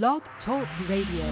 Blog 0.00 0.22
Talk 0.46 0.66
Radio. 0.88 1.28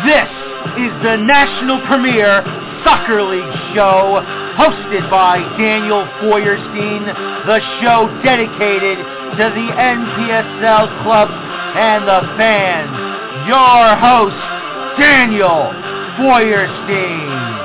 This 0.00 0.30
is 0.80 0.92
the 1.02 1.16
national 1.20 1.84
premier 1.86 2.40
Soccer 2.84 3.22
League 3.22 3.44
show 3.74 4.24
hosted 4.56 5.10
by 5.10 5.40
Daniel 5.58 6.08
Feuerstein, 6.20 7.04
the 7.44 7.60
show 7.82 8.08
dedicated 8.24 8.96
to 8.96 9.44
the 9.52 9.68
NPSL 9.76 11.02
club 11.02 11.28
and 11.76 12.08
the 12.08 12.20
fans. 12.38 13.11
Your 13.46 13.96
host, 13.96 14.36
Daniel 15.00 15.72
Feuerstein. 16.16 17.62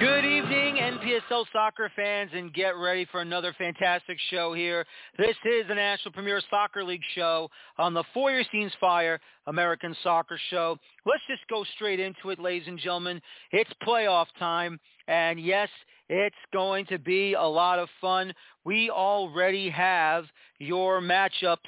Good 0.00 0.24
evening, 0.24 0.76
NPSL 0.76 1.44
soccer 1.52 1.92
fans, 1.94 2.30
and 2.32 2.54
get 2.54 2.76
ready 2.76 3.06
for 3.12 3.20
another 3.20 3.54
fantastic 3.58 4.16
show 4.30 4.54
here. 4.54 4.86
This 5.18 5.36
is 5.44 5.68
the 5.68 5.74
National 5.74 6.12
Premier 6.12 6.40
Soccer 6.48 6.82
League 6.84 7.02
show 7.14 7.50
on 7.76 7.92
the 7.92 8.04
Feuerstein's 8.14 8.72
Fire 8.80 9.20
American 9.46 9.94
Soccer 10.02 10.38
Show. 10.48 10.78
Let's 11.04 11.22
just 11.28 11.42
go 11.50 11.64
straight 11.74 12.00
into 12.00 12.30
it, 12.30 12.38
ladies 12.38 12.66
and 12.66 12.78
gentlemen. 12.78 13.20
It's 13.50 13.70
playoff 13.86 14.26
time, 14.38 14.80
and 15.06 15.38
yes, 15.38 15.68
it's 16.08 16.36
going 16.52 16.86
to 16.86 16.98
be 16.98 17.34
a 17.34 17.42
lot 17.42 17.78
of 17.78 17.88
fun. 18.00 18.34
We 18.64 18.90
already 18.90 19.70
have 19.70 20.24
your 20.58 21.00
matchups 21.00 21.58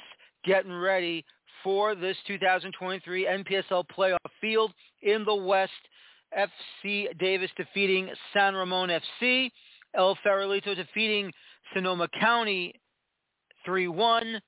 getting 0.45 0.73
ready 0.73 1.25
for 1.63 1.95
this 1.95 2.15
2023 2.27 3.25
NPSL 3.25 3.83
playoff 3.95 4.17
field 4.39 4.71
in 5.01 5.25
the 5.25 5.35
West. 5.35 5.71
FC 6.37 7.17
Davis 7.17 7.49
defeating 7.55 8.09
San 8.33 8.55
Ramon 8.55 8.89
FC. 8.89 9.51
El 9.95 10.17
Farolito 10.25 10.75
defeating 10.75 11.31
Sonoma 11.73 12.07
County 12.19 12.73
3-1. 13.65 14.39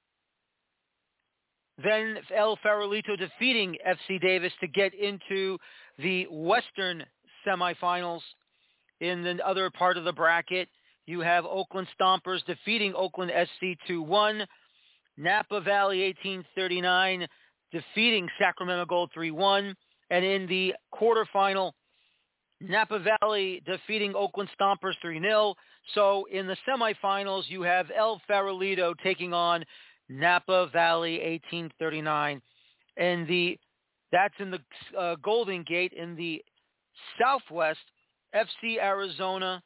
Then 1.83 2.17
El 2.35 2.57
Farolito 2.57 3.17
defeating 3.17 3.77
FC 3.87 4.19
Davis 4.19 4.51
to 4.59 4.67
get 4.67 4.93
into 4.93 5.57
the 5.99 6.27
Western 6.29 7.05
semifinals. 7.47 8.21
In 8.99 9.23
the 9.23 9.39
other 9.47 9.69
part 9.69 9.97
of 9.97 10.05
the 10.05 10.13
bracket, 10.13 10.67
you 11.07 11.21
have 11.21 11.45
Oakland 11.45 11.87
Stompers 11.99 12.45
defeating 12.45 12.93
Oakland 12.93 13.31
SC 13.33 13.77
2-1. 13.89 14.45
Napa 15.17 15.61
Valley 15.61 16.03
1839 16.03 17.27
defeating 17.71 18.27
Sacramento 18.39 18.85
Gold 18.85 19.11
3-1. 19.17 19.73
And 20.09 20.23
in 20.23 20.47
the 20.47 20.75
quarterfinal, 20.93 21.71
Napa 22.61 22.99
Valley 23.21 23.61
defeating 23.65 24.13
Oakland 24.15 24.49
Stompers 24.59 24.95
3-0. 25.03 25.55
So 25.95 26.27
in 26.31 26.45
the 26.45 26.57
semifinals, 26.67 27.43
you 27.47 27.61
have 27.61 27.87
El 27.95 28.21
Farolito 28.29 28.93
taking 29.01 29.33
on 29.33 29.63
Napa 30.09 30.67
Valley 30.73 31.13
1839. 31.13 32.41
And 32.97 33.27
the 33.27 33.57
that's 34.11 34.33
in 34.39 34.51
the 34.51 34.59
uh, 34.97 35.15
Golden 35.21 35.63
Gate. 35.63 35.93
In 35.93 36.15
the 36.15 36.41
Southwest, 37.19 37.79
FC 38.35 38.79
Arizona 38.81 39.61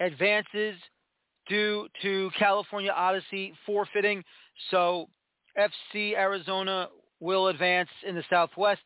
advances 0.00 0.76
due 1.48 1.88
to 2.02 2.30
California 2.38 2.90
Odyssey 2.90 3.52
forfeiting. 3.66 4.24
So 4.70 5.08
FC 5.58 6.14
Arizona 6.16 6.88
will 7.20 7.48
advance 7.48 7.90
in 8.06 8.14
the 8.14 8.24
Southwest 8.30 8.80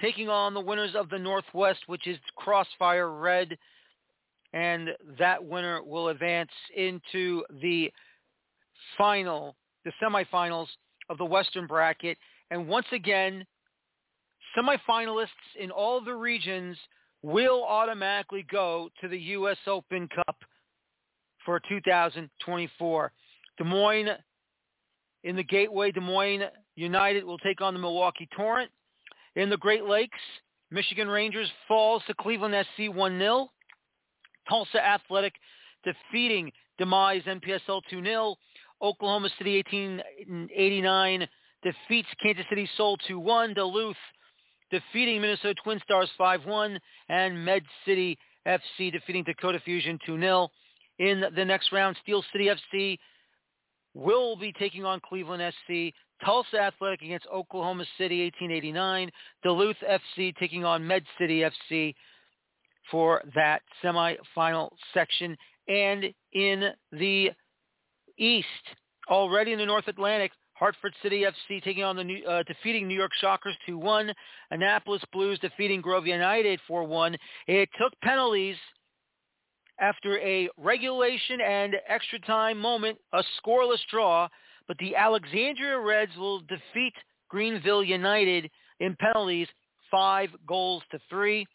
taking 0.00 0.28
on 0.28 0.54
the 0.54 0.60
winners 0.60 0.94
of 0.94 1.10
the 1.10 1.18
Northwest, 1.18 1.80
which 1.86 2.06
is 2.06 2.18
Crossfire 2.36 3.10
Red. 3.10 3.56
And 4.52 4.90
that 5.18 5.44
winner 5.44 5.82
will 5.82 6.08
advance 6.08 6.50
into 6.76 7.44
the 7.60 7.92
final, 8.98 9.56
the 9.84 9.92
semifinals 10.02 10.66
of 11.08 11.18
the 11.18 11.24
Western 11.24 11.66
bracket. 11.66 12.18
And 12.50 12.66
once 12.66 12.86
again, 12.92 13.46
semifinalists 14.56 15.26
in 15.58 15.70
all 15.70 16.00
the 16.00 16.14
regions 16.14 16.76
will 17.22 17.62
automatically 17.64 18.44
go 18.50 18.88
to 19.00 19.08
the 19.08 19.18
U.S. 19.18 19.58
Open 19.66 20.08
Cup 20.08 20.36
for 21.44 21.60
2024. 21.68 23.12
Des 23.58 23.64
Moines 23.64 24.10
in 25.24 25.36
the 25.36 25.42
Gateway, 25.42 25.90
Des 25.90 26.00
Moines 26.00 26.44
United 26.76 27.24
will 27.24 27.38
take 27.38 27.60
on 27.60 27.74
the 27.74 27.80
Milwaukee 27.80 28.28
Torrent. 28.36 28.70
In 29.36 29.50
the 29.50 29.56
Great 29.56 29.84
Lakes, 29.84 30.18
Michigan 30.70 31.08
Rangers 31.08 31.50
falls 31.68 32.02
to 32.06 32.14
Cleveland 32.14 32.54
SC 32.76 32.84
1-0. 32.84 33.48
Tulsa 34.48 34.84
Athletic 34.84 35.34
defeating 35.84 36.50
Demize 36.80 37.24
NPSL 37.24 37.82
2-0. 37.92 38.36
Oklahoma 38.82 39.28
City 39.38 39.62
1889 39.70 41.28
defeats 41.62 42.08
Kansas 42.22 42.46
City 42.48 42.68
Soul 42.76 42.96
2-1. 43.08 43.54
Duluth 43.54 43.96
defeating 44.70 45.20
Minnesota 45.20 45.54
Twin 45.62 45.80
Stars 45.84 46.08
5-1. 46.18 46.78
And 47.08 47.44
Med 47.44 47.62
City 47.84 48.18
FC 48.46 48.90
defeating 48.90 49.24
Dakota 49.24 49.60
Fusion 49.64 49.98
2-0. 50.08 50.48
In 51.00 51.24
the 51.34 51.44
next 51.44 51.72
round, 51.72 51.96
Steel 52.02 52.22
City 52.30 52.50
FC 52.70 52.98
will 53.94 54.36
be 54.36 54.52
taking 54.52 54.84
on 54.84 55.00
Cleveland 55.00 55.42
SC. 55.66 55.94
Tulsa 56.22 56.58
Athletic 56.58 57.00
against 57.00 57.26
Oklahoma 57.32 57.84
City 57.96 58.24
1889. 58.24 59.10
Duluth 59.42 59.76
FC 59.88 60.36
taking 60.36 60.66
on 60.66 60.86
Med 60.86 61.02
City 61.18 61.42
FC 61.72 61.94
for 62.90 63.22
that 63.34 63.62
semifinal 63.82 64.68
section. 64.92 65.36
And 65.68 66.12
in 66.34 66.70
the 66.92 67.30
East, 68.18 68.46
already 69.08 69.52
in 69.54 69.58
the 69.58 69.64
North 69.64 69.88
Atlantic, 69.88 70.32
Hartford 70.52 70.92
City 71.02 71.24
FC 71.24 71.64
taking 71.64 71.82
on 71.82 71.96
the 71.96 72.04
new, 72.04 72.22
uh, 72.26 72.42
defeating 72.42 72.86
New 72.86 72.94
York 72.94 73.12
Shockers 73.18 73.56
2-1. 73.66 74.12
Annapolis 74.50 75.02
Blues 75.14 75.38
defeating 75.38 75.80
Grove 75.80 76.06
United 76.06 76.60
4-1. 76.68 77.16
It 77.46 77.70
took 77.80 77.98
penalties 78.02 78.56
after 79.80 80.18
a 80.20 80.48
regulation 80.56 81.40
and 81.40 81.76
extra 81.88 82.20
time 82.20 82.58
moment, 82.58 82.98
a 83.12 83.22
scoreless 83.40 83.80
draw, 83.90 84.28
but 84.68 84.76
the 84.78 84.94
Alexandria 84.94 85.78
Reds 85.78 86.16
will 86.16 86.40
defeat 86.40 86.94
Greenville 87.28 87.82
United 87.82 88.50
in 88.80 88.96
penalties 88.96 89.48
five 89.90 90.30
goals 90.46 90.82
to 90.90 90.98
three. 91.08 91.46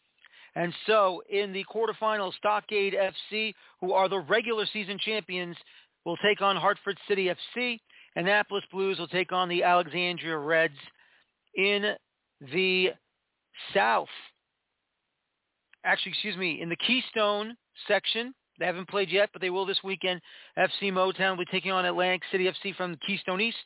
And 0.55 0.73
so 0.87 1.21
in 1.29 1.51
the 1.51 1.65
quarterfinals, 1.73 2.33
Stockade 2.35 2.93
FC, 2.93 3.53
who 3.81 3.93
are 3.93 4.07
the 4.07 4.19
regular 4.19 4.65
season 4.71 4.97
champions, 4.99 5.57
will 6.05 6.17
take 6.17 6.41
on 6.41 6.55
Hartford 6.55 6.97
City 7.07 7.29
FC. 7.57 7.79
Annapolis 8.15 8.63
Blues 8.71 8.97
will 8.97 9.07
take 9.07 9.31
on 9.31 9.49
the 9.49 9.63
Alexandria 9.63 10.37
Reds 10.37 10.77
in 11.55 11.93
the 12.53 12.91
South. 13.73 14.07
Actually, 15.85 16.13
excuse 16.13 16.35
me, 16.35 16.61
in 16.61 16.67
the 16.67 16.75
Keystone 16.75 17.55
section. 17.87 18.33
They 18.57 18.65
haven't 18.65 18.87
played 18.87 19.09
yet, 19.09 19.29
but 19.33 19.41
they 19.41 19.49
will 19.49 19.65
this 19.65 19.83
weekend. 19.83 20.21
FC 20.57 20.83
Motown 20.83 21.31
will 21.31 21.45
be 21.45 21.51
taking 21.51 21.71
on 21.71 21.85
Atlantic 21.85 22.21
City 22.31 22.45
FC 22.45 22.75
from 22.75 22.91
the 22.91 22.97
Keystone 23.05 23.41
East. 23.41 23.57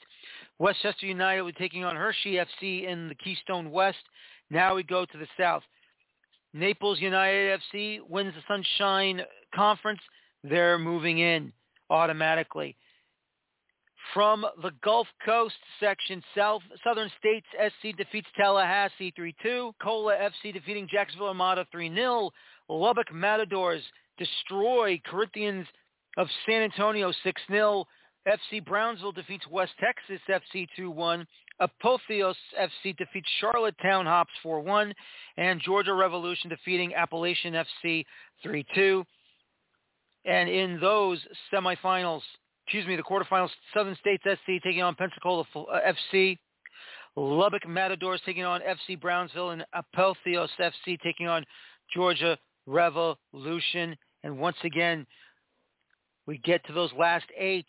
Westchester 0.58 1.06
United 1.06 1.42
will 1.42 1.52
be 1.52 1.54
taking 1.54 1.86
on 1.86 1.96
Hershey 1.96 2.34
FC 2.34 2.88
in 2.88 3.08
the 3.08 3.16
Keystone 3.16 3.72
West. 3.72 4.00
Now 4.50 4.76
we 4.76 4.84
go 4.84 5.06
to 5.06 5.18
the 5.18 5.28
South. 5.40 5.64
Naples 6.54 7.00
United 7.00 7.60
FC 7.72 8.00
wins 8.10 8.34
the 8.34 8.42
Sunshine 8.48 9.22
Conference. 9.56 10.02
They're 10.44 10.80
moving 10.80 11.20
in 11.20 11.54
automatically. 11.90 12.76
From 14.14 14.46
the 14.64 14.72
Gulf 14.84 15.08
Coast 15.24 15.56
section, 15.80 16.24
South 16.36 16.62
Southern 16.84 17.12
States 17.20 17.46
SC 17.58 17.96
defeats 17.96 18.28
Tallahassee 18.36 19.14
3-2. 19.18 19.74
Cola 19.82 20.16
FC 20.16 20.52
defeating 20.54 20.88
Jacksonville 20.92 21.28
Armada 21.28 21.66
3-0. 21.74 22.32
Lubbock 22.70 23.14
Matadors 23.14 23.84
destroy 24.18 25.00
Corinthians 25.06 25.68
of 26.18 26.28
San 26.48 26.62
Antonio 26.64 27.12
6-0. 27.26 27.86
FC 28.28 28.66
Brownsville 28.66 29.12
defeats 29.12 29.46
West 29.48 29.74
Texas 29.80 30.22
FC 30.28 30.68
2-1. 30.78 31.26
Apotheos 31.62 32.36
FC 32.60 32.96
defeats 32.98 33.30
Charlottetown 33.40 34.06
Hops 34.06 34.32
4-1. 34.44 34.92
And 35.38 35.62
Georgia 35.62 35.94
Revolution 35.94 36.50
defeating 36.50 36.96
Appalachian 36.96 37.54
FC 37.54 38.06
3-2. 38.46 39.04
And 40.26 40.50
in 40.50 40.80
those 40.80 41.20
semifinals, 41.54 42.22
excuse 42.70 42.86
me, 42.86 42.96
the 42.96 43.02
quarterfinals, 43.02 43.50
Southern 43.74 43.96
States 43.96 44.24
SC 44.24 44.62
taking 44.64 44.84
on 44.84 44.94
Pensacola 44.94 45.44
FC. 45.56 46.38
Uh, 47.18 47.20
Lubbock 47.20 47.68
Matadors 47.68 48.22
taking 48.28 48.44
on 48.44 48.62
FC 48.62 49.00
Brownsville 49.02 49.50
and 49.50 49.66
Apotheos 49.76 50.50
FC 50.60 51.00
taking 51.02 51.28
on 51.28 51.44
Georgia 51.92 52.38
Revolution. 52.68 53.98
And 54.24 54.38
once 54.38 54.58
again, 54.64 55.08
we 56.28 56.38
get 56.38 56.64
to 56.68 56.74
those 56.74 56.92
last 56.94 57.26
eight. 57.36 57.66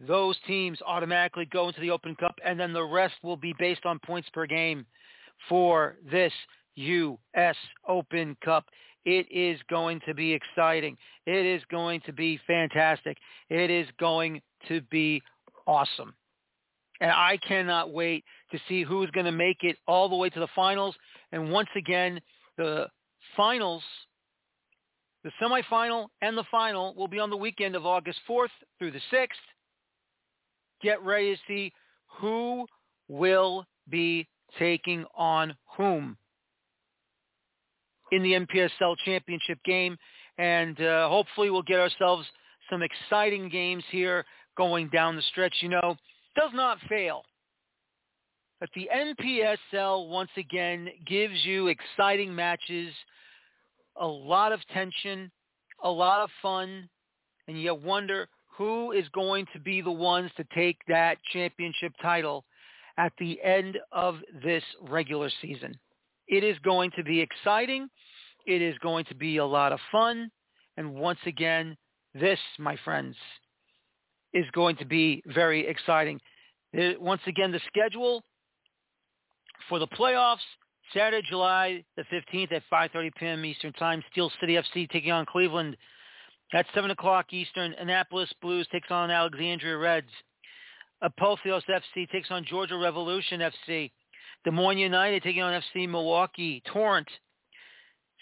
those 0.00 0.36
teams 0.44 0.80
automatically 0.84 1.46
go 1.46 1.68
into 1.68 1.80
the 1.80 1.92
Open 1.92 2.16
Cup, 2.16 2.34
and 2.44 2.58
then 2.58 2.72
the 2.72 2.82
rest 2.82 3.14
will 3.22 3.36
be 3.36 3.54
based 3.56 3.86
on 3.86 4.00
points 4.04 4.28
per 4.34 4.46
game 4.46 4.84
for 5.48 5.94
this 6.10 6.32
U.S. 6.74 7.56
Open 7.86 8.36
Cup. 8.44 8.64
It 9.04 9.26
is 9.30 9.60
going 9.68 10.00
to 10.06 10.14
be 10.14 10.32
exciting. 10.32 10.96
It 11.26 11.46
is 11.46 11.62
going 11.70 12.00
to 12.06 12.12
be 12.12 12.40
fantastic. 12.46 13.18
It 13.50 13.70
is 13.70 13.86
going 13.98 14.40
to 14.68 14.80
be 14.90 15.22
awesome. 15.66 16.14
And 17.00 17.10
I 17.10 17.38
cannot 17.46 17.92
wait 17.92 18.24
to 18.52 18.58
see 18.68 18.82
who's 18.82 19.10
going 19.10 19.26
to 19.26 19.32
make 19.32 19.58
it 19.62 19.76
all 19.86 20.08
the 20.08 20.16
way 20.16 20.30
to 20.30 20.40
the 20.40 20.48
finals. 20.54 20.94
And 21.32 21.50
once 21.50 21.68
again, 21.76 22.20
the 22.56 22.86
finals, 23.36 23.82
the 25.22 25.30
semifinal 25.42 26.06
and 26.22 26.38
the 26.38 26.44
final 26.50 26.94
will 26.94 27.08
be 27.08 27.18
on 27.18 27.30
the 27.30 27.36
weekend 27.36 27.74
of 27.74 27.84
August 27.84 28.20
4th 28.28 28.48
through 28.78 28.92
the 28.92 29.00
6th. 29.12 29.28
Get 30.82 31.02
ready 31.02 31.34
to 31.34 31.40
see 31.48 31.72
who 32.20 32.66
will 33.08 33.66
be 33.88 34.28
taking 34.58 35.04
on 35.14 35.54
whom 35.76 36.16
in 38.14 38.22
the 38.22 38.32
NPSL 38.32 38.96
championship 39.04 39.58
game. 39.64 39.96
And 40.38 40.80
uh, 40.80 41.08
hopefully 41.08 41.50
we'll 41.50 41.62
get 41.62 41.80
ourselves 41.80 42.26
some 42.70 42.82
exciting 42.82 43.48
games 43.48 43.84
here 43.90 44.24
going 44.56 44.88
down 44.88 45.16
the 45.16 45.22
stretch. 45.22 45.54
You 45.60 45.68
know, 45.70 45.96
does 46.36 46.50
not 46.54 46.78
fail. 46.88 47.22
But 48.60 48.70
the 48.74 48.88
NPSL, 48.94 50.08
once 50.08 50.30
again, 50.36 50.88
gives 51.06 51.44
you 51.44 51.68
exciting 51.68 52.34
matches, 52.34 52.92
a 54.00 54.06
lot 54.06 54.52
of 54.52 54.60
tension, 54.72 55.30
a 55.82 55.90
lot 55.90 56.20
of 56.22 56.30
fun, 56.40 56.88
and 57.46 57.60
you 57.60 57.74
wonder 57.74 58.28
who 58.56 58.92
is 58.92 59.06
going 59.12 59.46
to 59.52 59.58
be 59.58 59.80
the 59.80 59.90
ones 59.90 60.30
to 60.36 60.44
take 60.54 60.78
that 60.88 61.18
championship 61.32 61.92
title 62.00 62.44
at 62.96 63.12
the 63.18 63.42
end 63.42 63.76
of 63.92 64.16
this 64.42 64.62
regular 64.88 65.30
season. 65.42 65.76
It 66.28 66.44
is 66.44 66.58
going 66.60 66.90
to 66.96 67.04
be 67.04 67.20
exciting. 67.20 67.88
It 68.46 68.62
is 68.62 68.76
going 68.78 69.04
to 69.06 69.14
be 69.14 69.38
a 69.38 69.46
lot 69.46 69.72
of 69.72 69.80
fun. 69.90 70.30
And 70.76 70.94
once 70.94 71.20
again, 71.26 71.76
this, 72.14 72.38
my 72.58 72.76
friends, 72.84 73.16
is 74.32 74.44
going 74.52 74.76
to 74.76 74.84
be 74.84 75.22
very 75.26 75.66
exciting. 75.66 76.20
Once 76.74 77.22
again, 77.26 77.52
the 77.52 77.60
schedule 77.68 78.22
for 79.68 79.78
the 79.78 79.86
playoffs, 79.86 80.38
Saturday, 80.92 81.26
July 81.28 81.84
the 81.96 82.04
15th 82.12 82.52
at 82.52 82.62
5.30 82.72 83.10
p.m. 83.18 83.44
Eastern 83.44 83.72
Time, 83.74 84.02
Steel 84.10 84.30
City 84.40 84.54
FC 84.54 84.88
taking 84.90 85.12
on 85.12 85.24
Cleveland. 85.26 85.76
At 86.52 86.66
7 86.74 86.90
o'clock 86.90 87.32
Eastern, 87.32 87.74
Annapolis 87.74 88.32
Blues 88.42 88.68
takes 88.70 88.90
on 88.90 89.10
Alexandria 89.10 89.76
Reds. 89.76 90.10
Apotheos 91.02 91.62
FC 91.68 92.08
takes 92.10 92.30
on 92.30 92.44
Georgia 92.44 92.76
Revolution 92.76 93.40
FC. 93.40 93.90
Des 94.44 94.50
Moines 94.50 94.78
United 94.78 95.22
taking 95.22 95.42
on 95.42 95.52
FC 95.52 95.88
Milwaukee. 95.88 96.62
Torrent. 96.72 97.08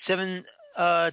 7 0.07 0.45
uh, 0.77 1.11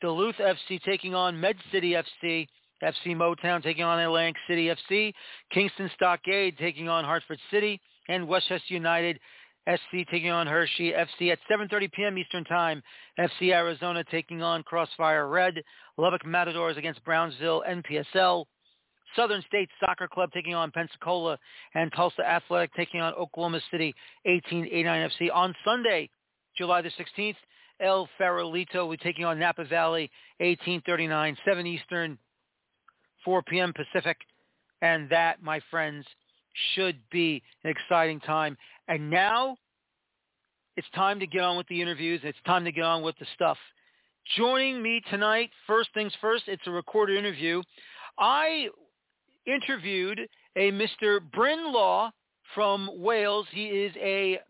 Duluth 0.00 0.36
FC 0.36 0.82
taking 0.82 1.14
on 1.14 1.40
Med 1.40 1.56
City 1.72 1.92
FC. 1.92 2.46
FC 2.82 3.08
Motown 3.08 3.62
taking 3.62 3.84
on 3.84 3.98
Atlantic 3.98 4.36
City 4.48 4.68
FC. 4.68 5.12
Kingston 5.52 5.90
Stockade 5.94 6.56
taking 6.58 6.88
on 6.88 7.04
Hartford 7.04 7.38
City. 7.50 7.80
And 8.08 8.26
Westchester 8.26 8.74
United 8.74 9.18
SC 9.68 10.08
taking 10.10 10.30
on 10.30 10.46
Hershey 10.46 10.92
FC 10.92 11.32
at 11.32 11.38
7.30 11.50 11.92
p.m. 11.92 12.18
Eastern 12.18 12.44
Time. 12.44 12.82
FC 13.18 13.52
Arizona 13.52 14.02
taking 14.10 14.42
on 14.42 14.62
Crossfire 14.62 15.28
Red. 15.28 15.54
Lubbock 15.98 16.24
Matadors 16.24 16.76
against 16.76 17.04
Brownsville 17.04 17.62
NPSL. 17.68 18.44
Southern 19.16 19.42
State 19.46 19.68
Soccer 19.80 20.08
Club 20.08 20.30
taking 20.32 20.54
on 20.54 20.70
Pensacola. 20.70 21.38
And 21.74 21.92
Tulsa 21.94 22.22
Athletic 22.26 22.74
taking 22.74 23.00
on 23.00 23.14
Oklahoma 23.14 23.60
City 23.70 23.94
1889 24.24 25.10
FC. 25.10 25.34
On 25.34 25.54
Sunday, 25.64 26.10
July 26.56 26.82
the 26.82 26.90
16th, 26.90 27.36
El 27.80 28.08
Farolito 28.18 28.76
will 28.76 28.90
be 28.90 28.96
taking 28.98 29.24
on 29.24 29.38
Napa 29.38 29.64
Valley 29.64 30.10
1839, 30.38 31.36
7 31.44 31.66
Eastern, 31.66 32.18
4 33.24 33.42
p.m. 33.42 33.72
Pacific. 33.72 34.18
And 34.82 35.08
that, 35.10 35.42
my 35.42 35.60
friends, 35.70 36.06
should 36.74 36.98
be 37.10 37.42
an 37.64 37.70
exciting 37.70 38.20
time. 38.20 38.56
And 38.88 39.10
now 39.10 39.56
it's 40.76 40.88
time 40.94 41.20
to 41.20 41.26
get 41.26 41.42
on 41.42 41.56
with 41.56 41.66
the 41.68 41.80
interviews. 41.80 42.20
It's 42.24 42.38
time 42.46 42.64
to 42.64 42.72
get 42.72 42.84
on 42.84 43.02
with 43.02 43.18
the 43.18 43.26
stuff. 43.34 43.58
Joining 44.36 44.82
me 44.82 45.02
tonight, 45.10 45.50
first 45.66 45.90
things 45.94 46.12
first, 46.20 46.44
it's 46.46 46.62
a 46.66 46.70
recorded 46.70 47.18
interview. 47.18 47.62
I 48.18 48.68
interviewed 49.52 50.20
a 50.56 50.70
Mr. 50.72 51.20
Bryn 51.32 51.72
Law 51.72 52.10
from 52.54 52.90
Wales. 52.94 53.46
He 53.52 53.66
is 53.66 53.92
a 53.96 54.40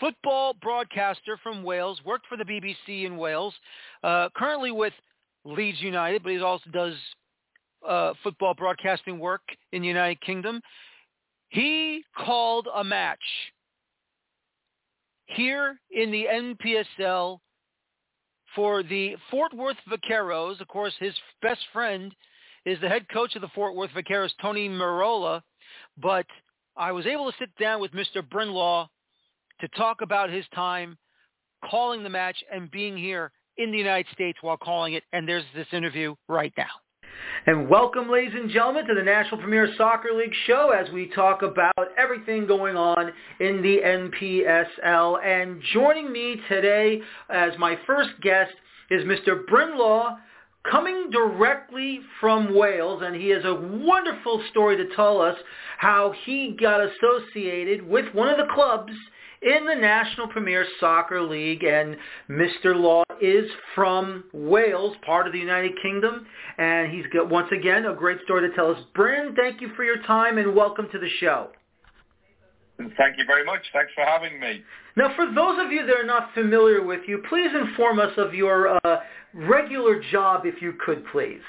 football 0.00 0.54
broadcaster 0.60 1.38
from 1.42 1.62
Wales, 1.62 2.00
worked 2.04 2.26
for 2.26 2.36
the 2.36 2.44
BBC 2.44 3.04
in 3.04 3.16
Wales, 3.16 3.54
uh, 4.02 4.28
currently 4.36 4.70
with 4.70 4.92
Leeds 5.44 5.80
United, 5.80 6.22
but 6.22 6.32
he 6.32 6.40
also 6.40 6.70
does 6.70 6.94
uh, 7.86 8.12
football 8.22 8.54
broadcasting 8.54 9.18
work 9.18 9.42
in 9.72 9.82
the 9.82 9.88
United 9.88 10.20
Kingdom. 10.20 10.60
He 11.48 12.02
called 12.16 12.68
a 12.74 12.84
match 12.84 13.18
here 15.26 15.78
in 15.90 16.10
the 16.10 16.26
NPSL 16.32 17.38
for 18.54 18.82
the 18.82 19.16
Fort 19.30 19.52
Worth 19.54 19.76
Vaqueros. 19.90 20.60
Of 20.60 20.68
course, 20.68 20.94
his 20.98 21.14
best 21.40 21.60
friend 21.72 22.14
is 22.64 22.80
the 22.80 22.88
head 22.88 23.08
coach 23.08 23.34
of 23.34 23.42
the 23.42 23.48
Fort 23.48 23.74
Worth 23.74 23.90
Vaqueros, 23.90 24.30
Tony 24.40 24.68
Merola. 24.68 25.42
But 26.00 26.26
I 26.76 26.92
was 26.92 27.06
able 27.06 27.30
to 27.30 27.36
sit 27.38 27.50
down 27.56 27.80
with 27.80 27.92
Mr. 27.92 28.28
Bryn 28.28 28.50
Law 28.50 28.88
to 29.60 29.68
talk 29.68 30.00
about 30.00 30.30
his 30.30 30.44
time 30.54 30.96
calling 31.68 32.02
the 32.02 32.10
match 32.10 32.36
and 32.52 32.70
being 32.70 32.96
here 32.96 33.32
in 33.58 33.70
the 33.70 33.78
United 33.78 34.10
States 34.12 34.38
while 34.40 34.56
calling 34.56 34.94
it. 34.94 35.04
And 35.12 35.28
there's 35.28 35.44
this 35.54 35.66
interview 35.72 36.14
right 36.28 36.52
now. 36.56 36.70
And 37.46 37.68
welcome, 37.68 38.10
ladies 38.10 38.34
and 38.34 38.50
gentlemen, 38.50 38.86
to 38.86 38.94
the 38.94 39.02
National 39.02 39.40
Premier 39.40 39.68
Soccer 39.76 40.10
League 40.16 40.34
show 40.46 40.70
as 40.70 40.90
we 40.92 41.08
talk 41.08 41.42
about 41.42 41.88
everything 41.98 42.46
going 42.46 42.76
on 42.76 43.12
in 43.40 43.62
the 43.62 43.78
NPSL. 43.84 45.24
And 45.24 45.60
joining 45.72 46.12
me 46.12 46.36
today 46.48 47.00
as 47.28 47.52
my 47.58 47.76
first 47.86 48.10
guest 48.22 48.52
is 48.90 49.04
Mr. 49.04 49.46
Bryn 49.46 49.76
Law, 49.76 50.18
coming 50.70 51.10
directly 51.10 52.00
from 52.20 52.54
Wales, 52.54 53.02
and 53.04 53.14
he 53.16 53.28
has 53.30 53.44
a 53.44 53.54
wonderful 53.54 54.42
story 54.50 54.76
to 54.76 54.94
tell 54.94 55.20
us 55.20 55.36
how 55.78 56.12
he 56.24 56.56
got 56.58 56.80
associated 56.80 57.86
with 57.86 58.12
one 58.14 58.28
of 58.28 58.36
the 58.36 58.52
clubs 58.54 58.92
in 59.42 59.66
the 59.66 59.74
National 59.74 60.28
Premier 60.28 60.64
Soccer 60.78 61.20
League. 61.22 61.64
And 61.64 61.96
Mr. 62.30 62.76
Law 62.76 63.02
is 63.20 63.50
from 63.74 64.24
Wales, 64.32 64.96
part 65.04 65.26
of 65.26 65.32
the 65.32 65.38
United 65.38 65.72
Kingdom. 65.82 66.26
And 66.58 66.92
he's 66.92 67.06
got, 67.12 67.28
once 67.28 67.48
again, 67.52 67.86
a 67.86 67.94
great 67.94 68.18
story 68.24 68.48
to 68.48 68.54
tell 68.54 68.70
us. 68.70 68.78
Bryn, 68.94 69.34
thank 69.34 69.60
you 69.60 69.70
for 69.74 69.84
your 69.84 70.00
time 70.02 70.38
and 70.38 70.54
welcome 70.54 70.88
to 70.92 70.98
the 70.98 71.08
show. 71.18 71.50
Thank 72.96 73.18
you 73.18 73.24
very 73.26 73.44
much. 73.44 73.60
Thanks 73.72 73.92
for 73.94 74.04
having 74.04 74.40
me. 74.40 74.62
Now, 74.96 75.14
for 75.14 75.26
those 75.26 75.58
of 75.64 75.72
you 75.72 75.86
that 75.86 75.96
are 75.96 76.06
not 76.06 76.32
familiar 76.34 76.82
with 76.82 77.00
you, 77.06 77.22
please 77.28 77.50
inform 77.54 77.98
us 77.98 78.12
of 78.16 78.34
your 78.34 78.78
uh, 78.84 79.00
regular 79.34 80.02
job, 80.10 80.42
if 80.44 80.60
you 80.62 80.74
could, 80.84 81.04
please. 81.12 81.40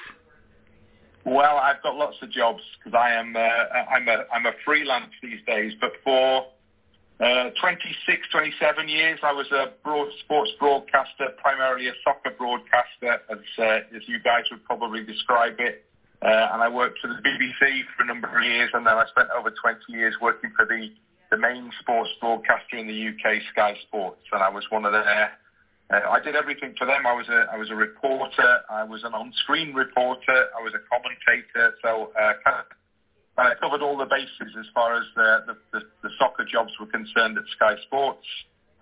Well, 1.26 1.58
I've 1.58 1.82
got 1.84 1.96
lots 1.96 2.18
of 2.22 2.32
jobs 2.32 2.62
because 2.78 2.98
I 2.98 3.12
am 3.14 3.36
uh, 3.36 3.40
I'm 3.40 4.08
a 4.10 4.26
I'm 4.34 4.46
a 4.46 4.52
freelance 4.66 5.12
these 5.22 5.40
days. 5.48 5.72
But 5.80 5.92
for 6.04 6.48
uh, 7.20 7.50
26, 7.62 8.28
27 8.32 8.90
years, 8.90 9.20
I 9.24 9.32
was 9.32 9.48
a 9.52 9.72
broad 9.84 10.10
sports 10.26 10.52
broadcaster, 10.60 11.30
primarily 11.38 11.88
a 11.88 11.94
soccer 12.04 12.36
broadcaster, 12.38 13.22
as, 13.32 13.38
uh, 13.58 13.96
as 13.96 14.04
you 14.08 14.20
guys 14.20 14.44
would 14.52 14.66
probably 14.66 15.06
describe 15.06 15.56
it. 15.60 15.86
Uh, 16.22 16.50
and 16.54 16.62
I 16.62 16.70
worked 16.70 17.00
for 17.00 17.08
the 17.08 17.20
BBC 17.24 17.84
for 17.96 18.04
a 18.04 18.06
number 18.06 18.28
of 18.28 18.44
years, 18.44 18.70
and 18.74 18.86
then 18.88 18.94
I 18.94 19.06
spent 19.08 19.30
over 19.38 19.52
20 19.52 19.80
years 19.90 20.16
working 20.22 20.52
for 20.56 20.66
the, 20.66 20.90
the 21.34 21.40
main 21.40 21.72
sports 21.80 22.12
broadcaster 22.22 22.78
in 22.78 22.86
the 22.86 22.94
UK, 22.94 23.42
Sky 23.52 23.74
Sports, 23.88 24.22
and 24.32 24.44
I 24.44 24.50
was 24.50 24.64
one 24.70 24.86
of 24.86 24.92
their. 24.92 25.32
Uh, 25.90 26.10
I 26.12 26.20
did 26.20 26.36
everything 26.36 26.76
for 26.78 26.86
them. 26.86 27.08
I 27.08 27.14
was 27.14 27.28
a 27.28 27.50
I 27.52 27.58
was 27.58 27.72
a 27.72 27.76
reporter. 27.76 28.62
I 28.70 28.84
was 28.84 29.04
an 29.04 29.16
on-screen 29.16 29.74
reporter. 29.74 30.46
I 30.54 30.62
was 30.62 30.74
a 30.78 30.82
commentator. 30.86 31.74
So 31.82 32.12
uh, 32.14 32.34
I 33.38 33.56
covered 33.60 33.82
all 33.82 33.98
the 33.98 34.06
bases 34.06 34.54
as 34.60 34.68
far 34.76 34.96
as 34.96 35.06
the, 35.16 35.44
the, 35.48 35.80
the, 35.80 35.86
the 36.04 36.10
soccer 36.20 36.46
jobs 36.46 36.72
were 36.80 36.86
concerned 36.86 37.36
at 37.36 37.46
Sky 37.56 37.82
Sports. 37.88 38.28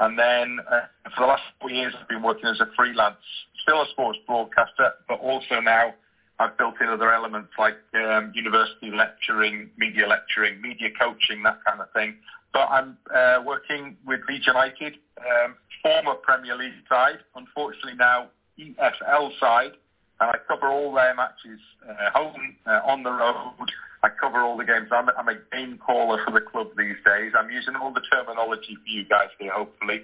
And 0.01 0.19
then 0.19 0.59
uh, 0.69 0.91
for 1.15 1.21
the 1.21 1.27
last 1.27 1.43
four 1.61 1.71
years, 1.71 1.93
I've 1.97 2.09
been 2.09 2.21
working 2.21 2.47
as 2.47 2.59
a 2.59 2.67
freelance, 2.75 3.23
still 3.63 3.81
a 3.81 3.87
sports 3.91 4.19
broadcaster, 4.27 4.91
but 5.07 5.21
also 5.21 5.61
now 5.61 5.93
I've 6.41 6.57
built 6.57 6.75
in 6.81 6.89
other 6.89 7.13
elements 7.13 7.53
like 7.59 7.77
um, 7.93 8.31
university 8.33 8.89
lecturing, 8.89 9.69
media 9.77 10.07
lecturing, 10.07 10.59
media 10.59 10.89
coaching, 10.99 11.43
that 11.43 11.59
kind 11.65 11.79
of 11.79 11.91
thing. 11.93 12.15
But 12.53 12.67
I'm 12.69 12.97
uh, 13.13 13.41
working 13.45 13.97
with 14.05 14.21
Leeds 14.27 14.47
United, 14.47 14.95
um, 15.19 15.55
former 15.81 16.15
Premier 16.15 16.55
League 16.55 16.73
side, 16.89 17.19
unfortunately 17.35 17.95
now 17.95 18.27
EFL 18.59 19.39
side, 19.39 19.71
and 20.19 20.29
I 20.31 20.35
cover 20.47 20.67
all 20.67 20.93
their 20.93 21.15
matches, 21.15 21.59
uh, 21.87 22.11
home, 22.13 22.55
uh, 22.65 22.81
on 22.85 23.03
the 23.03 23.11
road. 23.11 23.71
I 24.03 24.09
cover 24.09 24.41
all 24.41 24.57
the 24.57 24.65
games. 24.65 24.89
I'm, 24.91 25.09
I'm 25.17 25.29
a 25.29 25.37
game 25.51 25.77
caller 25.77 26.19
for 26.25 26.31
the 26.31 26.41
club 26.41 26.69
these 26.75 26.97
days. 27.05 27.33
I'm 27.37 27.51
using 27.51 27.75
all 27.75 27.93
the 27.93 28.01
terminology 28.11 28.75
for 28.75 28.87
you 28.87 29.05
guys 29.05 29.29
here, 29.39 29.51
hopefully. 29.51 30.01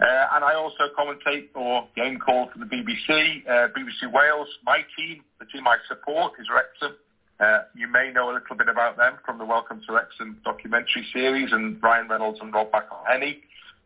Uh, 0.00 0.26
and 0.34 0.44
I 0.44 0.54
also 0.54 0.84
commentate 0.96 1.48
or 1.54 1.88
game 1.96 2.18
call 2.18 2.48
for 2.52 2.58
the 2.58 2.66
BBC, 2.66 3.46
uh, 3.48 3.68
BBC 3.74 4.12
Wales. 4.12 4.48
My 4.64 4.84
team, 4.96 5.22
the 5.40 5.46
team 5.46 5.66
I 5.66 5.78
support, 5.88 6.34
is 6.40 6.46
Wrexham. 6.52 6.96
Uh, 7.40 7.62
you 7.74 7.88
may 7.88 8.12
know 8.12 8.30
a 8.30 8.34
little 8.34 8.56
bit 8.56 8.68
about 8.68 8.96
them 8.96 9.14
from 9.24 9.38
the 9.38 9.44
Welcome 9.44 9.80
to 9.86 9.92
Wrexham 9.92 10.38
documentary 10.44 11.04
series 11.12 11.52
and 11.52 11.82
Ryan 11.82 12.08
Reynolds 12.08 12.38
and 12.40 12.54
Rob 12.54 12.70
McElhenney. 12.70 13.38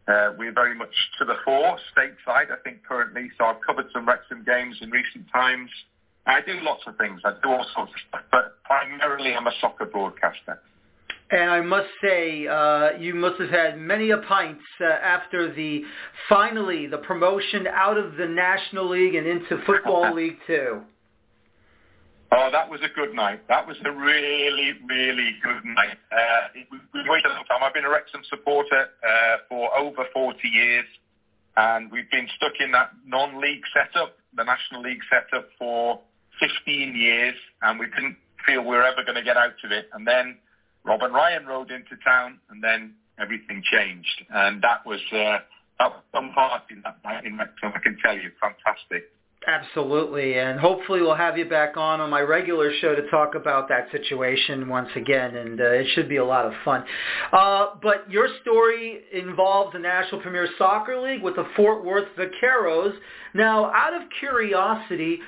Uh, 0.07 0.33
we're 0.39 0.53
very 0.53 0.75
much 0.75 0.95
to 1.19 1.25
the 1.25 1.35
fore, 1.45 1.79
stateside, 1.97 2.51
I 2.51 2.57
think, 2.63 2.85
currently. 2.87 3.31
So 3.39 3.45
I've 3.45 3.61
covered 3.67 3.87
some 3.93 4.07
Wrexham 4.07 4.45
games 4.45 4.77
in 4.81 4.91
recent 4.91 5.27
times. 5.33 5.71
I 6.27 6.41
do 6.43 6.59
lots 6.63 6.83
of 6.87 6.97
things. 6.99 7.21
I 7.25 7.33
do 7.43 7.49
all 7.49 7.67
sorts 7.75 7.93
of 7.93 8.01
stuff, 8.09 8.21
but 8.31 8.63
primarily 8.65 9.35
I'm 9.35 9.47
a 9.47 9.53
soccer 9.61 9.87
broadcaster. 9.87 10.61
And 11.31 11.51
I 11.51 11.61
must 11.61 11.89
say, 12.03 12.47
uh, 12.47 12.99
you 12.99 13.15
must 13.15 13.41
have 13.41 13.51
had 13.51 13.79
many 13.79 14.11
a 14.11 14.19
pints 14.19 14.63
uh, 14.81 14.85
after 14.85 15.55
the 15.55 15.83
finally 16.29 16.87
the 16.87 16.99
promotion 16.99 17.67
out 17.67 17.99
of 17.99 18.17
the 18.17 18.27
National 18.27 18.89
League 18.89 19.15
and 19.15 19.27
into 19.27 19.63
Football 19.67 20.15
League 20.17 20.39
Two. 20.47 20.81
Oh, 22.31 22.51
that 22.53 22.69
was 22.69 22.81
a 22.83 22.93
good 22.95 23.15
night. 23.15 23.41
That 23.49 23.67
was 23.67 23.77
a 23.85 23.91
really, 23.91 24.73
really 24.87 25.37
good 25.43 25.65
night. 25.65 25.97
Uh, 26.13 26.61
we 26.71 27.01
waited 27.09 27.31
a 27.31 27.35
long 27.35 27.45
time. 27.49 27.63
I've 27.63 27.73
been 27.73 27.87
a 27.87 27.91
Wrexham 27.91 28.21
supporter 28.29 28.89
uh, 29.03 29.37
for 29.49 29.77
over 29.79 30.05
40 30.13 30.37
years, 30.47 30.85
and 31.57 31.91
we've 31.91 32.11
been 32.11 32.29
stuck 32.37 32.53
in 32.61 32.71
that 32.73 32.91
non-league 33.07 33.63
setup, 33.73 34.17
the 34.37 34.45
National 34.45 34.83
League 34.83 35.01
setup, 35.09 35.49
for 35.59 36.01
15 36.39 36.95
years, 36.95 37.35
and 37.63 37.79
we 37.81 37.87
didn't 37.87 38.17
feel 38.45 38.61
we 38.61 38.77
were 38.77 38.85
ever 38.85 39.03
going 39.05 39.17
to 39.17 39.25
get 39.25 39.39
out 39.39 39.57
of 39.65 39.73
it. 39.73 39.89
And 39.95 40.07
then 40.07 40.37
Rob 40.85 41.03
and 41.03 41.15
Ryan 41.15 41.47
rode 41.47 41.71
into 41.71 41.97
town, 42.05 42.41
and 42.51 42.63
then 42.63 42.93
everything 43.19 43.63
changed. 43.65 44.25
And 44.29 44.61
that 44.63 44.85
was 44.85 45.01
uh, 45.13 45.39
that 45.79 45.91
was 45.91 46.03
some 46.13 46.33
party 46.35 46.75
that 46.85 46.99
night 47.05 47.25
in 47.25 47.39
Wrexham, 47.39 47.73
I 47.75 47.79
can 47.79 47.97
tell 48.05 48.17
you, 48.17 48.31
fantastic. 48.41 49.11
Absolutely, 49.47 50.37
and 50.39 50.59
hopefully 50.59 51.01
we'll 51.01 51.15
have 51.15 51.39
you 51.39 51.49
back 51.49 51.77
on 51.77 52.01
on 52.01 52.11
my 52.11 52.21
regular 52.21 52.73
show 52.81 52.95
to 52.95 53.09
talk 53.09 53.35
about 53.35 53.69
that 53.69 53.91
situation 53.93 54.69
once 54.69 54.89
again, 54.97 55.37
and 55.37 55.61
uh, 55.61 55.65
it 55.65 55.87
should 55.95 56.09
be 56.09 56.17
a 56.17 56.25
lot 56.25 56.45
of 56.45 56.53
fun. 56.65 56.85
Uh, 57.33 57.69
but 57.81 58.11
your 58.11 58.29
story 58.43 59.01
involves 59.13 59.73
the 59.73 59.79
National 59.79 60.21
Premier 60.21 60.49
Soccer 60.59 61.01
League 61.01 61.23
with 61.23 61.37
the 61.37 61.47
Fort 61.55 61.85
Worth 61.85 62.09
Vaqueros. 62.19 62.93
Now, 63.33 63.67
out 63.73 63.95
of 63.95 64.03
curiosity, 64.19 65.21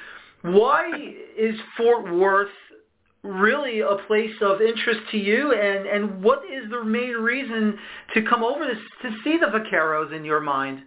why 0.42 0.90
is 1.38 1.54
Fort 1.76 2.12
Worth 2.12 2.50
really 3.22 3.80
a 3.80 3.96
place 4.06 4.34
of 4.42 4.60
interest 4.60 5.00
to 5.12 5.18
you, 5.18 5.52
and, 5.52 5.86
and 5.86 6.22
what 6.22 6.40
is 6.44 6.68
the 6.70 6.82
main 6.84 7.12
reason 7.12 7.78
to 8.14 8.22
come 8.22 8.42
over 8.42 8.66
to, 8.66 8.74
to 8.74 9.16
see 9.22 9.38
the 9.38 9.46
Vaqueros 9.46 10.14
in 10.14 10.24
your 10.24 10.40
mind? 10.40 10.82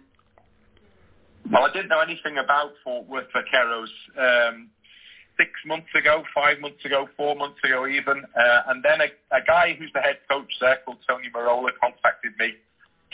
Well, 1.50 1.64
I 1.64 1.72
didn't 1.72 1.88
know 1.88 2.00
anything 2.00 2.38
about 2.38 2.72
Fort 2.82 3.06
Worth 3.06 3.26
Vaqueros 3.34 3.88
um, 4.18 4.70
six 5.36 5.50
months 5.66 5.88
ago, 5.94 6.24
five 6.34 6.58
months 6.60 6.84
ago, 6.84 7.06
four 7.16 7.36
months 7.36 7.58
ago 7.62 7.86
even. 7.86 8.24
Uh, 8.34 8.62
and 8.68 8.82
then 8.82 9.00
a, 9.02 9.36
a 9.36 9.44
guy 9.46 9.76
who's 9.78 9.90
the 9.92 10.00
head 10.00 10.18
coach 10.30 10.50
there 10.60 10.78
called 10.84 10.98
Tony 11.06 11.28
Merola 11.34 11.70
contacted 11.80 12.32
me. 12.38 12.54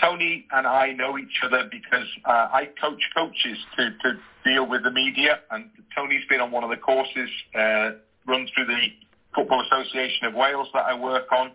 Tony 0.01 0.47
and 0.53 0.67
I 0.67 0.93
know 0.93 1.19
each 1.19 1.41
other 1.45 1.69
because 1.71 2.07
uh, 2.25 2.49
I 2.53 2.69
coach 2.81 3.03
coaches 3.15 3.59
to, 3.77 3.91
to 3.91 4.19
deal 4.45 4.67
with 4.67 4.85
the 4.85 4.91
media, 4.91 5.41
and 5.51 5.69
Tony's 5.95 6.25
been 6.29 6.41
on 6.41 6.53
one 6.53 6.65
of 6.65 6.71
the 6.71 6.77
courses 6.77 7.29
uh, 7.55 7.91
run 8.27 8.47
through 8.55 8.67
the 8.67 8.87
Football 9.35 9.63
Association 9.71 10.27
of 10.27 10.35
Wales 10.35 10.69
that 10.73 10.87
I 10.87 10.95
work 10.95 11.31
on. 11.33 11.51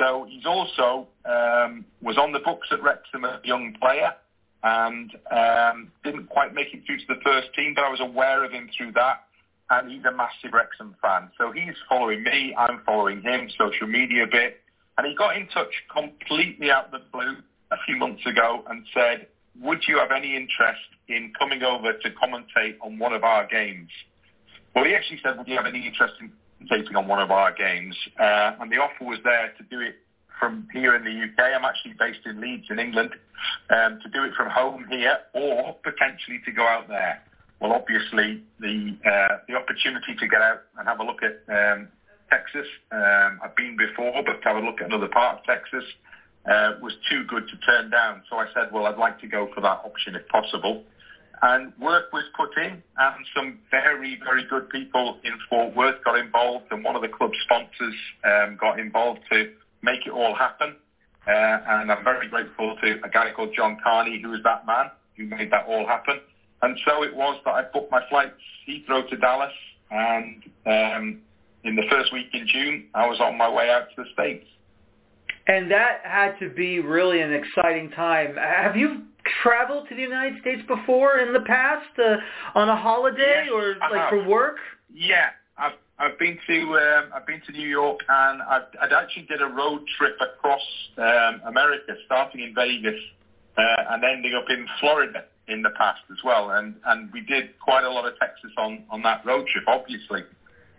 So 0.00 0.26
he's 0.30 0.46
also 0.46 1.08
um, 1.26 1.84
was 2.00 2.16
on 2.16 2.32
the 2.32 2.38
books 2.38 2.68
at 2.70 2.82
Wrexham 2.82 3.24
as 3.24 3.40
a 3.44 3.46
young 3.46 3.74
player 3.80 4.14
and 4.62 5.10
um, 5.30 5.92
didn't 6.04 6.28
quite 6.28 6.54
make 6.54 6.72
it 6.72 6.84
through 6.86 6.98
to 6.98 7.04
the 7.08 7.20
first 7.24 7.48
team, 7.54 7.74
but 7.74 7.84
I 7.84 7.90
was 7.90 8.00
aware 8.00 8.44
of 8.44 8.52
him 8.52 8.70
through 8.76 8.92
that. 8.92 9.24
And 9.70 9.90
he's 9.90 10.04
a 10.04 10.12
massive 10.12 10.52
Wrexham 10.52 10.94
fan. 11.00 11.30
So 11.38 11.50
he's 11.50 11.74
following 11.88 12.22
me, 12.22 12.54
I'm 12.58 12.82
following 12.84 13.22
him, 13.22 13.48
social 13.58 13.86
media 13.86 14.24
a 14.24 14.26
bit. 14.26 14.60
And 14.98 15.06
he 15.06 15.14
got 15.14 15.36
in 15.36 15.48
touch 15.48 15.72
completely 15.90 16.70
out 16.70 16.86
of 16.86 16.90
the 16.92 17.00
blue 17.10 17.36
a 17.70 17.76
few 17.86 17.96
months 17.96 18.26
ago 18.26 18.64
and 18.68 18.84
said, 18.92 19.28
would 19.60 19.82
you 19.88 19.98
have 19.98 20.10
any 20.10 20.36
interest 20.36 20.80
in 21.08 21.32
coming 21.38 21.62
over 21.62 21.92
to 21.92 22.10
commentate 22.10 22.76
on 22.82 22.98
one 22.98 23.12
of 23.12 23.24
our 23.24 23.46
games? 23.46 23.88
Well, 24.74 24.84
he 24.84 24.94
actually 24.94 25.20
said, 25.22 25.38
would 25.38 25.48
you 25.48 25.56
have 25.56 25.66
any 25.66 25.86
interest 25.86 26.14
in 26.20 26.32
commentating 26.60 26.96
on 26.96 27.08
one 27.08 27.20
of 27.20 27.30
our 27.30 27.52
games? 27.52 27.96
Uh, 28.18 28.52
and 28.60 28.70
the 28.70 28.76
offer 28.76 29.04
was 29.04 29.18
there 29.24 29.52
to 29.56 29.64
do 29.64 29.80
it 29.80 29.96
from 30.42 30.66
here 30.72 30.96
in 30.96 31.04
the 31.04 31.10
UK. 31.10 31.54
I'm 31.54 31.64
actually 31.64 31.94
based 32.00 32.26
in 32.26 32.40
Leeds 32.40 32.66
in 32.68 32.80
England. 32.80 33.14
Um, 33.70 34.00
to 34.02 34.08
do 34.08 34.24
it 34.24 34.34
from 34.34 34.50
home 34.50 34.86
here 34.90 35.18
or 35.34 35.74
potentially 35.84 36.40
to 36.44 36.52
go 36.52 36.66
out 36.66 36.88
there. 36.88 37.22
Well, 37.60 37.72
obviously 37.72 38.42
the 38.58 38.96
uh, 39.06 39.38
the 39.46 39.54
opportunity 39.54 40.16
to 40.18 40.26
get 40.26 40.42
out 40.42 40.62
and 40.76 40.88
have 40.88 40.98
a 40.98 41.04
look 41.04 41.22
at 41.22 41.42
um, 41.46 41.88
Texas. 42.28 42.66
Um, 42.90 43.38
I've 43.42 43.54
been 43.54 43.76
before, 43.76 44.22
but 44.26 44.42
to 44.42 44.48
have 44.48 44.56
a 44.56 44.66
look 44.66 44.80
at 44.80 44.86
another 44.86 45.06
part 45.06 45.38
of 45.38 45.44
Texas 45.44 45.84
uh, 46.50 46.72
was 46.82 46.94
too 47.08 47.22
good 47.24 47.46
to 47.48 47.56
turn 47.58 47.90
down. 47.90 48.22
So 48.28 48.36
I 48.36 48.46
said, 48.52 48.72
well, 48.72 48.86
I'd 48.86 48.98
like 48.98 49.20
to 49.20 49.28
go 49.28 49.48
for 49.54 49.60
that 49.60 49.82
option 49.84 50.16
if 50.16 50.26
possible. 50.26 50.82
And 51.42 51.72
work 51.78 52.12
was 52.12 52.24
put 52.36 52.56
in, 52.56 52.82
and 52.98 53.26
some 53.34 53.58
very, 53.70 54.20
very 54.24 54.44
good 54.44 54.68
people 54.70 55.18
in 55.24 55.32
Fort 55.50 55.74
Worth 55.74 56.02
got 56.04 56.16
involved, 56.18 56.66
and 56.70 56.84
one 56.84 56.94
of 56.94 57.02
the 57.02 57.08
club 57.08 57.32
sponsors 57.44 57.94
um, 58.24 58.56
got 58.60 58.78
involved 58.78 59.20
to 59.32 59.50
make 59.82 60.06
it 60.06 60.10
all 60.10 60.34
happen. 60.34 60.76
Uh, 61.26 61.30
and 61.30 61.92
I'm 61.92 62.02
very 62.02 62.28
grateful 62.28 62.76
to 62.82 63.00
a 63.04 63.08
guy 63.08 63.30
called 63.34 63.50
John 63.54 63.78
Carney, 63.82 64.20
who 64.20 64.30
was 64.30 64.40
that 64.44 64.66
man 64.66 64.90
who 65.16 65.26
made 65.26 65.52
that 65.52 65.66
all 65.66 65.86
happen. 65.86 66.20
And 66.62 66.78
so 66.86 67.02
it 67.02 67.14
was 67.14 67.40
that 67.44 67.50
I 67.50 67.62
booked 67.72 67.90
my 67.90 68.02
flights 68.08 68.34
Heathrow 68.68 69.08
to 69.08 69.16
Dallas, 69.16 69.52
and 69.90 70.42
um, 70.66 71.20
in 71.64 71.76
the 71.76 71.82
first 71.90 72.12
week 72.12 72.28
in 72.32 72.46
June, 72.46 72.84
I 72.94 73.06
was 73.06 73.20
on 73.20 73.36
my 73.36 73.48
way 73.48 73.70
out 73.70 73.88
to 73.94 74.02
the 74.02 74.08
States. 74.12 74.46
And 75.46 75.70
that 75.70 76.00
had 76.04 76.38
to 76.38 76.50
be 76.50 76.78
really 76.78 77.20
an 77.20 77.32
exciting 77.32 77.90
time. 77.90 78.36
Have 78.36 78.76
you 78.76 79.02
traveled 79.42 79.88
to 79.88 79.94
the 79.94 80.02
United 80.02 80.40
States 80.40 80.62
before 80.68 81.18
in 81.18 81.32
the 81.32 81.40
past 81.40 81.98
uh, 81.98 82.16
on 82.58 82.68
a 82.68 82.76
holiday 82.76 83.44
yes, 83.46 83.52
or 83.52 83.76
like 83.90 84.08
for 84.08 84.26
work? 84.28 84.58
Yeah, 84.92 85.30
I've 86.02 86.18
been 86.18 86.36
to 86.48 86.58
um, 86.78 87.12
I've 87.14 87.26
been 87.26 87.40
to 87.46 87.52
New 87.52 87.68
York 87.68 88.00
and 88.08 88.42
I've, 88.42 88.66
I'd 88.82 88.92
actually 88.92 89.26
did 89.26 89.40
a 89.40 89.46
road 89.46 89.82
trip 89.96 90.16
across 90.20 90.66
um, 90.98 91.40
America, 91.46 91.94
starting 92.06 92.40
in 92.42 92.52
Vegas 92.56 92.98
uh, 93.56 93.84
and 93.90 94.02
ending 94.02 94.34
up 94.34 94.50
in 94.50 94.66
Florida 94.80 95.24
in 95.46 95.62
the 95.62 95.70
past 95.70 96.00
as 96.10 96.18
well. 96.24 96.50
And 96.50 96.74
and 96.86 97.12
we 97.12 97.20
did 97.20 97.56
quite 97.60 97.84
a 97.84 97.90
lot 97.90 98.04
of 98.04 98.18
Texas 98.18 98.50
on 98.58 98.82
on 98.90 99.02
that 99.02 99.24
road 99.24 99.46
trip, 99.46 99.64
obviously. 99.68 100.22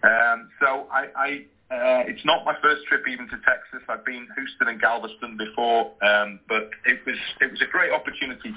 Um, 0.03 0.50
so 0.60 0.88
I, 0.92 1.08
I 1.15 1.30
uh, 1.74 2.03
it's 2.06 2.25
not 2.25 2.44
my 2.44 2.56
first 2.62 2.86
trip 2.88 3.08
even 3.08 3.25
to 3.30 3.38
Texas. 3.48 3.80
I've 3.88 4.03
been 4.03 4.27
Houston 4.36 4.68
and 4.68 4.82
Galveston 4.82 5.38
before, 5.38 5.92
um, 6.03 6.42
but 6.50 6.70
it 6.86 7.00
was 7.06 7.18
it 7.39 7.50
was 7.50 7.62
a 7.62 7.72
great 7.72 7.94
opportunity. 7.94 8.53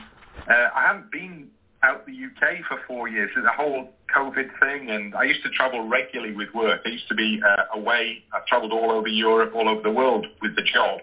Uh, 0.51 0.69
I 0.75 0.83
haven't 0.83 1.13
been 1.13 1.49
out 1.83 2.07
the 2.07 2.13
UK 2.13 2.65
for 2.69 2.81
four 2.87 3.09
years. 3.09 3.31
A 3.37 3.49
whole 3.51 3.91
COVID 4.15 4.49
thing, 4.61 4.91
and 4.91 5.15
I 5.15 5.25
used 5.25 5.43
to 5.43 5.51
travel 5.51 5.87
regularly 5.87 6.35
with 6.35 6.53
work. 6.55 6.83
I 6.85 6.89
used 6.89 7.09
to 7.09 7.15
be 7.15 7.41
uh, 7.45 7.79
away. 7.79 8.25
I've 8.33 8.47
travelled 8.47 8.73
all 8.73 8.91
over 8.91 9.09
Europe, 9.09 9.55
all 9.55 9.69
over 9.69 9.83
the 9.83 9.91
world 9.91 10.27
with 10.41 10.57
the 10.57 10.63
job. 10.63 11.01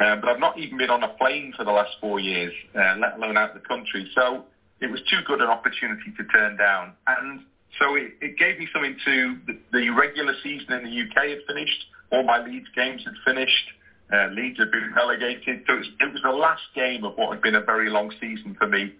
Um, 0.00 0.20
but 0.20 0.30
I've 0.30 0.40
not 0.40 0.58
even 0.58 0.78
been 0.78 0.90
on 0.90 1.02
a 1.02 1.08
plane 1.08 1.52
for 1.56 1.64
the 1.64 1.70
last 1.70 1.92
four 2.00 2.18
years, 2.18 2.52
uh, 2.74 2.96
let 2.98 3.16
alone 3.16 3.36
out 3.36 3.54
the 3.54 3.60
country. 3.60 4.10
So 4.14 4.44
it 4.80 4.90
was 4.90 5.00
too 5.08 5.20
good 5.26 5.40
an 5.40 5.48
opportunity 5.48 6.12
to 6.16 6.24
turn 6.24 6.56
down. 6.56 6.94
And 7.06 7.42
so 7.78 7.94
it, 7.94 8.12
it 8.20 8.38
gave 8.38 8.58
me 8.58 8.68
something 8.72 8.96
to, 9.04 9.38
the, 9.46 9.58
the 9.72 9.90
regular 9.90 10.34
season 10.42 10.72
in 10.72 10.84
the 10.84 11.02
UK 11.02 11.28
had 11.28 11.38
finished. 11.46 11.84
All 12.10 12.24
my 12.24 12.44
Leeds 12.44 12.66
games 12.74 13.02
had 13.04 13.14
finished. 13.24 13.70
Uh, 14.12 14.28
Leeds 14.32 14.58
had 14.58 14.70
been 14.70 14.92
relegated. 14.94 15.62
So 15.66 15.74
it 15.74 15.78
was, 15.78 15.88
it 16.00 16.12
was 16.12 16.22
the 16.22 16.30
last 16.30 16.62
game 16.74 17.04
of 17.04 17.16
what 17.16 17.32
had 17.32 17.42
been 17.42 17.54
a 17.54 17.62
very 17.62 17.88
long 17.88 18.12
season 18.20 18.56
for 18.58 18.66
me 18.66 18.92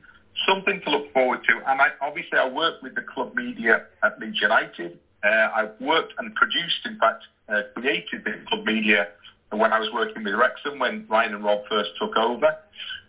something 0.46 0.80
to 0.82 0.90
look 0.90 1.12
forward 1.12 1.40
to. 1.48 1.60
And 1.66 1.80
I, 1.80 1.88
obviously, 2.00 2.38
I 2.38 2.46
work 2.46 2.82
with 2.82 2.94
the 2.94 3.02
club 3.02 3.34
media 3.34 3.82
at 4.02 4.18
Leeds 4.18 4.40
United. 4.40 4.98
Uh, 5.22 5.48
I've 5.54 5.70
worked 5.78 6.14
and 6.18 6.34
produced, 6.34 6.80
in 6.84 6.96
fact, 6.96 7.22
uh, 7.48 7.62
created 7.74 8.24
the 8.24 8.32
club 8.48 8.64
media 8.64 9.08
when 9.50 9.72
I 9.72 9.78
was 9.78 9.90
working 9.92 10.24
with 10.24 10.34
Wrexham 10.34 10.78
when 10.78 11.04
Ryan 11.08 11.34
and 11.34 11.44
Rob 11.44 11.60
first 11.68 11.90
took 11.98 12.16
over. 12.16 12.56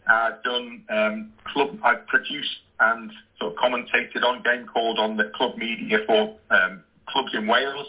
I've 0.08 0.42
done 0.44 0.82
um, 0.90 1.26
club. 1.46 1.78
I've 1.84 2.06
produced 2.08 2.60
and 2.80 3.12
sort 3.40 3.54
of 3.54 3.58
commentated 3.58 4.24
on 4.24 4.42
game 4.42 4.66
called 4.66 5.00
on 5.00 5.16
the 5.16 5.26
club 5.36 5.56
media 5.56 6.00
for 6.06 6.34
um, 6.50 6.84
clubs 7.08 7.34
in 7.34 7.48
Wales 7.48 7.88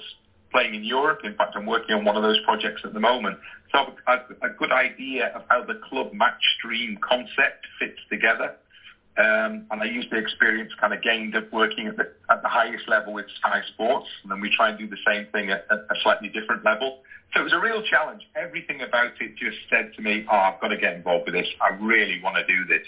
playing 0.52 0.74
in 0.74 0.84
Europe. 0.84 1.20
In 1.24 1.34
fact, 1.34 1.54
I'm 1.56 1.66
working 1.66 1.96
on 1.96 2.04
one 2.04 2.16
of 2.16 2.22
those 2.22 2.38
projects 2.40 2.82
at 2.84 2.92
the 2.92 3.00
moment. 3.00 3.38
So 3.72 3.92
I've 4.06 4.20
a 4.40 4.48
good 4.48 4.70
idea 4.70 5.32
of 5.34 5.42
how 5.48 5.62
the 5.62 5.74
club 5.74 6.12
match 6.12 6.40
stream 6.56 6.96
concept 7.02 7.66
fits 7.78 7.98
together. 8.08 8.52
Um, 9.16 9.66
and 9.70 9.80
I 9.80 9.84
use 9.84 10.06
the 10.10 10.16
experience 10.16 10.72
kind 10.80 10.92
of 10.92 11.00
gained 11.00 11.36
of 11.36 11.44
working 11.52 11.86
at 11.86 11.96
the, 11.96 12.10
at 12.30 12.42
the 12.42 12.48
highest 12.48 12.88
level 12.88 13.12
with 13.12 13.26
Sky 13.38 13.60
Sports, 13.72 14.08
and 14.22 14.32
then 14.32 14.40
we 14.40 14.50
try 14.50 14.70
and 14.70 14.78
do 14.78 14.88
the 14.88 14.96
same 15.06 15.26
thing 15.30 15.50
at, 15.50 15.66
at 15.70 15.78
a 15.78 15.94
slightly 16.02 16.28
different 16.28 16.64
level. 16.64 16.98
So 17.32 17.40
it 17.40 17.44
was 17.44 17.52
a 17.52 17.60
real 17.60 17.82
challenge. 17.82 18.22
Everything 18.34 18.82
about 18.82 19.12
it 19.20 19.36
just 19.36 19.56
said 19.70 19.92
to 19.96 20.02
me, 20.02 20.24
oh, 20.30 20.36
I've 20.36 20.60
got 20.60 20.68
to 20.68 20.76
get 20.76 20.94
involved 20.94 21.26
with 21.26 21.34
this. 21.34 21.46
I 21.60 21.74
really 21.74 22.20
want 22.22 22.36
to 22.36 22.46
do 22.46 22.64
this. 22.66 22.86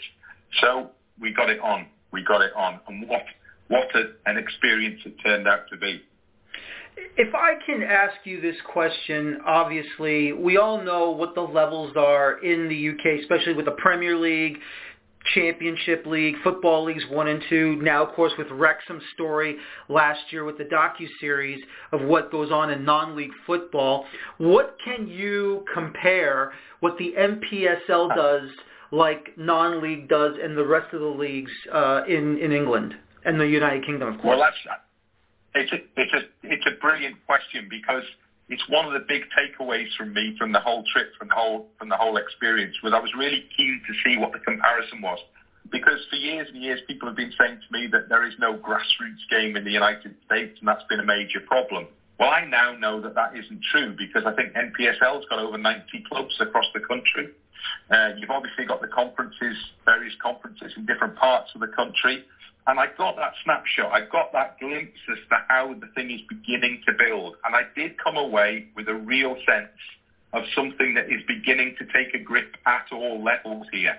So 0.61 0.90
we 1.21 1.33
got 1.33 1.49
it 1.49 1.61
on. 1.61 1.87
We 2.12 2.25
got 2.25 2.42
it 2.42 2.52
on. 2.56 2.80
And 2.88 3.09
what, 3.09 3.23
what 3.68 3.88
a, 3.95 4.04
an 4.28 4.37
experience 4.37 5.00
it 5.04 5.14
turned 5.25 5.47
out 5.47 5.68
to 5.71 5.76
be. 5.76 6.02
If 7.16 7.35
I 7.35 7.54
can 7.66 7.83
ask 7.83 8.14
you 8.25 8.40
this 8.40 8.56
question, 8.73 9.38
obviously, 9.45 10.33
we 10.33 10.56
all 10.56 10.83
know 10.83 11.11
what 11.11 11.35
the 11.35 11.42
levels 11.42 11.95
are 11.97 12.38
in 12.42 12.68
the 12.68 12.88
UK, 12.90 13.21
especially 13.21 13.52
with 13.52 13.66
the 13.66 13.73
Premier 13.73 14.16
League, 14.16 14.59
Championship 15.35 16.06
League, 16.06 16.37
Football 16.42 16.85
Leagues 16.85 17.04
1 17.11 17.28
and 17.28 17.42
2, 17.49 17.76
now, 17.83 18.04
of 18.04 18.14
course, 18.14 18.33
with 18.38 18.49
Wrexham's 18.50 19.02
story 19.14 19.56
last 19.88 20.21
year 20.30 20.45
with 20.45 20.59
the 20.59 20.64
docu-series 20.64 21.62
of 21.92 22.02
what 22.02 22.30
goes 22.30 22.50
on 22.50 22.71
in 22.71 22.85
non-league 22.85 23.33
football. 23.47 24.06
What 24.38 24.76
can 24.85 25.09
you 25.09 25.64
compare 25.73 26.52
what 26.80 26.97
the 26.99 27.14
NPSL 27.18 28.14
does 28.14 28.49
like 28.92 29.30
non-league 29.37 30.09
does 30.09 30.35
and 30.42 30.56
the 30.56 30.66
rest 30.66 30.95
of 30.95 31.00
the 31.00 31.06
leagues 31.06 31.50
uh, 31.73 32.02
in, 32.09 32.38
in 32.38 32.52
England 32.52 32.95
and 33.25 33.40
the 33.40 33.47
United 33.47 33.85
Kingdom, 33.85 34.14
of 34.14 34.21
course? 34.21 34.38
Well, 34.38 34.49
that's, 34.49 34.78
it's, 35.54 35.73
a, 35.73 36.00
it's, 36.00 36.12
a, 36.12 36.52
it's 36.52 36.66
a 36.66 36.80
brilliant 36.80 37.16
question 37.26 37.68
because– 37.71 38.04
it's 38.48 38.62
one 38.68 38.86
of 38.86 38.92
the 38.92 39.00
big 39.00 39.24
takeaways 39.36 39.88
from 39.96 40.12
me 40.12 40.34
from 40.38 40.52
the 40.52 40.60
whole 40.60 40.82
trip, 40.92 41.08
from 41.18 41.28
the 41.28 41.34
whole 41.34 41.64
from 41.78 41.88
the 41.88 41.96
whole 41.96 42.16
experience, 42.16 42.74
was 42.82 42.92
I 42.92 42.98
was 42.98 43.12
really 43.14 43.44
keen 43.56 43.80
to 43.86 43.94
see 44.04 44.16
what 44.16 44.32
the 44.32 44.38
comparison 44.38 45.00
was. 45.00 45.18
Because 45.70 45.98
for 46.08 46.16
years 46.16 46.48
and 46.52 46.62
years, 46.62 46.80
people 46.86 47.08
have 47.08 47.16
been 47.16 47.32
saying 47.38 47.58
to 47.58 47.72
me 47.72 47.88
that 47.88 48.08
there 48.08 48.24
is 48.24 48.34
no 48.38 48.54
grassroots 48.54 49.26
game 49.28 49.56
in 49.56 49.64
the 49.64 49.72
United 49.72 50.14
States, 50.24 50.52
and 50.60 50.68
that's 50.68 50.84
been 50.88 51.00
a 51.00 51.04
major 51.04 51.40
problem. 51.40 51.88
Well, 52.18 52.30
I 52.30 52.44
now 52.44 52.72
know 52.72 53.00
that 53.00 53.14
that 53.14 53.36
isn't 53.36 53.62
true 53.62 53.92
because 53.92 54.24
I 54.24 54.32
think 54.32 54.54
NPSL's 54.54 55.26
got 55.26 55.40
over 55.40 55.58
90 55.58 56.04
clubs 56.08 56.36
across 56.40 56.66
the 56.72 56.80
country. 56.80 57.28
Uh, 57.90 58.10
you've 58.16 58.30
obviously 58.30 58.64
got 58.64 58.80
the 58.80 58.86
conferences, 58.86 59.56
various 59.84 60.14
conferences 60.22 60.72
in 60.76 60.86
different 60.86 61.16
parts 61.16 61.50
of 61.54 61.60
the 61.60 61.66
country. 61.66 62.24
And 62.66 62.80
I 62.80 62.87
got 62.99 63.14
that 63.16 63.32
snapshot. 63.44 63.92
I 63.92 64.00
got 64.11 64.32
that 64.32 64.58
glimpse 64.58 64.99
as 65.11 65.18
to 65.30 65.37
how 65.49 65.75
the 65.75 65.87
thing 65.94 66.11
is 66.11 66.20
beginning 66.28 66.82
to 66.87 66.92
build. 66.92 67.37
And 67.44 67.54
I 67.54 67.62
did 67.76 67.92
come 68.02 68.16
away 68.16 68.66
with 68.75 68.88
a 68.88 68.94
real 68.94 69.37
sense 69.46 69.78
of 70.32 70.42
something 70.54 70.94
that 70.94 71.06
is 71.06 71.23
beginning 71.28 71.76
to 71.78 71.85
take 71.87 72.14
a 72.14 72.18
grip 72.18 72.56
at 72.66 72.87
all 72.92 73.23
levels 73.23 73.66
here. 73.73 73.96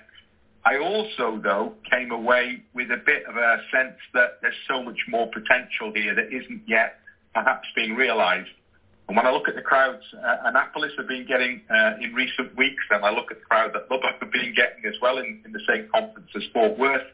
I 0.65 0.77
also, 0.79 1.39
though, 1.41 1.75
came 1.89 2.12
away 2.12 2.62
with 2.74 2.91
a 2.91 2.97
bit 2.97 3.24
of 3.25 3.38
a 3.38 3.57
sense 3.71 3.95
that 4.13 4.39
there's 4.41 4.59
so 4.67 4.83
much 4.83 5.00
more 5.07 5.27
potential 5.27 5.93
here 5.95 6.13
that 6.13 6.27
isn't 6.27 6.63
yet 6.67 7.00
perhaps 7.33 7.67
being 7.74 7.95
realised. 7.95 8.50
And 9.07 9.15
when 9.15 9.25
I 9.25 9.31
look 9.31 9.47
at 9.47 9.55
the 9.55 9.62
crowds 9.62 10.03
uh, 10.13 10.38
Annapolis 10.43 10.91
have 10.97 11.07
been 11.07 11.25
getting 11.25 11.62
uh, 11.69 11.93
in 12.01 12.13
recent 12.13 12.57
weeks, 12.57 12.83
and 12.91 13.05
I 13.05 13.12
look 13.12 13.31
at 13.31 13.39
the 13.39 13.45
crowd 13.45 13.71
that 13.75 13.89
Lubbock 13.89 14.19
have 14.19 14.31
been 14.31 14.53
getting 14.53 14.83
as 14.86 14.95
well 15.01 15.19
in, 15.19 15.41
in 15.45 15.53
the 15.53 15.62
same 15.65 15.88
conference 15.93 16.27
as 16.36 16.43
Fort 16.53 16.77
Worth, 16.77 17.07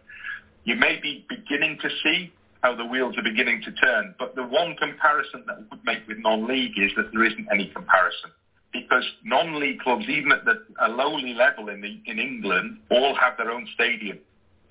you 0.64 0.76
may 0.76 1.00
be 1.02 1.26
beginning 1.30 1.78
to 1.82 1.90
see 2.04 2.32
how 2.62 2.76
the 2.76 2.86
wheels 2.86 3.18
are 3.18 3.24
beginning 3.24 3.62
to 3.64 3.72
turn, 3.74 4.16
but 4.18 4.36
the 4.36 4.44
one 4.44 4.76
comparison 4.78 5.44
that 5.48 5.60
we 5.60 5.66
would 5.70 5.86
make 5.86 6.08
with 6.08 6.18
non-league 6.20 6.78
is 6.78 6.92
that 6.96 7.12
there 7.12 7.26
isn't 7.26 7.48
any 7.52 7.68
comparison. 7.68 8.32
Because 8.72 9.04
non-league 9.24 9.80
clubs, 9.82 10.06
even 10.08 10.32
at 10.32 10.46
the, 10.46 10.64
a 10.80 10.88
lowly 10.90 11.34
level 11.34 11.70
in, 11.70 11.82
the, 11.82 12.00
in 12.06 12.20
England, 12.20 12.80
all 12.90 13.14
have 13.16 13.38
their 13.38 13.52
own 13.52 13.68
stadium. 13.74 14.18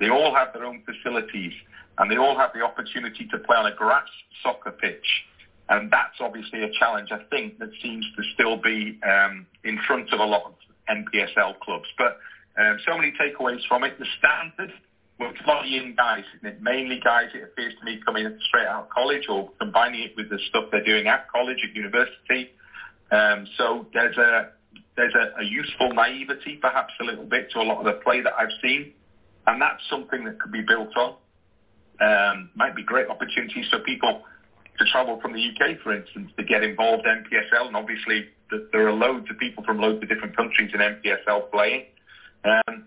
They 0.01 0.09
all 0.09 0.35
have 0.35 0.53
their 0.55 0.65
own 0.65 0.83
facilities, 0.83 1.53
and 1.99 2.11
they 2.11 2.17
all 2.17 2.37
have 2.37 2.51
the 2.55 2.63
opportunity 2.63 3.29
to 3.31 3.39
play 3.39 3.57
on 3.57 3.67
a 3.67 3.75
grass 3.75 4.09
soccer 4.43 4.73
pitch. 4.73 5.25
And 5.69 5.91
that's 5.93 6.17
obviously 6.19 6.63
a 6.65 6.71
challenge, 6.79 7.11
I 7.13 7.23
think, 7.31 7.59
that 7.59 7.71
seems 7.83 8.05
to 8.17 8.23
still 8.35 8.57
be 8.57 8.99
um, 9.05 9.47
in 9.65 9.79
front 9.87 10.13
of 10.13 10.19
a 10.19 10.25
lot 10.25 10.45
of 10.47 10.55
NPSL 10.91 11.61
clubs. 11.61 11.87
But 11.99 12.19
um, 12.59 12.79
so 12.87 12.97
many 12.97 13.13
takeaways 13.13 13.61
from 13.69 13.85
it. 13.85 13.99
The 13.99 14.07
standard 14.19 14.73
well, 15.18 15.64
young 15.66 15.94
guys, 15.94 16.25
mainly 16.61 17.01
guys, 17.03 17.29
it 17.35 17.42
appears 17.42 17.75
to 17.79 17.85
me, 17.85 18.01
coming 18.05 18.27
straight 18.48 18.66
out 18.66 18.85
of 18.85 18.88
college 18.90 19.27
or 19.29 19.51
combining 19.61 20.03
it 20.03 20.12
with 20.16 20.31
the 20.31 20.38
stuff 20.48 20.64
they're 20.70 20.85
doing 20.85 21.07
at 21.07 21.31
college, 21.31 21.59
at 21.68 21.75
university. 21.75 22.51
Um, 23.11 23.46
so 23.57 23.87
there's 23.92 24.16
a 24.16 24.51
there's 24.96 25.14
a, 25.14 25.40
a 25.40 25.44
useful 25.44 25.92
naivety, 25.92 26.59
perhaps 26.61 26.92
a 27.01 27.05
little 27.05 27.25
bit, 27.25 27.51
to 27.53 27.61
a 27.61 27.62
lot 27.62 27.79
of 27.79 27.85
the 27.85 28.01
play 28.05 28.20
that 28.20 28.33
I've 28.38 28.53
seen, 28.62 28.92
and 29.46 29.61
that's 29.61 29.83
something 29.88 30.25
that 30.25 30.40
could 30.40 30.53
be 30.53 30.62
built 30.62 30.94
on. 30.96 31.14
Um, 32.01 32.51
might 32.55 32.75
be 32.75 32.83
great 32.83 33.09
opportunities 33.09 33.66
for 33.70 33.79
people 33.81 34.22
to 34.79 34.85
travel 34.87 35.20
from 35.20 35.33
the 35.33 35.40
UK, 35.40 35.81
for 35.83 35.94
instance, 35.94 36.31
to 36.37 36.44
get 36.44 36.62
involved 36.62 37.07
in 37.07 37.25
NPSL, 37.25 37.68
and 37.68 37.77
obviously 37.77 38.29
there 38.72 38.88
are 38.88 38.92
loads 38.92 39.31
of 39.31 39.38
people 39.38 39.64
from 39.64 39.79
loads 39.79 40.03
of 40.03 40.09
different 40.09 40.37
countries 40.37 40.70
in 40.75 40.81
NPSL 40.81 41.51
playing. 41.51 41.85
Um, 42.44 42.85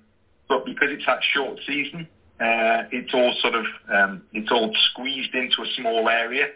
but 0.47 0.65
because 0.65 0.89
it's 0.91 1.05
that 1.05 1.19
short 1.33 1.59
season, 1.65 2.07
uh, 2.39 2.83
it's 2.91 3.13
all 3.13 3.33
sort 3.41 3.55
of 3.55 3.65
um, 3.89 4.21
it's 4.33 4.51
all 4.51 4.71
squeezed 4.91 5.33
into 5.33 5.61
a 5.61 5.67
small 5.77 6.09
area. 6.09 6.47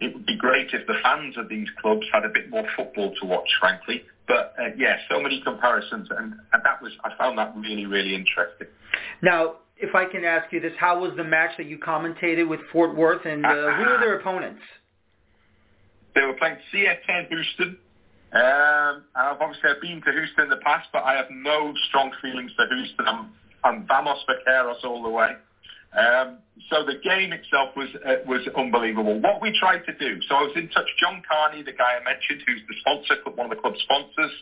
It 0.00 0.12
would 0.12 0.26
be 0.26 0.36
great 0.36 0.68
if 0.72 0.86
the 0.86 0.94
fans 1.02 1.36
of 1.38 1.48
these 1.48 1.68
clubs 1.80 2.06
had 2.12 2.24
a 2.24 2.28
bit 2.28 2.50
more 2.50 2.64
football 2.76 3.14
to 3.20 3.26
watch, 3.26 3.48
frankly. 3.60 4.04
But 4.28 4.54
uh, 4.58 4.68
yeah, 4.76 4.96
so 5.10 5.20
many 5.20 5.40
comparisons, 5.40 6.08
and, 6.10 6.34
and 6.52 6.62
that 6.64 6.82
was 6.82 6.92
I 7.04 7.16
found 7.16 7.38
that 7.38 7.54
really 7.56 7.86
really 7.86 8.14
interesting. 8.14 8.66
Now, 9.22 9.56
if 9.76 9.94
I 9.94 10.04
can 10.04 10.24
ask 10.24 10.52
you 10.52 10.60
this, 10.60 10.72
how 10.78 11.00
was 11.00 11.12
the 11.16 11.24
match 11.24 11.52
that 11.56 11.66
you 11.66 11.78
commentated 11.78 12.46
with 12.46 12.60
Fort 12.70 12.94
Worth, 12.94 13.24
and 13.24 13.44
uh, 13.46 13.72
who 13.72 13.84
were 13.84 13.98
their 13.98 14.14
opponents? 14.20 14.60
They 16.14 16.22
were 16.22 16.34
playing 16.34 16.58
CF10 16.72 17.28
Houston. 17.28 17.76
Um, 18.32 19.04
and 19.14 19.28
I've 19.28 19.40
obviously 19.40 19.70
I've 19.70 19.80
been 19.80 20.00
to 20.02 20.12
Houston 20.12 20.44
in 20.44 20.50
the 20.50 20.56
past, 20.56 20.88
but 20.92 21.04
I 21.04 21.16
have 21.16 21.26
no 21.30 21.74
strong 21.88 22.12
feelings 22.22 22.50
for 22.56 22.66
Houston. 22.66 23.06
I'm 23.06 23.30
and 23.64 23.86
vamos 23.86 24.18
vaqueros 24.28 24.84
all 24.84 25.02
the 25.02 25.08
way. 25.08 25.30
Um, 25.96 26.38
so 26.70 26.84
the 26.84 26.96
game 27.04 27.32
itself 27.32 27.76
was 27.76 27.88
uh, 28.06 28.24
was 28.26 28.40
unbelievable. 28.56 29.20
What 29.20 29.42
we 29.42 29.56
tried 29.58 29.84
to 29.84 29.92
do, 29.92 30.20
so 30.28 30.36
I 30.36 30.42
was 30.42 30.52
in 30.56 30.68
touch. 30.70 30.88
John 30.98 31.22
Carney, 31.28 31.62
the 31.62 31.72
guy 31.72 32.00
I 32.00 32.04
mentioned, 32.04 32.42
who's 32.46 32.62
the 32.68 32.74
sponsor, 32.80 33.16
one 33.36 33.50
of 33.50 33.56
the 33.56 33.60
club 33.60 33.74
sponsors, 33.82 34.32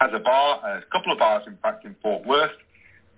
has 0.00 0.10
a 0.12 0.18
bar, 0.18 0.60
a 0.64 0.82
couple 0.92 1.12
of 1.12 1.18
bars, 1.18 1.44
in 1.46 1.56
fact, 1.62 1.84
in 1.84 1.96
Fort 2.02 2.26
Worth. 2.26 2.52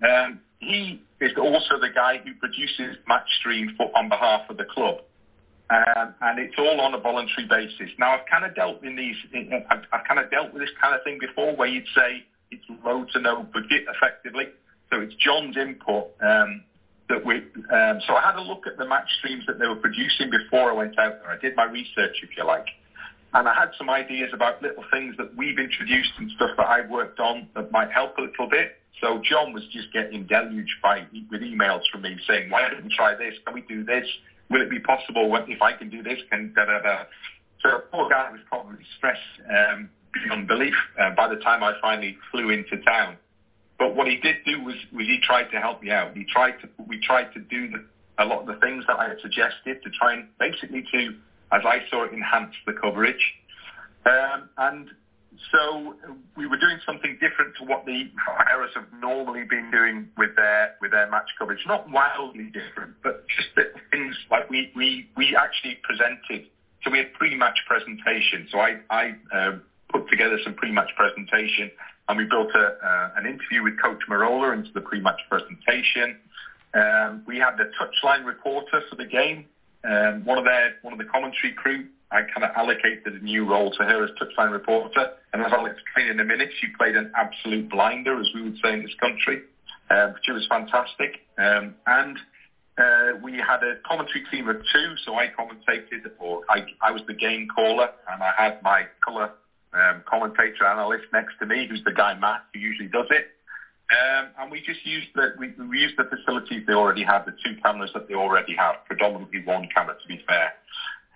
Um, 0.07 0.41
he 0.61 1.03
is 1.21 1.33
also 1.37 1.81
the 1.81 1.91
guy 1.95 2.19
who 2.25 2.35
produces 2.35 2.97
match 3.09 3.29
stream 3.41 3.75
for, 3.77 3.91
on 3.97 4.09
behalf 4.09 4.43
of 4.49 4.57
the 4.57 4.65
club. 4.65 5.01
Um, 5.71 6.15
and 6.21 6.39
it's 6.39 6.55
all 6.59 6.81
on 6.81 6.95
a 6.95 6.99
voluntary 6.99 7.47
basis. 7.47 7.95
Now, 7.99 8.13
I've 8.15 8.27
kind 8.27 8.45
of 8.45 8.55
dealt 8.55 8.83
in 8.83 8.97
these, 8.97 9.17
I've, 9.71 9.85
I've 9.93 10.05
kind 10.07 10.19
of 10.19 10.31
dealt 10.31 10.53
with 10.53 10.63
this 10.63 10.71
kind 10.81 10.95
of 10.95 11.03
thing 11.05 11.19
before, 11.21 11.55
where 11.55 11.69
you'd 11.69 11.87
say 11.95 12.25
it's 12.51 12.65
low 12.85 13.05
to 13.13 13.21
no 13.21 13.43
budget, 13.45 13.87
effectively. 13.95 14.49
So 14.91 15.01
it's 15.01 15.15
John's 15.15 15.57
input 15.57 16.09
um, 16.21 16.63
that 17.09 17.25
we. 17.25 17.37
Um, 17.71 18.01
so 18.07 18.15
I 18.15 18.23
had 18.23 18.37
a 18.37 18.43
look 18.43 18.67
at 18.67 18.77
the 18.77 18.85
match 18.85 19.09
streams 19.19 19.47
that 19.47 19.59
they 19.59 19.67
were 19.67 19.77
producing 19.77 20.31
before 20.31 20.71
I 20.71 20.73
went 20.73 20.99
out 20.99 21.21
there. 21.21 21.31
I 21.31 21.37
did 21.37 21.55
my 21.55 21.65
research, 21.65 22.17
if 22.23 22.37
you 22.37 22.45
like, 22.45 22.67
and 23.35 23.49
I 23.49 23.55
had 23.55 23.71
some 23.79 23.89
ideas 23.89 24.31
about 24.33 24.61
little 24.61 24.85
things 24.91 25.17
that 25.17 25.35
we've 25.37 25.59
introduced 25.59 26.13
and 26.19 26.31
stuff 26.33 26.51
that 26.57 26.67
I've 26.67 26.89
worked 26.89 27.21
on 27.21 27.49
that 27.55 27.71
might 27.71 27.91
help 27.91 28.19
a 28.19 28.23
little 28.23 28.49
bit. 28.49 28.73
So 29.01 29.19
John 29.19 29.53
was 29.53 29.65
just 29.73 29.93
getting 29.93 30.25
deluged 30.27 30.83
by 30.83 31.07
with 31.31 31.41
emails 31.41 31.83
from 31.91 32.03
me 32.03 32.19
saying, 32.27 32.51
"Why 32.51 32.69
don't 32.69 32.83
we 32.83 32.91
try 32.91 33.15
this? 33.15 33.35
Can 33.45 33.55
we 33.55 33.63
do 33.63 33.85
this? 33.85 34.07
Will 34.49 34.61
it 34.61 34.69
be 34.69 34.81
possible 34.81 35.33
if 35.47 35.63
I 35.63 35.73
can 35.73 35.89
do 35.89 36.03
this? 36.03 36.19
Can 36.31 36.53
da 36.55 36.65
da 36.65 36.81
da." 36.81 37.05
So 37.63 37.83
poor 37.93 38.09
guy 38.09 38.31
was 38.31 38.41
probably 38.47 38.85
stressed 38.97 39.21
um, 39.49 39.89
beyond 40.13 40.49
belief 40.49 40.75
uh, 40.99 41.11
by 41.11 41.29
the 41.29 41.37
time 41.37 41.63
I 41.63 41.73
finally 41.81 42.17
flew 42.31 42.51
into 42.51 42.77
town. 42.79 43.17
But 43.81 43.97
what 43.97 44.07
he 44.07 44.17
did 44.17 44.45
do 44.45 44.63
was, 44.63 44.77
was 44.93 45.07
he 45.07 45.19
tried 45.19 45.51
to 45.53 45.59
help 45.59 45.83
me 45.83 45.91
out. 45.91 46.15
He 46.15 46.25
tried 46.25 46.61
to, 46.61 46.69
we 46.87 47.01
tried 47.01 47.33
to 47.33 47.41
do 47.41 47.71
the, 47.71 47.83
a 48.19 48.27
lot 48.27 48.41
of 48.41 48.47
the 48.47 48.61
things 48.61 48.85
that 48.87 49.01
I 49.01 49.09
had 49.09 49.21
suggested 49.23 49.83
to 49.83 49.89
try 49.89 50.13
and 50.13 50.29
basically 50.39 50.85
to, 50.93 51.15
as 51.51 51.63
I 51.65 51.79
saw 51.89 52.05
it, 52.05 52.13
enhance 52.13 52.53
the 52.67 52.75
coverage. 52.75 53.33
Um, 54.05 54.51
and 54.59 54.91
so 55.51 55.97
we 56.37 56.47
were 56.47 56.59
doing 56.59 56.79
something 56.85 57.17
different 57.23 57.57
to 57.57 57.65
what 57.65 57.87
the 57.87 58.11
Harris 58.47 58.73
have 58.75 58.85
normally 59.01 59.45
been 59.45 59.71
doing 59.71 60.11
with 60.19 60.37
their 60.37 60.75
with 60.83 60.91
their 60.91 61.09
match 61.09 61.31
coverage. 61.39 61.65
Not 61.67 61.89
wildly 61.89 62.53
different, 62.53 62.97
but 63.03 63.25
just 63.29 63.49
that 63.57 63.73
things 63.91 64.15
like 64.31 64.51
we 64.51 64.71
we 64.77 65.09
we 65.17 65.35
actually 65.35 65.79
presented. 65.83 66.47
So 66.85 66.91
we 66.91 66.99
had 66.99 67.15
pre-match 67.15 67.61
presentation. 67.67 68.47
So 68.53 68.59
I 68.59 68.77
I 68.91 69.15
uh, 69.33 69.53
put 69.91 70.11
together 70.11 70.39
some 70.45 70.53
pre-match 70.53 70.91
presentation 70.97 71.71
and 72.09 72.19
we 72.19 72.25
built 72.25 72.51
a, 72.55 72.77
uh, 72.85 73.11
an 73.17 73.27
interview 73.27 73.63
with 73.63 73.81
Coach 73.81 74.01
Merola 74.09 74.55
into 74.55 74.71
the 74.73 74.81
pre-match 74.81 75.21
presentation. 75.29 76.17
Um, 76.75 77.23
we 77.27 77.39
had 77.39 77.57
the 77.57 77.71
touchline 77.79 78.25
reporter 78.25 78.83
for 78.89 78.97
the 78.97 79.05
game. 79.05 79.47
Um, 79.85 80.25
one 80.25 80.39
of 80.39 80.45
their 80.45 80.75
one 80.83 80.93
of 80.93 80.99
the 80.99 81.07
commentary 81.07 81.53
crew. 81.55 81.87
I 82.13 82.23
kind 82.23 82.45
of 82.45 82.51
allocated 82.57 83.15
a 83.15 83.25
new 83.25 83.49
role 83.49 83.71
to 83.71 83.85
her 83.85 84.05
as 84.05 84.11
touchline 84.21 84.51
reporter, 84.51 85.13
and 85.33 85.43
as 85.43 85.53
I'll 85.53 85.67
explain 85.67 86.09
in 86.09 86.19
a 86.19 86.25
minute, 86.25 86.51
she 86.61 86.67
played 86.77 86.97
an 86.97 87.13
absolute 87.17 87.71
blinder, 87.71 88.21
as 88.21 88.27
we 88.35 88.43
would 88.43 88.59
say 88.63 88.73
in 88.73 88.83
this 88.83 88.95
country. 89.01 89.43
Um, 89.91 90.15
she 90.23 90.33
was 90.33 90.45
fantastic, 90.49 91.21
um, 91.39 91.77
and 91.87 92.19
uh, 92.79 93.19
we 93.23 93.37
had 93.37 93.63
a 93.63 93.77
commentary 93.87 94.25
team 94.31 94.49
of 94.49 94.57
two, 94.73 94.95
so 95.05 95.15
I 95.15 95.29
commentated, 95.29 96.11
or 96.19 96.43
I, 96.49 96.65
I 96.83 96.91
was 96.91 97.03
the 97.07 97.15
game 97.15 97.47
caller, 97.55 97.91
and 98.11 98.23
I 98.23 98.33
had 98.37 98.63
my 98.63 98.85
colour 99.05 99.33
um, 99.73 100.03
commentator 100.07 100.67
analyst 100.67 101.05
next 101.13 101.35
to 101.39 101.47
me, 101.47 101.67
who's 101.69 101.83
the 101.85 101.93
guy 101.93 102.15
Matt, 102.15 102.41
who 102.53 102.61
usually 102.61 102.89
does 102.89 103.07
it. 103.11 103.27
Um, 103.91 104.31
and 104.39 104.51
we 104.51 104.61
just 104.61 104.87
used 104.87 105.09
the 105.15 105.33
we, 105.37 105.49
we 105.59 105.79
used 105.79 105.97
the 105.97 106.05
facilities 106.05 106.63
they 106.67 106.75
already 106.75 107.03
had, 107.03 107.25
the 107.25 107.33
two 107.45 107.57
cameras 107.61 107.91
that 107.95 108.07
they 108.07 108.15
already 108.15 108.55
have, 108.55 108.77
predominantly 108.87 109.41
one 109.41 109.67
camera 109.75 109.95
to 110.01 110.09
be 110.09 110.23
fair. 110.29 110.53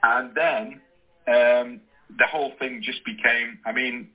And 0.02 0.34
then 0.34 0.80
um, 1.28 1.80
the 2.18 2.26
whole 2.26 2.52
thing 2.58 2.82
just 2.82 3.04
became, 3.04 3.58
I 3.64 3.72
mean, 3.72 4.08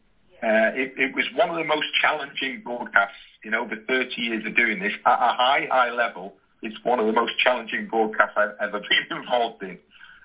uh, 0.44 0.72
it, 0.74 0.94
it 0.98 1.14
was 1.14 1.26
one 1.34 1.50
of 1.50 1.56
the 1.56 1.64
most 1.64 1.88
challenging 2.02 2.62
broadcasts 2.64 3.16
in 3.44 3.54
over 3.54 3.76
30 3.88 4.22
years 4.22 4.46
of 4.46 4.56
doing 4.56 4.80
this 4.80 4.94
at 5.06 5.14
a 5.14 5.34
high, 5.34 5.68
high 5.70 5.90
level. 5.90 6.36
It's 6.62 6.76
one 6.84 7.00
of 7.00 7.08
the 7.08 7.14
most 7.14 7.38
challenging 7.38 7.88
broadcasts 7.88 8.36
I've 8.38 8.56
ever 8.60 8.80
been 9.10 9.18
involved 9.18 9.64
in. 9.64 9.78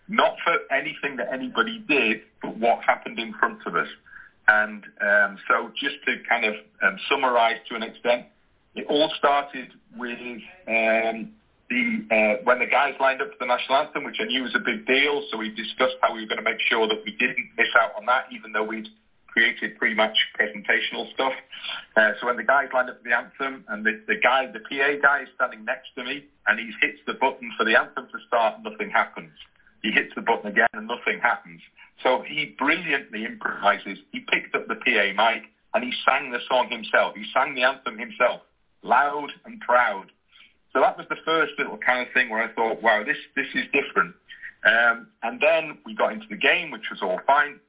Not 0.09 0.35
for 0.45 0.59
anything 0.71 1.17
that 1.17 1.33
anybody 1.33 1.83
did, 1.89 2.19
but 2.43 2.57
what 2.57 2.79
happened 2.85 3.19
in 3.19 3.33
front 3.33 3.59
of 3.67 3.75
us. 3.75 3.87
And 4.47 4.85
um, 5.01 5.39
so 5.49 5.71
just 5.81 5.97
to 6.07 6.17
kind 6.29 6.45
of 6.45 6.55
um, 6.83 6.99
summarize 7.09 7.57
to 7.71 7.75
an 7.75 7.83
extent, 7.83 8.27
it 8.75 8.85
all 8.89 9.11
started 9.17 9.71
with 9.97 10.19
um, 10.69 11.31
the 11.71 12.05
uh, 12.11 12.43
when 12.45 12.59
the 12.59 12.67
guys 12.67 12.95
lined 13.01 13.23
up 13.23 13.29
for 13.31 13.37
the 13.41 13.47
national 13.47 13.79
anthem, 13.79 14.05
which 14.05 14.17
I 14.21 14.25
knew 14.25 14.43
was 14.43 14.55
a 14.55 14.59
big 14.59 14.85
deal. 14.87 15.23
So 15.31 15.39
we 15.39 15.49
discussed 15.49 15.97
how 16.01 16.13
we 16.13 16.21
were 16.21 16.27
going 16.27 16.39
to 16.39 16.45
make 16.45 16.61
sure 16.61 16.87
that 16.87 16.99
we 17.05 17.13
didn't 17.13 17.49
miss 17.57 17.69
out 17.81 17.93
on 17.97 18.05
that, 18.07 18.25
even 18.31 18.53
though 18.53 18.65
we'd 18.65 18.89
created 19.29 19.77
pre-match 19.77 20.17
presentational 20.39 21.11
stuff. 21.13 21.33
Uh, 21.97 22.11
so 22.21 22.27
when 22.27 22.37
the 22.37 22.45
guys 22.45 22.69
lined 22.73 22.89
up 22.89 22.99
for 22.99 23.09
the 23.09 23.17
anthem, 23.17 23.65
and 23.69 23.85
the, 23.85 23.93
the 24.07 24.15
guy, 24.15 24.47
the 24.47 24.61
PA 24.61 24.95
guy, 25.03 25.23
is 25.23 25.29
standing 25.35 25.65
next 25.65 25.89
to 25.97 26.05
me, 26.05 26.25
and 26.47 26.59
he 26.59 26.71
hits 26.81 26.99
the 27.07 27.15
button 27.15 27.51
for 27.59 27.65
the 27.65 27.75
anthem 27.75 28.07
to 28.13 28.19
start, 28.29 28.55
nothing 28.63 28.91
happens. 28.91 29.33
He 29.85 29.91
hits 29.93 30.15
the 30.17 30.23
button 30.23 30.51
again, 30.51 30.73
and 30.73 30.89
nothing 30.89 31.21
happens. 31.21 31.61
So 32.03 32.25
he 32.27 32.57
brilliantly 32.59 33.27
improvises. 33.27 33.99
He 34.13 34.21
picked 34.21 34.55
up 34.55 34.67
the 34.67 34.77
PA 34.77 35.13
mic 35.13 35.45
and 35.75 35.85
he 35.85 35.93
sang 36.09 36.33
the 36.33 36.39
song 36.49 36.69
himself. 36.71 37.15
He 37.15 37.27
sang 37.35 37.55
the 37.55 37.65
anthem 37.65 37.99
himself, 37.99 38.41
loud 38.83 39.29
and 39.45 39.61
proud. 39.61 40.07
So 40.73 40.81
that 40.81 40.97
was 40.97 41.07
the 41.11 41.17
first 41.27 41.53
little 41.59 41.77
kind 41.77 42.01
of 42.01 42.13
thing 42.15 42.31
where 42.31 42.43
I 42.43 42.51
thought, 42.55 42.83
wow, 42.83 43.05
this 43.05 43.19
this 43.37 43.47
is 43.55 43.65
different. 43.75 44.15
Um, 44.65 45.09
and 45.23 45.39
then 45.39 45.77
we 45.85 45.95
got 45.95 46.15
into 46.15 46.27
the 46.31 46.37
game, 46.37 46.71
which 46.71 46.89
was 46.91 47.01
all 47.03 47.21
fine. 47.27 47.61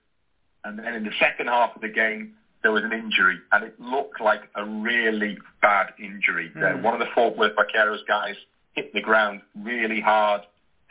And 0.63 0.79
then 0.79 0.93
in 0.93 1.03
the 1.03 1.11
second 1.19 1.47
half 1.47 1.75
of 1.75 1.81
the 1.81 1.89
game, 1.89 2.35
there 2.63 2.71
was 2.71 2.83
an 2.83 2.93
injury, 2.93 3.37
and 3.51 3.65
it 3.65 3.77
looked 3.77 4.21
like 4.21 4.43
a 4.55 4.63
really 4.63 5.37
bad 5.61 5.87
injury. 5.99 6.49
Mm. 6.55 6.79
Uh, 6.79 6.81
one 6.81 6.93
of 6.93 7.01
the 7.01 7.13
Fort 7.13 7.37
Worth 7.37 7.51
Vaqueros 7.57 8.07
guys 8.07 8.35
hit 8.73 8.93
the 8.93 9.01
ground 9.01 9.41
really 9.53 9.99
hard, 9.99 10.41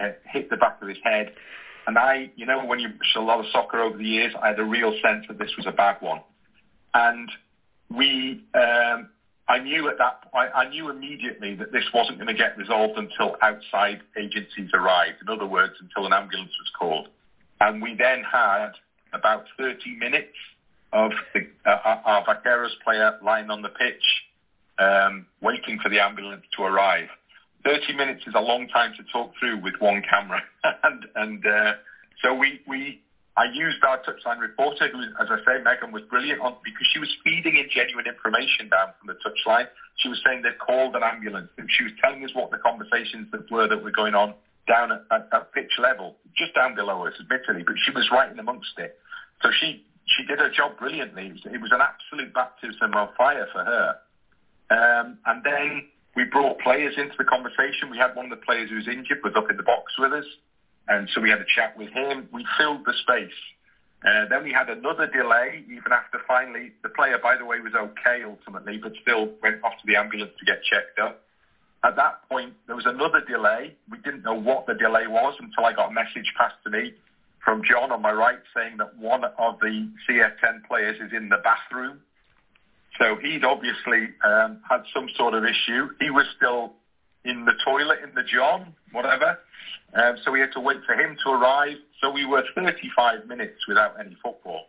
uh, 0.00 0.10
hit 0.26 0.50
the 0.50 0.56
back 0.56 0.80
of 0.82 0.88
his 0.88 0.98
head, 1.02 1.32
and 1.86 1.98
I, 1.98 2.30
you 2.36 2.46
know, 2.46 2.64
when 2.64 2.78
you 2.78 2.88
watch 2.88 3.16
a 3.16 3.20
lot 3.20 3.40
of 3.40 3.46
soccer 3.52 3.80
over 3.80 3.98
the 3.98 4.04
years, 4.04 4.32
I 4.40 4.48
had 4.48 4.58
a 4.58 4.64
real 4.64 4.92
sense 5.02 5.26
that 5.28 5.38
this 5.38 5.50
was 5.56 5.66
a 5.66 5.72
bad 5.72 5.96
one. 6.00 6.20
And 6.94 7.30
we, 7.90 8.44
um, 8.54 9.10
I 9.48 9.58
knew 9.58 9.88
at 9.88 9.98
that 9.98 10.30
point, 10.32 10.50
I 10.54 10.68
knew 10.68 10.88
immediately 10.88 11.54
that 11.56 11.72
this 11.72 11.84
wasn't 11.92 12.18
going 12.18 12.28
to 12.28 12.34
get 12.34 12.56
resolved 12.56 12.98
until 12.98 13.36
outside 13.42 14.00
agencies 14.16 14.70
arrived. 14.72 15.16
In 15.20 15.28
other 15.28 15.46
words, 15.46 15.74
until 15.80 16.06
an 16.06 16.12
ambulance 16.12 16.52
was 16.58 16.70
called. 16.78 17.08
And 17.60 17.82
we 17.82 17.94
then 17.94 18.22
had 18.30 18.72
about 19.12 19.44
30 19.58 19.96
minutes 19.96 20.36
of 20.92 21.12
the, 21.34 21.40
uh, 21.66 22.00
our 22.04 22.24
Vaqueros 22.24 22.72
player 22.82 23.18
lying 23.22 23.50
on 23.50 23.60
the 23.60 23.68
pitch, 23.68 24.24
um, 24.78 25.26
waiting 25.42 25.78
for 25.82 25.90
the 25.90 26.00
ambulance 26.00 26.44
to 26.56 26.62
arrive. 26.62 27.08
30 27.64 27.94
minutes 27.94 28.22
is 28.26 28.34
a 28.36 28.40
long 28.40 28.68
time 28.68 28.92
to 28.96 29.02
talk 29.12 29.32
through 29.38 29.58
with 29.58 29.74
one 29.78 30.02
camera. 30.02 30.40
and 30.82 31.06
and 31.14 31.46
uh, 31.46 31.72
so 32.22 32.32
we, 32.32 32.60
we, 32.66 33.00
I 33.36 33.44
used 33.52 33.82
our 33.84 33.98
touchline 33.98 34.38
reporter, 34.38 34.88
who, 34.88 35.02
as 35.20 35.28
I 35.28 35.36
say, 35.44 35.62
Megan 35.62 35.92
was 35.92 36.02
brilliant 36.08 36.40
on 36.40 36.56
because 36.64 36.86
she 36.92 36.98
was 36.98 37.10
feeding 37.24 37.56
in 37.56 37.68
genuine 37.68 38.06
information 38.06 38.68
down 38.68 38.92
from 38.98 39.08
the 39.08 39.18
touchline. 39.20 39.66
She 39.96 40.08
was 40.08 40.20
saying 40.24 40.42
they'd 40.42 40.58
called 40.58 40.94
an 40.96 41.02
ambulance. 41.02 41.50
She 41.68 41.84
was 41.84 41.92
telling 42.00 42.24
us 42.24 42.30
what 42.34 42.50
the 42.50 42.58
conversations 42.58 43.28
that 43.32 43.50
were 43.50 43.68
that 43.68 43.82
were 43.82 43.90
going 43.90 44.14
on 44.14 44.34
down 44.66 44.92
at, 44.92 45.02
at, 45.10 45.28
at 45.32 45.52
pitch 45.52 45.72
level, 45.78 46.16
just 46.36 46.54
down 46.54 46.74
below 46.74 47.06
us, 47.06 47.12
admittedly, 47.20 47.64
but 47.66 47.76
she 47.84 47.90
was 47.90 48.08
right 48.10 48.30
in 48.30 48.38
amongst 48.38 48.78
it. 48.78 48.96
So 49.42 49.50
she, 49.52 49.84
she 50.06 50.24
did 50.24 50.38
her 50.38 50.48
job 50.48 50.78
brilliantly. 50.78 51.26
It 51.26 51.32
was, 51.32 51.42
it 51.44 51.60
was 51.60 51.72
an 51.72 51.80
absolute 51.82 52.32
baptism 52.32 52.94
of 52.94 53.08
fire 53.16 53.46
for 53.52 53.64
her. 53.64 53.96
Um, 54.70 55.18
and 55.26 55.44
then 55.44 55.82
we 56.16 56.24
brought 56.24 56.58
players 56.60 56.94
into 56.96 57.14
the 57.18 57.24
conversation. 57.24 57.90
We 57.90 57.98
had 57.98 58.14
one 58.14 58.26
of 58.26 58.30
the 58.30 58.44
players 58.44 58.70
who 58.70 58.76
was 58.76 58.88
injured 58.88 59.18
was 59.24 59.34
up 59.36 59.50
in 59.50 59.56
the 59.56 59.62
box 59.62 59.92
with 59.98 60.12
us, 60.12 60.26
and 60.88 61.08
so 61.14 61.20
we 61.20 61.30
had 61.30 61.40
a 61.40 61.48
chat 61.54 61.76
with 61.76 61.90
him. 61.90 62.28
We 62.32 62.46
filled 62.56 62.84
the 62.86 62.94
space. 63.02 63.38
Uh, 64.04 64.28
then 64.28 64.44
we 64.44 64.52
had 64.52 64.68
another 64.68 65.06
delay, 65.06 65.64
even 65.64 65.90
after 65.92 66.20
finally 66.28 66.72
the 66.82 66.90
player, 66.90 67.18
by 67.18 67.36
the 67.36 67.44
way, 67.44 67.58
was 67.60 67.72
okay 67.74 68.22
ultimately, 68.22 68.76
but 68.76 68.92
still 69.00 69.30
went 69.42 69.64
off 69.64 69.72
to 69.80 69.86
the 69.86 69.96
ambulance 69.96 70.32
to 70.38 70.44
get 70.44 70.62
checked 70.62 70.98
up. 70.98 71.22
At 71.84 71.96
that 71.96 72.28
point, 72.28 72.54
there 72.66 72.76
was 72.76 72.86
another 72.86 73.20
delay. 73.20 73.74
We 73.90 73.98
didn't 73.98 74.22
know 74.22 74.34
what 74.34 74.66
the 74.66 74.74
delay 74.74 75.06
was 75.06 75.34
until 75.38 75.64
I 75.64 75.72
got 75.72 75.90
a 75.90 75.92
message 75.92 76.32
passed 76.36 76.56
to 76.64 76.70
me 76.70 76.94
from 77.44 77.62
John 77.62 77.92
on 77.92 78.00
my 78.00 78.12
right 78.12 78.40
saying 78.56 78.78
that 78.78 78.96
one 78.96 79.24
of 79.24 79.58
the 79.60 79.88
CF10 80.08 80.64
players 80.66 80.96
is 81.00 81.12
in 81.12 81.28
the 81.28 81.38
bathroom 81.44 82.00
so 82.98 83.16
he'd 83.16 83.44
obviously 83.44 84.10
um, 84.24 84.58
had 84.68 84.82
some 84.94 85.08
sort 85.16 85.34
of 85.34 85.44
issue. 85.44 85.88
He 86.00 86.10
was 86.10 86.26
still 86.36 86.72
in 87.24 87.44
the 87.44 87.54
toilet 87.64 87.98
in 88.02 88.14
the 88.14 88.22
John, 88.22 88.74
whatever. 88.92 89.38
Um, 89.94 90.16
so 90.22 90.30
we 90.30 90.40
had 90.40 90.52
to 90.52 90.60
wait 90.60 90.78
for 90.86 90.94
him 90.94 91.16
to 91.24 91.30
arrive. 91.30 91.78
So 92.00 92.10
we 92.10 92.24
were 92.24 92.44
35 92.54 93.26
minutes 93.26 93.66
without 93.66 93.98
any 93.98 94.16
football. 94.22 94.66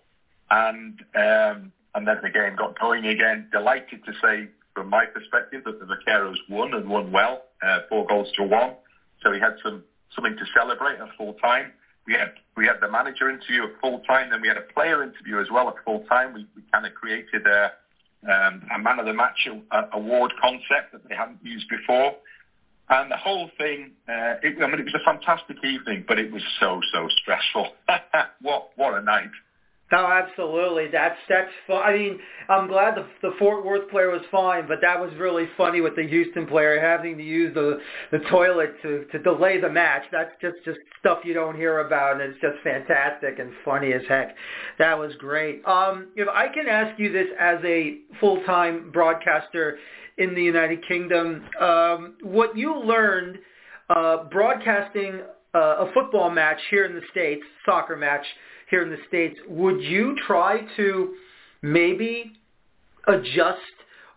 And 0.50 1.00
um, 1.16 1.72
and 1.96 2.06
then 2.08 2.18
the 2.22 2.30
game 2.30 2.56
got 2.56 2.78
going 2.80 3.06
again. 3.06 3.48
Delighted 3.52 4.04
to 4.06 4.14
say, 4.22 4.50
from 4.74 4.90
my 4.90 5.06
perspective, 5.06 5.64
that 5.66 5.80
the 5.80 5.86
Vaqueros 5.86 6.36
won 6.50 6.74
and 6.74 6.88
won 6.88 7.12
well, 7.12 7.44
uh, 7.66 7.80
four 7.90 8.06
goals 8.06 8.28
to 8.36 8.44
one. 8.44 8.76
So 9.24 9.32
we 9.32 9.40
had 9.40 9.56
some 9.64 9.84
something 10.14 10.36
to 10.38 10.46
celebrate 10.58 11.00
at 11.00 11.08
full 11.18 11.34
time. 11.34 11.72
We 12.06 12.14
had 12.14 12.34
we 12.56 12.68
had 12.68 12.80
the 12.82 12.90
manager 12.90 13.30
interview 13.30 13.64
at 13.64 13.80
full 13.82 14.00
time, 14.00 14.30
then 14.30 14.42
we 14.42 14.48
had 14.48 14.58
a 14.58 14.74
player 14.74 15.02
interview 15.04 15.40
as 15.40 15.48
well 15.50 15.68
at 15.70 15.76
full 15.84 16.02
time. 16.02 16.34
We, 16.34 16.46
we 16.56 16.62
kind 16.72 16.86
of 16.86 16.94
created 16.94 17.48
a 17.48 17.72
um, 18.30 18.68
a 18.74 18.80
man 18.80 19.00
of 19.00 19.06
the 19.06 19.14
match 19.14 19.48
award 19.94 20.34
concept 20.42 20.92
that 20.92 21.08
they 21.08 21.16
hadn't 21.16 21.40
used 21.44 21.68
before. 21.70 22.16
And 22.88 23.10
the 23.10 23.18
whole 23.18 23.50
thing, 23.58 23.92
uh, 24.08 24.36
it, 24.44 24.62
I 24.62 24.68
mean, 24.68 24.80
it 24.80 24.86
was 24.86 24.94
a 24.94 25.04
fantastic 25.04 25.58
evening, 25.64 26.06
but 26.08 26.20
it 26.20 26.32
was 26.32 26.44
so, 26.60 26.82
so 26.94 27.08
stressful. 27.10 27.70
what, 28.42 28.68
what 28.76 28.94
a 28.94 29.02
night. 29.02 29.32
No, 29.92 30.08
absolutely. 30.08 30.88
That's 30.92 31.18
that's. 31.30 31.50
Fun. 31.68 31.84
I 31.86 31.94
mean, 31.94 32.20
I'm 32.50 32.68
glad 32.68 32.96
the 32.96 33.06
the 33.22 33.36
Fort 33.38 33.64
Worth 33.64 33.88
player 33.92 34.10
was 34.10 34.24
fine, 34.32 34.68
but 34.68 34.80
that 34.82 35.00
was 35.00 35.12
really 35.20 35.48
funny 35.56 35.80
with 35.80 35.96
the 35.96 36.08
Houston 36.08 36.48
player 36.48 36.80
having 36.82 37.18
to 37.18 37.24
use 37.24 37.54
the 37.54 37.80
the 38.12 38.18
toilet 38.32 38.82
to 38.82 39.06
to 39.12 39.20
delay 39.20 39.62
the 39.62 39.70
match. 39.70 40.02
That's 40.12 40.32
just 40.42 40.56
just 40.66 40.80
stuff 41.00 41.20
you 41.24 41.36
don't 41.36 41.56
hear 41.56 41.80
about, 41.80 42.14
and 42.14 42.22
it's 42.22 42.42
just 42.42 42.56
fantastic 42.64 43.38
and 43.38 43.52
funny 43.64 43.94
as 43.94 44.02
heck. 44.10 44.36
That 44.80 44.98
was 44.98 45.14
great. 45.20 45.64
Um, 45.68 46.08
if 46.16 46.28
I 46.28 46.48
can 46.48 46.68
ask 46.68 47.00
you 47.00 47.12
this 47.12 47.28
as 47.40 47.60
a 47.64 48.00
full 48.20 48.42
time 48.44 48.90
broadcaster 48.92 49.78
in 50.18 50.34
the 50.34 50.42
United 50.42 50.80
Kingdom, 50.88 51.44
um, 51.62 52.16
what 52.24 52.58
you 52.58 52.76
learned 52.76 53.38
uh, 53.92 54.24
broadcasting 54.32 55.22
uh, 55.54 55.86
a 55.86 55.92
football 55.94 56.32
match 56.32 56.60
here 56.72 56.86
in 56.86 56.96
the 56.96 57.02
states, 57.12 57.44
soccer 57.66 57.96
match 57.96 58.26
here 58.76 58.84
in 58.84 58.90
the 58.90 59.08
States, 59.08 59.40
would 59.48 59.82
you 59.82 60.18
try 60.28 60.60
to 60.76 61.16
maybe 61.62 62.34
adjust 63.08 63.60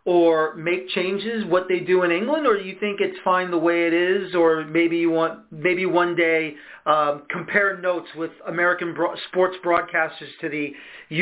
or 0.05 0.57
make 0.57 0.89
changes 0.89 1.45
what 1.45 1.69
they 1.69 1.79
do 1.79 2.03
in 2.03 2.11
England, 2.11 2.45
or 2.45 2.57
do 2.59 2.65
you 2.65 2.77
think 2.81 3.01
it's 3.01 3.19
fine 3.23 3.53
the 3.53 3.59
way 3.59 3.87
it 3.87 3.93
is, 3.93 4.35
or 4.35 4.65
maybe 4.65 4.97
you 4.97 5.11
want 5.11 5.41
maybe 5.53 5.87
one 5.87 6.17
day 6.17 6.55
um, 6.87 7.23
compare 7.31 7.79
notes 7.79 8.09
with 8.17 8.33
American 8.49 8.95
bro- 8.95 9.15
sports 9.29 9.57
broadcasters 9.65 10.33
to 10.41 10.49
the 10.49 10.73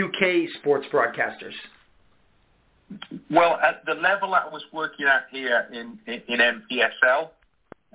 UK 0.02 0.48
sports 0.60 0.86
broadcasters? 0.90 1.56
Well, 3.30 3.58
at 3.62 3.84
the 3.84 3.94
level 3.94 4.34
I 4.34 4.46
was 4.46 4.62
working 4.72 5.04
at 5.06 5.26
here 5.30 5.68
in 5.72 5.98
in, 6.06 6.22
in 6.28 6.38
NPSL, 6.38 7.28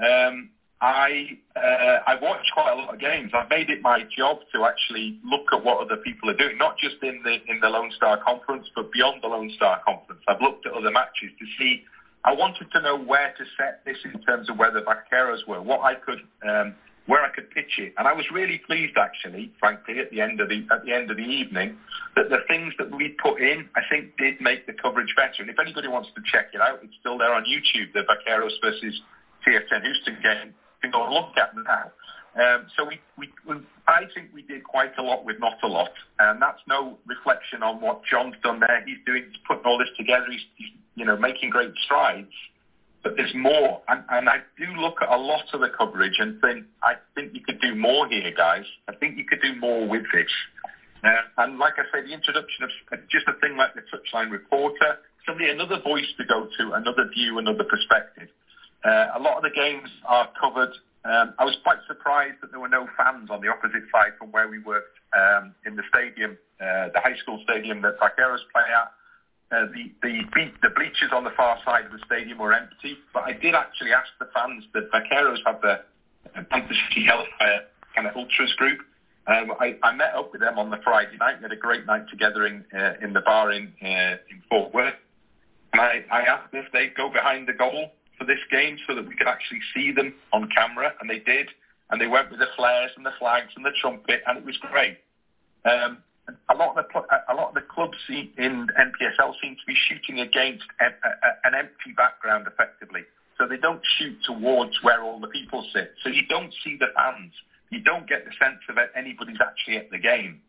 um, 0.06 0.50
I 0.82 1.38
uh, 1.56 2.00
I 2.08 2.16
watch 2.20 2.46
quite 2.54 2.72
a 2.72 2.76
lot 2.76 2.92
of 2.92 3.00
games. 3.00 3.32
I've 3.36 3.50
made 3.50 3.70
it 3.70 3.82
my 3.84 4.04
job 4.18 4.40
to 4.54 4.66
actually 4.66 5.16
look 5.24 5.46
at 5.54 5.64
what 5.64 5.78
other 5.80 5.98
people 5.98 6.30
are 6.32 6.36
doing, 6.36 6.58
not 6.58 6.76
just 6.80 6.96
in 7.04 7.22
the 7.24 7.38
in 7.48 7.60
the 7.62 7.70
Lone 7.70 7.92
Star 7.96 8.18
Conference, 8.18 8.68
but 8.76 8.92
beyond 8.92 9.22
the 9.22 9.28
Lone 9.28 9.52
Star 9.56 9.80
Conference. 9.86 10.22
I've 10.28 10.42
looked 10.42 10.66
at 10.66 10.74
other 10.74 10.90
matches 10.90 11.30
to 11.40 11.46
see. 11.60 11.84
I 12.24 12.34
wanted 12.34 12.72
to 12.72 12.82
know 12.82 12.98
where 12.98 13.34
to 13.38 13.44
set 13.58 13.86
this 13.86 13.98
in 14.04 14.20
terms 14.22 14.50
of 14.50 14.58
where 14.58 14.72
the 14.72 14.82
vaqueros 14.82 15.46
were, 15.48 15.62
what 15.62 15.82
I 15.82 15.96
could, 15.96 16.22
um, 16.48 16.76
where 17.08 17.24
I 17.24 17.30
could 17.30 17.50
pitch 17.50 17.78
it, 17.78 17.94
and 17.98 18.08
I 18.08 18.14
was 18.14 18.26
really 18.32 18.60
pleased 18.66 18.98
actually, 18.98 19.52
frankly, 19.60 20.00
at 20.00 20.10
the 20.10 20.22
end 20.22 20.42
of 20.42 20.50
the 20.50 20.66
at 20.72 20.84
the 20.84 20.94
end 20.94 21.12
of 21.12 21.18
the 21.18 21.30
evening, 21.30 21.78
that 22.16 22.30
the 22.30 22.40
things 22.48 22.74
that 22.80 22.90
we 22.90 23.10
put 23.22 23.40
in, 23.40 23.70
I 23.76 23.82
think, 23.88 24.18
did 24.18 24.42
make 24.42 24.66
the 24.66 24.74
coverage 24.74 25.14
better. 25.16 25.42
And 25.46 25.50
if 25.50 25.60
anybody 25.60 25.90
wants 25.90 26.10
to 26.16 26.22
check 26.26 26.50
it 26.54 26.62
out, 26.62 26.80
it's 26.82 26.94
still 27.00 27.20
there 27.20 27.36
on 27.36 27.46
YouTube. 27.46 27.94
The 27.94 28.02
vaqueros 28.02 28.58
versus 28.64 29.00
CF10 29.46 29.84
Houston 29.84 30.18
game. 30.24 30.54
Go 30.90 31.06
and 31.06 31.14
look 31.14 31.38
at 31.38 31.56
now. 31.56 31.92
Um, 32.34 32.66
so 32.76 32.86
we, 32.86 33.00
we, 33.18 33.30
we, 33.48 33.62
I 33.88 34.04
think 34.16 34.30
we 34.34 34.42
did 34.42 34.64
quite 34.64 34.98
a 34.98 35.02
lot 35.02 35.26
with 35.26 35.40
not 35.40 35.58
a 35.64 35.68
lot, 35.68 35.92
and 36.20 36.42
that's 36.42 36.62
no 36.68 36.98
reflection 37.06 37.62
on 37.62 37.82
what 37.82 38.02
John's 38.10 38.36
done 38.44 38.60
there. 38.62 38.84
He's 38.86 38.98
doing, 39.06 39.26
he's 39.30 39.40
putting 39.48 39.64
all 39.66 39.78
this 39.78 39.90
together. 39.98 40.26
He's, 40.30 40.42
he's 40.56 40.70
you 40.96 41.06
know, 41.06 41.18
making 41.18 41.50
great 41.50 41.74
strides. 41.84 42.32
But 43.04 43.18
there's 43.18 43.34
more, 43.34 43.82
and, 43.88 44.04
and 44.10 44.30
I 44.30 44.38
do 44.58 44.68
look 44.80 45.02
at 45.02 45.10
a 45.10 45.18
lot 45.18 45.46
of 45.54 45.62
the 45.62 45.70
coverage 45.70 46.18
and 46.20 46.40
think, 46.40 46.66
I 46.84 46.94
think 47.16 47.34
you 47.34 47.42
could 47.42 47.60
do 47.60 47.74
more 47.74 48.08
here, 48.08 48.32
guys. 48.36 48.66
I 48.88 48.94
think 48.96 49.18
you 49.18 49.26
could 49.26 49.42
do 49.42 49.56
more 49.60 49.88
with 49.88 50.04
this. 50.14 50.30
Uh, 51.04 51.10
and 51.40 51.58
like 51.58 51.74
I 51.80 51.84
say, 51.92 52.06
the 52.06 52.14
introduction 52.14 52.64
of 52.64 52.70
just 53.10 53.26
a 53.28 53.34
thing 53.42 53.58
like 53.58 53.74
the 53.74 53.82
touchline 53.90 54.30
reporter, 54.30 55.00
somebody, 55.26 55.50
another 55.50 55.82
voice 55.82 56.06
to 56.18 56.26
go 56.26 56.48
to, 56.60 56.74
another 56.74 57.10
view, 57.12 57.40
another 57.40 57.64
perspective. 57.64 58.30
Uh, 58.84 59.08
a 59.16 59.20
lot 59.20 59.38
of 59.38 59.44
the 59.44 59.52
games 59.54 59.90
are 60.08 60.30
covered. 60.40 60.74
Um, 61.04 61.34
I 61.40 61.46
was 61.46 61.56
quite 61.64 61.80
surprised 61.88 62.38
that 62.42 62.52
there 62.52 62.60
were 62.60 62.70
no 62.70 62.88
fans 62.98 63.30
on 63.30 63.42
the 63.42 63.48
opposite 63.48 63.84
side 63.92 64.14
from 64.18 64.32
where 64.32 64.48
we 64.48 64.60
worked 64.60 64.98
um, 65.14 65.54
in 65.66 65.76
the 65.76 65.84
stadium, 65.90 66.38
uh, 66.60 66.90
the 66.94 67.00
high 67.00 67.18
school 67.18 67.40
stadium 67.44 67.82
that 67.82 68.00
Vaqueros 68.00 68.46
play 68.54 68.66
at. 68.74 68.92
Uh, 69.52 69.66
the, 69.74 69.92
the, 70.02 70.52
the 70.62 70.70
bleachers 70.70 71.12
on 71.12 71.26
the 71.26 71.32
far 71.32 71.58
side 71.66 71.86
of 71.86 71.92
the 71.92 72.00
stadium 72.06 72.38
were 72.38 72.54
empty, 72.54 72.98
but 73.14 73.24
I 73.24 73.34
did 73.34 73.54
actually 73.54 73.92
ask 73.92 74.08
the 74.20 74.30
fans 74.34 74.64
that 74.74 74.90
Vaqueros 74.92 75.40
have 75.46 75.62
the 75.62 75.82
Panther 76.50 76.74
City 76.88 77.06
Hellfire 77.06 77.68
kind 77.94 78.08
of 78.08 78.16
ultras 78.16 78.54
group. 78.54 78.80
Um, 79.28 79.54
I, 79.60 79.78
I 79.84 79.94
met 79.94 80.16
up 80.16 80.32
with 80.32 80.42
them 80.42 80.58
on 80.58 80.70
the 80.70 80.78
Friday 80.84 81.18
night. 81.20 81.38
We 81.40 81.44
had 81.44 81.52
a 81.52 81.58
great 81.58 81.86
night 81.86 82.10
together 82.10 82.46
in 82.46 82.66
uh, 82.74 82.94
in 83.02 83.14
the 83.14 83.22
bar 83.22 83.52
in 83.52 83.72
uh, 83.82 84.18
in 84.32 84.42
Fort 84.50 84.74
Worth. 84.74 84.96
And 85.74 85.82
I, 85.82 86.04
I 86.12 86.22
asked 86.22 86.54
if 86.54 86.72
they'd 86.72 86.96
go 86.96 87.10
behind 87.10 87.48
the 87.48 87.54
goal 87.54 87.92
for 88.22 88.26
this 88.30 88.46
game 88.52 88.78
so 88.86 88.94
that 88.94 89.08
we 89.08 89.16
could 89.16 89.28
actually 89.28 89.62
see 89.74 89.92
them 89.92 90.14
on 90.32 90.48
camera, 90.56 90.94
and 91.02 91.10
they 91.10 91.18
did. 91.18 91.50
And 91.90 92.00
they 92.00 92.06
went 92.06 92.30
with 92.30 92.40
the 92.40 92.54
flares 92.56 92.92
and 92.96 93.04
the 93.04 93.18
flags 93.18 93.50
and 93.56 93.66
the 93.66 93.74
trumpet, 93.82 94.22
and 94.28 94.38
it 94.38 94.46
was 94.46 94.56
great. 94.70 95.02
Um, 95.66 95.98
a 96.50 96.56
lot 96.56 96.78
of 96.78 96.86
the 96.86 97.02
a 97.28 97.36
lot 97.36 97.50
of 97.50 97.56
the 97.56 97.66
clubs 97.68 97.98
in 98.08 98.70
NPSL 98.70 99.34
seem 99.42 99.56
to 99.58 99.66
be 99.66 99.76
shooting 99.90 100.22
against 100.22 100.64
an 100.80 101.54
empty 101.58 101.92
background 101.98 102.46
effectively. 102.46 103.02
So 103.40 103.48
they 103.48 103.58
don't 103.58 103.82
shoot 103.98 104.16
towards 104.24 104.78
where 104.84 105.02
all 105.02 105.20
the 105.20 105.28
people 105.28 105.66
sit. 105.74 105.96
So 106.04 106.10
you 106.10 106.22
don't 106.30 106.54
see 106.64 106.78
the 106.80 106.94
fans. 106.96 107.34
You 107.72 107.82
don't 107.82 108.08
get 108.08 108.24
the 108.24 108.32
sense 108.38 108.62
of 108.70 108.78
anybody's 108.96 109.42
actually 109.42 109.78
at 109.78 109.90
the 109.90 109.98
game. 109.98 110.42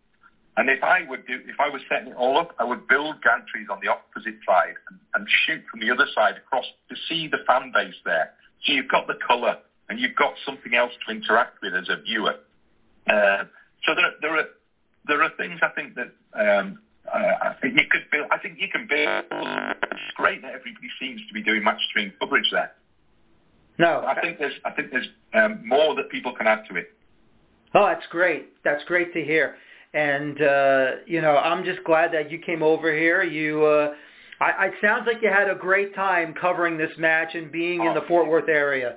And 0.56 0.68
if 0.68 0.82
I 0.82 1.08
would 1.08 1.26
do, 1.26 1.40
if 1.46 1.56
I 1.58 1.70
was 1.70 1.80
setting 1.88 2.12
it 2.12 2.16
all 2.16 2.38
up, 2.38 2.54
I 2.58 2.64
would 2.64 2.86
build 2.86 3.16
gantries 3.22 3.70
on 3.70 3.80
the 3.80 3.88
opposite 3.88 4.36
side 4.46 4.74
and, 4.90 4.98
and 5.14 5.26
shoot 5.46 5.62
from 5.70 5.80
the 5.80 5.90
other 5.90 6.06
side 6.14 6.36
across 6.36 6.66
to 6.90 6.96
see 7.08 7.26
the 7.26 7.38
fan 7.46 7.72
base 7.72 7.94
there. 8.04 8.32
So 8.64 8.72
you've 8.74 8.90
got 8.90 9.06
the 9.06 9.16
colour 9.26 9.56
and 9.88 9.98
you've 9.98 10.14
got 10.16 10.34
something 10.44 10.74
else 10.74 10.92
to 11.06 11.14
interact 11.14 11.62
with 11.62 11.74
as 11.74 11.88
a 11.88 12.02
viewer. 12.02 12.36
Uh, 13.08 13.44
so 13.84 13.94
there, 13.94 14.12
there 14.20 14.36
are 14.38 14.46
there 15.06 15.22
are 15.22 15.30
things 15.36 15.58
I 15.62 15.68
think 15.68 15.96
that 15.96 16.12
um, 16.38 16.78
I 17.12 17.54
think 17.60 17.74
you 17.74 17.84
could 17.90 18.04
build. 18.10 18.26
I 18.30 18.38
think 18.38 18.58
you 18.58 18.68
can 18.68 18.86
build. 18.86 19.24
It's 19.90 20.14
great 20.14 20.42
that 20.42 20.52
everybody 20.52 20.88
seems 21.00 21.20
to 21.28 21.34
be 21.34 21.42
doing 21.42 21.64
match 21.64 21.80
stream 21.88 22.12
coverage 22.20 22.48
there. 22.52 22.72
No, 23.78 24.04
I 24.06 24.20
think 24.20 24.38
there's 24.38 24.54
I 24.64 24.70
think 24.70 24.90
there's 24.90 25.08
um, 25.34 25.66
more 25.66 25.94
that 25.96 26.10
people 26.10 26.32
can 26.32 26.46
add 26.46 26.64
to 26.68 26.76
it. 26.76 26.92
Oh, 27.74 27.86
that's 27.86 28.06
great. 28.10 28.50
That's 28.64 28.84
great 28.84 29.12
to 29.14 29.24
hear. 29.24 29.56
And 29.94 30.40
uh, 30.40 30.86
you 31.06 31.20
know, 31.20 31.36
I'm 31.36 31.64
just 31.64 31.84
glad 31.84 32.12
that 32.14 32.30
you 32.30 32.38
came 32.38 32.62
over 32.62 32.92
here. 32.92 33.22
You, 33.22 33.64
uh, 33.64 33.94
I, 34.40 34.66
it 34.66 34.74
sounds 34.80 35.04
like 35.06 35.22
you 35.22 35.28
had 35.28 35.50
a 35.50 35.54
great 35.54 35.94
time 35.94 36.34
covering 36.34 36.78
this 36.78 36.90
match 36.98 37.34
and 37.34 37.52
being 37.52 37.80
oh, 37.82 37.88
in 37.88 37.94
the 37.94 38.02
Fort 38.08 38.28
Worth 38.28 38.48
area. 38.48 38.96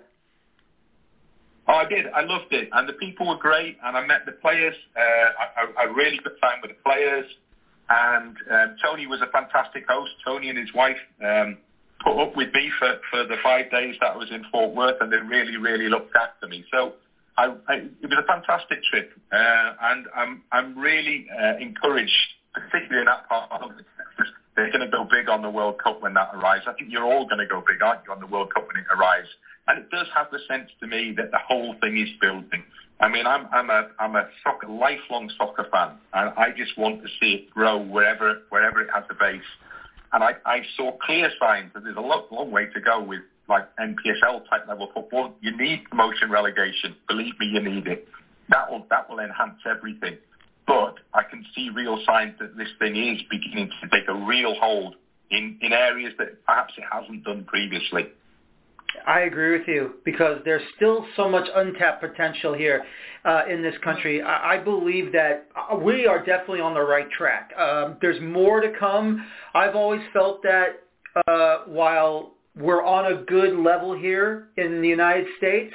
Oh, 1.67 1.73
I 1.73 1.85
did. 1.85 2.05
I 2.07 2.21
loved 2.21 2.51
it, 2.53 2.69
and 2.71 2.87
the 2.87 2.93
people 2.93 3.27
were 3.27 3.37
great, 3.37 3.77
and 3.83 3.97
I 3.97 4.05
met 4.05 4.25
the 4.25 4.33
players. 4.33 4.75
Uh, 4.95 5.01
I, 5.01 5.81
I, 5.81 5.81
I 5.81 5.83
really 5.85 6.19
good 6.23 6.39
time 6.39 6.59
with 6.61 6.71
the 6.71 6.77
players, 6.83 7.25
and 7.89 8.37
um, 8.51 8.75
Tony 8.83 9.07
was 9.07 9.19
a 9.21 9.31
fantastic 9.31 9.83
host. 9.89 10.11
Tony 10.23 10.49
and 10.49 10.57
his 10.57 10.73
wife 10.75 10.97
um, 11.25 11.57
put 12.03 12.21
up 12.21 12.35
with 12.37 12.53
me 12.53 12.71
for, 12.77 12.99
for 13.09 13.23
the 13.25 13.37
five 13.43 13.71
days 13.71 13.95
that 13.99 14.11
I 14.13 14.15
was 14.15 14.29
in 14.31 14.43
Fort 14.51 14.75
Worth, 14.75 14.97
and 15.01 15.11
they 15.11 15.17
really, 15.17 15.57
really 15.57 15.89
looked 15.89 16.15
after 16.15 16.47
me. 16.47 16.63
So 16.71 16.93
I, 17.37 17.53
I, 17.67 17.73
it 17.75 18.09
was 18.09 18.17
a 18.17 18.27
fantastic 18.27 18.83
trip, 18.83 19.11
uh, 19.31 19.73
and 19.81 20.05
I'm 20.15 20.43
I'm 20.51 20.77
really 20.77 21.27
uh, 21.29 21.57
encouraged, 21.59 22.15
particularly 22.53 23.01
in 23.01 23.05
that 23.05 23.27
part 23.27 23.51
of 23.51 23.75
the 23.77 23.83
they're 24.55 24.71
going 24.71 24.81
to 24.81 24.87
go 24.87 25.03
big 25.03 25.29
on 25.29 25.41
the 25.41 25.49
World 25.49 25.79
Cup 25.83 26.01
when 26.01 26.13
that 26.13 26.29
arrives. 26.33 26.63
I 26.67 26.73
think 26.73 26.91
you're 26.91 27.03
all 27.03 27.25
going 27.25 27.39
to 27.39 27.45
go 27.45 27.61
big, 27.65 27.81
aren't 27.81 28.01
you, 28.05 28.13
on 28.13 28.19
the 28.19 28.27
World 28.27 28.53
Cup 28.53 28.67
when 28.67 28.77
it 28.77 28.87
arrives? 28.89 29.27
And 29.67 29.79
it 29.79 29.89
does 29.89 30.07
have 30.15 30.27
the 30.31 30.39
sense 30.47 30.69
to 30.79 30.87
me 30.87 31.13
that 31.17 31.31
the 31.31 31.39
whole 31.45 31.75
thing 31.81 31.97
is 31.97 32.09
building. 32.21 32.63
I 32.99 33.09
mean, 33.09 33.27
I'm, 33.27 33.47
I'm 33.51 33.69
a, 33.69 33.89
I'm 33.99 34.15
a 34.15 34.29
soccer, 34.43 34.67
lifelong 34.67 35.29
soccer 35.37 35.67
fan, 35.71 35.97
and 36.13 36.31
I 36.37 36.51
just 36.55 36.77
want 36.77 37.03
to 37.03 37.09
see 37.19 37.33
it 37.33 37.49
grow 37.49 37.77
wherever, 37.77 38.43
wherever 38.49 38.81
it 38.81 38.89
has 38.93 39.03
a 39.09 39.15
base. 39.15 39.41
And 40.13 40.23
I, 40.23 40.35
I 40.45 40.61
saw 40.77 40.95
clear 40.99 41.29
signs 41.37 41.73
that 41.73 41.83
there's 41.83 41.97
a 41.97 42.01
long, 42.01 42.23
long 42.31 42.51
way 42.51 42.67
to 42.67 42.79
go 42.79 43.03
with 43.03 43.21
like 43.47 43.67
NPSL 43.77 44.49
type 44.49 44.67
level 44.67 44.89
football. 44.93 45.33
You 45.41 45.55
need 45.55 45.85
promotion 45.89 46.29
relegation. 46.29 46.95
Believe 47.07 47.39
me, 47.39 47.47
you 47.47 47.61
need 47.61 47.87
it. 47.87 48.07
That 48.49 48.69
will, 48.69 48.85
that 48.89 49.09
will 49.09 49.19
enhance 49.19 49.59
everything. 49.69 50.17
But 50.67 50.95
I 51.13 51.23
can 51.23 51.45
see 51.55 51.69
real 51.69 51.99
signs 52.05 52.35
that 52.39 52.57
this 52.57 52.69
thing 52.79 52.95
is 52.95 53.21
beginning 53.29 53.69
to 53.81 53.89
take 53.89 54.07
a 54.07 54.13
real 54.13 54.55
hold 54.55 54.95
in, 55.29 55.57
in 55.61 55.73
areas 55.73 56.13
that 56.17 56.43
perhaps 56.45 56.73
it 56.77 56.83
hasn't 56.91 57.23
done 57.23 57.45
previously. 57.45 58.07
I 59.05 59.21
agree 59.21 59.57
with 59.57 59.67
you 59.67 59.95
because 60.03 60.39
there's 60.45 60.63
still 60.75 61.05
so 61.15 61.29
much 61.29 61.47
untapped 61.53 62.01
potential 62.01 62.53
here 62.53 62.85
uh, 63.25 63.43
in 63.49 63.61
this 63.61 63.75
country. 63.83 64.21
I, 64.21 64.55
I 64.55 64.57
believe 64.57 65.11
that 65.11 65.47
we 65.81 66.07
are 66.07 66.19
definitely 66.19 66.61
on 66.61 66.73
the 66.73 66.81
right 66.81 67.09
track. 67.11 67.51
Um, 67.57 67.97
there's 68.01 68.21
more 68.21 68.61
to 68.61 68.71
come. 68.79 69.25
I've 69.53 69.75
always 69.75 70.01
felt 70.13 70.41
that 70.43 70.81
uh, 71.27 71.63
while 71.65 72.34
we're 72.57 72.83
on 72.83 73.11
a 73.13 73.23
good 73.23 73.57
level 73.57 73.97
here 73.97 74.49
in 74.57 74.81
the 74.81 74.87
United 74.87 75.27
States 75.37 75.73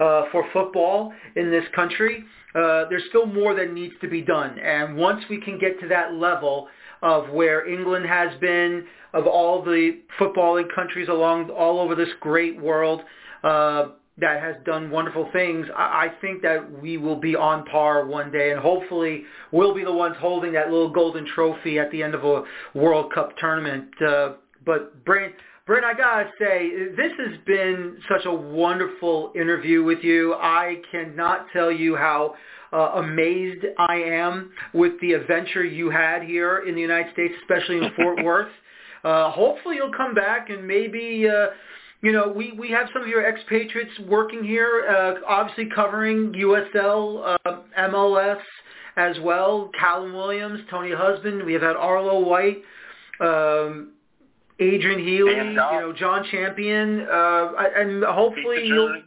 uh, 0.00 0.24
for 0.32 0.44
football 0.52 1.12
in 1.36 1.50
this 1.50 1.64
country, 1.74 2.24
uh, 2.54 2.84
there's 2.88 3.04
still 3.08 3.26
more 3.26 3.54
that 3.54 3.72
needs 3.72 3.94
to 4.00 4.08
be 4.08 4.22
done. 4.22 4.58
And 4.58 4.96
once 4.96 5.22
we 5.28 5.40
can 5.40 5.58
get 5.58 5.80
to 5.80 5.88
that 5.88 6.14
level 6.14 6.68
of 7.02 7.30
where 7.30 7.68
England 7.68 8.06
has 8.06 8.38
been, 8.40 8.86
of 9.12 9.26
all 9.26 9.62
the 9.62 10.00
footballing 10.18 10.74
countries 10.74 11.08
along 11.08 11.50
all 11.50 11.78
over 11.80 11.94
this 11.94 12.08
great 12.20 12.60
world 12.60 13.02
uh, 13.44 13.88
that 14.18 14.42
has 14.42 14.56
done 14.64 14.90
wonderful 14.90 15.28
things, 15.32 15.66
I, 15.76 16.06
I 16.06 16.12
think 16.20 16.42
that 16.42 16.80
we 16.82 16.96
will 16.96 17.16
be 17.16 17.36
on 17.36 17.64
par 17.66 18.06
one 18.06 18.32
day, 18.32 18.50
and 18.50 18.60
hopefully 18.60 19.24
we'll 19.52 19.74
be 19.74 19.84
the 19.84 19.92
ones 19.92 20.16
holding 20.18 20.52
that 20.52 20.70
little 20.70 20.90
golden 20.90 21.26
trophy 21.26 21.78
at 21.78 21.90
the 21.90 22.02
end 22.02 22.14
of 22.14 22.24
a 22.24 22.42
World 22.74 23.12
Cup 23.12 23.36
tournament. 23.38 23.88
Uh, 24.02 24.32
but 24.64 25.04
Brent, 25.04 25.34
Brent, 25.66 25.84
I 25.84 25.94
gotta 25.94 26.30
say, 26.38 26.70
this 26.96 27.10
has 27.18 27.38
been 27.44 27.96
such 28.08 28.24
a 28.24 28.32
wonderful 28.32 29.32
interview 29.34 29.82
with 29.82 29.98
you. 30.04 30.34
I 30.34 30.80
cannot 30.92 31.46
tell 31.52 31.72
you 31.72 31.96
how 31.96 32.36
uh, 32.72 33.00
amazed 33.02 33.64
I 33.76 33.96
am 33.96 34.52
with 34.74 34.92
the 35.00 35.14
adventure 35.14 35.64
you 35.64 35.90
had 35.90 36.22
here 36.22 36.58
in 36.68 36.76
the 36.76 36.80
United 36.80 37.12
States, 37.14 37.34
especially 37.42 37.78
in 37.78 37.90
Fort 37.96 38.22
Worth. 38.22 38.52
Uh, 39.02 39.32
hopefully 39.32 39.74
you'll 39.74 39.92
come 39.92 40.14
back 40.14 40.50
and 40.50 40.64
maybe, 40.64 41.28
uh, 41.28 41.46
you 42.00 42.12
know, 42.12 42.28
we, 42.28 42.52
we 42.52 42.70
have 42.70 42.86
some 42.92 43.02
of 43.02 43.08
your 43.08 43.28
expatriates 43.28 43.98
working 44.06 44.44
here, 44.44 44.86
uh, 44.88 45.14
obviously 45.26 45.68
covering 45.74 46.32
USL, 46.32 47.38
uh, 47.44 47.58
MLS 47.80 48.40
as 48.96 49.16
well, 49.20 49.72
Callum 49.76 50.12
Williams, 50.12 50.60
Tony 50.70 50.92
Husband. 50.94 51.44
We 51.44 51.54
have 51.54 51.62
had 51.62 51.74
Arlo 51.74 52.20
White, 52.20 52.62
um, 53.20 53.94
Adrian 54.58 55.00
Healy, 55.00 55.36
you 55.36 55.52
know, 55.52 55.92
John 55.96 56.24
Champion, 56.30 57.02
uh, 57.02 57.52
and 57.76 58.04
hopefully 58.04 58.66
you'll 58.66 59.02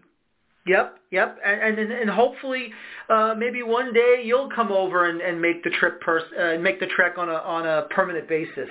Yep, 0.70 1.00
yep, 1.10 1.40
and 1.44 1.80
and, 1.80 1.92
and 1.92 2.10
hopefully 2.10 2.72
uh, 3.10 3.34
maybe 3.36 3.64
one 3.64 3.92
day 3.92 4.22
you'll 4.24 4.52
come 4.52 4.72
over 4.72 5.10
and, 5.10 5.20
and 5.20 5.42
make 5.42 5.64
the 5.64 5.72
trip 5.72 6.00
pers- 6.02 6.32
uh, 6.40 6.60
make 6.60 6.80
the 6.80 6.86
trek 6.86 7.18
on 7.18 7.28
a 7.28 7.34
on 7.34 7.66
a 7.66 7.88
permanent 7.90 8.28
basis. 8.28 8.70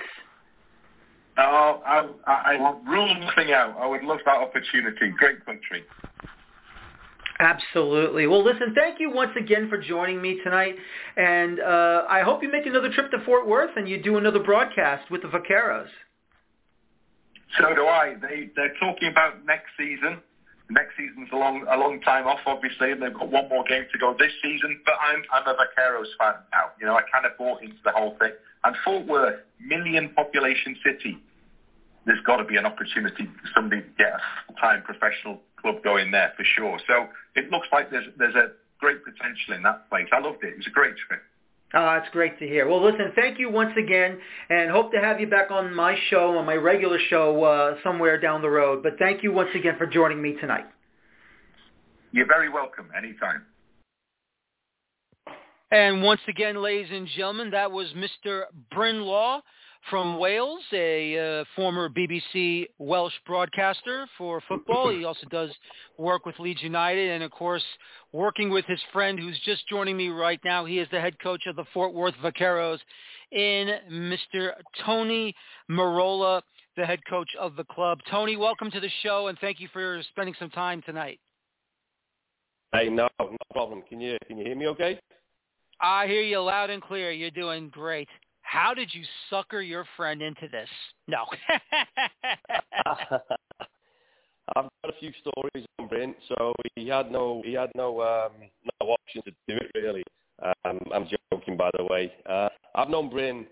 Oh, 1.37 1.81
I, 1.85 2.07
I, 2.25 2.55
I 2.55 2.91
rule 2.91 3.19
nothing 3.19 3.53
out. 3.53 3.75
I 3.79 3.85
would 3.85 4.03
love 4.03 4.19
that 4.25 4.35
opportunity. 4.35 5.09
Great 5.17 5.45
country. 5.45 5.83
Absolutely. 7.39 8.27
Well, 8.27 8.43
listen, 8.43 8.73
thank 8.75 8.99
you 8.99 9.09
once 9.09 9.31
again 9.37 9.69
for 9.69 9.77
joining 9.77 10.21
me 10.21 10.39
tonight, 10.43 10.75
and 11.15 11.61
uh, 11.61 12.03
I 12.09 12.21
hope 12.21 12.43
you 12.43 12.51
make 12.51 12.65
another 12.65 12.91
trip 12.91 13.09
to 13.11 13.23
Fort 13.25 13.47
Worth 13.47 13.71
and 13.77 13.87
you 13.87 14.01
do 14.01 14.17
another 14.17 14.39
broadcast 14.39 15.09
with 15.09 15.21
the 15.21 15.29
Vaqueros. 15.29 15.87
So 17.57 17.73
do 17.73 17.85
I. 17.87 18.15
They 18.21 18.49
they're 18.55 18.75
talking 18.79 19.09
about 19.09 19.45
next 19.45 19.71
season 19.77 20.21
next 20.69 20.95
season's 20.95 21.29
a 21.31 21.35
long 21.35 21.65
a 21.69 21.77
long 21.77 21.99
time 22.01 22.27
off, 22.27 22.39
obviously, 22.45 22.91
and 22.91 23.01
they've 23.01 23.13
got 23.13 23.29
one 23.29 23.49
more 23.49 23.63
game 23.63 23.85
to 23.91 23.97
go 23.97 24.15
this 24.17 24.31
season. 24.41 24.79
But 24.85 24.95
I'm 25.01 25.23
I'm 25.33 25.47
a 25.47 25.57
Vaqueros 25.57 26.13
fan 26.17 26.35
now. 26.51 26.71
You 26.79 26.85
know, 26.85 26.95
I 26.95 27.01
kind 27.11 27.25
of 27.25 27.37
bought 27.37 27.61
into 27.61 27.77
the 27.83 27.91
whole 27.91 28.15
thing. 28.19 28.31
And 28.63 28.75
Fort 28.83 29.05
Worth, 29.07 29.39
million 29.59 30.09
population 30.09 30.77
city. 30.85 31.17
there's 32.05 32.21
got 32.25 32.37
to 32.37 32.43
be 32.43 32.57
an 32.57 32.65
opportunity 32.65 33.25
for 33.25 33.49
somebody 33.53 33.81
to 33.81 33.93
get 33.97 34.13
a 34.13 34.53
time 34.59 34.83
professional 34.83 35.39
club 35.61 35.83
going 35.83 36.11
there 36.11 36.33
for 36.37 36.43
sure. 36.43 36.79
So 36.87 37.07
it 37.35 37.49
looks 37.51 37.67
like 37.71 37.89
there's 37.89 38.07
there's 38.17 38.35
a 38.35 38.51
great 38.79 39.03
potential 39.03 39.55
in 39.55 39.63
that 39.63 39.89
place. 39.89 40.07
I 40.13 40.19
loved 40.19 40.43
it. 40.43 40.53
It 40.53 40.57
was 40.57 40.67
a 40.67 40.71
great 40.71 40.95
trip. 40.97 41.21
Oh, 41.73 41.85
that's 41.85 42.09
great 42.11 42.39
to 42.39 42.47
hear. 42.47 42.67
Well, 42.67 42.83
listen, 42.83 43.11
thank 43.15 43.37
you 43.37 43.51
once 43.51 43.73
again, 43.77 44.17
and 44.49 44.71
hope 44.71 44.91
to 44.91 44.99
have 44.99 45.19
you 45.19 45.27
back 45.27 45.51
on 45.51 45.73
my 45.73 45.95
show, 46.09 46.35
on 46.37 46.45
my 46.45 46.55
regular 46.55 46.97
show, 47.09 47.43
uh, 47.43 47.75
somewhere 47.83 48.19
down 48.19 48.41
the 48.41 48.49
road. 48.49 48.81
But 48.81 48.93
thank 48.97 49.21
you 49.21 49.31
once 49.31 49.51
again 49.53 49.75
for 49.77 49.85
joining 49.85 50.19
me 50.19 50.33
tonight. 50.41 50.65
You're 52.11 52.25
very 52.25 52.49
welcome. 52.49 52.89
Anytime. 52.97 53.45
And 55.71 56.01
once 56.01 56.21
again, 56.27 56.59
ladies 56.59 56.89
and 56.91 57.07
gentlemen, 57.15 57.51
that 57.51 57.71
was 57.71 57.87
Mr. 57.89 58.45
Bryn 58.71 59.01
Law 59.01 59.41
from 59.89 60.19
Wales, 60.19 60.61
a 60.73 61.41
uh, 61.41 61.43
former 61.55 61.89
BBC 61.89 62.67
Welsh 62.77 63.13
broadcaster 63.25 64.07
for 64.17 64.41
football. 64.47 64.91
He 64.91 65.03
also 65.03 65.27
does 65.29 65.49
work 65.97 66.25
with 66.25 66.37
Leeds 66.39 66.61
United 66.61 67.11
and, 67.11 67.23
of 67.23 67.31
course, 67.31 67.63
working 68.11 68.49
with 68.49 68.65
his 68.65 68.79
friend 68.91 69.19
who's 69.19 69.39
just 69.45 69.67
joining 69.67 69.97
me 69.97 70.09
right 70.09 70.39
now. 70.43 70.65
He 70.65 70.79
is 70.79 70.87
the 70.91 70.99
head 70.99 71.19
coach 71.21 71.43
of 71.47 71.55
the 71.55 71.65
Fort 71.73 71.93
Worth 71.93 72.15
Vaqueros 72.23 72.79
in 73.31 73.69
Mr. 73.91 74.51
Tony 74.85 75.33
Merola, 75.69 76.41
the 76.77 76.85
head 76.85 76.99
coach 77.09 77.29
of 77.39 77.55
the 77.55 77.63
club. 77.65 77.99
Tony, 78.09 78.37
welcome 78.37 78.71
to 78.71 78.79
the 78.79 78.89
show, 79.03 79.27
and 79.27 79.37
thank 79.39 79.59
you 79.59 79.67
for 79.73 80.01
spending 80.09 80.35
some 80.39 80.49
time 80.49 80.81
tonight. 80.85 81.19
Hey, 82.73 82.89
no, 82.89 83.07
no 83.19 83.37
problem. 83.51 83.81
Can 83.89 83.99
you 83.99 84.17
can 84.27 84.37
you 84.37 84.45
hear 84.45 84.55
me 84.55 84.67
okay? 84.67 84.99
I 85.81 86.07
hear 86.07 86.21
you 86.21 86.39
loud 86.39 86.69
and 86.69 86.81
clear. 86.81 87.11
You're 87.11 87.31
doing 87.31 87.69
great. 87.69 88.07
How 88.49 88.73
did 88.73 88.91
you 88.95 89.03
sucker 89.29 89.61
your 89.61 89.85
friend 89.95 90.23
into 90.23 90.47
this? 90.47 90.67
No. 91.07 91.25
I've 94.55 94.65
got 94.65 94.69
a 94.85 94.93
few 94.99 95.11
stories 95.21 95.67
on 95.77 95.87
Bryn, 95.87 96.15
so 96.29 96.55
he 96.73 96.87
had 96.87 97.11
no 97.11 97.43
he 97.45 97.53
had 97.53 97.69
no 97.75 98.01
um, 98.01 98.31
no 98.81 98.87
option 98.87 99.21
to 99.21 99.31
do 99.47 99.55
it 99.55 99.69
really. 99.75 100.03
Um, 100.41 100.79
I'm 100.91 101.07
joking, 101.31 101.57
by 101.57 101.69
the 101.77 101.83
way. 101.83 102.11
Uh, 102.27 102.49
I've 102.73 102.89
known 102.89 103.11
Bryn 103.11 103.45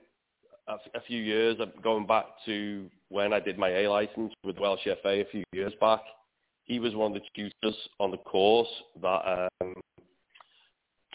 a, 0.68 0.78
a 0.98 1.02
few 1.06 1.22
years, 1.22 1.58
going 1.84 2.08
back 2.08 2.26
to 2.48 2.90
when 3.10 3.34
I 3.34 3.40
did 3.40 3.60
my 3.60 3.70
A 3.70 3.88
license 3.88 4.34
with 4.44 4.58
Welsh 4.58 4.88
FA 5.04 5.22
a 5.22 5.26
few 5.26 5.44
years 5.54 5.74
back. 5.80 6.02
He 6.64 6.80
was 6.80 6.96
one 6.96 7.16
of 7.16 7.22
the 7.22 7.28
tutors 7.36 7.78
on 8.00 8.10
the 8.10 8.18
course 8.18 8.68
that 9.04 9.48
um, 9.62 9.76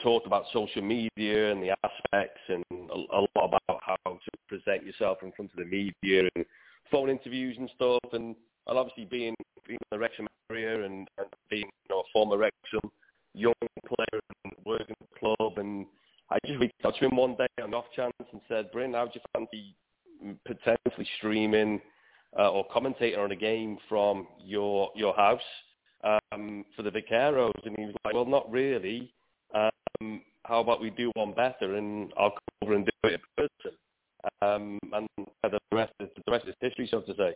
talked 0.03 0.27
about 0.27 0.45
social 0.53 0.83
media 0.83 1.53
and 1.53 1.63
the 1.63 1.75
aspects 1.85 2.41
and 2.49 2.65
a, 2.71 3.17
a 3.17 3.21
lot 3.21 3.45
about 3.45 3.62
how 4.05 4.13
to 4.13 4.31
present 4.49 4.85
yourself 4.85 5.19
in 5.23 5.33
front 5.33 5.51
of 5.53 5.59
the 5.59 5.65
media 5.65 6.29
and 6.35 6.45
phone 6.91 7.11
interviews 7.11 7.57
and 7.59 7.71
stuff. 7.75 8.13
And, 8.13 8.37
and 8.67 8.79
obviously 8.79 9.05
being, 9.05 9.35
being 9.67 9.79
in 9.81 9.89
the 9.91 9.99
Wrexham 9.99 10.27
area 10.51 10.85
and, 10.85 11.09
and 11.19 11.27
being 11.51 11.65
you 11.65 11.95
know, 11.95 12.01
a 12.01 12.05
former 12.13 12.39
Wrexham 12.39 12.91
young 13.35 13.55
player 13.87 14.21
and 14.45 14.53
working 14.65 14.95
at 15.01 15.09
the 15.09 15.35
club. 15.37 15.59
And 15.59 15.87
I 16.31 16.39
just 16.47 16.61
reached 16.61 16.75
out 16.85 16.95
to 16.99 17.07
him 17.07 17.17
one 17.17 17.37
day 17.37 17.47
on 17.63 17.75
off 17.75 17.87
chance 17.95 18.13
and 18.19 18.41
said, 18.49 18.71
Bryn, 18.73 18.95
how 18.95 19.07
do 19.07 19.13
you 19.15 19.21
fancy 19.35 19.77
potentially 20.47 21.09
streaming 21.19 21.81
uh, 22.39 22.51
or 22.51 22.67
commentating 22.69 23.19
on 23.19 23.33
a 23.33 23.37
game 23.37 23.79
from 23.89 24.27
your 24.45 24.91
your 24.95 25.15
house 25.15 25.41
um, 26.05 26.65
for 26.77 26.83
the 26.83 26.91
Vaqueros? 26.91 27.53
And 27.65 27.77
he 27.77 27.87
was 27.87 27.95
like, 28.05 28.15
well, 28.15 28.25
not 28.25 28.51
really 28.51 29.13
um, 29.55 30.23
how 30.45 30.61
about 30.61 30.81
we 30.81 30.91
do 30.91 31.11
one 31.15 31.33
better 31.33 31.77
and 31.77 32.13
I'll 32.19 32.31
come 32.31 32.41
over 32.63 32.75
and 32.75 32.85
do 32.85 33.09
it 33.09 33.13
in 33.15 33.21
person. 33.37 33.79
Um, 34.41 34.79
and 34.93 35.09
the 35.43 35.59
rest 35.73 35.93
is 36.01 36.09
the 36.25 36.33
rest 36.33 36.47
is 36.47 36.55
history, 36.61 36.89
so 36.91 37.01
to 37.01 37.15
say. 37.17 37.35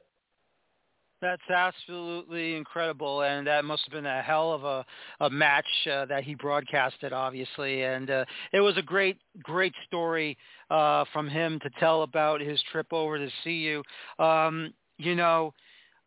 That's 1.22 1.50
absolutely 1.50 2.56
incredible, 2.56 3.22
and 3.22 3.46
that 3.46 3.64
must 3.64 3.84
have 3.84 3.92
been 3.92 4.06
a 4.06 4.20
hell 4.20 4.52
of 4.52 4.64
a, 4.64 4.84
a 5.24 5.30
match 5.30 5.64
uh, 5.90 6.04
that 6.06 6.24
he 6.24 6.34
broadcasted, 6.34 7.12
obviously. 7.14 7.84
And 7.84 8.10
uh, 8.10 8.24
it 8.52 8.60
was 8.60 8.76
a 8.76 8.82
great, 8.82 9.16
great 9.42 9.72
story 9.86 10.36
uh, 10.70 11.06
from 11.14 11.26
him 11.26 11.58
to 11.60 11.70
tell 11.80 12.02
about 12.02 12.42
his 12.42 12.62
trip 12.70 12.92
over 12.92 13.16
to 13.16 13.28
see 13.44 13.56
you. 13.56 13.82
Um, 14.22 14.74
you 14.98 15.14
know, 15.14 15.54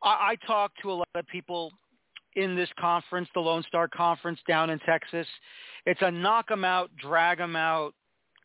I, 0.04 0.34
I 0.34 0.36
talk 0.46 0.72
to 0.84 0.92
a 0.92 0.94
lot 0.94 1.10
of 1.16 1.26
people 1.28 1.72
in 2.39 2.56
this 2.56 2.69
conference, 2.80 3.28
the 3.34 3.39
Lone 3.39 3.63
Star 3.67 3.88
Conference 3.88 4.39
down 4.47 4.69
in 4.69 4.80
Texas. 4.80 5.28
It's 5.86 6.02
a 6.02 6.12
knock 6.12 6.49
'em 6.52 6.63
out, 6.63 6.89
drag 6.97 7.39
'em 7.39 7.56
out 7.56 7.93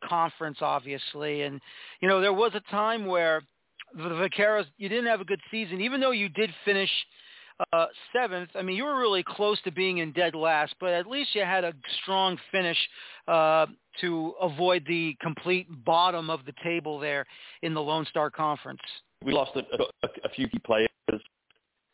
conference, 0.09 0.59
obviously. 0.61 1.43
And, 1.43 1.61
you 2.01 2.09
know, 2.09 2.21
there 2.21 2.33
was 2.33 2.55
a 2.55 2.61
time 2.71 3.07
where 3.07 3.43
the 3.95 4.11
Vaqueros, 4.11 4.67
you 4.77 4.89
didn't 4.89 5.07
have 5.07 5.21
a 5.21 5.25
good 5.25 5.41
season, 5.51 5.81
even 5.81 6.01
though 6.01 6.11
you 6.11 6.29
did 6.29 6.53
finish 6.65 6.91
uh, 7.73 7.87
seventh. 8.13 8.51
I 8.57 8.63
mean, 8.63 8.77
you 8.77 8.85
were 8.85 8.99
really 8.99 9.23
close 9.23 9.61
to 9.63 9.71
being 9.71 9.99
in 9.99 10.13
dead 10.13 10.35
last, 10.35 10.75
but 10.81 10.91
at 10.91 11.07
least 11.07 11.35
you 11.35 11.43
had 11.43 11.63
a 11.65 11.73
strong 12.03 12.37
finish 12.51 12.79
uh, 13.29 13.67
to 14.01 14.35
avoid 14.41 14.85
the 14.87 15.17
complete 15.21 15.69
bottom 15.85 16.31
of 16.31 16.45
the 16.45 16.53
table 16.65 16.99
there 16.99 17.25
in 17.63 17.73
the 17.73 17.81
Lone 17.81 18.07
Star 18.07 18.29
Conference. 18.31 18.81
We 19.25 19.33
lost 19.33 19.53
a, 19.55 19.61
a, 19.61 20.09
a 20.25 20.29
few 20.31 20.49
key 20.49 20.59
players 20.59 20.89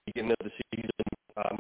beginning 0.07 0.33
of 0.33 0.45
the 0.45 0.51
season. 0.73 0.91
Um, 1.37 1.59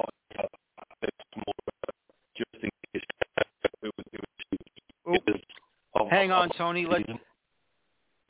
Hang 6.11 6.31
on, 6.31 6.51
Tony. 6.57 6.87
Let, 6.87 7.03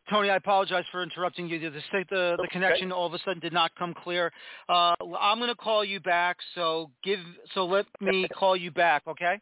Tony, 0.09 0.31
I 0.31 0.37
apologize 0.37 0.85
for 0.91 1.03
interrupting 1.03 1.49
you. 1.49 1.59
The, 1.59 1.71
the, 1.71 2.37
the 2.39 2.49
connection 2.51 2.91
all 2.93 3.07
of 3.07 3.15
a 3.15 3.19
sudden 3.19 3.41
did 3.41 3.53
not 3.53 3.71
come 3.77 3.95
clear. 3.95 4.33
Uh, 4.69 4.95
I'm 5.19 5.39
going 5.39 5.51
to 5.51 5.55
call 5.55 5.85
you 5.85 6.01
back. 6.01 6.37
So 6.55 6.91
give. 7.05 7.21
So 7.55 7.65
let 7.65 7.87
me 8.01 8.27
call 8.35 8.57
you 8.57 8.71
back. 8.71 9.03
Okay. 9.07 9.39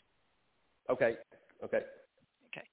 Okay. 0.91 1.17
Okay. 1.65 1.81
Okay. 2.49 2.67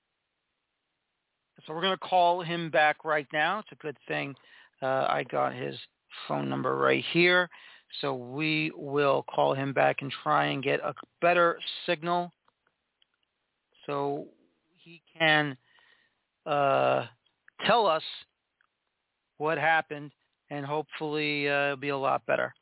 So 1.66 1.74
we're 1.74 1.82
going 1.82 1.94
to 1.94 1.98
call 1.98 2.42
him 2.42 2.70
back 2.70 3.06
right 3.06 3.28
now. 3.32 3.60
It's 3.60 3.72
a 3.72 3.76
good 3.76 3.98
thing 4.08 4.36
uh, 4.82 5.08
I 5.10 5.24
got 5.30 5.54
his 5.54 5.76
phone 6.28 6.50
number 6.50 6.76
right 6.76 7.04
here. 7.12 7.50
So 8.02 8.14
we 8.14 8.72
will 8.76 9.24
call 9.24 9.54
him 9.54 9.74
back 9.74 10.02
and 10.02 10.12
try 10.24 10.48
and 10.48 10.64
get 10.64 10.80
a 10.82 10.94
better 11.22 11.58
signal 11.86 12.32
so 13.86 14.26
he 14.84 15.02
can 15.18 15.58
uh, 16.46 17.06
tell 17.66 17.88
us 17.88 18.04
what 19.38 19.58
happened 19.58 20.12
and 20.50 20.66
hopefully 20.66 21.50
uh, 21.50 21.66
it'll 21.66 21.78
be 21.78 21.90
a 21.90 21.98
lot 21.98 22.26
better. 22.26 22.54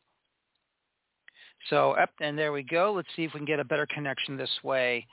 So, 1.69 1.95
and 2.19 2.37
there 2.37 2.51
we 2.51 2.63
go. 2.63 2.93
Let's 2.93 3.07
see 3.15 3.23
if 3.23 3.33
we 3.33 3.39
can 3.39 3.45
get 3.45 3.59
a 3.59 3.63
better 3.63 3.85
connection 3.85 4.35
this 4.37 4.49
way. 4.63 5.07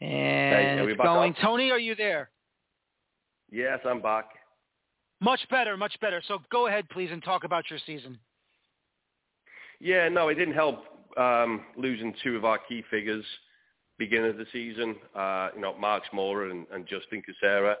And 0.00 0.80
hey, 0.80 0.86
it's 0.88 1.02
going. 1.02 1.32
Up? 1.32 1.38
Tony, 1.42 1.70
are 1.70 1.78
you 1.78 1.94
there? 1.94 2.30
Yes, 3.50 3.80
I'm 3.84 4.00
back. 4.00 4.26
Much 5.20 5.40
better, 5.50 5.76
much 5.76 5.94
better. 6.00 6.22
So 6.28 6.38
go 6.52 6.66
ahead, 6.66 6.88
please, 6.90 7.10
and 7.10 7.22
talk 7.24 7.44
about 7.44 7.70
your 7.70 7.78
season. 7.86 8.18
Yeah, 9.80 10.08
no, 10.08 10.28
it 10.28 10.34
didn't 10.34 10.54
help 10.54 10.84
um, 11.16 11.64
losing 11.76 12.14
two 12.22 12.36
of 12.36 12.44
our 12.44 12.58
key 12.58 12.82
figures 12.90 13.24
beginning 13.98 14.30
of 14.30 14.36
the 14.36 14.46
season. 14.52 14.96
Uh, 15.14 15.48
you 15.54 15.60
know, 15.60 15.76
Mark 15.78 16.02
Smorer 16.10 16.50
and, 16.50 16.66
and 16.72 16.86
Justin 16.86 17.22
Casera 17.22 17.74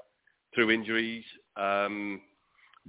through 0.54 0.70
injuries. 0.70 1.24
Um, 1.56 2.20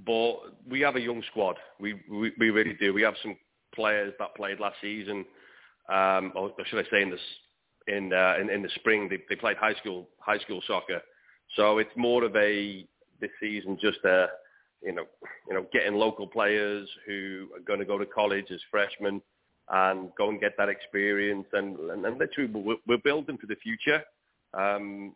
but 0.04 0.36
we 0.68 0.80
have 0.80 0.96
a 0.96 1.00
young 1.00 1.22
squad. 1.30 1.56
We, 1.80 1.94
we, 2.10 2.32
we 2.38 2.50
really 2.50 2.74
do. 2.74 2.94
We 2.94 3.02
have 3.02 3.14
some 3.22 3.36
players 3.74 4.14
that 4.18 4.34
played 4.36 4.60
last 4.60 4.76
season, 4.80 5.24
um, 5.88 6.32
or 6.34 6.52
should 6.66 6.84
I 6.86 6.90
say 6.90 7.02
in 7.02 7.10
the 7.10 7.18
in, 7.88 8.12
uh, 8.12 8.34
in 8.40 8.50
in 8.50 8.62
the 8.62 8.68
spring 8.76 9.08
they, 9.08 9.18
they 9.28 9.34
played 9.34 9.56
high 9.56 9.74
school 9.74 10.08
high 10.20 10.38
school 10.38 10.60
soccer. 10.66 11.00
So 11.56 11.78
it's 11.78 11.90
more 11.96 12.24
of 12.24 12.36
a 12.36 12.86
this 13.20 13.30
season 13.40 13.78
just 13.80 13.98
a 14.04 14.26
you 14.82 14.92
know, 14.92 15.04
you 15.48 15.54
know, 15.54 15.66
getting 15.72 15.94
local 15.94 16.26
players 16.26 16.88
who 17.06 17.48
are 17.54 17.60
going 17.60 17.80
to 17.80 17.84
go 17.84 17.98
to 17.98 18.06
college 18.06 18.46
as 18.50 18.60
freshmen 18.70 19.20
and 19.70 20.10
go 20.16 20.28
and 20.28 20.40
get 20.40 20.52
that 20.56 20.68
experience. 20.68 21.46
And, 21.52 21.78
and, 21.78 22.04
and 22.04 22.18
literally, 22.18 22.50
we're, 22.50 22.76
we're 22.86 22.98
building 22.98 23.38
for 23.38 23.46
the 23.46 23.56
future 23.56 24.02
um, 24.54 25.14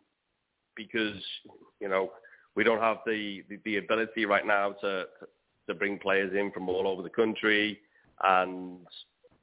because, 0.75 1.21
you 1.79 1.89
know, 1.89 2.11
we 2.55 2.63
don't 2.63 2.81
have 2.81 2.97
the, 3.05 3.43
the, 3.49 3.59
the 3.65 3.77
ability 3.77 4.25
right 4.25 4.45
now 4.45 4.73
to, 4.81 5.05
to 5.67 5.73
bring 5.73 5.97
players 5.97 6.33
in 6.37 6.51
from 6.51 6.69
all 6.69 6.87
over 6.87 7.01
the 7.01 7.09
country 7.09 7.79
and, 8.23 8.77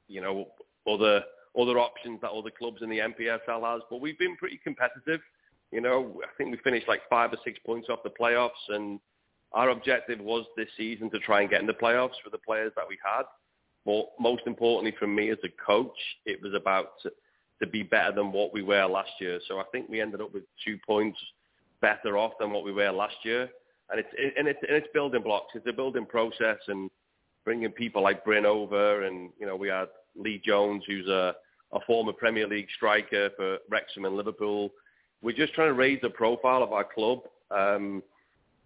you 0.07 0.21
know, 0.21 0.47
other 0.87 1.23
other 1.59 1.79
options 1.79 2.19
that 2.21 2.31
other 2.31 2.49
clubs 2.49 2.81
in 2.81 2.89
the 2.89 2.99
NPSL 2.99 3.73
has. 3.73 3.81
But 3.89 4.01
we've 4.01 4.17
been 4.17 4.37
pretty 4.37 4.59
competitive. 4.63 5.19
You 5.71 5.81
know, 5.81 6.21
I 6.23 6.27
think 6.37 6.51
we 6.51 6.57
finished 6.63 6.87
like 6.87 7.01
five 7.09 7.33
or 7.33 7.37
six 7.43 7.59
points 7.65 7.89
off 7.89 7.99
the 8.03 8.09
playoffs 8.09 8.49
and 8.69 8.99
our 9.53 9.69
objective 9.69 10.19
was 10.19 10.45
this 10.55 10.69
season 10.77 11.09
to 11.11 11.19
try 11.19 11.41
and 11.41 11.49
get 11.49 11.61
in 11.61 11.67
the 11.67 11.73
playoffs 11.73 12.19
for 12.23 12.29
the 12.29 12.37
players 12.37 12.71
that 12.75 12.85
we 12.87 12.97
had. 13.03 13.23
But 13.85 14.09
most 14.19 14.43
importantly 14.45 14.95
for 14.97 15.07
me 15.07 15.31
as 15.31 15.37
a 15.43 15.49
coach, 15.65 15.97
it 16.25 16.41
was 16.41 16.53
about 16.53 16.93
to, 17.03 17.11
to 17.61 17.67
be 17.67 17.83
better 17.83 18.11
than 18.11 18.31
what 18.31 18.53
we 18.53 18.61
were 18.61 18.85
last 18.85 19.11
year. 19.19 19.39
So 19.47 19.59
I 19.59 19.63
think 19.71 19.89
we 19.89 20.01
ended 20.01 20.21
up 20.21 20.33
with 20.33 20.43
two 20.65 20.77
points 20.85 21.17
better 21.81 22.17
off 22.17 22.33
than 22.39 22.51
what 22.51 22.63
we 22.63 22.71
were 22.71 22.91
last 22.91 23.15
year. 23.23 23.49
And 23.89 23.99
it's 23.99 24.09
and 24.37 24.47
it's 24.47 24.59
and 24.65 24.77
it's 24.77 24.87
building 24.93 25.21
blocks. 25.21 25.53
It's 25.53 25.67
a 25.67 25.73
building 25.73 26.05
process, 26.05 26.59
and 26.69 26.89
bringing 27.43 27.71
people 27.71 28.01
like 28.01 28.23
Bryn 28.23 28.45
over, 28.45 29.03
and 29.03 29.31
you 29.37 29.45
know 29.45 29.57
we 29.57 29.67
had 29.67 29.89
Lee 30.15 30.41
Jones, 30.45 30.83
who's 30.87 31.07
a, 31.07 31.35
a 31.73 31.79
former 31.85 32.13
Premier 32.13 32.47
League 32.47 32.67
striker 32.75 33.29
for 33.35 33.57
Wrexham 33.69 34.05
and 34.05 34.15
Liverpool. 34.15 34.71
We're 35.21 35.35
just 35.35 35.53
trying 35.53 35.67
to 35.69 35.73
raise 35.73 35.99
the 36.01 36.09
profile 36.09 36.63
of 36.63 36.71
our 36.71 36.85
club 36.85 37.19
um, 37.51 38.01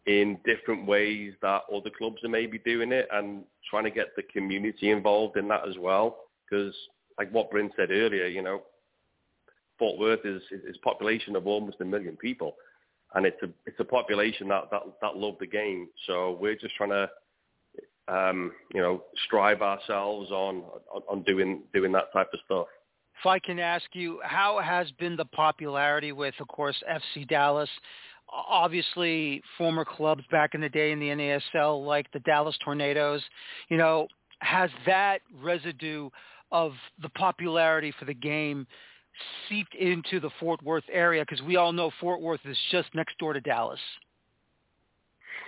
in 0.05 0.37
different 0.45 0.85
ways 0.85 1.33
that 1.41 1.63
other 1.73 1.89
clubs 1.89 2.23
are 2.23 2.29
maybe 2.29 2.59
doing 2.59 2.91
it, 2.91 3.07
and 3.11 3.43
trying 3.69 3.85
to 3.85 3.91
get 3.91 4.15
the 4.15 4.23
community 4.23 4.91
involved 4.91 5.37
in 5.37 5.47
that 5.47 5.67
as 5.67 5.77
well. 5.79 6.17
Because, 6.49 6.75
like 7.17 7.31
what 7.31 7.49
Bryn 7.49 7.71
said 7.75 7.91
earlier, 7.91 8.27
you 8.27 8.41
know, 8.41 8.61
Fort 9.79 9.99
Worth 9.99 10.25
is 10.25 10.41
is 10.51 10.77
population 10.77 11.35
of 11.35 11.47
almost 11.47 11.81
a 11.81 11.85
million 11.85 12.17
people, 12.17 12.55
and 13.13 13.25
it's 13.25 13.41
a 13.43 13.49
it's 13.65 13.79
a 13.79 13.85
population 13.85 14.47
that 14.49 14.69
that 14.71 14.83
that 15.01 15.17
love 15.17 15.35
the 15.39 15.47
game. 15.47 15.89
So 16.07 16.37
we're 16.39 16.55
just 16.55 16.75
trying 16.75 16.91
to 16.91 17.09
um, 18.07 18.51
you 18.73 18.81
know, 18.81 19.03
strive 19.25 19.61
ourselves 19.61 20.31
on, 20.31 20.63
on, 20.93 21.01
on 21.09 21.23
doing 21.23 21.63
doing 21.73 21.91
that 21.93 22.13
type 22.13 22.29
of 22.33 22.39
stuff. 22.45 22.67
If 23.19 23.25
I 23.25 23.39
can 23.39 23.59
ask 23.59 23.85
you, 23.93 24.19
how 24.23 24.59
has 24.59 24.91
been 24.99 25.15
the 25.15 25.25
popularity 25.25 26.11
with, 26.11 26.35
of 26.39 26.47
course, 26.47 26.75
FC 26.89 27.27
Dallas? 27.27 27.69
Obviously, 28.29 29.41
former 29.57 29.85
clubs 29.85 30.23
back 30.31 30.55
in 30.55 30.61
the 30.61 30.69
day 30.69 30.91
in 30.91 30.99
the 30.99 31.07
NASL, 31.07 31.85
like 31.85 32.11
the 32.11 32.19
Dallas 32.21 32.57
Tornadoes. 32.63 33.21
You 33.69 33.77
know, 33.77 34.07
has 34.39 34.69
that 34.85 35.19
residue 35.41 36.09
of 36.51 36.73
the 37.01 37.09
popularity 37.09 37.93
for 37.97 38.05
the 38.05 38.13
game 38.13 38.67
seeped 39.47 39.75
into 39.75 40.19
the 40.19 40.29
Fort 40.39 40.61
Worth 40.63 40.83
area? 40.91 41.23
Because 41.27 41.43
we 41.45 41.55
all 41.55 41.71
know 41.71 41.91
Fort 42.01 42.21
Worth 42.21 42.41
is 42.45 42.57
just 42.71 42.93
next 42.93 43.17
door 43.17 43.33
to 43.33 43.41
Dallas. 43.41 43.79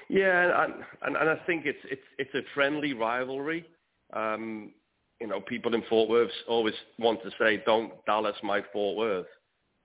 Yeah, 0.10 0.64
and, 0.64 0.74
and, 1.02 1.18
and 1.18 1.30
I 1.30 1.36
think 1.46 1.66
it's 1.66 1.80
it's 1.84 2.02
it's 2.18 2.34
a 2.34 2.42
friendly 2.54 2.94
rivalry. 2.94 3.66
Um, 4.14 4.72
you 5.20 5.28
know, 5.28 5.42
people 5.42 5.74
in 5.74 5.84
Fort 5.90 6.10
Worth 6.10 6.32
always 6.48 6.76
want 6.98 7.22
to 7.24 7.32
say, 7.40 7.62
"Don't 7.66 7.94
Dallas 8.06 8.36
my 8.42 8.62
Fort 8.72 8.98
Worth," 8.98 9.28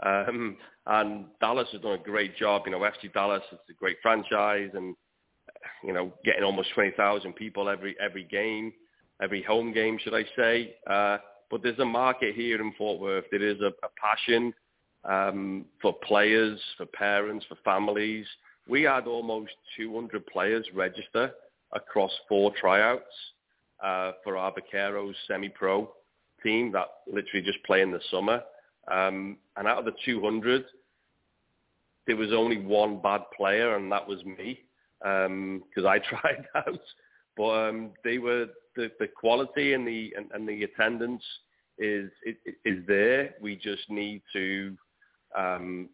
um, 0.00 0.56
and 0.86 1.26
Dallas 1.40 1.68
has 1.72 1.80
done 1.80 1.92
a 1.92 2.02
great 2.02 2.36
job. 2.36 2.62
You 2.66 2.72
know, 2.72 2.80
FC 2.80 3.12
Dallas 3.12 3.42
is 3.52 3.58
a 3.70 3.74
great 3.74 3.96
franchise, 4.02 4.70
and 4.74 4.96
you 5.84 5.92
know, 5.92 6.12
getting 6.24 6.44
almost 6.44 6.70
twenty 6.74 6.92
thousand 6.96 7.34
people 7.34 7.68
every 7.68 7.96
every 8.00 8.24
game, 8.24 8.72
every 9.22 9.42
home 9.42 9.72
game, 9.72 9.98
should 10.02 10.14
I 10.14 10.24
say? 10.36 10.74
Uh, 10.88 11.18
but 11.50 11.62
there's 11.62 11.78
a 11.78 11.84
market 11.84 12.34
here 12.34 12.60
in 12.60 12.72
Fort 12.78 13.00
Worth. 13.00 13.24
There 13.30 13.42
is 13.42 13.60
a, 13.60 13.72
a 13.84 13.88
passion 14.00 14.54
um, 15.04 15.66
for 15.80 15.92
players, 15.92 16.58
for 16.76 16.86
parents, 16.86 17.44
for 17.48 17.56
families 17.64 18.26
we 18.68 18.82
had 18.82 19.06
almost 19.06 19.52
200 19.76 20.26
players 20.26 20.66
register 20.74 21.32
across 21.72 22.12
four 22.28 22.52
tryouts 22.58 23.02
uh, 23.82 24.12
for 24.22 24.36
our 24.36 24.52
Vaqueros 24.52 25.14
semi-pro 25.26 25.90
team 26.42 26.72
that 26.72 26.86
literally 27.06 27.44
just 27.44 27.62
play 27.64 27.82
in 27.82 27.90
the 27.90 28.00
summer. 28.10 28.42
Um, 28.90 29.36
and 29.56 29.68
out 29.68 29.78
of 29.78 29.84
the 29.84 29.94
200, 30.04 30.64
there 32.06 32.16
was 32.16 32.32
only 32.32 32.58
one 32.58 33.00
bad 33.00 33.22
player, 33.36 33.76
and 33.76 33.90
that 33.92 34.06
was 34.06 34.24
me 34.24 34.60
because 35.00 35.26
um, 35.26 35.86
I 35.86 35.98
tried 36.10 36.46
out. 36.54 36.80
But 37.36 37.68
um, 37.68 37.90
they 38.04 38.18
were 38.18 38.46
the, 38.76 38.90
the 38.98 39.08
quality 39.08 39.74
and 39.74 39.86
the 39.86 40.12
and, 40.16 40.30
and 40.32 40.48
the 40.48 40.64
attendance 40.64 41.22
is 41.78 42.10
is 42.64 42.86
there. 42.86 43.34
We 43.40 43.56
just 43.56 43.88
need 43.88 44.22
to 44.32 44.76
um, 45.36 45.88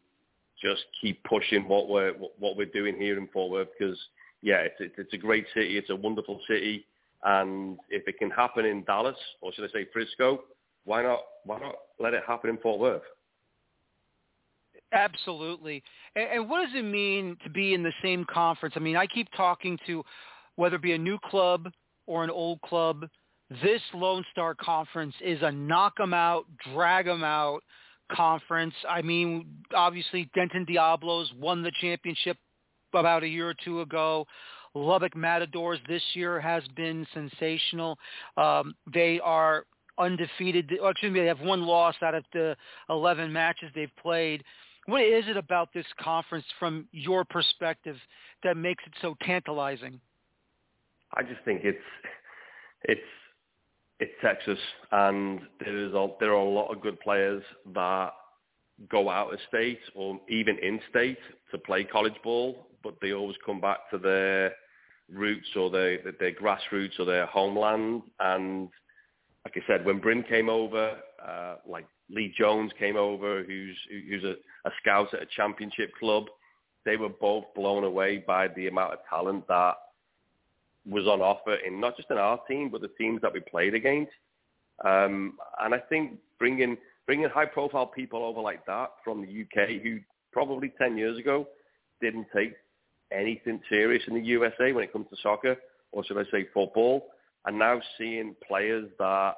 just 0.61 0.85
keep 1.01 1.23
pushing 1.25 1.69
what 1.69 1.89
we're 1.89 2.13
what 2.13 2.57
we're 2.57 2.67
doing 2.67 2.97
here 2.97 3.19
in 3.19 3.29
Fort 3.29 3.51
Worth 3.51 3.69
because 3.79 3.99
yeah, 4.43 4.67
it's 4.79 4.93
it's 4.99 5.13
a 5.13 5.19
great 5.19 5.47
city, 5.55 5.79
it's 5.79 5.91
a 5.91 5.97
wonderful 5.97 6.41
city, 6.49 6.87
and 7.25 7.79
if 7.91 8.07
it 8.09 8.19
can 8.19 8.31
happen 8.31 8.65
in 8.65 8.85
Dallas 8.85 9.17
or 9.41 9.53
should 9.53 9.65
I 9.65 9.73
say 9.73 9.87
Frisco, 9.93 10.43
why 10.89 11.03
not 11.03 11.21
why 11.45 11.61
not 11.61 11.75
let 12.01 12.15
it 12.15 12.23
happen 12.27 12.51
in 12.51 12.57
Fort 12.59 12.81
Worth? 12.81 13.03
Absolutely. 14.93 15.83
And, 16.17 16.29
and 16.33 16.51
what 16.51 16.65
does 16.65 16.75
it 16.75 16.85
mean 16.85 17.37
to 17.45 17.51
be 17.51 17.75
in 17.75 17.83
the 17.83 17.93
same 18.03 18.25
conference? 18.25 18.75
I 18.77 18.81
mean, 18.81 18.97
I 18.97 19.07
keep 19.07 19.29
talking 19.37 19.79
to 19.87 20.03
whether 20.57 20.77
it 20.77 20.83
be 20.83 20.95
a 20.95 20.99
new 20.99 21.19
club 21.27 21.71
or 22.07 22.25
an 22.25 22.31
old 22.31 22.63
club. 22.63 23.07
This 23.63 23.83
Lone 23.93 24.25
Star 24.33 24.55
Conference 24.55 25.15
is 25.21 25.39
a 25.43 25.53
knock 25.53 25.95
'em 26.01 26.15
out, 26.15 26.47
drag 26.73 27.07
'em 27.07 27.23
out 27.23 27.63
conference. 28.11 28.75
I 28.89 29.03
mean, 29.03 29.47
obviously 29.75 30.31
Denton 30.35 30.65
Diablos 30.65 31.31
won 31.39 31.63
the 31.63 31.73
championship 31.83 32.39
about 32.95 33.23
a 33.23 33.29
year 33.29 33.51
or 33.51 33.55
two 33.63 33.83
ago. 33.83 34.27
Lubbock 34.75 35.15
Matadors 35.15 35.79
this 35.87 36.03
year 36.15 36.41
has 36.41 36.63
been 36.77 37.07
sensational. 37.13 37.99
Um, 38.39 38.75
they 38.93 39.21
are 39.21 39.65
undefeated. 39.99 40.71
Excuse 40.71 41.13
me, 41.13 41.21
they 41.21 41.27
have 41.27 41.41
one 41.41 41.63
loss 41.63 41.95
out 42.03 42.15
of 42.15 42.25
the 42.33 42.57
11 42.91 43.33
matches 43.33 43.71
they've 43.75 43.91
played. 44.01 44.43
What 44.87 45.03
is 45.03 45.25
it 45.29 45.37
about 45.37 45.69
this 45.75 45.87
conference 46.01 46.47
from 46.59 46.87
your 46.93 47.25
perspective 47.25 47.97
that 48.43 48.57
makes 48.57 48.83
it 48.87 48.93
so 49.03 49.17
tantalizing? 49.23 50.01
I 51.15 51.23
just 51.23 51.43
think 51.45 51.63
it's 51.65 51.79
it's 52.85 53.01
it's 54.01 54.13
Texas, 54.23 54.59
and 54.93 55.41
there 55.61 55.77
is 55.77 55.93
a, 55.93 56.09
there 56.21 56.31
are 56.31 56.41
a 56.41 56.49
lot 56.49 56.73
of 56.73 56.81
good 56.81 57.01
players 57.01 57.43
that 57.75 58.13
go 58.89 59.11
out 59.11 59.33
of 59.33 59.41
state 59.49 59.81
or 59.95 60.21
even 60.29 60.57
in 60.59 60.81
state 60.89 61.19
to 61.51 61.59
play 61.59 61.83
college 61.83 62.15
ball, 62.23 62.69
but 62.85 62.95
they 63.03 63.13
always 63.13 63.37
come 63.45 63.61
back 63.61 63.91
to 63.91 63.99
their 63.99 64.55
roots 65.13 65.49
or 65.57 65.71
their 65.71 65.99
their 66.21 66.33
grassroots 66.33 66.99
or 66.99 67.05
their 67.05 67.27
homeland. 67.27 68.03
And 68.21 68.69
like 69.49 69.65
I 69.65 69.67
said, 69.67 69.87
when 69.87 69.99
Bryn 69.99 70.23
came 70.25 70.51
over, 70.51 70.99
uh, 71.27 71.57
like 71.67 71.87
Lee 72.11 72.35
Jones 72.37 72.71
came 72.79 72.97
over, 72.97 73.43
who's 73.43 73.77
who's 73.91 74.25
a, 74.25 74.35
a 74.69 74.73
scout 74.81 75.15
at 75.15 75.23
a 75.23 75.27
championship 75.35 75.91
club, 75.99 76.27
they 76.85 76.97
were 76.97 77.09
both 77.09 77.45
blown 77.55 77.85
away 77.85 78.23
by 78.27 78.49
the 78.49 78.67
amount 78.67 78.93
of 78.93 78.99
talent 79.09 79.49
that 79.49 79.75
was 80.87 81.07
on 81.07 81.23
offer 81.23 81.55
in 81.67 81.81
not 81.81 81.97
just 81.97 82.11
in 82.11 82.19
our 82.19 82.39
team, 82.47 82.69
but 82.71 82.83
the 82.83 82.91
teams 82.99 83.23
that 83.23 83.33
we 83.33 83.41
played 83.41 83.75
against. 83.75 84.13
Um, 84.85 85.39
and 85.61 85.75
I 85.75 85.79
think 85.79 86.19
bringing 86.39 86.77
bringing 87.07 87.29
high 87.31 87.47
profile 87.47 87.87
people 87.87 88.23
over 88.25 88.43
like 88.43 88.67
that 88.67 88.91
from 89.03 89.23
the 89.23 89.29
UK, 89.43 89.83
who 89.83 89.99
probably 90.31 90.75
10 90.77 90.99
years 90.99 91.19
ago 91.19 91.49
didn't 92.03 92.27
take 92.37 92.53
anything 93.11 93.61
serious 93.71 94.03
in 94.09 94.15
the 94.15 94.21
USA 94.21 94.73
when 94.73 94.85
it 94.85 94.93
comes 94.93 95.07
to 95.09 95.17
soccer, 95.23 95.57
or 95.91 96.05
should 96.05 96.19
I 96.19 96.25
say 96.31 96.47
football, 96.53 97.07
and 97.45 97.59
now 97.59 97.81
seeing 97.97 98.35
players 98.47 98.89
that 98.99 99.35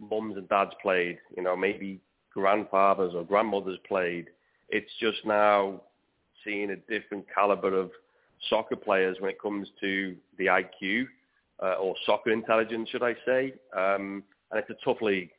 mums 0.00 0.36
and 0.36 0.48
dads 0.48 0.72
played, 0.82 1.18
you 1.36 1.42
know, 1.42 1.56
maybe 1.56 2.00
grandfathers 2.32 3.14
or 3.14 3.24
grandmothers 3.24 3.78
played. 3.86 4.26
It's 4.68 4.90
just 5.00 5.18
now 5.24 5.82
seeing 6.44 6.70
a 6.70 6.76
different 6.76 7.26
caliber 7.34 7.78
of 7.78 7.90
soccer 8.48 8.76
players 8.76 9.16
when 9.20 9.30
it 9.30 9.40
comes 9.40 9.68
to 9.80 10.16
the 10.38 10.46
IQ 10.46 11.06
uh, 11.62 11.74
or 11.74 11.94
soccer 12.06 12.30
intelligence, 12.32 12.88
should 12.90 13.02
I 13.02 13.14
say. 13.24 13.54
Um, 13.76 14.24
and 14.50 14.60
it's 14.60 14.70
a 14.70 14.84
tough 14.84 15.00
league. 15.00 15.30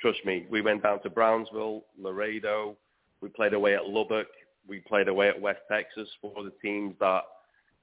Trust 0.00 0.18
me. 0.24 0.46
We 0.50 0.60
went 0.60 0.82
down 0.82 1.02
to 1.02 1.10
Brownsville, 1.10 1.84
Laredo. 1.98 2.76
We 3.20 3.28
played 3.30 3.54
away 3.54 3.74
at 3.74 3.88
Lubbock. 3.88 4.28
We 4.68 4.80
played 4.80 5.08
away 5.08 5.28
at 5.28 5.40
West 5.40 5.60
Texas 5.70 6.08
for 6.20 6.42
the 6.42 6.52
teams 6.62 6.94
that, 7.00 7.22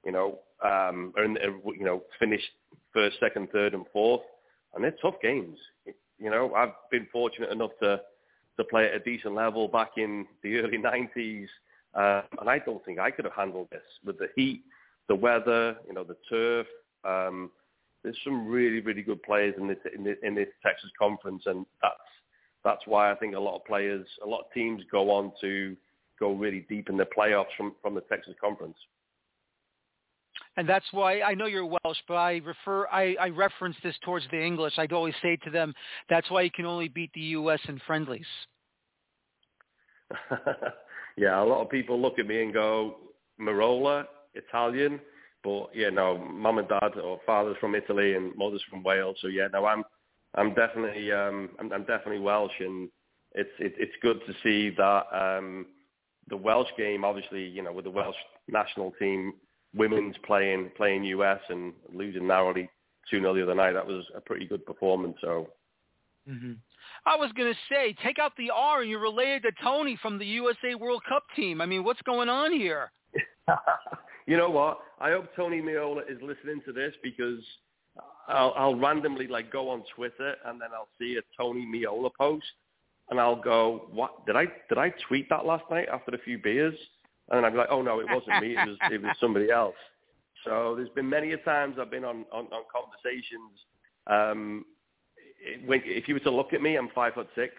you 0.04 0.12
know, 0.12 0.38
um, 0.64 1.12
are 1.16 1.24
in, 1.24 1.36
you 1.76 1.84
know, 1.84 2.02
finished 2.18 2.50
first, 2.92 3.16
second, 3.20 3.48
third, 3.52 3.74
and 3.74 3.84
fourth. 3.92 4.22
And 4.74 4.82
they're 4.82 4.94
tough 5.02 5.16
games. 5.22 5.58
You 6.18 6.30
know, 6.30 6.54
I've 6.54 6.72
been 6.90 7.06
fortunate 7.12 7.50
enough 7.50 7.72
to 7.82 8.00
to 8.58 8.64
play 8.64 8.84
at 8.84 8.94
a 8.94 9.00
decent 9.00 9.34
level 9.34 9.66
back 9.66 9.92
in 9.96 10.26
the 10.42 10.58
early 10.58 10.76
90s 11.16 11.46
uh, 11.94 12.22
and 12.40 12.48
I 12.48 12.58
don't 12.58 12.84
think 12.84 12.98
I 12.98 13.10
could 13.10 13.24
have 13.24 13.34
handled 13.34 13.68
this 13.70 13.82
with 14.04 14.18
the 14.18 14.28
heat, 14.34 14.62
the 15.08 15.14
weather, 15.14 15.76
you 15.86 15.92
know, 15.92 16.04
the 16.04 16.16
turf. 16.28 16.66
Um, 17.04 17.50
there's 18.02 18.16
some 18.24 18.46
really, 18.48 18.80
really 18.80 19.02
good 19.02 19.22
players 19.22 19.54
in 19.58 19.68
this, 19.68 19.78
in 19.94 20.02
this 20.02 20.16
in 20.22 20.34
this 20.34 20.48
Texas 20.64 20.90
conference, 20.98 21.42
and 21.46 21.66
that's 21.82 21.94
that's 22.64 22.82
why 22.86 23.12
I 23.12 23.14
think 23.16 23.34
a 23.34 23.40
lot 23.40 23.56
of 23.56 23.64
players, 23.64 24.06
a 24.24 24.28
lot 24.28 24.40
of 24.40 24.52
teams 24.54 24.82
go 24.90 25.10
on 25.10 25.32
to 25.40 25.76
go 26.18 26.32
really 26.32 26.64
deep 26.68 26.88
in 26.88 26.96
the 26.96 27.06
playoffs 27.16 27.54
from 27.56 27.74
from 27.82 27.94
the 27.94 28.00
Texas 28.02 28.34
conference. 28.40 28.76
And 30.56 30.68
that's 30.68 30.84
why 30.92 31.22
I 31.22 31.34
know 31.34 31.46
you're 31.46 31.64
Welsh, 31.64 31.98
but 32.06 32.14
I 32.14 32.36
refer 32.44 32.86
I, 32.88 33.16
I 33.20 33.28
reference 33.28 33.76
this 33.82 33.96
towards 34.04 34.26
the 34.30 34.42
English. 34.42 34.74
I'd 34.76 34.92
always 34.92 35.14
say 35.22 35.36
to 35.44 35.50
them, 35.50 35.74
that's 36.10 36.30
why 36.30 36.42
you 36.42 36.50
can 36.50 36.66
only 36.66 36.88
beat 36.88 37.10
the 37.14 37.20
U.S. 37.20 37.60
in 37.68 37.80
friendlies. 37.86 38.26
yeah, 41.16 41.42
a 41.42 41.44
lot 41.44 41.62
of 41.62 41.70
people 41.70 42.00
look 42.00 42.18
at 42.18 42.26
me 42.26 42.42
and 42.42 42.52
go, 42.52 42.96
Merola, 43.40 44.04
Italian, 44.34 45.00
but 45.42 45.70
yeah, 45.74 45.88
no, 45.88 46.18
mum 46.18 46.58
and 46.58 46.68
dad 46.68 46.98
or 47.02 47.20
father's 47.24 47.56
from 47.58 47.74
Italy 47.74 48.14
and 48.14 48.36
mother's 48.36 48.62
from 48.68 48.82
Wales. 48.82 49.16
So 49.20 49.28
yeah, 49.28 49.48
no, 49.52 49.64
I'm, 49.64 49.84
I'm 50.34 50.54
definitely, 50.54 51.10
um, 51.12 51.50
I'm, 51.58 51.72
I'm 51.72 51.84
definitely 51.84 52.20
Welsh, 52.20 52.52
and 52.60 52.90
it's, 53.34 53.50
it, 53.58 53.74
it's 53.78 53.92
good 54.02 54.20
to 54.26 54.34
see 54.42 54.74
that 54.76 55.04
um, 55.12 55.66
the 56.28 56.36
Welsh 56.36 56.68
game, 56.76 57.04
obviously, 57.04 57.42
you 57.42 57.62
know, 57.62 57.72
with 57.72 57.84
the 57.84 57.90
Welsh 57.90 58.16
national 58.48 58.92
team, 58.98 59.32
women's 59.74 60.16
playing 60.26 60.70
playing 60.76 61.04
US 61.04 61.40
and 61.48 61.72
losing 61.92 62.26
narrowly 62.26 62.68
2 63.10 63.20
0 63.20 63.34
the 63.34 63.42
other 63.42 63.54
night. 63.54 63.72
That 63.72 63.86
was 63.86 64.04
a 64.14 64.20
pretty 64.20 64.46
good 64.46 64.64
performance. 64.66 65.16
So. 65.20 65.48
Mm-hmm. 66.28 66.52
I 67.04 67.16
was 67.16 67.32
going 67.32 67.52
to 67.52 67.58
say, 67.68 67.96
take 68.04 68.20
out 68.20 68.32
the 68.38 68.50
R 68.54 68.82
and 68.82 68.90
you're 68.90 69.00
related 69.00 69.42
to 69.42 69.50
Tony 69.62 69.98
from 70.00 70.18
the 70.18 70.26
USA 70.26 70.76
World 70.76 71.02
Cup 71.08 71.24
team. 71.34 71.60
I 71.60 71.66
mean, 71.66 71.82
what's 71.82 72.02
going 72.02 72.28
on 72.28 72.52
here? 72.52 72.92
you 74.26 74.36
know 74.36 74.50
what? 74.50 74.78
I 75.00 75.10
hope 75.10 75.34
Tony 75.34 75.60
Meola 75.60 76.02
is 76.08 76.18
listening 76.22 76.60
to 76.64 76.72
this 76.72 76.94
because 77.02 77.40
I'll, 78.28 78.54
I'll 78.56 78.76
randomly 78.76 79.26
like 79.26 79.52
go 79.52 79.68
on 79.68 79.82
Twitter 79.94 80.34
and 80.46 80.60
then 80.60 80.68
I'll 80.74 80.88
see 80.98 81.16
a 81.16 81.22
Tony 81.36 81.66
Meola 81.66 82.10
post 82.16 82.46
and 83.10 83.20
I'll 83.20 83.40
go, 83.40 83.88
what 83.90 84.24
did 84.26 84.36
I 84.36 84.46
did 84.68 84.78
I 84.78 84.92
tweet 85.08 85.28
that 85.30 85.44
last 85.44 85.64
night 85.70 85.88
after 85.92 86.14
a 86.14 86.18
few 86.18 86.38
beers? 86.38 86.74
And 87.30 87.38
then 87.38 87.44
I'm 87.44 87.56
like, 87.56 87.68
oh 87.70 87.82
no, 87.82 88.00
it 88.00 88.06
wasn't 88.08 88.42
me. 88.42 88.56
It 88.56 88.68
was 88.68 88.76
it 88.90 89.02
was 89.02 89.16
somebody 89.20 89.50
else. 89.50 89.76
So 90.44 90.74
there's 90.76 90.88
been 90.90 91.08
many 91.08 91.32
a 91.32 91.36
times 91.38 91.76
I've 91.80 91.90
been 91.90 92.04
on 92.04 92.24
on, 92.32 92.46
on 92.46 92.64
conversations. 92.72 93.58
Um, 94.06 94.64
it, 95.40 95.66
when, 95.66 95.80
if 95.84 96.08
you 96.08 96.14
were 96.14 96.20
to 96.20 96.30
look 96.30 96.52
at 96.52 96.62
me, 96.62 96.76
I'm 96.76 96.88
five 96.94 97.14
foot 97.14 97.28
six. 97.34 97.54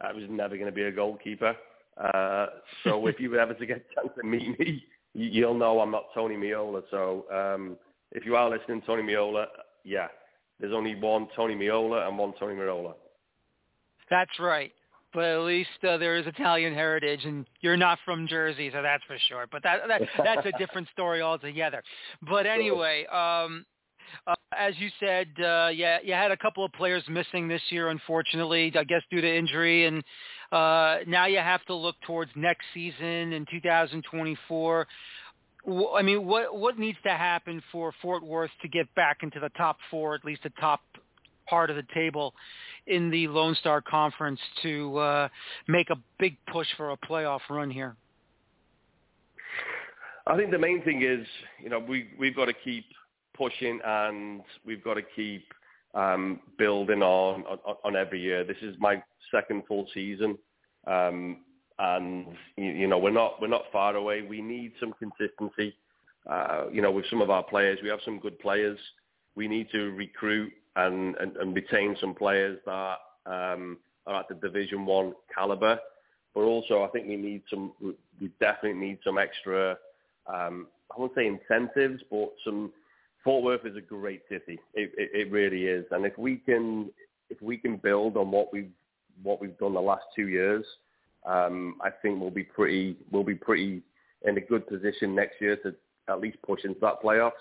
I 0.00 0.12
was 0.12 0.24
never 0.28 0.56
going 0.56 0.66
to 0.66 0.74
be 0.74 0.84
a 0.84 0.92
goalkeeper. 0.92 1.54
Uh, 1.96 2.46
so 2.84 3.06
if 3.06 3.20
you 3.20 3.30
were 3.30 3.40
ever 3.40 3.54
to 3.54 3.66
get 3.66 3.78
a 3.78 3.94
chance 3.94 4.14
to 4.18 4.26
meet 4.26 4.58
me, 4.58 4.82
you'll 5.12 5.54
know 5.54 5.80
I'm 5.80 5.90
not 5.90 6.04
Tony 6.14 6.36
Meola. 6.36 6.82
So 6.90 7.26
um, 7.30 7.76
if 8.12 8.24
you 8.24 8.36
are 8.36 8.48
listening, 8.48 8.82
Tony 8.86 9.02
Meola, 9.02 9.46
yeah, 9.84 10.08
there's 10.58 10.72
only 10.72 10.94
one 10.94 11.28
Tony 11.36 11.54
Meola 11.54 12.08
and 12.08 12.16
one 12.16 12.32
Tony 12.38 12.54
Meola. 12.54 12.94
That's 14.08 14.38
right. 14.38 14.72
But 15.12 15.24
at 15.24 15.40
least 15.40 15.70
uh, 15.88 15.96
there 15.96 16.16
is 16.16 16.26
Italian 16.26 16.72
heritage, 16.72 17.24
and 17.24 17.44
you're 17.60 17.76
not 17.76 17.98
from 18.04 18.28
Jersey, 18.28 18.70
so 18.72 18.80
that's 18.80 19.02
for 19.04 19.16
sure. 19.28 19.46
But 19.50 19.62
that, 19.64 19.80
that 19.88 20.02
that's 20.22 20.46
a 20.46 20.58
different 20.58 20.88
story 20.92 21.20
altogether. 21.20 21.82
But 22.22 22.46
anyway, 22.46 23.06
um, 23.06 23.64
uh, 24.26 24.34
as 24.56 24.74
you 24.78 24.88
said, 25.00 25.28
uh, 25.42 25.70
yeah, 25.74 25.98
you 26.02 26.12
had 26.12 26.30
a 26.30 26.36
couple 26.36 26.64
of 26.64 26.72
players 26.72 27.02
missing 27.08 27.48
this 27.48 27.62
year, 27.70 27.88
unfortunately, 27.88 28.72
I 28.76 28.84
guess 28.84 29.02
due 29.10 29.20
to 29.20 29.36
injury, 29.36 29.86
and 29.86 30.02
uh, 30.52 30.98
now 31.06 31.26
you 31.26 31.38
have 31.38 31.64
to 31.66 31.74
look 31.74 31.96
towards 32.06 32.30
next 32.36 32.64
season 32.74 33.32
in 33.32 33.46
2024. 33.50 34.86
I 35.94 36.02
mean, 36.02 36.26
what 36.26 36.56
what 36.56 36.78
needs 36.78 36.98
to 37.04 37.10
happen 37.10 37.62
for 37.70 37.92
Fort 38.00 38.24
Worth 38.24 38.50
to 38.62 38.68
get 38.68 38.92
back 38.94 39.18
into 39.22 39.40
the 39.40 39.50
top 39.50 39.76
four, 39.90 40.14
at 40.14 40.24
least 40.24 40.42
the 40.42 40.52
top 40.60 40.80
part 41.46 41.68
of 41.68 41.76
the 41.76 41.84
table 41.92 42.34
in 42.86 43.10
the 43.10 43.28
Lone 43.28 43.54
Star 43.54 43.80
Conference 43.80 44.40
to 44.62 44.96
uh, 44.98 45.28
make 45.68 45.90
a 45.90 45.96
big 46.18 46.36
push 46.52 46.66
for 46.76 46.90
a 46.90 46.96
playoff 46.96 47.40
run 47.48 47.70
here? 47.70 47.96
I 50.26 50.36
think 50.36 50.50
the 50.50 50.58
main 50.58 50.82
thing 50.84 51.02
is, 51.02 51.26
you 51.62 51.70
know, 51.70 51.78
we 51.78 52.10
we've 52.18 52.36
got 52.36 52.46
to 52.46 52.52
keep 52.52 52.84
pushing 53.36 53.80
and 53.84 54.42
we've 54.64 54.84
got 54.84 54.94
to 54.94 55.02
keep 55.16 55.44
um, 55.94 56.40
building 56.58 57.02
on, 57.02 57.44
on 57.44 57.76
on 57.84 57.96
every 57.96 58.20
year. 58.20 58.44
This 58.44 58.58
is 58.62 58.76
my 58.78 59.02
second 59.30 59.62
full 59.66 59.86
season. 59.94 60.38
Um, 60.86 61.38
and 61.80 62.26
you 62.56 62.86
know 62.86 62.98
we're 62.98 63.10
not 63.10 63.40
we're 63.40 63.48
not 63.48 63.64
far 63.72 63.96
away. 63.96 64.22
We 64.22 64.42
need 64.42 64.72
some 64.78 64.92
consistency. 64.98 65.74
Uh, 66.30 66.66
you 66.70 66.82
know, 66.82 66.90
with 66.90 67.06
some 67.08 67.22
of 67.22 67.30
our 67.30 67.42
players, 67.42 67.78
we 67.82 67.88
have 67.88 68.00
some 68.04 68.18
good 68.20 68.38
players. 68.38 68.78
We 69.34 69.48
need 69.48 69.68
to 69.72 69.90
recruit 69.92 70.52
and 70.76 71.16
and, 71.16 71.36
and 71.36 71.54
retain 71.54 71.96
some 72.00 72.14
players 72.14 72.58
that 72.66 72.96
um, 73.26 73.78
are 74.06 74.20
at 74.20 74.28
the 74.28 74.34
Division 74.34 74.86
One 74.86 75.14
caliber. 75.34 75.78
But 76.34 76.42
also, 76.42 76.82
I 76.82 76.88
think 76.88 77.08
we 77.08 77.16
need 77.16 77.42
some. 77.50 77.72
We 78.20 78.30
definitely 78.40 78.80
need 78.80 78.98
some 79.04 79.18
extra. 79.18 79.76
Um, 80.26 80.68
I 80.94 80.98
won't 81.00 81.14
say 81.14 81.26
incentives, 81.26 82.02
but 82.10 82.32
some. 82.44 82.72
Fort 83.22 83.44
Worth 83.44 83.66
is 83.66 83.76
a 83.76 83.82
great 83.82 84.22
city. 84.30 84.58
It, 84.72 84.92
it, 84.96 85.10
it 85.12 85.30
really 85.30 85.66
is, 85.66 85.84
and 85.90 86.06
if 86.06 86.16
we 86.16 86.36
can 86.36 86.90
if 87.28 87.40
we 87.42 87.56
can 87.56 87.76
build 87.76 88.16
on 88.16 88.30
what 88.30 88.52
we've 88.52 88.70
what 89.22 89.40
we've 89.40 89.58
done 89.58 89.74
the 89.74 89.80
last 89.80 90.04
two 90.16 90.28
years, 90.28 90.64
um, 91.26 91.76
I 91.82 91.90
think 91.90 92.20
we'll 92.20 92.30
be 92.30 92.44
pretty 92.44 92.96
we'll 93.10 93.24
be 93.24 93.34
pretty 93.34 93.82
in 94.26 94.36
a 94.36 94.40
good 94.40 94.66
position 94.66 95.14
next 95.14 95.40
year 95.40 95.56
to 95.56 95.74
at 96.08 96.20
least 96.20 96.38
push 96.46 96.64
into 96.64 96.80
that 96.80 97.02
playoffs. 97.02 97.32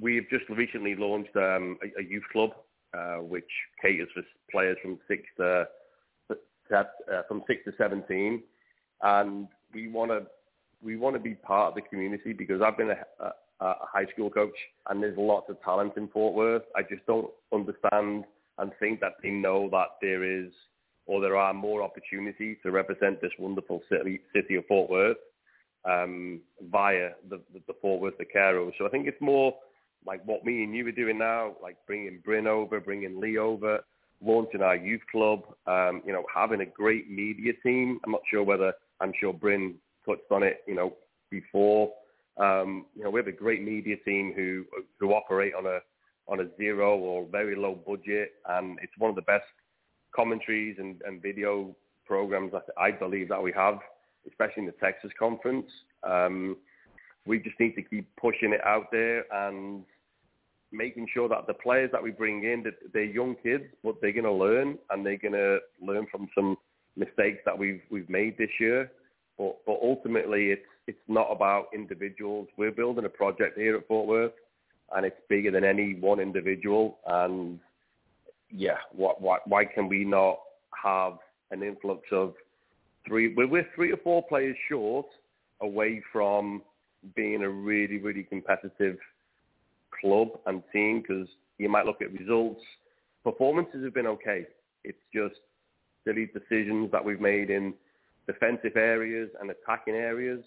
We've 0.00 0.28
just 0.30 0.48
recently 0.48 0.94
launched 0.94 1.36
um, 1.36 1.78
a, 1.82 2.00
a, 2.00 2.04
youth 2.04 2.24
club 2.32 2.50
uh, 2.96 3.16
which 3.16 3.48
caters 3.80 4.08
for 4.14 4.22
players 4.50 4.76
from 4.82 4.98
six 5.08 5.22
to 5.38 5.66
uh, 6.74 6.84
from 7.28 7.42
six 7.46 7.62
to 7.66 7.72
seventeen, 7.76 8.42
and 9.02 9.48
we 9.74 9.88
want 9.88 10.10
to 10.10 10.26
we 10.82 10.96
want 10.96 11.14
to 11.14 11.20
be 11.20 11.34
part 11.34 11.68
of 11.68 11.74
the 11.74 11.82
community 11.82 12.32
because 12.32 12.62
I've 12.62 12.76
been 12.76 12.90
a, 12.90 13.24
a, 13.24 13.32
a 13.60 13.74
high 13.80 14.06
school 14.12 14.30
coach 14.30 14.56
and 14.88 15.02
there's 15.02 15.16
lots 15.16 15.48
of 15.48 15.62
talent 15.62 15.92
in 15.96 16.08
Fort 16.08 16.34
Worth. 16.34 16.62
I 16.74 16.82
just 16.82 17.06
don't 17.06 17.30
understand 17.52 18.24
and 18.58 18.72
think 18.80 19.00
that 19.00 19.12
they 19.22 19.30
know 19.30 19.68
that 19.70 19.96
there 20.00 20.24
is 20.24 20.50
or 21.06 21.20
there 21.20 21.36
are 21.36 21.52
more 21.52 21.82
opportunities 21.82 22.56
to 22.62 22.70
represent 22.70 23.20
this 23.20 23.32
wonderful 23.38 23.82
city, 23.88 24.20
city 24.34 24.54
of 24.56 24.66
Fort 24.66 24.90
Worth 24.90 25.16
um, 25.84 26.40
via 26.70 27.10
the, 27.28 27.40
the, 27.52 27.60
the 27.66 27.74
Fort 27.80 28.00
Worth 28.00 28.14
Vaqueros. 28.18 28.72
So 28.78 28.86
I 28.86 28.88
think 28.88 29.06
it's 29.06 29.20
more 29.20 29.54
like 30.06 30.22
what 30.24 30.44
me 30.44 30.64
and 30.64 30.74
you 30.74 30.86
are 30.86 30.92
doing 30.92 31.18
now, 31.18 31.54
like 31.62 31.76
bringing 31.86 32.20
Bryn 32.24 32.46
over, 32.46 32.80
bringing 32.80 33.20
Lee 33.20 33.38
over, 33.38 33.80
launching 34.24 34.62
our 34.62 34.76
youth 34.76 35.02
club, 35.10 35.42
um, 35.66 36.02
you 36.06 36.12
know, 36.12 36.24
having 36.32 36.60
a 36.60 36.66
great 36.66 37.10
media 37.10 37.52
team. 37.62 38.00
I'm 38.04 38.12
not 38.12 38.22
sure 38.30 38.42
whether, 38.42 38.72
I'm 39.00 39.12
sure 39.18 39.32
Bryn 39.32 39.74
touched 40.06 40.30
on 40.30 40.42
it, 40.42 40.62
you 40.66 40.74
know, 40.74 40.94
before. 41.30 41.92
Um, 42.38 42.86
you 42.94 43.04
know, 43.04 43.10
we 43.10 43.20
have 43.20 43.26
a 43.26 43.32
great 43.32 43.62
media 43.62 43.96
team 44.04 44.32
who 44.34 44.64
who 44.98 45.12
operate 45.12 45.54
on 45.54 45.66
a 45.66 45.80
on 46.28 46.40
a 46.40 46.56
zero 46.56 46.96
or 46.96 47.26
very 47.30 47.56
low 47.56 47.74
budget, 47.74 48.32
and 48.48 48.78
it's 48.82 48.92
one 48.98 49.10
of 49.10 49.16
the 49.16 49.22
best 49.22 49.44
commentaries 50.14 50.76
and, 50.78 51.00
and 51.06 51.20
video 51.20 51.74
programs 52.06 52.52
that 52.52 52.64
I 52.78 52.90
believe 52.90 53.28
that 53.28 53.42
we 53.42 53.52
have, 53.52 53.78
especially 54.28 54.60
in 54.62 54.66
the 54.66 54.72
Texas 54.72 55.10
conference. 55.18 55.66
Um, 56.02 56.56
we 57.26 57.38
just 57.38 57.58
need 57.60 57.74
to 57.76 57.82
keep 57.82 58.08
pushing 58.16 58.52
it 58.52 58.60
out 58.64 58.86
there 58.90 59.24
and 59.32 59.84
making 60.72 61.06
sure 61.12 61.28
that 61.28 61.46
the 61.46 61.54
players 61.54 61.90
that 61.92 62.02
we 62.02 62.10
bring 62.10 62.44
in, 62.44 62.62
that 62.64 62.74
they're 62.92 63.04
young 63.04 63.36
kids, 63.42 63.64
but 63.84 63.96
they're 64.00 64.12
going 64.12 64.24
to 64.24 64.32
learn 64.32 64.78
and 64.90 65.04
they're 65.04 65.18
going 65.18 65.32
to 65.32 65.58
learn 65.80 66.06
from 66.10 66.28
some 66.34 66.56
mistakes 66.96 67.40
that 67.44 67.56
we've 67.56 67.82
we've 67.90 68.08
made 68.08 68.36
this 68.38 68.50
year. 68.58 68.90
But 69.38 69.56
but 69.66 69.78
ultimately, 69.82 70.50
it's 70.50 70.62
it's 70.86 70.98
not 71.08 71.28
about 71.30 71.66
individuals. 71.74 72.48
We're 72.56 72.72
building 72.72 73.04
a 73.04 73.08
project 73.08 73.56
here 73.58 73.76
at 73.76 73.86
Fort 73.86 74.08
Worth, 74.08 74.32
and 74.94 75.06
it's 75.06 75.16
bigger 75.28 75.50
than 75.50 75.64
any 75.64 75.94
one 75.94 76.20
individual. 76.20 76.98
And 77.06 77.60
yeah, 78.50 78.78
what, 78.92 79.20
what, 79.20 79.46
why 79.46 79.64
can 79.64 79.88
we 79.88 80.04
not 80.04 80.38
have 80.82 81.18
an 81.50 81.62
influx 81.62 82.02
of 82.10 82.34
three? 83.06 83.34
We're, 83.34 83.48
we're 83.48 83.68
three 83.74 83.92
or 83.92 83.96
four 83.98 84.22
players 84.26 84.56
short 84.68 85.06
away 85.60 86.02
from 86.12 86.62
being 87.14 87.42
a 87.42 87.48
really, 87.48 87.98
really 87.98 88.24
competitive 88.24 88.98
club 90.02 90.28
and 90.46 90.62
team 90.72 91.00
because 91.00 91.26
you 91.58 91.70
might 91.70 91.86
look 91.86 92.02
at 92.02 92.12
results. 92.12 92.60
Performances 93.24 93.82
have 93.84 93.94
been 93.94 94.06
okay. 94.08 94.46
It's 94.84 94.98
just 95.14 95.36
silly 96.04 96.28
decisions 96.34 96.90
that 96.92 97.04
we've 97.04 97.20
made 97.20 97.48
in 97.48 97.72
defensive 98.26 98.76
areas 98.76 99.30
and 99.40 99.50
attacking 99.50 99.94
areas. 99.94 100.42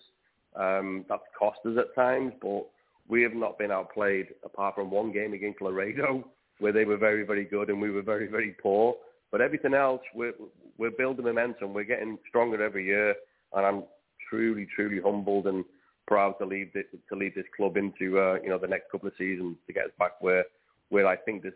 Um, 0.56 1.06
that's 1.10 1.24
cost 1.38 1.60
us 1.66 1.78
at 1.80 1.96
times, 1.96 2.34
but 2.42 2.66
we 3.08 3.22
have 3.24 3.34
not 3.34 3.58
been 3.58 3.72
outplayed 3.72 4.28
apart 4.44 4.76
from 4.76 4.92
one 4.92 5.12
game 5.12 5.34
against 5.34 5.62
Laredo 5.62 6.26
where 6.60 6.72
they 6.72 6.86
were 6.86 6.98
very, 6.98 7.26
very 7.26 7.46
good 7.46 7.70
and 7.70 7.82
we 7.82 7.92
were 7.92 8.02
very, 8.02 8.28
very 8.28 8.56
poor. 8.62 8.96
But 9.32 9.42
everything 9.42 9.74
else, 9.74 10.02
we're, 10.14 10.34
we're 10.78 10.92
building 10.92 11.26
momentum. 11.26 11.74
We're 11.74 11.84
getting 11.84 12.18
stronger 12.30 12.64
every 12.64 12.86
year. 12.86 13.16
And 13.54 13.66
I'm 13.66 13.84
truly, 14.30 14.68
truly 14.76 15.02
humbled 15.02 15.48
and 15.48 15.66
proud 16.08 16.34
to 16.40 16.46
lead 16.46 16.72
this, 16.74 16.86
to 17.10 17.16
lead 17.16 17.34
this 17.36 17.46
club 17.56 17.78
into, 17.78 18.20
uh, 18.20 18.38
you 18.44 18.50
know, 18.50 18.58
the 18.58 18.68
next 18.68 18.92
couple 18.92 19.08
of 19.08 19.14
seasons 19.18 19.58
to 19.68 19.74
get 19.74 19.86
us 19.86 19.92
back 19.98 20.22
where, 20.22 20.46
where 20.90 21.08
I 21.08 21.16
think 21.16 21.44
this, 21.44 21.54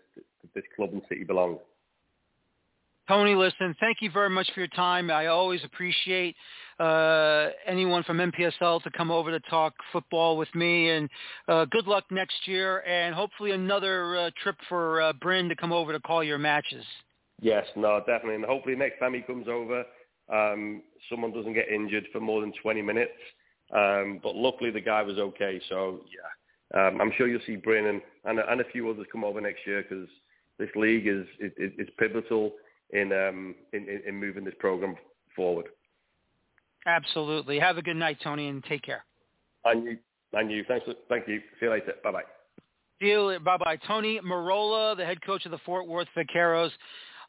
this 0.56 0.64
club 0.76 0.92
and 0.94 1.02
city 1.10 1.24
belongs. 1.24 1.60
Tony, 3.10 3.34
listen, 3.34 3.76
thank 3.80 3.98
you 4.02 4.12
very 4.12 4.30
much 4.30 4.48
for 4.54 4.60
your 4.60 4.68
time. 4.68 5.10
I 5.10 5.26
always 5.26 5.64
appreciate 5.64 6.36
uh, 6.80 7.48
anyone 7.66 8.04
from 8.04 8.18
NPSL 8.20 8.84
to 8.84 8.92
come 8.92 9.10
over 9.10 9.32
to 9.32 9.40
talk 9.50 9.74
football 9.92 10.38
with 10.38 10.54
me, 10.54 10.92
and 10.92 11.10
uh, 11.48 11.66
good 11.66 11.88
luck 11.88 12.04
next 12.12 12.48
year, 12.48 12.82
and 12.82 13.16
hopefully 13.16 13.50
another 13.50 14.16
uh, 14.16 14.30
trip 14.44 14.58
for 14.70 15.02
uh, 15.02 15.14
Bryn 15.14 15.50
to 15.50 15.56
come 15.56 15.72
over 15.72 15.92
to 15.92 16.00
call 16.00 16.24
your 16.24 16.38
matches. 16.38 16.86
Yes, 17.42 17.66
no, 17.76 18.00
definitely, 18.06 18.36
and 18.36 18.46
hopefully 18.46 18.76
next 18.76 19.00
time 19.00 19.16
he 19.16 19.22
comes 19.22 19.48
over, 19.48 19.86
um, 20.32 20.84
someone 21.10 21.34
doesn't 21.34 21.54
get 21.54 21.68
injured 21.68 22.06
for 22.14 22.20
more 22.20 22.42
than 22.42 22.54
20 22.62 22.84
minutes. 22.84 23.12
Um, 23.76 24.20
but 24.24 24.36
luckily 24.36 24.72
the 24.72 24.82
guy 24.82 25.04
was 25.04 25.18
okay, 25.18 25.62
so 25.70 26.02
yeah, 26.12 26.88
um, 26.88 27.00
I'm 27.02 27.12
sure 27.18 27.28
you'll 27.28 27.42
see 27.46 27.56
Brennan 27.56 28.02
and, 28.26 28.40
and, 28.40 28.50
and 28.50 28.62
a 28.62 28.72
few 28.72 28.90
others 28.90 29.06
come 29.12 29.24
over 29.24 29.40
next 29.40 29.60
year 29.66 29.84
because 29.84 30.08
this 30.58 30.70
league 30.76 31.08
is, 31.08 31.26
is, 31.40 31.72
is 31.78 31.88
pivotal 31.98 32.54
in, 32.92 33.14
um, 33.14 33.56
in, 33.74 33.88
in 33.88 34.02
in 34.08 34.16
moving 34.20 34.44
this 34.44 34.56
program 34.60 34.96
forward. 35.36 35.68
Absolutely. 36.86 37.60
Have 37.60 37.78
a 37.78 37.82
good 37.82 37.96
night, 37.96 38.18
Tony, 38.24 38.48
and 38.48 38.64
take 38.64 38.82
care. 38.82 39.06
And 39.66 39.84
you. 39.84 39.98
And 40.34 40.52
you. 40.52 40.64
Thanks. 40.68 40.86
Thank 41.08 41.28
you. 41.28 41.40
See 41.60 41.66
you 41.66 41.72
later. 41.72 41.94
Bye 42.04 42.12
bye. 42.12 42.24
Deal 43.00 43.40
bye-bye. 43.40 43.78
Tony 43.88 44.20
Merola, 44.20 44.98
the 44.98 45.06
head 45.06 45.22
coach 45.22 45.46
of 45.46 45.52
the 45.52 45.58
Fort 45.60 45.88
Worth 45.88 46.10
Vaqueros, 46.18 46.72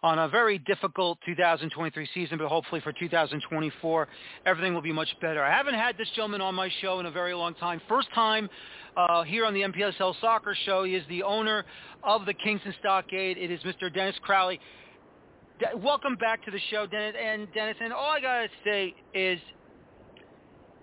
on 0.03 0.19
a 0.19 0.29
very 0.29 0.59
difficult 0.59 1.19
2023 1.27 2.09
season, 2.15 2.39
but 2.39 2.49
hopefully 2.49 2.81
for 2.81 2.93
2024, 2.93 4.09
everything 4.47 4.73
will 4.73 4.81
be 4.81 4.93
much 4.93 5.15
better. 5.21 5.43
I 5.43 5.51
haven't 5.51 5.75
had 5.75 5.99
this 5.99 6.09
gentleman 6.17 6.41
on 6.41 6.55
my 6.55 6.71
show 6.81 7.01
in 7.01 7.07
a 7.07 7.11
very 7.11 7.35
long 7.35 7.55
time. 7.55 7.81
First 7.87 8.09
time 8.15 8.49
uh, 8.97 9.23
here 9.25 9.45
on 9.45 9.53
the 9.53 9.61
NPSL 9.61 10.19
Soccer 10.21 10.57
Show. 10.65 10.85
He 10.85 10.95
is 10.95 11.05
the 11.09 11.23
owner 11.23 11.65
of 12.03 12.25
the 12.25 12.33
Kingston 12.33 12.75
Stockade. 12.81 13.37
It 13.37 13.51
is 13.51 13.61
Mr. 13.61 13.93
Dennis 13.93 14.17
Crowley. 14.23 14.59
De- 15.59 15.77
welcome 15.77 16.17
back 16.17 16.43
to 16.47 16.51
the 16.51 16.61
show, 16.71 16.87
Dennis. 16.87 17.15
And 17.23 17.47
Dennis, 17.53 17.77
and 17.83 17.93
all 17.93 18.11
I 18.11 18.21
gotta 18.21 18.49
say 18.65 18.95
is, 19.13 19.39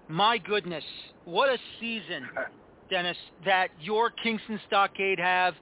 my 0.08 0.38
goodness, 0.38 0.84
what 1.26 1.50
a 1.50 1.58
season, 1.80 2.28
Dennis, 2.92 3.18
that 3.46 3.70
your 3.82 4.12
Kingston 4.12 4.60
Stockade 4.68 5.20
have. 5.20 5.56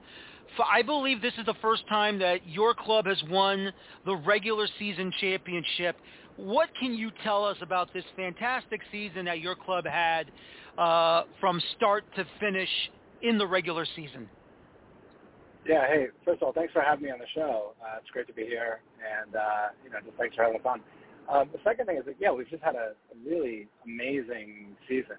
I 0.64 0.82
believe 0.82 1.20
this 1.22 1.34
is 1.38 1.46
the 1.46 1.54
first 1.60 1.86
time 1.88 2.18
that 2.20 2.46
your 2.48 2.74
club 2.74 3.06
has 3.06 3.22
won 3.28 3.72
the 4.04 4.16
regular 4.16 4.66
season 4.78 5.12
championship. 5.20 5.96
What 6.36 6.68
can 6.78 6.94
you 6.94 7.10
tell 7.24 7.44
us 7.44 7.56
about 7.62 7.92
this 7.94 8.04
fantastic 8.14 8.80
season 8.92 9.24
that 9.24 9.40
your 9.40 9.54
club 9.54 9.86
had 9.86 10.30
uh, 10.76 11.22
from 11.40 11.60
start 11.76 12.04
to 12.16 12.26
finish 12.40 12.68
in 13.22 13.38
the 13.38 13.46
regular 13.46 13.86
season? 13.96 14.28
Yeah, 15.66 15.86
hey, 15.88 16.06
first 16.24 16.42
of 16.42 16.46
all, 16.46 16.52
thanks 16.52 16.72
for 16.72 16.80
having 16.80 17.06
me 17.06 17.10
on 17.10 17.18
the 17.18 17.26
show. 17.34 17.74
Uh, 17.82 17.98
it's 18.00 18.10
great 18.10 18.28
to 18.28 18.32
be 18.32 18.44
here, 18.44 18.80
and 19.02 19.34
uh, 19.34 19.40
you 19.84 19.90
know, 19.90 19.98
just 20.04 20.16
thanks 20.16 20.36
for 20.36 20.44
having 20.44 20.60
us 20.60 20.66
on. 20.66 20.80
Um, 21.28 21.48
the 21.52 21.58
second 21.64 21.86
thing 21.86 21.96
is 21.96 22.04
that 22.04 22.14
yeah, 22.20 22.30
we've 22.30 22.48
just 22.48 22.62
had 22.62 22.76
a, 22.76 22.94
a 22.94 23.28
really 23.28 23.66
amazing 23.84 24.76
season. 24.88 25.16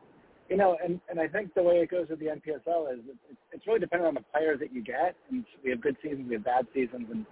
You 0.49 0.55
know, 0.55 0.77
and, 0.83 1.01
and 1.09 1.19
I 1.19 1.27
think 1.27 1.53
the 1.53 1.63
way 1.63 1.75
it 1.81 1.91
goes 1.91 2.07
with 2.09 2.19
the 2.19 2.27
NPSL 2.27 2.93
is 2.93 2.99
it's, 3.07 3.39
it's 3.51 3.67
really 3.67 3.79
dependent 3.79 4.07
on 4.07 4.13
the 4.13 4.23
players 4.33 4.59
that 4.59 4.73
you 4.73 4.81
get. 4.81 5.15
And 5.29 5.43
we 5.63 5.71
have 5.71 5.81
good 5.81 5.97
seasons, 6.01 6.25
we 6.27 6.35
have 6.35 6.45
bad 6.45 6.67
seasons, 6.73 7.07
and 7.11 7.25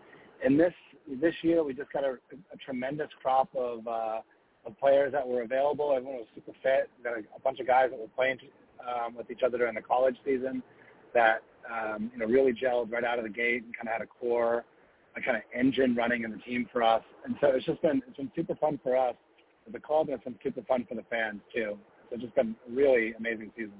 in 0.43 0.57
this 0.57 0.73
this 1.21 1.35
year 1.43 1.63
we 1.63 1.73
just 1.73 1.91
got 1.93 2.03
a, 2.03 2.17
a 2.53 2.57
tremendous 2.65 3.09
crop 3.21 3.49
of 3.55 3.87
uh, 3.87 4.19
of 4.65 4.77
players 4.79 5.11
that 5.11 5.27
were 5.27 5.43
available. 5.43 5.93
Everyone 5.95 6.17
was 6.17 6.27
super 6.33 6.51
fit. 6.63 6.89
We 6.97 7.03
got 7.03 7.13
a, 7.13 7.19
a 7.35 7.39
bunch 7.43 7.59
of 7.59 7.67
guys 7.67 7.89
that 7.91 7.99
were 7.99 8.07
playing 8.15 8.39
um, 8.81 9.15
with 9.15 9.29
each 9.29 9.43
other 9.45 9.57
during 9.57 9.75
the 9.75 9.81
college 9.81 10.15
season 10.25 10.63
that 11.13 11.41
um, 11.71 12.11
you 12.13 12.19
know 12.19 12.25
really 12.25 12.53
gelled 12.53 12.91
right 12.91 13.03
out 13.03 13.17
of 13.17 13.23
the 13.23 13.29
gate 13.29 13.63
and 13.63 13.75
kind 13.75 13.87
of 13.87 13.93
had 13.93 14.01
a 14.01 14.07
core, 14.07 14.65
a 15.15 15.21
kind 15.21 15.37
of 15.37 15.43
engine 15.57 15.95
running 15.95 16.23
in 16.23 16.31
the 16.31 16.37
team 16.39 16.67
for 16.71 16.83
us. 16.83 17.03
And 17.23 17.35
so 17.41 17.47
it's 17.47 17.65
just 17.65 17.81
been 17.81 18.01
it's 18.07 18.17
been 18.17 18.31
super 18.35 18.55
fun 18.55 18.79
for 18.83 18.97
us 18.97 19.15
as 19.67 19.73
a 19.73 19.79
club, 19.79 20.07
and 20.07 20.15
it's 20.15 20.23
been 20.23 20.39
super 20.43 20.61
fun 20.63 20.85
for 20.87 20.95
the 20.95 21.03
fans 21.09 21.41
too. 21.53 21.77
So 22.15 22.23
it's 22.23 22.23
just 22.23 22.35
been 22.35 22.55
a 22.69 22.75
really 22.75 23.13
amazing 23.17 23.51
season. 23.55 23.73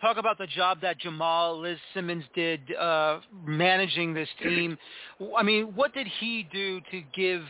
Talk 0.00 0.18
about 0.18 0.38
the 0.38 0.46
job 0.46 0.80
that 0.82 0.98
Jamal 0.98 1.58
Liz 1.60 1.78
Simmons 1.94 2.24
did 2.34 2.60
uh, 2.74 3.20
managing 3.44 4.12
this 4.14 4.28
team. 4.42 4.76
I 5.36 5.42
mean, 5.42 5.74
what 5.74 5.94
did 5.94 6.06
he 6.20 6.46
do 6.52 6.80
to 6.90 7.02
give 7.14 7.42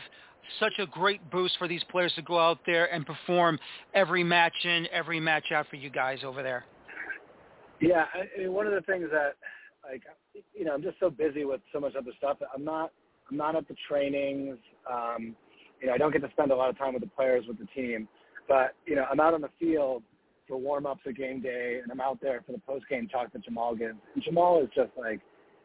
such 0.59 0.73
a 0.79 0.85
great 0.87 1.29
boost 1.29 1.57
for 1.59 1.67
these 1.67 1.83
players 1.91 2.13
to 2.15 2.21
go 2.21 2.39
out 2.39 2.59
there 2.65 2.91
and 2.93 3.05
perform 3.05 3.59
every 3.93 4.23
match 4.23 4.53
in, 4.63 4.87
every 4.93 5.19
match 5.19 5.51
out 5.53 5.67
for 5.69 5.75
you 5.75 5.89
guys 5.89 6.19
over 6.25 6.41
there? 6.41 6.63
Yeah, 7.81 8.05
I 8.13 8.39
mean, 8.39 8.53
one 8.53 8.65
of 8.65 8.73
the 8.73 8.81
things 8.81 9.07
that, 9.11 9.35
like, 9.87 10.03
you 10.55 10.65
know, 10.65 10.73
I'm 10.73 10.81
just 10.81 10.99
so 10.99 11.09
busy 11.09 11.43
with 11.43 11.61
so 11.73 11.79
much 11.81 11.93
other 11.95 12.11
stuff. 12.17 12.37
I'm 12.55 12.63
not, 12.63 12.91
I'm 13.29 13.37
not 13.37 13.55
at 13.55 13.67
the 13.67 13.75
trainings. 13.89 14.57
Um, 14.89 15.35
you 15.81 15.87
know, 15.87 15.93
I 15.93 15.97
don't 15.97 16.11
get 16.11 16.21
to 16.21 16.31
spend 16.31 16.51
a 16.51 16.55
lot 16.55 16.69
of 16.69 16.77
time 16.77 16.93
with 16.93 17.03
the 17.03 17.09
players 17.09 17.43
with 17.45 17.59
the 17.59 17.67
team. 17.75 18.07
But 18.47 18.75
you 18.85 18.95
know, 18.95 19.05
I'm 19.09 19.19
out 19.19 19.33
on 19.33 19.41
the 19.41 19.49
field 19.59 20.03
for 20.47 20.57
warm 20.57 20.85
ups 20.85 21.01
or 21.05 21.11
game 21.11 21.41
day, 21.41 21.79
and 21.81 21.91
I'm 21.91 22.01
out 22.01 22.19
there 22.21 22.41
for 22.45 22.53
the 22.53 22.59
post 22.59 22.85
game 22.89 23.07
talk 23.07 23.33
that 23.33 23.43
Jamal 23.43 23.75
gives. 23.75 23.97
And 24.13 24.23
Jamal 24.23 24.61
is 24.61 24.69
just 24.75 24.91
like 24.97 25.19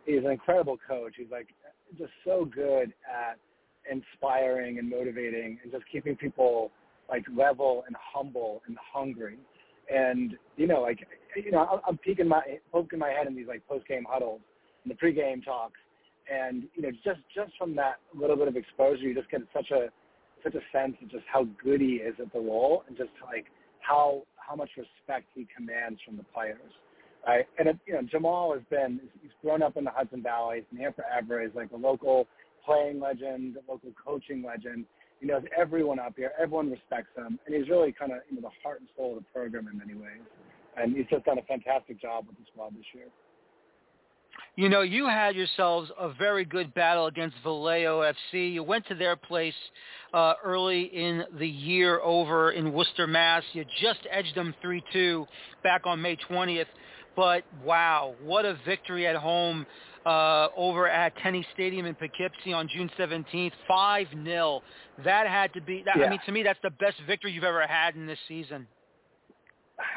he's 0.05 0.25
an 0.25 0.31
incredible 0.31 0.79
coach. 0.87 1.15
He's 1.17 1.31
like 1.31 1.49
just 1.99 2.11
so 2.25 2.45
good 2.45 2.93
at 3.07 3.39
inspiring 3.91 4.79
and 4.79 4.89
motivating 4.89 5.59
and 5.63 5.73
just 5.73 5.85
keeping 5.91 6.17
people 6.17 6.71
like 7.09 7.25
level 7.37 7.85
and 7.87 7.97
humble 8.13 8.63
and 8.67 8.77
hungry. 8.93 9.39
And 9.93 10.37
you 10.57 10.67
know, 10.67 10.81
like 10.81 11.07
you 11.37 11.51
know, 11.51 11.81
I'm 11.87 11.99
peeking 11.99 12.29
my 12.29 12.43
poking 12.73 12.99
my 12.99 13.11
head 13.11 13.27
in 13.27 13.37
these 13.37 13.49
like 13.49 13.67
post 13.69 13.87
game 13.87 14.05
huddles 14.09 14.41
and 14.85 14.91
the 14.91 14.97
pregame 14.97 15.45
talks, 15.45 15.79
and 16.33 16.65
you 16.75 16.83
know, 16.83 16.91
just 17.05 17.21
just 17.35 17.53
from 17.59 17.77
that 17.77 17.97
little 18.15 18.37
bit 18.37 18.49
of 18.49 18.57
exposure, 18.57 19.03
you 19.03 19.15
just 19.15 19.31
get 19.31 19.43
such 19.55 19.71
a 19.71 19.89
such 20.43 20.55
a 20.55 20.63
sense 20.73 20.97
of 21.03 21.11
just 21.11 21.25
how 21.33 21.45
good 21.63 21.81
he 21.81 21.97
is 21.97 22.15
at 22.21 22.33
the 22.33 22.41
role 22.41 22.85
and 22.89 22.97
just 22.97 23.11
like 23.25 23.47
how 23.81 24.23
how 24.37 24.57
much 24.57 24.71
respect 24.77 25.27
he 25.35 25.47
commands 25.55 26.01
from 26.05 26.17
the 26.17 26.25
players. 26.35 26.73
Right? 27.27 27.47
And 27.59 27.69
it, 27.69 27.79
you 27.87 27.95
know, 27.95 28.03
Jamal 28.03 28.53
has 28.53 28.63
been 28.71 29.01
he's 29.21 29.31
grown 29.43 29.63
up 29.63 29.77
in 29.77 29.85
the 29.85 29.91
Hudson 29.91 30.23
Valley. 30.23 30.57
He's 30.57 30.65
been 30.71 30.79
here 30.79 30.93
forever. 30.93 31.43
He's 31.43 31.55
like 31.55 31.71
a 31.73 31.77
local 31.77 32.27
playing 32.65 33.01
legend, 33.01 33.57
a 33.57 33.71
local 33.71 33.91
coaching 34.05 34.43
legend. 34.43 34.87
He 35.21 35.27
knows 35.27 35.43
everyone 35.57 36.01
up 36.01 36.15
here. 36.17 36.33
Everyone 36.41 36.71
respects 36.71 37.15
him, 37.17 37.39
and 37.47 37.55
he's 37.55 37.69
really 37.69 37.93
kind 37.93 38.11
of 38.11 38.19
you 38.29 38.37
know 38.37 38.43
the 38.43 38.55
heart 38.63 38.81
and 38.81 38.89
soul 38.97 39.17
of 39.17 39.23
the 39.23 39.29
program 39.33 39.69
in 39.69 39.79
many 39.79 39.95
ways. 39.95 40.23
And 40.77 40.97
he's 40.97 41.07
just 41.11 41.25
done 41.27 41.39
a 41.39 41.43
fantastic 41.43 42.01
job 42.01 42.27
with 42.27 42.37
the 42.39 42.45
squad 42.53 42.75
this 42.75 42.87
year. 42.95 43.07
You 44.55 44.69
know, 44.69 44.83
you 44.83 45.07
had 45.07 45.35
yourselves 45.35 45.91
a 45.99 46.13
very 46.13 46.45
good 46.45 46.75
battle 46.75 47.07
against 47.07 47.37
Valeo 47.45 48.13
FC. 48.35 48.53
You 48.53 48.63
went 48.63 48.87
to 48.89 48.95
their 48.95 49.17
place 49.17 49.55
uh, 50.13 50.35
early 50.45 50.83
in 50.83 51.25
the 51.39 51.49
year 51.49 52.01
over 52.01 52.53
in 52.53 52.73
Worcester, 52.73 53.07
Mass. 53.07 53.43
You 53.55 53.65
just 53.81 54.01
edged 54.11 54.35
them 54.35 54.55
3-2 54.63 55.27
back 55.63 55.87
on 55.87 56.03
May 56.03 56.17
20th. 56.17 56.67
But 57.17 57.45
wow, 57.65 58.15
what 58.23 58.45
a 58.45 58.59
victory 58.67 59.07
at 59.07 59.17
home 59.17 59.67
uh, 60.05 60.49
over 60.57 60.87
at 60.89 61.17
Tenney 61.19 61.47
Stadium 61.55 61.87
in 61.87 61.95
Poughkeepsie 61.95 62.53
on 62.53 62.69
June 62.69 62.91
17th, 62.99 63.53
5-0. 63.71 64.61
That 65.05 65.27
had 65.27 65.53
to 65.55 65.61
be, 65.63 65.83
that, 65.87 65.97
yeah. 65.99 66.07
I 66.07 66.11
mean, 66.11 66.21
to 66.27 66.33
me, 66.33 66.43
that's 66.43 66.59
the 66.63 66.71
best 66.71 66.97
victory 67.07 67.33
you've 67.33 67.45
ever 67.45 67.67
had 67.67 67.95
in 67.95 68.07
this 68.07 68.19
season. 68.29 68.67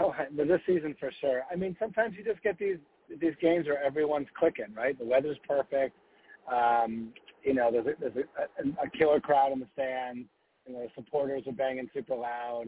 Oh, 0.02 0.12
this 0.36 0.62
season 0.66 0.96
for 1.00 1.12
sure. 1.22 1.44
I 1.52 1.56
mean, 1.56 1.76
sometimes 1.80 2.16
you 2.18 2.24
just 2.24 2.42
get 2.42 2.58
these 2.58 2.78
these 3.10 3.34
games 3.42 3.68
where 3.68 3.84
everyone's 3.84 4.28
clicking, 4.38 4.74
right? 4.76 4.98
The 4.98 5.06
weather's 5.06 5.38
perfect. 5.48 5.96
Um, 6.52 7.14
you 7.44 7.54
know, 7.54 7.72
there's 7.72 7.86
a, 7.86 7.94
there's 8.00 8.16
a, 8.16 8.84
a 8.84 8.90
killer 8.98 9.20
crowd 9.20 9.52
in 9.54 9.60
the 9.60 9.68
stands. 9.74 10.28
You 10.68 10.74
know, 10.74 10.82
the 10.82 10.90
supporters 10.96 11.44
are 11.48 11.54
banging 11.54 11.90
super 11.94 12.16
loud. 12.16 12.66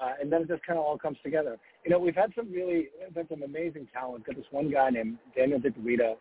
Uh, 0.00 0.12
and 0.20 0.32
then 0.32 0.42
it 0.42 0.48
just 0.48 0.64
kind 0.64 0.78
of 0.78 0.84
all 0.84 0.96
comes 0.96 1.18
together. 1.22 1.58
You 1.84 1.90
know, 1.90 1.98
we've 1.98 2.14
had 2.14 2.32
some 2.34 2.50
really, 2.50 2.88
we've 3.06 3.16
had 3.16 3.28
some 3.28 3.42
amazing 3.42 3.88
talent. 3.92 4.14
We've 4.18 4.26
got 4.26 4.36
this 4.36 4.50
one 4.50 4.70
guy 4.70 4.90
named 4.90 5.18
Daniel 5.36 5.60
DiPuito 5.60 6.14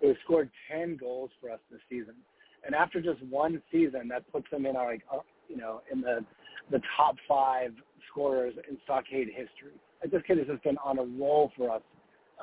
who 0.00 0.08
has 0.08 0.16
scored 0.24 0.50
10 0.70 0.96
goals 0.96 1.30
for 1.40 1.50
us 1.50 1.58
this 1.70 1.80
season. 1.88 2.14
And 2.64 2.74
after 2.74 3.00
just 3.00 3.22
one 3.24 3.60
season, 3.72 4.08
that 4.08 4.30
puts 4.32 4.46
him 4.50 4.66
in 4.66 4.76
our, 4.76 4.92
like, 4.92 5.02
uh, 5.12 5.18
you 5.48 5.56
know, 5.56 5.82
in 5.92 6.00
the 6.00 6.24
the 6.70 6.80
top 6.96 7.16
five 7.28 7.72
scorers 8.10 8.54
in 8.68 8.78
Stockade 8.84 9.28
history. 9.28 9.76
Like, 10.00 10.10
this 10.10 10.22
kid 10.26 10.38
has 10.38 10.46
just 10.46 10.62
been 10.62 10.78
on 10.78 10.98
a 10.98 11.02
roll 11.02 11.52
for 11.56 11.70
us 11.70 11.82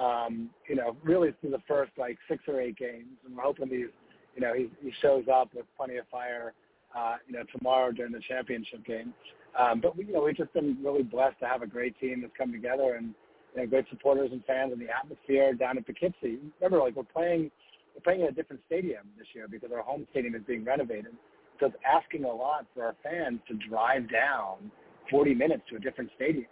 um, 0.01 0.49
you 0.67 0.75
know, 0.75 0.95
really 1.03 1.33
through 1.39 1.51
the 1.51 1.61
first 1.67 1.91
like 1.97 2.17
six 2.27 2.43
or 2.47 2.59
eight 2.59 2.77
games, 2.77 3.17
and 3.25 3.35
we're 3.35 3.43
hoping 3.43 3.67
he's, 3.69 3.93
you 4.35 4.41
know, 4.41 4.53
he, 4.53 4.69
he 4.81 4.91
shows 5.01 5.25
up 5.31 5.53
with 5.53 5.65
plenty 5.77 5.97
of 5.97 6.07
fire, 6.09 6.53
uh, 6.97 7.15
you 7.27 7.33
know, 7.33 7.43
tomorrow 7.55 7.91
during 7.91 8.11
the 8.11 8.21
championship 8.27 8.83
game. 8.85 9.13
Um, 9.59 9.79
but 9.81 9.97
we, 9.97 10.05
you 10.05 10.13
know, 10.13 10.23
we've 10.23 10.37
just 10.37 10.53
been 10.53 10.77
really 10.81 11.03
blessed 11.03 11.39
to 11.41 11.45
have 11.45 11.61
a 11.61 11.67
great 11.67 11.99
team 11.99 12.21
that's 12.21 12.33
come 12.37 12.51
together 12.51 12.95
and 12.95 13.13
you 13.53 13.61
know, 13.61 13.67
great 13.67 13.85
supporters 13.89 14.29
and 14.31 14.43
fans 14.45 14.71
and 14.71 14.81
the 14.81 14.87
atmosphere 14.89 15.53
down 15.53 15.77
in 15.77 15.83
Poughkeepsie. 15.83 16.39
Remember, 16.59 16.79
like 16.79 16.95
we're 16.95 17.03
playing, 17.03 17.51
we're 17.93 18.01
playing 18.03 18.21
in 18.21 18.27
a 18.27 18.31
different 18.31 18.61
stadium 18.65 19.03
this 19.17 19.27
year 19.35 19.47
because 19.49 19.71
our 19.71 19.83
home 19.83 20.07
stadium 20.11 20.35
is 20.35 20.41
being 20.47 20.63
renovated. 20.63 21.13
So 21.59 21.67
it's 21.67 21.75
asking 21.85 22.23
a 22.23 22.33
lot 22.33 22.65
for 22.73 22.85
our 22.85 22.95
fans 23.03 23.39
to 23.49 23.53
drive 23.69 24.09
down 24.09 24.71
40 25.11 25.35
minutes 25.35 25.63
to 25.69 25.75
a 25.75 25.79
different 25.79 26.09
stadium. 26.15 26.47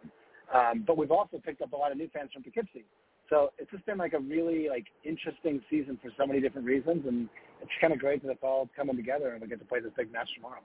Um, 0.54 0.84
but 0.86 0.98
we've 0.98 1.12
also 1.12 1.40
picked 1.44 1.62
up 1.62 1.74
a 1.74 1.76
lot 1.76 1.92
of 1.92 1.98
new 1.98 2.10
fans 2.14 2.32
from 2.34 2.44
Poughkeepsie. 2.44 2.86
So 3.30 3.52
it's 3.58 3.70
just 3.72 3.86
been 3.86 3.98
like 3.98 4.14
a 4.14 4.20
really 4.20 4.70
like 4.70 4.86
interesting 5.04 5.62
season 5.70 6.00
for 6.02 6.12
so 6.18 6.26
many 6.26 6.42
different 6.42 6.66
reasons, 6.66 7.06
and 7.08 7.30
it's 7.62 7.72
kind 7.80 7.94
of 7.94 8.00
great 8.00 8.24
that 8.24 8.32
it's 8.32 8.44
all 8.44 8.70
coming 8.76 8.96
together, 8.96 9.34
and 9.34 9.42
we 9.42 9.48
get 9.48 9.60
to 9.60 9.66
play 9.66 9.80
this 9.80 9.92
big 9.96 10.12
match 10.12 10.30
tomorrow. 10.36 10.60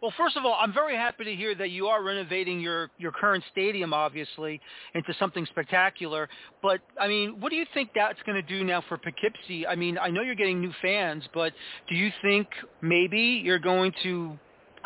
Well, 0.00 0.12
first 0.16 0.36
of 0.36 0.44
all, 0.44 0.56
I'm 0.60 0.72
very 0.72 0.94
happy 0.94 1.24
to 1.24 1.34
hear 1.34 1.56
that 1.56 1.70
you 1.70 1.88
are 1.88 2.04
renovating 2.04 2.60
your, 2.60 2.88
your 2.98 3.10
current 3.10 3.42
stadium, 3.50 3.92
obviously, 3.92 4.60
into 4.94 5.12
something 5.18 5.44
spectacular. 5.46 6.28
But, 6.62 6.80
I 7.00 7.08
mean, 7.08 7.40
what 7.40 7.50
do 7.50 7.56
you 7.56 7.66
think 7.74 7.90
that's 7.96 8.20
going 8.24 8.40
to 8.40 8.48
do 8.48 8.62
now 8.62 8.80
for 8.88 8.96
Poughkeepsie? 8.96 9.66
I 9.66 9.74
mean, 9.74 9.98
I 9.98 10.08
know 10.10 10.22
you're 10.22 10.36
getting 10.36 10.60
new 10.60 10.72
fans, 10.80 11.24
but 11.34 11.52
do 11.88 11.96
you 11.96 12.12
think 12.22 12.46
maybe 12.80 13.42
you're 13.44 13.58
going 13.58 13.92
to 14.04 14.38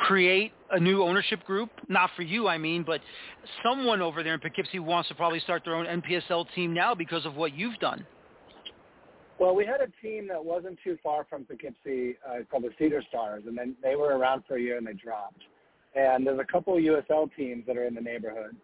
create 0.03 0.53
a 0.71 0.81
new 0.81 1.03
ownership 1.03 1.45
group, 1.45 1.71
not 1.89 2.11
for 2.17 2.23
you, 2.23 2.49
I 2.49 2.59
mean, 2.59 2.83
but 2.83 3.01
someone 3.63 4.03
over 4.03 4.23
there 4.23 4.35
in 4.35 4.41
Poughkeepsie 4.41 4.79
wants 4.79 5.09
to 5.09 5.15
probably 5.15 5.41
start 5.41 5.63
their 5.65 5.75
own 5.75 5.87
NPSL 5.87 6.47
team 6.55 6.75
now 6.75 6.95
because 6.95 7.25
of 7.25 7.37
what 7.37 7.55
you've 7.55 7.79
done. 7.79 8.05
Well, 9.39 9.55
we 9.55 9.65
had 9.65 9.81
a 9.81 9.91
team 10.05 10.29
that 10.29 10.45
wasn't 10.45 10.79
too 10.85 10.99
far 11.03 11.27
from 11.29 11.45
Poughkeepsie 11.45 12.17
uh, 12.29 12.45
called 12.51 12.65
the 12.65 12.71
Cedar 12.79 13.03
Stars, 13.09 13.45
and 13.47 13.57
then 13.57 13.75
they 13.83 13.97
were 13.97 14.17
around 14.17 14.45
for 14.47 14.57
a 14.57 14.61
year 14.61 14.77
and 14.77 14.87
they 14.87 14.93
dropped. 14.93 15.43
And 15.95 16.27
there's 16.27 16.39
a 16.39 16.53
couple 16.53 16.77
of 16.77 16.83
USL 16.83 17.29
teams 17.37 17.65
that 17.67 17.77
are 17.77 17.87
in 17.87 17.95
the 17.95 18.01
neighborhood. 18.01 18.57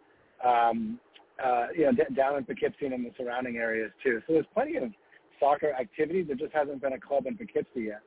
Um, 0.44 0.98
uh, 1.44 1.66
you 1.76 1.84
know, 1.84 1.92
d- 1.92 2.14
down 2.14 2.36
in 2.36 2.44
Poughkeepsie 2.44 2.86
and 2.86 2.94
in 2.94 3.02
the 3.04 3.10
surrounding 3.16 3.56
areas 3.56 3.92
too. 4.02 4.20
So 4.26 4.32
there's 4.32 4.46
plenty 4.54 4.76
of 4.76 4.90
soccer 5.38 5.72
activity. 5.72 6.22
There 6.22 6.36
just 6.36 6.52
hasn't 6.52 6.80
been 6.80 6.94
a 6.94 7.00
club 7.00 7.26
in 7.26 7.36
Poughkeepsie 7.36 7.82
yet. 7.82 8.00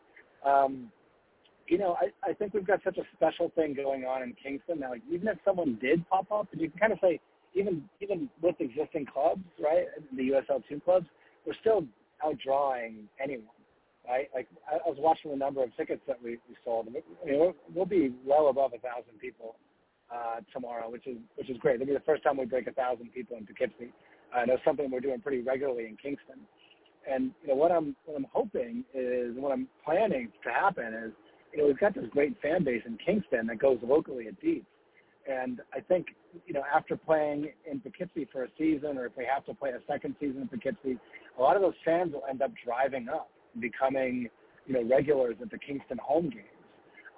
Um, 0.45 0.91
you 1.68 1.78
know, 1.78 1.97
I, 2.01 2.30
I 2.30 2.34
think 2.34 2.53
we've 2.53 2.68
got 2.68 2.82
such 2.84 2.97
a 2.97 3.03
special 3.16 3.51
thing 3.55 3.74
going 3.74 4.03
on 4.03 4.24
in 4.24 4.36
Kingston 4.41 4.80
now. 4.80 4.91
Like, 4.91 5.03
even 5.12 5.28
if 5.28 5.38
someone 5.45 5.78
did 5.82 6.07
pop 6.09 6.32
up, 6.32 6.47
and 6.51 6.62
you 6.62 6.70
can 6.70 6.80
kind 6.80 6.93
of 6.93 6.99
say, 7.01 7.20
even 7.53 7.84
even 8.01 8.30
with 8.41 8.55
existing 8.59 9.05
clubs, 9.05 9.43
right, 9.62 9.86
the 10.16 10.30
USL 10.30 10.62
two 10.70 10.80
clubs, 10.80 11.05
we're 11.45 11.53
still 11.59 11.86
outdrawing 12.26 13.03
anyone, 13.22 13.45
right? 14.07 14.30
Like 14.34 14.47
I, 14.72 14.76
I 14.76 14.89
was 14.89 14.97
watching 14.99 15.32
the 15.32 15.38
number 15.38 15.64
of 15.64 15.76
tickets 15.76 16.01
that 16.07 16.22
we, 16.24 16.32
we 16.47 16.55
sold. 16.64 16.88
I 16.88 16.91
mean, 16.91 17.03
we'll, 17.39 17.53
we'll 17.74 17.86
be 17.86 18.14
well 18.26 18.49
above 18.49 18.72
a 18.74 18.80
thousand 18.80 19.20
people 19.20 19.55
uh, 20.14 20.41
tomorrow, 20.53 20.89
which 20.89 21.07
is 21.07 21.18
which 21.36 21.49
is 21.49 21.57
great. 21.57 21.76
It'll 21.76 21.88
be 21.88 21.93
the 21.93 21.99
first 22.01 22.24
time 22.24 22.38
we 22.38 22.45
break 22.45 22.68
a 22.68 22.74
thousand 22.74 23.14
people 23.14 23.38
in 23.38 23.45
Poughkeepsie. 23.45 23.91
Uh, 24.34 24.41
and 24.41 24.51
it's 24.51 24.64
something 24.64 24.89
we're 24.89 25.01
doing 25.01 25.20
pretty 25.20 25.41
regularly 25.41 25.88
in 25.88 25.97
Kingston. 25.97 26.39
And 27.09 27.32
you 27.41 27.49
know 27.49 27.55
what 27.55 27.72
I'm 27.72 27.95
what 28.05 28.18
I'm 28.18 28.28
hoping 28.32 28.84
is 28.93 29.36
what 29.36 29.51
I'm 29.51 29.68
planning 29.84 30.32
to 30.43 30.49
happen 30.49 30.93
is 30.93 31.12
you 31.54 31.62
know 31.62 31.68
we've 31.68 31.80
got 31.80 31.93
this 31.93 32.06
great 32.12 32.36
fan 32.41 32.64
base 32.64 32.82
in 32.86 32.97
Kingston 33.06 33.47
that 33.47 33.60
goes 33.60 33.80
locally 33.84 34.28
at 34.28 34.39
Dietz. 34.41 34.66
And 35.30 35.62
I 35.74 35.80
think, 35.82 36.08
you 36.47 36.54
know, 36.54 36.64
after 36.74 36.95
playing 36.95 37.52
in 37.70 37.80
Poughkeepsie 37.80 38.28
for 38.32 38.43
a 38.43 38.47
season, 38.58 38.97
or 38.97 39.06
if 39.06 39.12
we 39.16 39.26
have 39.26 39.45
to 39.45 39.54
play 39.54 39.70
a 39.70 39.80
second 39.88 40.16
season 40.20 40.41
in 40.41 40.47
Poughkeepsie, 40.47 40.97
a 41.38 41.41
lot 41.41 41.56
of 41.56 41.62
those 41.62 41.76
fans 41.86 42.14
will 42.14 42.24
end 42.30 42.41
up 42.41 42.52
driving 42.66 43.08
up 43.08 43.30
and 43.54 43.62
becoming, 43.62 44.30
you 44.66 44.74
know, 44.74 44.84
regulars 44.84 45.36
at 45.41 45.52
the 45.52 45.60
Kingston 45.60 45.99
home 46.04 46.30
games. 46.30 46.47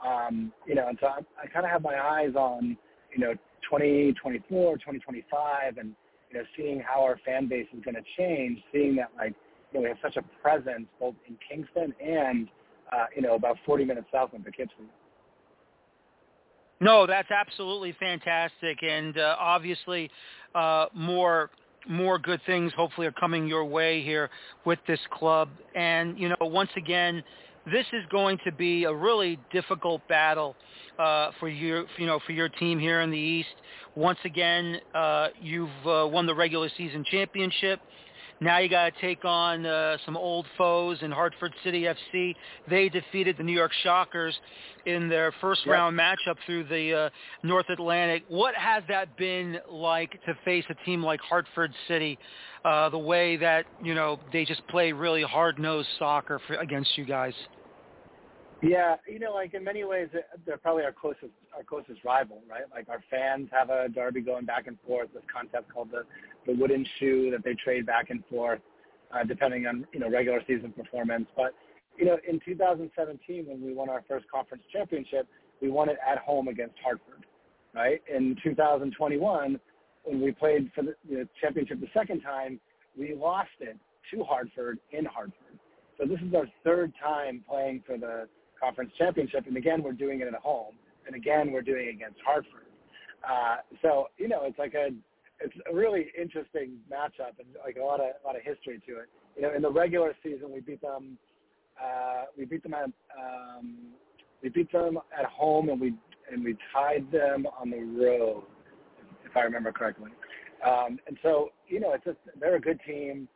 Um, 0.05 0.51
you 0.67 0.75
know, 0.75 0.89
and 0.89 0.97
so 0.99 1.07
I, 1.07 1.19
I 1.41 1.47
kind 1.47 1.65
of 1.65 1.71
have 1.71 1.81
my 1.81 1.97
eyes 1.97 2.35
on, 2.35 2.77
you 3.13 3.19
know, 3.19 3.33
2024, 3.69 4.75
2025, 4.77 5.77
and 5.77 5.95
you 6.29 6.39
know, 6.39 6.45
seeing 6.57 6.81
how 6.81 7.03
our 7.03 7.17
fan 7.25 7.47
base 7.47 7.67
is 7.75 7.83
going 7.83 7.95
to 7.95 8.01
change, 8.17 8.59
seeing 8.71 8.95
that 8.95 9.11
like, 9.15 9.33
you 9.71 9.79
know, 9.79 9.83
we 9.83 9.87
have 9.87 9.97
such 10.01 10.17
a 10.17 10.23
presence 10.41 10.87
both 10.99 11.15
in 11.27 11.37
Kingston 11.47 11.93
and, 12.03 12.49
uh, 12.91 13.05
you 13.15 13.21
know, 13.21 13.35
about 13.35 13.57
40 13.65 13.85
minutes 13.85 14.07
south 14.11 14.33
of 14.33 14.43
Poughkeepsie. 14.43 14.73
No, 16.79 17.07
that's 17.07 17.31
absolutely 17.31 17.95
fantastic, 17.99 18.83
and 18.83 19.17
uh, 19.17 19.37
obviously 19.39 20.11
uh, 20.53 20.87
more 20.93 21.49
more 21.87 22.17
good 22.17 22.39
things 22.45 22.71
hopefully 22.75 23.07
are 23.07 23.11
coming 23.11 23.47
your 23.47 23.65
way 23.65 24.01
here 24.01 24.29
with 24.65 24.79
this 24.87 24.99
club. 25.11 25.49
And 25.75 26.17
you 26.17 26.29
know, 26.29 26.35
once 26.41 26.69
again, 26.75 27.23
this 27.71 27.85
is 27.93 28.03
going 28.11 28.37
to 28.45 28.51
be 28.51 28.83
a 28.83 28.93
really 28.93 29.39
difficult 29.51 30.05
battle 30.07 30.55
uh, 30.99 31.31
for 31.39 31.47
your 31.47 31.85
you 31.97 32.05
know 32.05 32.19
for 32.25 32.33
your 32.33 32.49
team 32.49 32.79
here 32.79 33.01
in 33.01 33.11
the 33.11 33.17
East. 33.17 33.55
Once 33.95 34.19
again, 34.25 34.77
uh, 34.93 35.27
you've 35.41 35.69
uh, 35.85 36.07
won 36.07 36.25
the 36.25 36.35
regular 36.35 36.69
season 36.77 37.05
championship. 37.09 37.79
Now 38.39 38.57
you 38.59 38.69
got 38.69 38.93
to 38.93 39.01
take 39.01 39.23
on 39.25 39.65
uh, 39.65 39.97
some 40.05 40.17
old 40.17 40.45
foes 40.57 40.97
in 41.01 41.11
Hartford 41.11 41.53
City 41.63 41.83
FC. 41.83 42.35
They 42.69 42.89
defeated 42.89 43.37
the 43.37 43.43
New 43.43 43.53
York 43.53 43.71
Shockers 43.83 44.37
in 44.85 45.07
their 45.07 45.33
first 45.39 45.61
yep. 45.65 45.73
round 45.73 45.97
matchup 45.97 46.35
through 46.45 46.65
the 46.65 46.93
uh, 46.93 47.09
North 47.43 47.69
Atlantic. 47.69 48.23
What 48.27 48.55
has 48.55 48.83
that 48.89 49.15
been 49.17 49.59
like 49.69 50.19
to 50.25 50.37
face 50.43 50.65
a 50.69 50.75
team 50.85 51.03
like 51.03 51.21
Hartford 51.21 51.71
City? 51.87 52.17
Uh, 52.65 52.89
the 52.89 52.97
way 52.97 53.35
that 53.37 53.65
you 53.83 53.93
know 53.93 54.19
they 54.31 54.45
just 54.45 54.65
play 54.67 54.93
really 54.93 55.23
hard-nosed 55.23 55.89
soccer 55.99 56.39
for, 56.47 56.55
against 56.55 56.97
you 56.97 57.05
guys. 57.05 57.33
Yeah, 58.63 58.95
you 59.05 59.19
know, 59.19 59.33
like 59.33 59.53
in 59.53 59.61
many 59.61 59.83
ways, 59.83 60.07
they're 60.45 60.57
probably 60.57 60.83
our 60.83 60.93
closest 60.93 61.33
our 61.53 61.63
closest 61.63 62.01
rival, 62.05 62.41
right? 62.49 62.63
Like 62.71 62.87
our 62.87 63.03
fans 63.11 63.49
have 63.51 63.69
a 63.69 63.89
derby 63.89 64.21
going 64.21 64.45
back 64.45 64.67
and 64.67 64.77
forth. 64.87 65.09
This 65.13 65.23
concept 65.31 65.73
called 65.73 65.91
the 65.91 66.03
the 66.47 66.57
wooden 66.57 66.85
shoe 66.97 67.29
that 67.31 67.43
they 67.43 67.55
trade 67.55 67.85
back 67.85 68.09
and 68.09 68.23
forth, 68.27 68.61
uh, 69.13 69.25
depending 69.25 69.67
on 69.67 69.85
you 69.91 69.99
know 69.99 70.09
regular 70.09 70.41
season 70.47 70.71
performance. 70.71 71.27
But 71.35 71.53
you 71.97 72.05
know, 72.05 72.17
in 72.25 72.39
2017, 72.45 73.47
when 73.47 73.61
we 73.61 73.73
won 73.73 73.89
our 73.89 74.01
first 74.07 74.29
conference 74.31 74.63
championship, 74.71 75.27
we 75.61 75.69
won 75.69 75.89
it 75.89 75.97
at 76.09 76.19
home 76.19 76.47
against 76.47 76.75
Hartford, 76.81 77.25
right? 77.75 78.01
In 78.07 78.37
2021, 78.41 79.59
when 80.05 80.21
we 80.21 80.31
played 80.31 80.71
for 80.73 80.83
the 80.83 80.95
you 81.05 81.17
know, 81.17 81.25
championship 81.41 81.81
the 81.81 81.87
second 81.93 82.21
time, 82.21 82.61
we 82.97 83.13
lost 83.13 83.49
it 83.59 83.77
to 84.11 84.23
Hartford 84.23 84.79
in 84.91 85.03
Hartford. 85.03 85.59
So 85.97 86.07
this 86.07 86.19
is 86.25 86.33
our 86.33 86.47
third 86.63 86.93
time 87.03 87.43
playing 87.47 87.83
for 87.85 87.97
the 87.97 88.27
conference 88.63 88.91
championship, 88.97 89.45
and 89.47 89.57
again 89.57 89.83
we're 89.83 89.91
doing 89.91 90.21
it 90.21 90.27
at 90.27 90.33
home, 90.35 90.75
and 91.05 91.15
again 91.15 91.51
we're 91.51 91.61
doing 91.61 91.87
it 91.87 91.95
against 91.95 92.19
Hartford. 92.25 92.67
Uh, 93.27 93.57
so 93.81 94.07
you 94.17 94.27
know 94.27 94.41
it's 94.43 94.59
like 94.59 94.73
a 94.73 94.89
it's 95.39 95.55
a 95.69 95.75
really 95.75 96.07
interesting 96.19 96.77
matchup 96.91 97.35
and 97.39 97.47
like 97.65 97.75
a 97.75 97.83
lot 97.83 97.99
of 97.99 98.07
a 98.23 98.25
lot 98.25 98.35
of 98.35 98.41
history 98.43 98.81
to 98.87 98.99
it. 98.99 99.09
You 99.35 99.41
know, 99.41 99.53
in 99.53 99.61
the 99.61 99.71
regular 99.71 100.15
season 100.23 100.51
we 100.53 100.61
beat 100.61 100.81
them 100.81 101.17
uh, 101.81 102.23
we 102.37 102.45
beat 102.45 102.63
them 102.63 102.73
at 102.73 102.85
um, 103.17 103.77
we 104.41 104.49
beat 104.49 104.71
them 104.71 104.99
at 105.17 105.25
home 105.25 105.69
and 105.69 105.79
we 105.79 105.93
and 106.31 106.43
we 106.43 106.55
tied 106.73 107.11
them 107.11 107.45
on 107.59 107.69
the 107.69 107.79
road 107.79 108.43
if 109.25 109.35
I 109.35 109.41
remember 109.41 109.71
correctly. 109.71 110.11
Um, 110.65 110.99
and 111.07 111.17
so 111.21 111.49
you 111.67 111.79
know 111.79 111.93
it's 111.93 112.05
just 112.05 112.17
they're 112.39 112.55
a 112.55 112.61
good 112.61 112.79
team. 112.85 113.27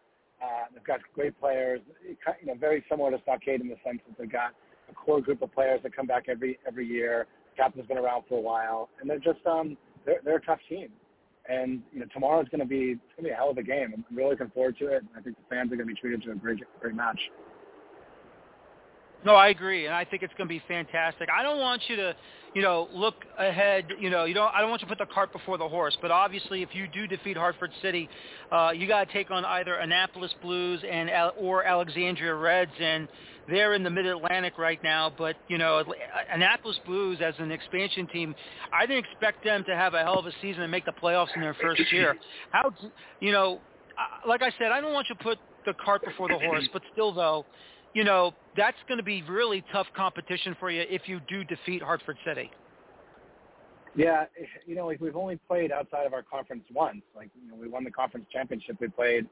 Uh, 0.42 0.66
they've 0.72 0.84
got 0.84 1.00
great 1.16 1.38
players, 1.40 1.82
you 2.08 2.46
know, 2.46 2.54
very 2.54 2.86
similar 2.88 3.10
to 3.10 3.18
Stockade 3.24 3.60
in 3.60 3.70
the 3.70 3.76
sense 3.84 3.98
that 4.08 4.16
they've 4.20 4.32
got 4.32 4.54
a 4.90 4.94
core 4.94 5.22
group 5.22 5.42
of 5.42 5.54
players 5.54 5.82
that 5.84 5.96
come 5.96 6.08
back 6.08 6.26
every 6.28 6.60
every 6.68 6.86
year. 6.88 7.28
Captain's 7.56 7.88
been 7.88 7.98
around 7.98 8.24
for 8.30 8.38
a 8.38 8.42
while, 8.42 8.90
and 9.00 9.10
they're 9.10 9.20
just 9.20 9.46
um 9.46 9.78
they're 10.06 10.20
they're 10.24 10.38
a 10.38 10.46
tough 10.46 10.60
team. 10.70 10.90
And 11.50 11.82
you 11.94 12.00
know 12.00 12.06
tomorrow's 12.14 12.48
going 12.50 12.60
to 12.60 12.68
be 12.68 12.92
it's 12.92 13.16
going 13.16 13.24
to 13.24 13.24
be 13.24 13.30
a 13.30 13.36
hell 13.36 13.50
of 13.50 13.58
a 13.58 13.64
game. 13.64 13.94
I'm 13.96 14.16
really 14.16 14.32
looking 14.32 14.50
forward 14.50 14.78
to 14.80 14.88
it. 14.88 15.00
And 15.00 15.10
I 15.18 15.22
think 15.22 15.38
the 15.38 15.56
fans 15.56 15.72
are 15.72 15.76
going 15.76 15.88
to 15.88 15.94
be 15.94 16.00
treated 16.00 16.24
to 16.24 16.32
a 16.32 16.36
great 16.36 16.60
great 16.82 16.96
match. 16.96 17.20
No, 19.26 19.34
I 19.34 19.50
agree, 19.50 19.86
and 19.86 19.96
I 19.96 20.06
think 20.06 20.22
it's 20.22 20.34
going 20.38 20.48
to 20.48 20.54
be 20.54 20.62
fantastic. 20.68 21.28
I 21.36 21.42
don't 21.42 21.60
want 21.60 21.82
you 21.88 21.96
to, 21.96 22.16
you 22.54 22.62
know, 22.62 22.88
look 22.94 23.26
ahead. 23.38 23.86
You 24.00 24.10
know, 24.10 24.26
you 24.26 24.34
don't. 24.34 24.54
I 24.54 24.62
don't 24.62 24.70
want 24.70 24.82
you 24.82 24.88
to 24.88 24.96
put 24.96 25.06
the 25.06 25.12
cart 25.12 25.34
before 25.34 25.58
the 25.58 25.68
horse. 25.68 25.98
But 26.02 26.12
obviously, 26.12 26.62
if 26.62 26.70
you 26.74 26.88
do 26.88 27.08
defeat 27.08 27.36
Hartford 27.36 27.72
City, 27.82 28.08
uh, 28.52 28.72
you 28.76 28.88
got 28.88 29.08
to 29.08 29.14
take 29.14 29.32
on 29.32 29.44
either 29.44 29.76
Annapolis 29.76 30.34
Blues 30.42 30.82
and 30.90 31.10
or 31.38 31.64
Alexandria 31.64 32.36
Reds, 32.36 32.72
and 32.80 33.08
they're 33.50 33.74
in 33.74 33.84
the 33.84 33.90
Mid-Atlantic 33.90 34.58
right 34.58 34.82
now. 34.84 35.12
But 35.16 35.36
you 35.48 35.58
know, 35.58 35.84
Annapolis 36.32 36.78
Blues 36.86 37.20
as 37.24 37.34
an 37.40 37.52
expansion 37.52 38.08
team, 38.08 38.36
I 38.74 38.86
didn't 38.86 39.06
expect 39.06 39.44
them 39.44 39.64
to 39.68 39.76
have 39.76 39.94
a 39.94 40.04
hell 40.04 40.20
of 40.20 40.26
a 40.26 40.32
season 40.42 40.64
and 40.64 40.72
make 40.72 40.86
the 40.86 40.94
playoffs 40.94 41.34
in 41.36 41.42
their 41.42 41.56
first 41.56 41.82
year. 41.92 42.16
How, 42.52 42.74
you 43.20 43.32
know, 43.32 43.60
like 44.28 44.42
I 44.42 44.52
said, 44.60 44.72
I 44.72 44.82
don't 44.82 44.94
want 44.94 45.08
you 45.10 45.16
to 45.16 45.24
put 45.24 45.40
the 45.66 45.74
cart 45.84 46.04
before 46.04 46.28
the 46.28 46.40
horse, 46.40 46.68
but 46.72 46.82
still 46.94 47.14
though 47.14 47.46
you 47.98 48.04
know, 48.04 48.32
that's 48.56 48.78
going 48.88 49.00
to 49.00 49.04
be 49.04 49.24
really 49.24 49.64
tough 49.72 49.88
competition 49.96 50.56
for 50.60 50.70
you 50.70 50.84
if 50.88 51.08
you 51.08 51.20
do 51.28 51.44
defeat 51.44 51.82
Hartford 51.82 52.18
City. 52.24 52.52
Yeah, 53.96 54.26
you 54.68 54.76
know, 54.76 54.86
like 54.86 55.02
we've 55.02 55.16
only 55.16 55.40
played 55.48 55.72
outside 55.72 56.06
of 56.06 56.14
our 56.14 56.22
conference 56.22 56.64
once. 56.72 57.02
Like, 57.16 57.32
you 57.42 57.50
know, 57.50 57.58
we 57.60 57.68
won 57.68 57.84
the 57.84 57.90
conference 57.90 58.28
championship. 58.32 58.78
We 58.80 58.90
played 58.90 59.26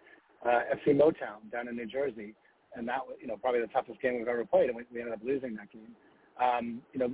uh, 0.43 0.61
FC 0.74 0.99
Motown 0.99 1.51
down 1.51 1.68
in 1.68 1.76
New 1.76 1.86
Jersey, 1.86 2.34
and 2.76 2.88
that 2.88 2.99
was, 3.05 3.17
you 3.21 3.28
know, 3.28 3.38
probably 3.38 3.61
the 3.61 3.67
toughest 3.67 4.01
game 4.01 4.17
we've 4.17 4.28
ever 4.28 4.45
played, 4.45 4.69
and 4.69 4.76
we, 4.76 4.84
we 4.93 4.99
ended 4.99 5.13
up 5.13 5.21
losing 5.23 5.55
that 5.55 5.71
game. 5.71 5.95
Um, 6.41 6.82
you 6.91 6.99
know, 6.99 7.11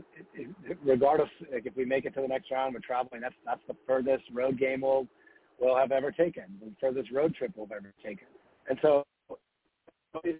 regardless, 0.84 1.30
like 1.53 1.66
if 1.66 1.76
we 1.76 1.86
make 1.86 2.05
it 2.05 2.14
to 2.16 2.22
the 2.22 2.28
next 2.28 2.49
round, 2.49 2.74
we're 2.74 2.80
traveling. 2.80 3.22
That's 3.22 3.36
that's 3.45 3.62
the 3.68 3.76
furthest 3.86 4.24
road 4.34 4.57
game 4.57 4.82
we'll 4.82 5.07
we'll 5.59 5.78
have 5.78 5.91
ever 5.91 6.12
taken, 6.12 6.43
the 6.59 6.72
furthest 6.80 7.12
road 7.12 7.36
trip 7.36 7.51
we'll 7.55 7.68
have 7.68 7.78
ever 7.78 7.93
taken. 8.03 8.26
And 8.68 8.80
so 8.82 9.05
it's 10.24 10.39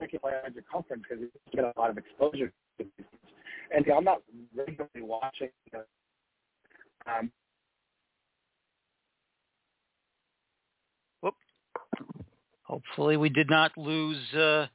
making 0.00 0.20
play 0.20 0.32
on 0.44 0.54
your 0.54 0.64
conference 0.70 1.04
because 1.08 1.22
you 1.22 1.30
get 1.54 1.64
a 1.64 1.72
lot 1.78 1.90
of 1.90 1.98
exposure. 1.98 2.52
And 2.78 3.84
I'm 3.94 4.04
not 4.04 4.22
regularly 4.54 5.02
watching. 5.02 5.50
The, 5.72 5.84
um, 7.06 7.30
Hopefully, 12.64 13.16
we 13.16 13.28
did 13.28 13.48
not 13.48 13.76
lose 13.76 14.18
uh, 14.34 14.66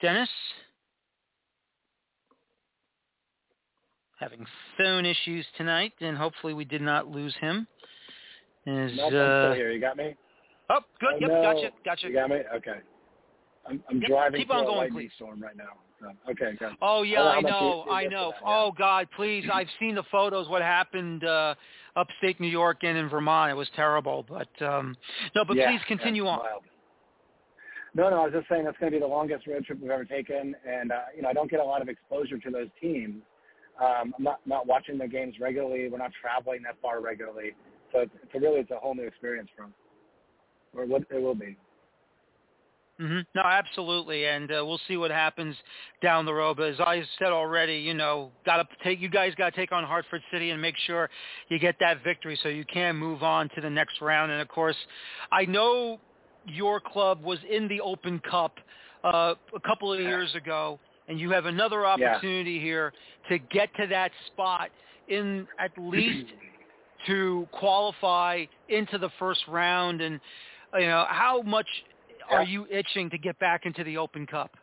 Dennis. 0.00 0.28
Having 4.18 4.46
phone 4.78 5.04
issues 5.04 5.44
tonight, 5.56 5.92
and 6.00 6.16
hopefully 6.16 6.54
we 6.54 6.64
did 6.64 6.80
not 6.80 7.08
lose 7.08 7.34
him. 7.40 7.66
Is, 8.66 8.96
no, 8.96 9.04
I'm 9.04 9.10
still 9.10 9.54
here. 9.54 9.70
You 9.72 9.80
got 9.80 9.96
me? 9.96 10.14
Oh, 10.70 10.80
good. 10.98 11.14
Oh, 11.14 11.18
yep, 11.20 11.30
no. 11.30 11.42
gotcha, 11.42 11.70
gotcha. 11.84 12.06
You 12.06 12.14
got 12.14 12.30
me? 12.30 12.36
Okay. 12.56 12.78
I'm, 13.68 13.82
I'm 13.90 14.00
yep, 14.00 14.08
driving 14.08 14.40
keep 14.40 14.50
on 14.50 14.62
a 14.62 14.66
going, 14.66 14.78
lightning 14.78 14.98
please. 14.98 15.10
storm 15.16 15.42
right 15.42 15.56
now. 15.56 15.64
So, 16.00 16.10
okay, 16.30 16.56
good. 16.58 16.72
Oh 16.82 17.02
yeah, 17.02 17.22
I, 17.22 17.36
I 17.36 17.40
know, 17.40 17.84
I 17.90 18.04
know. 18.04 18.30
That, 18.30 18.46
yeah. 18.46 18.46
Oh 18.46 18.72
God, 18.76 19.08
please! 19.16 19.44
I've 19.52 19.68
seen 19.78 19.94
the 19.94 20.02
photos. 20.10 20.48
What 20.48 20.62
happened 20.62 21.24
uh, 21.24 21.54
upstate 21.96 22.40
New 22.40 22.48
York 22.48 22.78
and 22.82 22.96
in 22.98 23.08
Vermont? 23.08 23.50
It 23.50 23.54
was 23.54 23.68
terrible. 23.76 24.24
But 24.28 24.48
um, 24.66 24.96
no, 25.34 25.44
but 25.44 25.56
yeah, 25.56 25.70
please 25.70 25.80
continue 25.86 26.26
on. 26.26 26.40
Wild. 26.40 26.62
No, 27.96 28.10
no, 28.10 28.22
I 28.22 28.24
was 28.24 28.32
just 28.32 28.48
saying 28.48 28.64
that's 28.64 28.76
going 28.78 28.90
to 28.90 28.96
be 28.98 29.00
the 29.00 29.06
longest 29.06 29.46
road 29.46 29.64
trip 29.64 29.80
we've 29.80 29.90
ever 29.90 30.04
taken, 30.04 30.54
and 30.68 30.90
uh, 30.90 30.96
you 31.14 31.22
know 31.22 31.28
I 31.28 31.32
don't 31.32 31.50
get 31.50 31.60
a 31.60 31.64
lot 31.64 31.80
of 31.80 31.88
exposure 31.88 32.38
to 32.38 32.50
those 32.50 32.68
teams. 32.80 33.22
Um, 33.80 34.14
I'm 34.18 34.24
not 34.24 34.40
not 34.46 34.66
watching 34.66 34.98
their 34.98 35.08
games 35.08 35.34
regularly. 35.40 35.88
We're 35.88 35.98
not 35.98 36.12
traveling 36.20 36.62
that 36.64 36.76
far 36.82 37.00
regularly, 37.00 37.52
so 37.92 38.00
it's, 38.00 38.12
it's 38.22 38.34
a 38.34 38.40
really 38.40 38.60
it's 38.60 38.70
a 38.72 38.76
whole 38.76 38.94
new 38.94 39.04
experience 39.04 39.48
for 39.56 39.62
them. 39.62 39.74
or 40.76 40.86
what 40.86 41.02
it 41.10 41.22
will 41.22 41.36
be. 41.36 41.56
Mm-hmm. 43.00 43.20
No, 43.34 43.42
absolutely, 43.42 44.26
and 44.26 44.50
uh, 44.50 44.64
we'll 44.64 44.80
see 44.86 44.96
what 44.96 45.10
happens 45.10 45.56
down 46.00 46.24
the 46.26 46.34
road. 46.34 46.56
But 46.56 46.70
as 46.70 46.80
I 46.80 47.02
said 47.18 47.32
already, 47.32 47.76
you 47.76 47.94
know, 47.94 48.30
got 48.46 48.58
to 48.58 48.66
take 48.84 49.00
you 49.00 49.08
guys 49.08 49.34
got 49.36 49.52
to 49.52 49.56
take 49.56 49.72
on 49.72 49.82
Hartford 49.82 50.22
City 50.32 50.50
and 50.50 50.62
make 50.62 50.76
sure 50.86 51.10
you 51.48 51.58
get 51.58 51.76
that 51.80 52.04
victory 52.04 52.38
so 52.42 52.48
you 52.48 52.64
can 52.64 52.96
move 52.96 53.24
on 53.24 53.48
to 53.56 53.60
the 53.60 53.70
next 53.70 54.00
round. 54.00 54.30
And 54.30 54.40
of 54.40 54.46
course, 54.46 54.76
I 55.32 55.44
know 55.44 55.98
your 56.46 56.80
club 56.80 57.22
was 57.22 57.38
in 57.50 57.68
the 57.68 57.80
Open 57.80 58.20
Cup 58.20 58.58
uh, 59.02 59.34
a 59.54 59.60
couple 59.60 59.92
of 59.92 60.00
years 60.00 60.34
ago, 60.34 60.78
and 61.08 61.18
you 61.18 61.30
have 61.30 61.46
another 61.46 61.86
opportunity 61.86 62.52
yeah. 62.52 62.60
here 62.60 62.92
to 63.28 63.38
get 63.38 63.74
to 63.76 63.86
that 63.88 64.10
spot 64.26 64.70
in 65.08 65.46
at 65.58 65.70
least 65.78 66.32
to 67.06 67.46
qualify 67.52 68.44
into 68.68 68.98
the 68.98 69.10
first 69.18 69.40
round. 69.48 70.00
And 70.00 70.20
you 70.74 70.86
know, 70.86 71.04
how 71.08 71.42
much 71.42 71.66
are 72.30 72.44
you 72.44 72.66
itching 72.70 73.10
to 73.10 73.18
get 73.18 73.38
back 73.38 73.66
into 73.66 73.84
the 73.84 73.96
Open 73.96 74.26
Cup? 74.26 74.56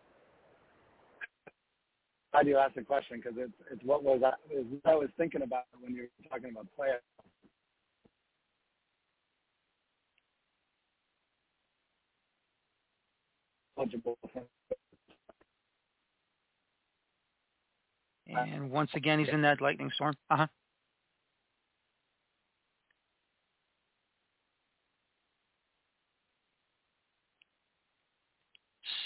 Glad 2.32 2.48
you 2.48 2.58
asked 2.58 2.76
the 2.76 2.82
question 2.82 3.22
because 3.22 3.38
it's 3.38 3.54
it's 3.72 3.84
what 3.84 4.04
was 4.04 4.22
I, 4.26 4.32
it's 4.50 4.68
what 4.84 4.92
I 4.92 4.96
was 4.96 5.10
thinking 5.18 5.42
about 5.42 5.64
when 5.82 5.94
you 5.94 6.04
were 6.04 6.30
talking 6.30 6.52
about 6.52 6.66
playoffs. 6.80 7.02
And 18.28 18.72
once 18.72 18.92
again, 18.94 19.20
he's 19.20 19.28
in 19.30 19.42
that 19.42 19.62
lightning 19.62 19.92
storm. 19.94 20.14
Uh 20.30 20.38
huh. 20.38 20.48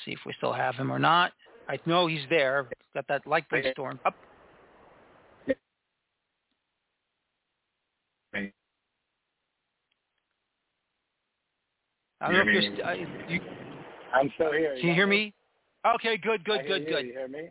see 0.06 0.12
if 0.12 0.20
we 0.26 0.34
still 0.34 0.54
have 0.54 0.76
him 0.76 0.92
or 0.92 1.00
not. 1.00 1.32
I 1.68 1.80
know 1.86 2.08
he's 2.08 2.26
there. 2.30 2.68
Got 2.94 3.08
that 3.08 3.26
lightning 3.28 3.64
storm 3.72 4.00
up. 4.06 4.16
I 12.22 12.32
don't 12.32 12.34
know 12.34 12.42
if 12.42 12.48
you're. 12.48 12.62
St- 12.62 12.82
uh, 12.82 12.92
you, 13.28 13.40
I'm 14.16 14.32
still 14.36 14.52
here. 14.54 14.76
Can 14.80 14.90
you 14.90 14.94
hear 14.94 15.08
me? 15.08 15.34
Okay, 15.96 16.18
good, 16.18 16.44
good, 16.46 16.66
good, 16.68 16.84
you. 16.84 16.88
good. 16.88 17.06
You 17.06 17.14
hear 17.14 17.28
me? 17.28 17.50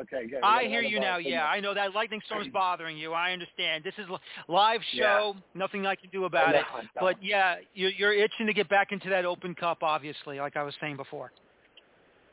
Okay, 0.00 0.28
good. 0.28 0.40
I 0.42 0.64
hear 0.64 0.80
you 0.80 1.00
now. 1.00 1.18
Yeah, 1.18 1.44
I 1.44 1.60
know 1.60 1.74
that 1.74 1.92
lightning 1.92 2.20
storm's 2.26 2.48
bothering 2.52 2.96
you. 2.96 3.12
I 3.12 3.32
understand. 3.32 3.84
This 3.84 3.94
is 3.98 4.06
live 4.46 4.80
show. 4.94 5.34
Yeah. 5.34 5.40
Nothing 5.54 5.86
I 5.86 5.96
can 5.96 6.08
do 6.10 6.24
about 6.24 6.52
no, 6.52 6.58
it. 6.58 6.64
No. 6.96 7.00
But 7.00 7.22
yeah, 7.22 7.56
you're, 7.74 7.90
you're 7.90 8.14
itching 8.14 8.46
to 8.46 8.52
get 8.52 8.68
back 8.68 8.92
into 8.92 9.08
that 9.10 9.24
Open 9.24 9.54
Cup, 9.54 9.78
obviously, 9.82 10.38
like 10.38 10.56
I 10.56 10.62
was 10.62 10.74
saying 10.80 10.96
before. 10.96 11.32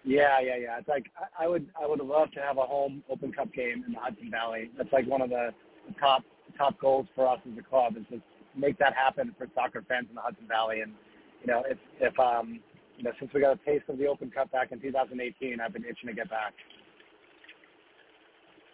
Yeah, 0.03 0.39
yeah, 0.39 0.57
yeah. 0.57 0.77
It's 0.77 0.87
like 0.87 1.07
I, 1.17 1.45
I 1.45 1.47
would, 1.47 1.67
I 1.81 1.87
would 1.87 1.99
love 1.99 2.31
to 2.33 2.39
have 2.39 2.57
a 2.57 2.61
home 2.61 3.03
Open 3.09 3.33
Cup 3.33 3.51
game 3.51 3.83
in 3.87 3.93
the 3.93 3.99
Hudson 3.99 4.29
Valley. 4.29 4.69
That's 4.77 4.93
like 4.93 5.07
one 5.07 5.21
of 5.21 5.29
the, 5.29 5.49
the 5.87 5.95
top 5.99 6.23
top 6.57 6.79
goals 6.79 7.07
for 7.15 7.27
us 7.27 7.39
as 7.51 7.57
a 7.57 7.63
club 7.63 7.97
is 7.97 8.05
to 8.11 8.21
make 8.55 8.77
that 8.77 8.93
happen 8.93 9.35
for 9.37 9.47
soccer 9.55 9.83
fans 9.89 10.05
in 10.09 10.15
the 10.15 10.21
Hudson 10.21 10.47
Valley. 10.47 10.81
And 10.81 10.93
you 11.41 11.47
know, 11.47 11.63
if 11.67 11.79
if 11.99 12.17
um, 12.19 12.59
you 12.97 13.03
know, 13.03 13.11
since 13.19 13.31
we 13.33 13.41
got 13.41 13.53
a 13.53 13.65
taste 13.65 13.85
of 13.89 13.97
the 13.97 14.07
Open 14.07 14.31
Cup 14.31 14.51
back 14.51 14.71
in 14.71 14.79
2018, 14.79 15.59
I've 15.59 15.73
been 15.73 15.83
itching 15.83 16.07
to 16.07 16.13
get 16.13 16.29
back. 16.29 16.53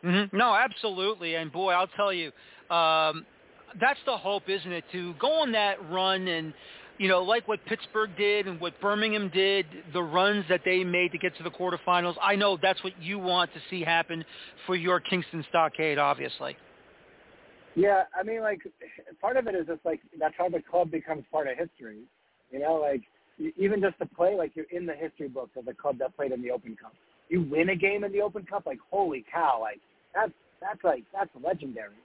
Mm-hmm. 0.04 0.36
No, 0.36 0.56
absolutely. 0.56 1.36
And 1.36 1.52
boy, 1.52 1.72
I'll 1.72 1.88
tell 1.88 2.14
you, 2.14 2.32
um, 2.70 3.26
that's 3.80 4.00
the 4.06 4.18
hope, 4.18 4.50
isn't 4.50 4.72
it? 4.72 4.84
To 4.92 5.14
go 5.20 5.42
on 5.42 5.52
that 5.54 5.78
run 5.90 6.28
and 6.28 6.54
you 6.98 7.08
know, 7.08 7.24
like 7.24 7.48
what 7.48 7.66
Pittsburgh 7.66 8.12
did 8.16 8.48
and 8.48 8.62
what 8.62 8.80
Birmingham 8.80 9.30
did, 9.34 9.66
the 9.92 10.04
runs 10.04 10.46
that 10.50 10.62
they 10.64 10.84
made 10.84 11.12
to 11.14 11.18
get 11.18 11.36
to 11.38 11.44
the 11.44 11.50
quarterfinals. 11.50 12.14
I 12.22 12.36
know 12.36 12.60
that's 12.62 12.84
what 12.84 12.94
you 13.02 13.18
want 13.18 13.52
to 13.56 13.60
see 13.72 13.82
happen 13.82 14.24
for 14.68 14.76
your 14.76 15.00
Kingston 15.00 15.44
Stockade, 15.50 15.98
obviously. 15.98 16.56
Yeah, 17.76 18.04
I 18.18 18.22
mean, 18.22 18.42
like 18.42 18.60
part 19.20 19.36
of 19.36 19.48
it 19.48 19.56
is 19.56 19.66
just 19.66 19.84
like 19.84 20.00
that's 20.20 20.36
how 20.38 20.48
the 20.48 20.62
club 20.62 20.92
becomes 20.92 21.24
part 21.32 21.48
of 21.48 21.58
history. 21.58 22.02
You 22.52 22.60
know, 22.60 22.76
like 22.76 23.02
even 23.58 23.82
just 23.82 23.98
to 24.00 24.06
play, 24.06 24.36
like 24.36 24.56
you're 24.56 24.66
in 24.72 24.86
the 24.86 24.94
history 24.94 25.28
books 25.28 25.52
of 25.58 25.66
the 25.66 25.74
club 25.74 25.98
that 26.00 26.16
played 26.16 26.32
in 26.32 26.42
the 26.42 26.52
Open 26.52 26.76
Cup. 26.76 26.94
You 27.30 27.42
win 27.42 27.70
a 27.70 27.76
game 27.76 28.04
in 28.04 28.12
the 28.12 28.22
Open 28.22 28.44
Cup, 28.44 28.66
like 28.66 28.80
holy 28.90 29.26
cow, 29.32 29.60
like 29.62 29.80
that's 30.14 30.34
that's 30.62 30.84
like 30.84 31.04
that's 31.14 31.30
legendary. 31.44 31.96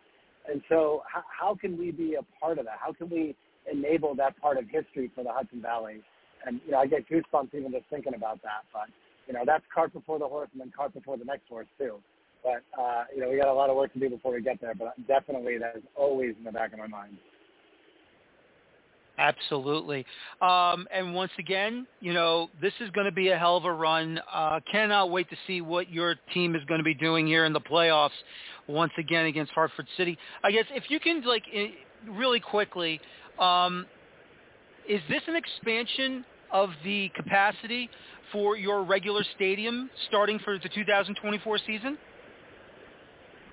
And 0.50 0.62
so, 0.68 1.02
how, 1.12 1.24
how 1.28 1.54
can 1.56 1.76
we 1.76 1.90
be 1.90 2.14
a 2.14 2.22
part 2.40 2.58
of 2.58 2.66
that? 2.66 2.76
How 2.80 2.92
can 2.92 3.10
we 3.10 3.34
enable 3.70 4.14
that 4.14 4.40
part 4.40 4.58
of 4.58 4.64
history 4.68 5.10
for 5.14 5.24
the 5.24 5.32
Hudson 5.32 5.60
Valley. 5.60 6.02
And 6.44 6.60
you 6.64 6.72
know, 6.72 6.78
I 6.78 6.86
get 6.86 7.08
goosebumps 7.08 7.54
even 7.54 7.72
just 7.72 7.86
thinking 7.90 8.14
about 8.14 8.42
that. 8.42 8.64
But 8.72 8.88
you 9.26 9.34
know, 9.34 9.42
that's 9.44 9.64
cart 9.74 9.92
before 9.92 10.18
the 10.18 10.28
horse, 10.28 10.48
and 10.52 10.60
then 10.60 10.72
cart 10.74 10.94
before 10.94 11.16
the 11.16 11.24
next 11.24 11.48
horse 11.48 11.66
too. 11.78 11.96
But 12.44 12.62
uh, 12.80 13.04
you 13.14 13.20
know, 13.20 13.30
we 13.30 13.36
got 13.36 13.48
a 13.48 13.52
lot 13.52 13.70
of 13.70 13.76
work 13.76 13.92
to 13.94 13.98
do 13.98 14.08
before 14.08 14.32
we 14.32 14.42
get 14.42 14.60
there. 14.60 14.74
But 14.74 14.94
definitely, 15.06 15.58
that 15.58 15.76
is 15.76 15.82
always 15.96 16.34
in 16.38 16.44
the 16.44 16.52
back 16.52 16.72
of 16.72 16.78
my 16.78 16.86
mind. 16.86 17.16
Absolutely. 19.18 20.04
Um, 20.42 20.86
and 20.92 21.14
once 21.14 21.32
again, 21.38 21.86
you 22.00 22.12
know, 22.12 22.48
this 22.60 22.72
is 22.80 22.90
going 22.90 23.06
to 23.06 23.12
be 23.12 23.30
a 23.30 23.38
hell 23.38 23.56
of 23.56 23.64
a 23.64 23.72
run. 23.72 24.20
Uh, 24.32 24.60
cannot 24.70 25.10
wait 25.10 25.30
to 25.30 25.36
see 25.46 25.60
what 25.62 25.90
your 25.90 26.16
team 26.34 26.54
is 26.54 26.62
going 26.64 26.78
to 26.78 26.84
be 26.84 26.94
doing 26.94 27.26
here 27.26 27.46
in 27.46 27.52
the 27.52 27.60
playoffs 27.60 28.10
once 28.66 28.92
again 28.98 29.26
against 29.26 29.52
Hartford 29.52 29.86
City. 29.96 30.18
I 30.44 30.50
guess 30.50 30.66
if 30.70 30.84
you 30.90 31.00
can, 31.00 31.22
like, 31.24 31.44
really 32.06 32.40
quickly, 32.40 33.00
um, 33.38 33.86
is 34.88 35.00
this 35.08 35.22
an 35.28 35.36
expansion 35.36 36.24
of 36.52 36.70
the 36.84 37.10
capacity 37.14 37.88
for 38.32 38.56
your 38.56 38.84
regular 38.84 39.24
stadium 39.34 39.90
starting 40.08 40.38
for 40.40 40.58
the 40.58 40.68
2024 40.68 41.58
season? 41.66 41.98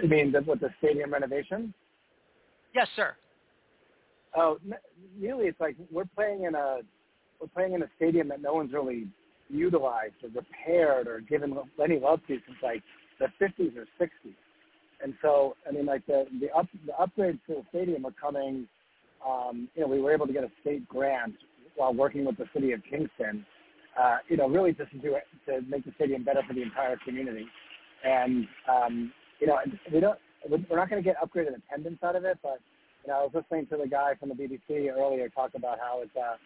You 0.02 0.10
mean 0.10 0.34
with 0.46 0.60
the 0.60 0.70
stadium 0.80 1.14
renovation? 1.14 1.74
Yes, 2.74 2.88
sir. 2.96 3.16
Oh, 4.36 4.60
really? 5.20 5.46
It's 5.46 5.60
like 5.60 5.76
we're 5.92 6.06
playing 6.16 6.44
in 6.44 6.56
a 6.56 6.80
we're 7.40 7.48
playing 7.48 7.74
in 7.74 7.84
a 7.84 7.90
stadium 7.96 8.30
that 8.30 8.42
no 8.42 8.54
one's 8.54 8.74
really 8.74 9.08
utilized 9.50 10.16
or 10.24 10.30
repaired 10.30 11.08
or 11.08 11.20
given 11.22 11.56
any 11.84 12.00
love 12.00 12.20
to 12.28 12.40
since 12.46 12.58
like 12.64 12.82
the 13.20 13.28
50s 13.44 13.76
or 13.78 13.86
60s. 14.00 14.36
And 15.04 15.14
so, 15.22 15.56
I 15.68 15.72
mean, 15.72 15.86
like 15.86 16.06
the 16.06 16.26
the, 16.40 16.50
up, 16.52 16.68
the 16.86 16.94
upgrades 16.94 17.40
to 17.48 17.56
the 17.56 17.64
stadium 17.70 18.06
are 18.06 18.12
coming 18.12 18.68
um, 19.28 19.70
you 19.76 19.82
know, 19.82 19.88
we 19.88 20.02
were 20.02 20.14
able 20.14 20.28
to 20.28 20.34
get 20.34 20.44
a 20.44 20.52
state 20.62 20.88
grant 20.88 21.36
while 21.76 21.94
working 21.94 22.26
with 22.26 22.38
the 22.38 22.46
city 22.54 22.72
of 22.72 22.82
Kingston, 22.90 23.46
uh, 24.00 24.18
you 24.28 24.38
know, 24.38 24.48
really 24.48 24.74
just 24.74 24.92
to 24.92 24.98
do 24.98 25.16
it, 25.16 25.24
to 25.48 25.62
make 25.68 25.86
the 25.86 25.92
stadium 25.96 26.24
better 26.24 26.42
for 26.48 26.54
the 26.54 26.62
entire 26.62 26.98
community. 27.06 27.46
And, 28.04 28.48
um, 28.70 29.14
you 29.40 29.48
know, 29.48 29.58
we 29.92 30.00
don't, 30.00 30.20
we're 30.50 30.78
not 30.78 30.90
going 30.90 31.02
to 31.02 31.08
get 31.08 31.16
upgraded 31.22 31.56
attendance 31.56 32.00
out 32.04 32.16
of 32.16 32.26
it, 32.26 32.38
but, 32.44 32.60
you 33.06 33.12
know, 33.12 33.20
I 33.20 33.24
was 33.24 33.32
listening 33.34 33.68
to 33.68 33.78
the 33.78 33.88
guy 33.88 34.14
from 34.20 34.30
the 34.30 34.36
BBC 34.36 34.90
earlier 34.92 35.30
talk 35.30 35.52
about 35.56 35.80
how 35.80 36.02
it's, 36.02 36.16
uh, 36.16 36.38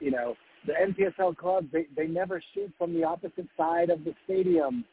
you 0.00 0.10
know, 0.10 0.34
the 0.66 0.72
NPSL 0.72 1.36
clubs, 1.36 1.68
they, 1.72 1.86
they 1.96 2.06
never 2.06 2.42
shoot 2.54 2.72
from 2.78 2.94
the 2.94 3.04
opposite 3.04 3.46
side 3.56 3.90
of 3.90 4.04
the 4.04 4.14
stadium. 4.24 4.84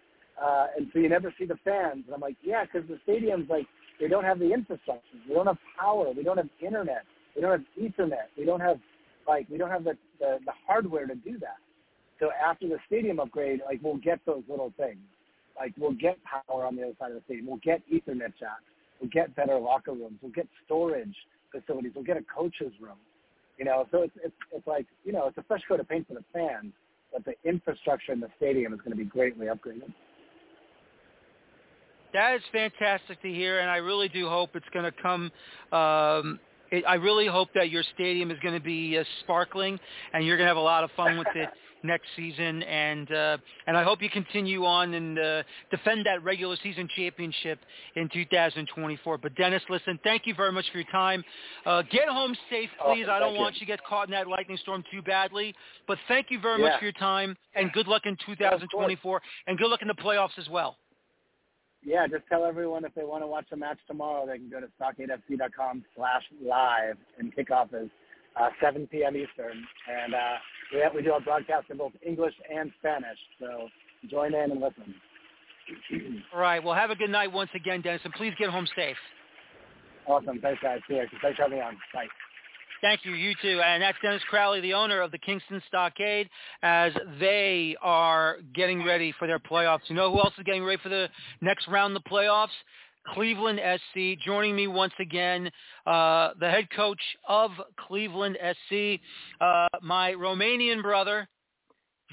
Uh, 0.41 0.68
and 0.78 0.88
so 0.93 0.99
you 0.99 1.09
never 1.09 1.34
see 1.39 1.45
the 1.45 1.57
fans. 1.63 2.03
And 2.05 2.13
I'm 2.13 2.22
like, 2.22 2.36
yeah, 2.43 2.66
because 2.66 2.88
the 2.88 2.99
stadium's 3.03 3.49
like, 3.49 3.66
they 3.99 4.07
don't 4.07 4.24
have 4.26 4.39
the 4.39 4.51
infrastructure. 4.51 5.18
We 5.28 5.36
don't 5.36 5.47
have 5.47 5.57
power. 5.80 6.11
We 6.11 6.24
don't 6.24 6.38
have 6.38 6.49
internet. 6.61 7.03
We 7.36 7.41
don't 7.41 7.51
have 7.51 7.63
Ethernet. 7.80 8.28
We 8.38 8.45
don't 8.45 8.59
have 8.59 8.80
like 9.28 9.47
we 9.49 9.57
don't 9.57 9.72
have 9.72 9.84
the, 9.84 9.97
the 10.20 10.39
the 10.45 10.51
hardware 10.68 11.07
to 11.07 11.16
do 11.16 11.39
that. 11.39 11.57
So 12.20 12.30
after 12.32 12.68
the 12.68 12.78
stadium 12.88 13.20
upgrade, 13.20 13.61
like 13.66 13.80
we'll 13.82 13.97
get 13.97 14.20
those 14.26 14.43
little 14.49 14.74
things. 14.78 14.99
Like 15.57 15.74
we'll 15.78 15.93
get 15.93 16.18
power 16.24 16.66
on 16.66 16.76
the 16.76 16.84
other 16.84 16.93
side 16.99 17.11
of 17.11 17.16
the 17.16 17.22
stadium. 17.26 17.47
We'll 17.47 17.57
get 17.57 17.82
Ethernet 17.89 18.34
jacks. 18.39 18.63
We'll 18.99 19.09
get 19.09 19.35
better 19.35 19.57
locker 19.57 19.91
rooms. 19.91 20.19
We'll 20.21 20.31
get 20.31 20.47
storage 20.65 21.15
facilities. 21.51 21.91
We'll 21.95 22.05
get 22.05 22.17
a 22.17 22.23
coach's 22.23 22.73
room. 22.79 22.97
You 23.57 23.65
know, 23.65 23.87
so 23.91 24.01
it's 24.01 24.13
it's 24.23 24.35
it's 24.51 24.67
like 24.67 24.85
you 25.03 25.13
know 25.13 25.27
it's 25.27 25.37
a 25.37 25.43
fresh 25.43 25.61
coat 25.67 25.79
of 25.79 25.87
paint 25.87 26.07
for 26.07 26.13
the 26.13 26.23
fans, 26.33 26.73
but 27.13 27.23
the 27.25 27.33
infrastructure 27.47 28.11
in 28.11 28.19
the 28.19 28.29
stadium 28.37 28.73
is 28.73 28.79
going 28.79 28.91
to 28.91 28.97
be 28.97 29.05
greatly 29.05 29.47
upgraded. 29.47 29.93
That 32.13 32.35
is 32.35 32.41
fantastic 32.51 33.21
to 33.21 33.29
hear, 33.29 33.59
and 33.59 33.69
I 33.69 33.77
really 33.77 34.09
do 34.09 34.27
hope 34.29 34.55
it's 34.55 34.65
going 34.73 34.85
to 34.85 35.01
come 35.01 35.31
um, 35.71 36.39
it, 36.71 36.83
I 36.87 36.95
really 36.95 37.27
hope 37.27 37.49
that 37.55 37.69
your 37.69 37.83
stadium 37.93 38.31
is 38.31 38.39
going 38.39 38.53
to 38.53 38.63
be 38.63 38.97
uh, 38.97 39.03
sparkling 39.21 39.79
and 40.13 40.25
you're 40.25 40.37
going 40.37 40.45
to 40.45 40.49
have 40.49 40.57
a 40.57 40.59
lot 40.59 40.83
of 40.83 40.91
fun 40.95 41.17
with 41.17 41.27
it 41.35 41.49
next 41.86 42.07
season. 42.15 42.63
And 42.63 43.11
uh, 43.11 43.38
and 43.67 43.77
I 43.77 43.83
hope 43.83 44.01
you 44.01 44.09
continue 44.09 44.65
on 44.65 44.93
and 44.93 45.19
uh, 45.19 45.43
defend 45.71 46.05
that 46.05 46.23
regular 46.23 46.57
season 46.63 46.89
championship 46.95 47.59
in 47.95 48.09
2024. 48.09 49.17
But 49.17 49.36
Dennis, 49.36 49.63
listen, 49.69 49.99
thank 50.03 50.23
you 50.25 50.36
very 50.36 50.51
much 50.51 50.65
for 50.71 50.79
your 50.79 50.91
time. 50.91 51.23
Uh, 51.65 51.81
get 51.83 52.07
home 52.09 52.36
safe, 52.49 52.69
please. 52.86 53.05
Oh, 53.07 53.11
I 53.11 53.19
don't 53.19 53.36
want 53.36 53.55
you 53.55 53.61
to 53.61 53.65
get 53.65 53.83
caught 53.86 54.07
in 54.07 54.11
that 54.11 54.27
lightning 54.27 54.57
storm 54.61 54.83
too 54.91 55.01
badly. 55.01 55.55
But 55.88 55.97
thank 56.07 56.27
you 56.29 56.39
very 56.39 56.61
yeah. 56.61 56.69
much 56.69 56.79
for 56.79 56.86
your 56.86 56.93
time 56.93 57.36
and 57.55 57.71
good 57.71 57.88
luck 57.88 58.03
in 58.05 58.17
2024 58.25 59.21
and 59.47 59.57
good 59.57 59.67
luck 59.67 59.81
in 59.81 59.88
the 59.88 59.93
playoffs 59.93 60.38
as 60.38 60.49
well 60.49 60.77
yeah, 61.86 62.07
just 62.07 62.23
tell 62.27 62.43
everyone 62.45 62.83
if 62.83 62.95
they 62.95 63.03
want 63.03 63.21
to 63.21 63.27
watch 63.27 63.45
the 63.51 63.57
match 63.57 63.77
tomorrow, 63.88 64.25
they 64.25 64.38
can 64.38 64.49
go 64.49 64.59
to 64.59 64.67
stockadefc.com 64.81 65.86
slash 65.95 66.23
live 66.43 66.97
and 67.19 67.33
kickoff 67.36 67.73
is 67.73 67.89
uh, 68.39 68.49
7 68.61 68.88
p.m. 68.88 69.15
Eastern, 69.15 69.63
and 69.89 70.13
uh, 70.13 70.19
we 70.73 70.79
have, 70.79 70.93
we 70.93 71.01
do 71.01 71.11
our 71.11 71.21
broadcast 71.21 71.67
in 71.69 71.77
both 71.77 71.93
English 72.05 72.33
and 72.53 72.71
Spanish. 72.79 73.17
So 73.39 73.67
join 74.09 74.33
in 74.33 74.51
and 74.51 74.61
listen. 74.61 74.95
All 76.33 76.39
right. 76.39 76.63
Well, 76.63 76.75
have 76.75 76.91
a 76.91 76.95
good 76.95 77.09
night 77.09 77.31
once 77.31 77.49
again, 77.55 77.81
Dennis, 77.81 78.01
and 78.03 78.13
please 78.13 78.33
get 78.38 78.49
home 78.49 78.67
safe. 78.75 78.97
Awesome. 80.07 80.39
Thanks, 80.39 80.61
guys. 80.61 80.79
See 80.88 80.95
you. 80.95 81.05
Thanks 81.21 81.38
for 81.38 81.43
having 81.43 81.57
me 81.57 81.63
on. 81.63 81.77
Bye. 81.93 82.05
Thank 82.81 83.05
you. 83.05 83.13
You 83.13 83.33
too. 83.41 83.61
And 83.61 83.81
that's 83.81 83.97
Dennis 84.03 84.21
Crowley, 84.29 84.61
the 84.61 84.73
owner 84.73 85.01
of 85.01 85.11
the 85.11 85.17
Kingston 85.17 85.61
Stockade, 85.67 86.29
as 86.61 86.93
they 87.19 87.75
are 87.81 88.38
getting 88.53 88.83
ready 88.86 89.13
for 89.17 89.27
their 89.27 89.39
playoffs. 89.39 89.79
You 89.88 89.95
know 89.95 90.11
who 90.11 90.19
else 90.19 90.33
is 90.38 90.43
getting 90.43 90.63
ready 90.63 90.79
for 90.83 90.89
the 90.89 91.09
next 91.41 91.67
round 91.67 91.95
of 91.95 92.03
the 92.03 92.09
playoffs? 92.09 92.49
Cleveland 93.14 93.60
SC. 93.60 94.20
Joining 94.24 94.56
me 94.56 94.68
once 94.68 94.93
again, 94.99 95.49
uh, 95.86 96.30
the 96.39 96.49
head 96.49 96.68
coach 96.76 97.01
of 97.28 97.51
Cleveland 97.88 98.38
SC, 98.41 98.99
uh, 99.41 99.68
my 99.82 100.12
Romanian 100.14 100.82
brother, 100.82 101.28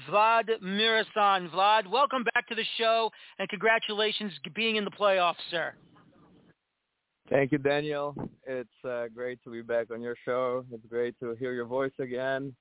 Vlad 0.09 0.49
Muresan. 0.63 1.49
Vlad, 1.51 1.87
welcome 1.87 2.23
back 2.33 2.47
to 2.47 2.55
the 2.55 2.65
show, 2.77 3.09
and 3.39 3.47
congratulations 3.49 4.31
being 4.55 4.75
in 4.75 4.85
the 4.85 4.91
playoffs, 4.91 5.35
sir. 5.51 5.73
Thank 7.29 7.51
you, 7.51 7.57
Daniel. 7.57 8.15
It's 8.45 8.69
uh, 8.87 9.05
great 9.13 9.43
to 9.43 9.49
be 9.49 9.61
back 9.61 9.91
on 9.91 10.01
your 10.01 10.15
show. 10.25 10.65
It's 10.71 10.85
great 10.89 11.17
to 11.19 11.35
hear 11.35 11.53
your 11.53 11.65
voice 11.65 11.93
again. 11.99 12.53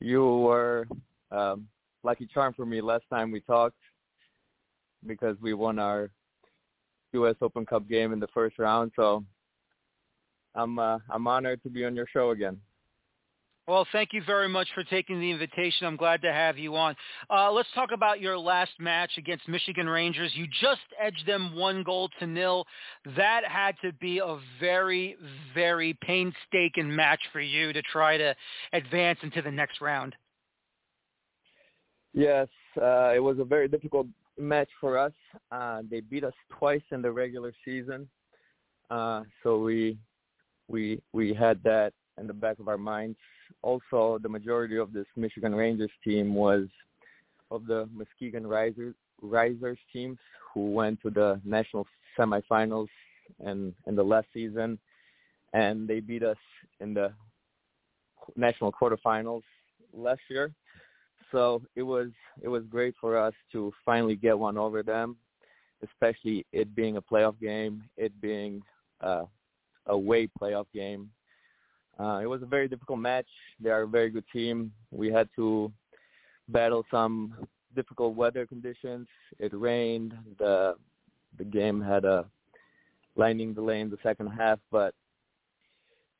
You 0.00 0.22
were 0.22 0.86
um, 1.30 1.66
lucky 2.02 2.28
charm 2.32 2.52
for 2.54 2.66
me 2.66 2.80
last 2.80 3.04
time 3.10 3.30
we 3.30 3.40
talked 3.40 3.78
because 5.06 5.36
we 5.40 5.54
won 5.54 5.78
our 5.78 6.10
U.S. 7.14 7.36
Open 7.40 7.64
Cup 7.64 7.88
game 7.88 8.12
in 8.12 8.20
the 8.20 8.28
first 8.28 8.58
round. 8.58 8.92
So 8.96 9.24
I'm 10.54 10.78
uh, 10.78 10.98
I'm 11.10 11.26
honored 11.26 11.62
to 11.62 11.70
be 11.70 11.84
on 11.84 11.96
your 11.96 12.06
show 12.12 12.30
again. 12.30 12.60
Well, 13.66 13.86
thank 13.92 14.12
you 14.12 14.22
very 14.26 14.48
much 14.48 14.68
for 14.74 14.84
taking 14.84 15.18
the 15.20 15.30
invitation. 15.30 15.86
I'm 15.86 15.96
glad 15.96 16.20
to 16.20 16.30
have 16.30 16.58
you 16.58 16.76
on. 16.76 16.94
Uh, 17.30 17.50
let's 17.50 17.68
talk 17.74 17.92
about 17.92 18.20
your 18.20 18.36
last 18.36 18.72
match 18.78 19.12
against 19.16 19.48
Michigan 19.48 19.88
Rangers. 19.88 20.32
You 20.34 20.46
just 20.60 20.82
edged 21.00 21.26
them 21.26 21.56
one 21.56 21.82
goal 21.82 22.10
to 22.18 22.26
nil. 22.26 22.66
That 23.16 23.42
had 23.46 23.74
to 23.80 23.92
be 23.94 24.18
a 24.18 24.36
very, 24.60 25.16
very 25.54 25.96
painstaking 26.02 26.94
match 26.94 27.20
for 27.32 27.40
you 27.40 27.72
to 27.72 27.80
try 27.80 28.18
to 28.18 28.34
advance 28.74 29.20
into 29.22 29.40
the 29.40 29.50
next 29.50 29.80
round. 29.80 30.14
Yes, 32.12 32.48
uh, 32.80 33.12
it 33.14 33.22
was 33.22 33.38
a 33.38 33.44
very 33.44 33.66
difficult 33.66 34.06
match 34.38 34.68
for 34.80 34.98
us. 34.98 35.12
Uh, 35.50 35.82
they 35.90 36.00
beat 36.00 36.24
us 36.24 36.34
twice 36.58 36.82
in 36.90 37.02
the 37.02 37.10
regular 37.10 37.52
season, 37.64 38.08
uh, 38.90 39.22
so 39.42 39.58
we 39.58 39.98
we 40.68 41.00
we 41.12 41.34
had 41.34 41.62
that 41.62 41.92
in 42.18 42.26
the 42.26 42.32
back 42.32 42.58
of 42.58 42.68
our 42.68 42.78
minds 42.78 43.18
also 43.62 44.18
the 44.22 44.28
majority 44.28 44.76
of 44.76 44.92
this 44.92 45.06
Michigan 45.16 45.54
Rangers 45.54 45.90
team 46.02 46.34
was 46.34 46.66
of 47.50 47.66
the 47.66 47.88
Muskegon 47.92 48.46
Risers, 48.46 48.94
Risers 49.22 49.78
teams 49.92 50.18
who 50.52 50.70
went 50.70 51.00
to 51.02 51.10
the 51.10 51.40
national 51.44 51.86
semifinals 52.18 52.88
and 53.44 53.74
in 53.86 53.96
the 53.96 54.02
last 54.02 54.26
season, 54.34 54.78
and 55.52 55.88
they 55.88 56.00
beat 56.00 56.22
us 56.22 56.36
in 56.80 56.94
the 56.94 57.12
national 58.36 58.72
quarterfinals 58.72 59.42
last 59.92 60.20
year. 60.28 60.52
So 61.34 61.62
it 61.74 61.82
was 61.82 62.08
it 62.42 62.48
was 62.48 62.62
great 62.70 62.94
for 63.00 63.18
us 63.18 63.34
to 63.52 63.72
finally 63.84 64.16
get 64.16 64.38
one 64.38 64.56
over 64.56 64.82
them, 64.82 65.16
especially 65.82 66.46
it 66.52 66.74
being 66.74 66.96
a 66.96 67.02
playoff 67.02 67.38
game, 67.40 67.82
it 67.96 68.12
being 68.20 68.62
uh, 69.02 69.24
a 69.86 69.92
away 69.92 70.28
playoff 70.40 70.66
game 70.72 71.10
uh, 71.98 72.20
it 72.22 72.26
was 72.26 72.42
a 72.42 72.46
very 72.46 72.68
difficult 72.68 72.98
match. 72.98 73.28
They 73.60 73.70
are 73.70 73.82
a 73.82 73.86
very 73.86 74.10
good 74.10 74.24
team. 74.32 74.72
We 74.90 75.12
had 75.12 75.28
to 75.36 75.72
battle 76.48 76.84
some 76.90 77.34
difficult 77.76 78.16
weather 78.16 78.46
conditions. 78.46 79.06
It 79.38 79.52
rained. 79.54 80.14
The 80.38 80.74
the 81.38 81.44
game 81.44 81.80
had 81.80 82.04
a 82.04 82.26
lightning 83.16 83.54
delay 83.54 83.80
in 83.80 83.90
the 83.90 83.98
second 84.02 84.28
half, 84.28 84.58
but 84.70 84.94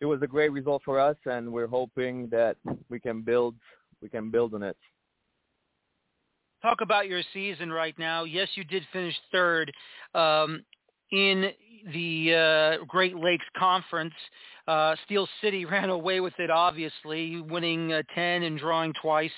it 0.00 0.06
was 0.06 0.22
a 0.22 0.26
great 0.26 0.50
result 0.50 0.82
for 0.84 0.98
us, 0.98 1.16
and 1.24 1.52
we're 1.52 1.68
hoping 1.68 2.28
that 2.28 2.56
we 2.88 3.00
can 3.00 3.22
build 3.22 3.54
we 4.00 4.08
can 4.08 4.30
build 4.30 4.54
on 4.54 4.62
it. 4.62 4.76
Talk 6.64 6.80
about 6.80 7.08
your 7.08 7.20
season 7.34 7.70
right 7.70 7.94
now. 7.98 8.24
Yes, 8.24 8.48
you 8.54 8.64
did 8.64 8.86
finish 8.90 9.14
third 9.30 9.70
um, 10.14 10.64
in 11.12 11.50
the 11.92 12.78
uh, 12.80 12.84
Great 12.86 13.14
Lakes 13.14 13.44
Conference. 13.54 14.14
Uh, 14.66 14.96
Steel 15.04 15.28
City 15.42 15.64
ran 15.70 15.90
away 15.90 16.20
with 16.20 16.32
it, 16.38 16.48
obviously, 16.48 17.38
winning 17.42 17.92
uh, 17.92 18.00
10 18.14 18.44
and 18.44 18.58
drawing 18.58 18.94
twice 19.02 19.30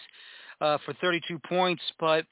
uh, 0.61 0.79
for 0.85 0.95
32 1.01 1.41
points. 1.49 1.83
But 1.99 2.27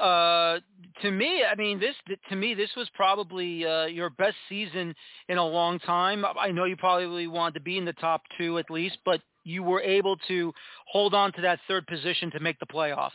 uh, 0.00 0.60
to 1.02 1.10
me, 1.10 1.42
I 1.42 1.56
mean, 1.56 1.80
this 1.80 1.96
to 2.28 2.36
me 2.36 2.54
this 2.54 2.70
was 2.76 2.88
probably 2.94 3.66
uh, 3.66 3.86
your 3.86 4.10
best 4.10 4.36
season 4.48 4.94
in 5.28 5.38
a 5.38 5.44
long 5.44 5.80
time. 5.80 6.24
I 6.24 6.52
know 6.52 6.64
you 6.64 6.76
probably 6.76 7.26
wanted 7.26 7.54
to 7.54 7.60
be 7.60 7.76
in 7.76 7.84
the 7.84 7.92
top 7.94 8.22
two 8.38 8.58
at 8.58 8.70
least, 8.70 8.98
but 9.04 9.20
you 9.42 9.64
were 9.64 9.80
able 9.80 10.16
to 10.28 10.52
hold 10.86 11.12
on 11.12 11.32
to 11.32 11.40
that 11.40 11.58
third 11.66 11.88
position 11.88 12.30
to 12.30 12.38
make 12.38 12.60
the 12.60 12.66
playoffs. 12.66 13.10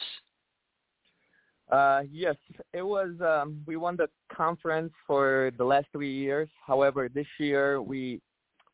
Uh, 1.72 2.02
yes, 2.12 2.36
it 2.74 2.82
was. 2.82 3.12
Um, 3.22 3.62
we 3.66 3.78
won 3.78 3.96
the 3.96 4.10
conference 4.32 4.94
for 5.08 5.52
the 5.58 5.64
last 5.64 5.88
three 5.92 6.14
years. 6.14 6.50
However, 6.66 7.10
this 7.10 7.28
year 7.40 7.82
we 7.82 8.22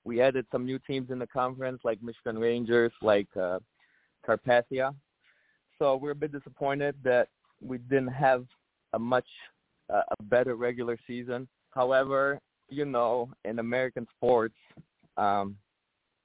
we 0.03 0.21
added 0.21 0.45
some 0.51 0.65
new 0.65 0.79
teams 0.79 1.11
in 1.11 1.19
the 1.19 1.27
conference, 1.27 1.81
like 1.83 2.01
Michigan 2.01 2.37
Rangers, 2.39 2.91
like 3.01 3.27
uh, 3.39 3.59
Carpathia. 4.27 4.95
So 5.77 5.95
we're 5.95 6.11
a 6.11 6.15
bit 6.15 6.31
disappointed 6.31 6.95
that 7.03 7.29
we 7.61 7.77
didn't 7.77 8.07
have 8.09 8.45
a 8.93 8.99
much 8.99 9.27
uh, 9.93 10.01
a 10.19 10.23
better 10.23 10.55
regular 10.55 10.97
season. 11.05 11.47
However, 11.71 12.39
you 12.69 12.85
know, 12.85 13.29
in 13.45 13.59
American 13.59 14.07
sports, 14.15 14.55
um, 15.17 15.55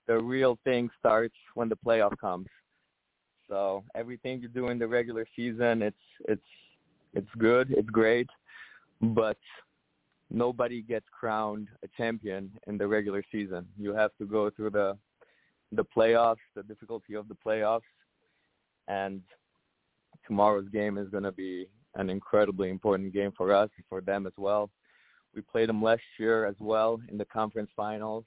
the 0.06 0.18
real 0.18 0.58
thing 0.64 0.90
starts 0.98 1.34
when 1.54 1.68
the 1.68 1.76
playoff 1.76 2.16
comes. 2.18 2.46
So 3.48 3.84
everything 3.94 4.40
you 4.40 4.48
do 4.48 4.68
in 4.68 4.78
the 4.78 4.88
regular 4.88 5.26
season, 5.36 5.82
it's 5.82 5.96
it's 6.28 6.50
it's 7.12 7.28
good, 7.38 7.70
it's 7.70 7.88
great, 7.90 8.28
but 9.00 9.38
nobody 10.30 10.82
gets 10.82 11.06
crowned 11.18 11.68
a 11.84 11.88
champion 11.96 12.50
in 12.66 12.78
the 12.78 12.86
regular 12.86 13.22
season. 13.30 13.66
You 13.78 13.94
have 13.94 14.10
to 14.18 14.26
go 14.26 14.50
through 14.50 14.70
the 14.70 14.96
the 15.72 15.84
playoffs, 15.84 16.36
the 16.54 16.62
difficulty 16.62 17.14
of 17.14 17.28
the 17.28 17.36
playoffs, 17.44 17.80
and 18.88 19.20
tomorrow's 20.26 20.68
game 20.68 20.98
is 20.98 21.08
going 21.08 21.24
to 21.24 21.32
be 21.32 21.66
an 21.96 22.10
incredibly 22.10 22.70
important 22.70 23.12
game 23.12 23.32
for 23.36 23.52
us, 23.54 23.70
for 23.88 24.00
them 24.00 24.26
as 24.26 24.32
well. 24.36 24.70
We 25.34 25.42
played 25.42 25.68
them 25.68 25.82
last 25.82 26.02
year 26.18 26.46
as 26.46 26.54
well 26.60 27.00
in 27.10 27.18
the 27.18 27.24
conference 27.24 27.70
finals 27.76 28.24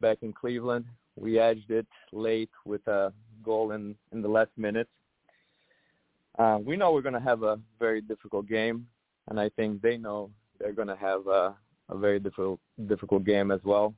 back 0.00 0.18
in 0.22 0.32
Cleveland. 0.32 0.84
We 1.16 1.38
edged 1.38 1.70
it 1.70 1.86
late 2.12 2.50
with 2.64 2.86
a 2.86 3.12
goal 3.42 3.72
in, 3.72 3.94
in 4.12 4.22
the 4.22 4.28
last 4.28 4.50
minute. 4.56 4.88
Uh, 6.38 6.58
we 6.62 6.76
know 6.76 6.92
we're 6.92 7.02
going 7.02 7.14
to 7.14 7.20
have 7.20 7.42
a 7.42 7.58
very 7.78 8.02
difficult 8.02 8.46
game, 8.46 8.86
and 9.28 9.40
I 9.40 9.48
think 9.50 9.80
they 9.80 9.96
know 9.96 10.30
they're 10.58 10.72
going 10.72 10.88
to 10.88 10.96
have 10.96 11.26
a, 11.26 11.54
a 11.88 11.96
very 11.96 12.20
difficult 12.20 12.60
difficult 12.86 13.24
game 13.24 13.50
as 13.50 13.60
well. 13.64 13.94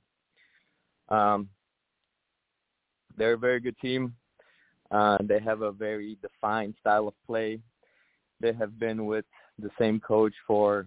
Um, 1.08 1.48
they're 3.16 3.32
a 3.32 3.38
very 3.38 3.58
good 3.58 3.76
team. 3.78 4.14
Uh, 4.90 5.18
they 5.22 5.40
have 5.40 5.62
a 5.62 5.72
very 5.72 6.16
defined 6.22 6.74
style 6.80 7.08
of 7.08 7.14
play. 7.26 7.58
They 8.40 8.52
have 8.52 8.78
been 8.78 9.06
with 9.06 9.24
the 9.58 9.70
same 9.78 9.98
coach 9.98 10.34
for 10.46 10.86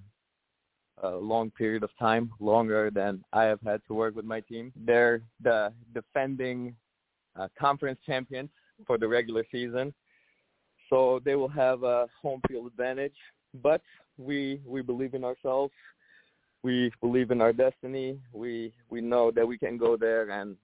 a 1.01 1.09
long 1.09 1.51
period 1.51 1.83
of 1.83 1.89
time, 1.97 2.31
longer 2.39 2.89
than 2.89 3.23
I 3.33 3.43
have 3.43 3.61
had 3.61 3.81
to 3.87 3.93
work 3.93 4.15
with 4.15 4.25
my 4.25 4.39
team. 4.41 4.71
They're 4.75 5.21
the 5.41 5.73
defending 5.93 6.75
uh, 7.39 7.47
conference 7.59 7.99
champions 8.05 8.49
for 8.85 8.97
the 8.97 9.07
regular 9.07 9.45
season, 9.51 9.93
so 10.89 11.21
they 11.23 11.35
will 11.35 11.49
have 11.49 11.83
a 11.83 12.07
home 12.21 12.41
field 12.47 12.67
advantage. 12.67 13.15
But 13.61 13.81
we 14.17 14.61
we 14.65 14.81
believe 14.81 15.13
in 15.13 15.23
ourselves. 15.23 15.73
We 16.63 16.91
believe 17.01 17.31
in 17.31 17.41
our 17.41 17.53
destiny. 17.53 18.19
We 18.33 18.73
we 18.89 19.01
know 19.01 19.31
that 19.31 19.47
we 19.47 19.57
can 19.57 19.77
go 19.77 19.97
there 19.97 20.29
and 20.29 20.55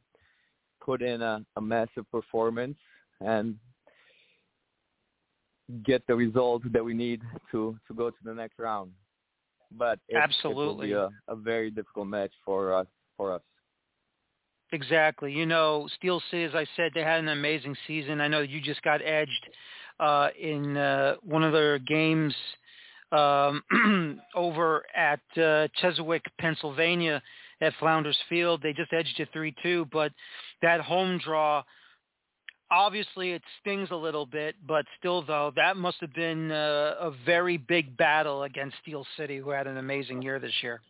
put 0.80 1.02
in 1.02 1.22
a, 1.22 1.44
a 1.56 1.62
massive 1.62 2.10
performance 2.12 2.78
and 3.20 3.56
get 5.86 6.06
the 6.08 6.16
result 6.16 6.62
that 6.72 6.84
we 6.84 6.94
need 6.94 7.22
to 7.52 7.78
to 7.88 7.94
go 7.94 8.10
to 8.10 8.18
the 8.24 8.34
next 8.34 8.60
round. 8.60 8.92
But 9.72 10.00
it, 10.08 10.16
absolutely 10.16 10.92
it 10.92 10.96
will 10.96 11.10
be 11.10 11.16
a, 11.28 11.34
a 11.34 11.36
very 11.36 11.70
difficult 11.72 12.08
match 12.08 12.32
for 12.46 12.74
us 12.74 12.88
for 13.18 13.34
us. 13.34 13.42
Exactly. 14.72 15.32
You 15.32 15.46
know, 15.46 15.88
Steel 15.98 16.22
City, 16.30 16.44
as 16.44 16.54
I 16.54 16.66
said, 16.76 16.92
they 16.94 17.02
had 17.02 17.20
an 17.20 17.30
amazing 17.30 17.76
season. 17.88 18.20
I 18.20 18.28
know 18.28 18.42
you 18.42 18.60
just 18.62 18.82
got 18.82 19.02
edged 19.02 19.48
uh, 20.00 20.30
in 20.40 20.76
uh, 20.76 21.16
one 21.24 21.44
of 21.44 21.54
their 21.54 21.80
games 21.80 22.36
um, 23.12 23.64
over 24.36 24.84
at 24.96 25.22
uh, 25.38 25.68
Cheswick, 25.82 26.24
Pennsylvania, 26.40 27.22
at 27.62 27.74
Founders 27.80 28.18
Field. 28.30 28.62
They 28.62 28.74
just 28.74 28.92
edged 28.94 29.16
you 29.18 29.26
3-2, 29.34 29.90
but 29.92 30.12
that 30.62 30.82
home 30.82 31.20
draw, 31.24 31.64
obviously 32.72 33.32
it 33.32 33.42
stings 33.62 33.90
a 33.92 33.96
little 33.96 34.26
bit, 34.26 34.56
but 34.68 34.86
still 35.00 35.24
though, 35.24 35.52
that 35.56 35.78
must 35.78 35.98
have 36.02 36.14
been 36.14 36.52
a, 36.52 36.96
a 37.00 37.12
very 37.26 37.58
big 37.58 37.96
battle 37.98 38.44
against 38.44 38.76
Steel 38.82 39.06
City, 39.18 39.38
who 39.38 39.50
had 39.50 39.68
an 39.68 39.78
amazing 39.78 40.22
year 40.22 40.40
this 40.40 40.54
year. 40.62 40.82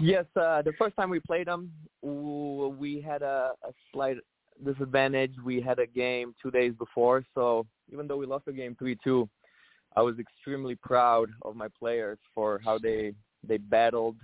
Yes, 0.00 0.24
uh, 0.34 0.62
the 0.62 0.72
first 0.78 0.96
time 0.96 1.10
we 1.10 1.20
played 1.20 1.46
them, 1.46 1.70
we 2.02 3.00
had 3.00 3.22
a, 3.22 3.52
a 3.62 3.72
slight 3.92 4.16
disadvantage. 4.64 5.32
We 5.44 5.60
had 5.60 5.78
a 5.78 5.86
game 5.86 6.34
two 6.42 6.50
days 6.50 6.72
before, 6.76 7.24
so 7.34 7.66
even 7.92 8.08
though 8.08 8.16
we 8.16 8.26
lost 8.26 8.46
the 8.46 8.52
game 8.52 8.76
3-2, 8.80 9.28
I 9.96 10.02
was 10.02 10.18
extremely 10.18 10.74
proud 10.74 11.30
of 11.42 11.56
my 11.56 11.68
players 11.78 12.18
for 12.34 12.60
how 12.64 12.78
they 12.78 13.14
they 13.46 13.58
battled 13.58 14.16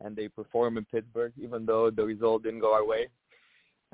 and 0.00 0.14
they 0.14 0.28
performed 0.28 0.76
in 0.76 0.84
Pittsburgh, 0.84 1.32
even 1.40 1.64
though 1.64 1.90
the 1.90 2.04
result 2.04 2.42
didn't 2.42 2.60
go 2.60 2.74
our 2.74 2.86
way. 2.86 3.08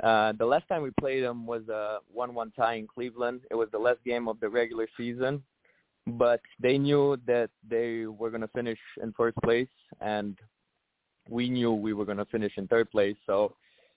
Uh, 0.03 0.32
the 0.32 0.44
last 0.44 0.66
time 0.68 0.82
we 0.82 0.90
played 0.98 1.22
them 1.22 1.46
was 1.46 1.62
a 1.68 1.98
1-1 2.16 2.55
tie 2.55 2.74
in 2.74 2.86
Cleveland. 2.86 3.42
It 3.50 3.55
was 3.55 3.68
the 3.70 3.78
last 3.78 4.03
game 4.05 4.26
of 4.26 4.40
the 4.40 4.48
regular 4.48 4.88
season, 4.96 5.42
but 6.07 6.40
they 6.61 6.76
knew 6.76 7.16
that 7.26 7.50
they 7.68 8.07
were 8.07 8.30
going 8.30 8.40
to 8.40 8.48
finish 8.48 8.78
in 9.00 9.12
first 9.12 9.36
place, 9.44 9.68
and 10.00 10.36
we 11.28 11.48
knew 11.48 11.72
we 11.72 11.92
were 11.92 12.05
going 12.05 12.18
to 12.18 12.24
finish 12.26 12.53
in 12.57 12.66
third 12.66 12.90
place. 12.90 13.16
So 13.26 13.55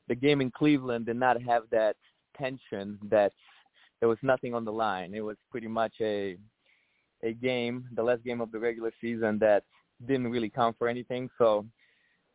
the 0.08 0.16
game 0.16 0.42
in 0.42 0.52
Cleveland 0.52 1.08
did 1.08 1.18
not 1.18 1.42
have 1.42 1.64
that 1.72 1.96
tension 2.38 3.00
that 3.10 3.32
there 4.00 4.10
was 4.10 4.20
nothing 4.22 4.54
on 4.54 4.66
the 4.66 4.72
line. 4.72 5.16
It 5.16 5.22
was 5.22 5.38
pretty 5.50 5.68
much 5.68 5.94
a 6.02 6.38
a 7.24 7.34
game, 7.34 7.86
the 7.96 8.04
last 8.04 8.24
game 8.24 8.42
of 8.42 8.52
the 8.52 8.60
regular 8.60 8.92
season 9.02 9.40
that 9.40 9.64
didn't 10.06 10.28
really 10.28 10.50
count 10.50 10.76
for 10.78 10.88
anything. 10.88 11.30
So 11.40 11.66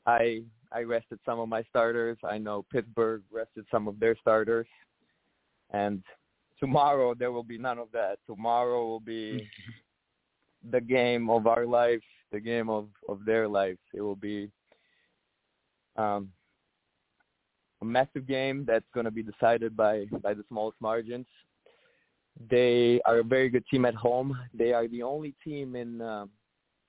I 0.06 0.42
I 0.72 0.82
rested 0.82 1.18
some 1.24 1.40
of 1.40 1.48
my 1.48 1.62
starters. 1.64 2.18
I 2.24 2.38
know 2.38 2.64
Pittsburgh 2.72 3.22
rested 3.32 3.64
some 3.70 3.88
of 3.88 3.98
their 3.98 4.16
starters. 4.16 4.66
And 5.72 6.02
tomorrow 6.58 7.14
there 7.14 7.32
will 7.32 7.42
be 7.42 7.58
none 7.58 7.78
of 7.78 7.88
that. 7.92 8.18
Tomorrow 8.26 8.86
will 8.86 9.00
be 9.00 9.48
the 10.70 10.80
game 10.80 11.30
of 11.30 11.46
our 11.46 11.66
life, 11.66 12.02
the 12.32 12.40
game 12.40 12.68
of 12.68 12.88
of 13.08 13.24
their 13.24 13.48
lives. 13.48 13.78
It 13.94 14.00
will 14.00 14.16
be 14.16 14.50
um, 15.96 16.30
a 17.82 17.84
massive 17.84 18.26
game 18.26 18.64
that's 18.66 18.86
going 18.94 19.04
to 19.04 19.10
be 19.10 19.22
decided 19.22 19.76
by 19.76 20.04
by 20.22 20.34
the 20.34 20.44
smallest 20.48 20.80
margins. 20.80 21.26
They 22.48 23.00
are 23.06 23.18
a 23.18 23.24
very 23.24 23.48
good 23.48 23.64
team 23.70 23.84
at 23.84 23.94
home. 23.94 24.38
They 24.54 24.72
are 24.72 24.86
the 24.86 25.02
only 25.02 25.34
team 25.42 25.76
in 25.76 26.00
uh, 26.00 26.26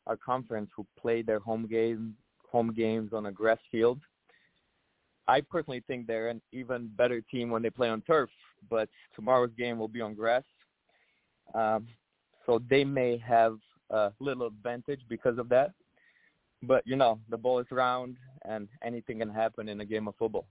our 0.07 0.17
conference 0.17 0.69
who 0.75 0.85
play 0.99 1.21
their 1.21 1.39
home 1.39 1.67
game 1.67 2.15
home 2.51 2.73
games 2.73 3.13
on 3.13 3.27
a 3.27 3.31
grass 3.31 3.59
field. 3.71 3.99
I 5.27 5.41
personally 5.41 5.83
think 5.87 6.07
they're 6.07 6.29
an 6.29 6.41
even 6.51 6.89
better 6.95 7.21
team 7.21 7.49
when 7.49 7.61
they 7.61 7.69
play 7.69 7.89
on 7.89 8.01
turf, 8.01 8.29
but 8.69 8.89
tomorrow's 9.15 9.51
game 9.57 9.77
will 9.77 9.87
be 9.87 10.01
on 10.01 10.13
grass. 10.13 10.43
Um, 11.53 11.87
so 12.45 12.61
they 12.69 12.83
may 12.83 13.17
have 13.17 13.57
a 13.89 14.11
little 14.19 14.47
advantage 14.47 15.01
because 15.07 15.37
of 15.37 15.49
that. 15.49 15.71
But 16.63 16.85
you 16.85 16.95
know, 16.95 17.19
the 17.29 17.37
ball 17.37 17.59
is 17.59 17.67
round 17.71 18.17
and 18.45 18.67
anything 18.83 19.19
can 19.19 19.29
happen 19.29 19.69
in 19.69 19.81
a 19.81 19.85
game 19.85 20.07
of 20.07 20.15
football. 20.17 20.47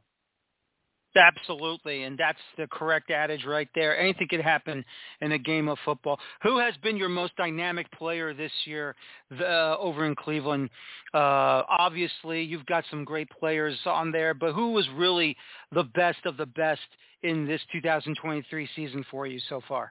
Absolutely, 1.16 2.04
and 2.04 2.16
that's 2.16 2.38
the 2.56 2.68
correct 2.68 3.10
adage 3.10 3.44
right 3.44 3.68
there. 3.74 3.98
Anything 3.98 4.28
could 4.28 4.40
happen 4.40 4.84
in 5.20 5.32
a 5.32 5.38
game 5.38 5.68
of 5.68 5.76
football. 5.84 6.20
Who 6.42 6.58
has 6.58 6.74
been 6.84 6.96
your 6.96 7.08
most 7.08 7.34
dynamic 7.36 7.90
player 7.92 8.32
this 8.32 8.52
year 8.64 8.94
uh, 9.40 9.76
over 9.78 10.06
in 10.06 10.14
Cleveland? 10.14 10.70
Uh, 11.12 11.62
obviously, 11.68 12.42
you've 12.42 12.66
got 12.66 12.84
some 12.90 13.04
great 13.04 13.28
players 13.30 13.76
on 13.86 14.12
there, 14.12 14.34
but 14.34 14.52
who 14.52 14.70
was 14.70 14.86
really 14.94 15.36
the 15.72 15.82
best 15.82 16.24
of 16.26 16.36
the 16.36 16.46
best 16.46 16.80
in 17.22 17.44
this 17.44 17.60
2023 17.72 18.68
season 18.76 19.04
for 19.10 19.26
you 19.26 19.40
so 19.48 19.60
far? 19.66 19.90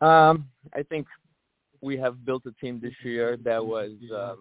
Um, 0.00 0.48
I 0.74 0.82
think 0.82 1.06
we 1.80 1.96
have 1.98 2.24
built 2.24 2.42
a 2.46 2.52
team 2.52 2.80
this 2.82 2.94
year 3.04 3.36
that 3.44 3.64
was 3.64 3.92
um, 4.12 4.38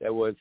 that 0.00 0.12
was 0.12 0.34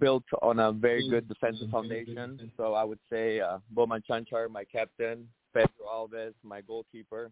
built 0.00 0.24
on 0.42 0.58
a 0.58 0.72
very 0.72 1.08
good 1.08 1.28
defensive 1.28 1.70
foundation. 1.70 2.50
So 2.56 2.74
I 2.74 2.84
would 2.84 2.98
say 3.10 3.40
uh, 3.40 3.58
Bowman 3.70 4.02
Chanchar, 4.08 4.50
my 4.50 4.64
captain, 4.64 5.28
Pedro 5.54 5.86
Alves, 5.92 6.34
my 6.42 6.60
goalkeeper. 6.60 7.30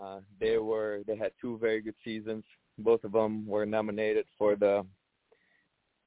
Uh, 0.00 0.20
they 0.40 0.58
were 0.58 1.00
they 1.06 1.16
had 1.16 1.32
two 1.40 1.58
very 1.58 1.80
good 1.80 1.94
seasons. 2.04 2.44
Both 2.78 3.04
of 3.04 3.12
them 3.12 3.46
were 3.46 3.66
nominated 3.66 4.26
for 4.38 4.54
the 4.54 4.86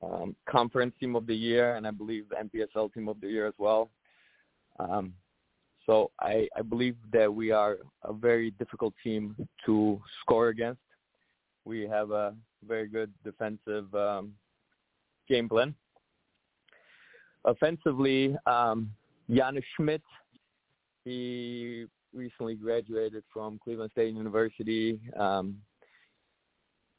um, 0.02 0.36
conference 0.50 0.94
team 1.00 1.16
of 1.16 1.28
the 1.28 1.36
year, 1.36 1.76
and 1.76 1.86
I 1.86 1.92
believe 1.92 2.26
the 2.30 2.36
NPSL 2.36 2.94
team 2.94 3.08
of 3.10 3.20
the 3.22 3.28
year 3.28 3.48
as 3.48 3.54
well. 3.58 3.90
Um, 4.80 5.14
so 5.86 6.12
I, 6.20 6.48
I 6.56 6.62
believe 6.62 6.96
that 7.12 7.34
we 7.34 7.52
are 7.52 7.78
a 8.04 8.14
very 8.14 8.52
difficult 8.52 8.94
team 9.04 9.36
to 9.66 10.02
score 10.22 10.50
against. 10.50 10.82
We 11.66 11.82
have 11.88 12.12
a 12.12 12.34
very 12.68 12.88
good 12.88 13.12
defensive 13.24 13.94
um, 13.94 14.34
game 15.32 15.48
plan. 15.48 15.74
Offensively, 17.46 18.36
um, 18.46 18.92
Schmidt, 19.76 20.02
he 21.06 21.86
recently 22.14 22.56
graduated 22.56 23.24
from 23.34 23.60
Cleveland 23.64 23.92
State 23.92 24.14
University. 24.14 25.00
Um, 25.18 25.58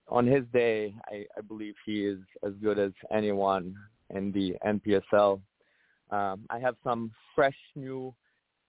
on 0.08 0.26
his 0.26 0.44
day, 0.52 0.94
I, 1.08 1.26
I 1.36 1.42
believe 1.46 1.74
he 1.84 2.04
is 2.06 2.18
as 2.44 2.54
good 2.62 2.78
as 2.78 2.92
anyone 3.12 3.74
in 4.10 4.32
the 4.32 4.54
NPSL. 4.66 5.40
Um, 6.10 6.46
I 6.50 6.58
have 6.58 6.74
some 6.82 7.12
fresh 7.34 7.56
new 7.76 8.14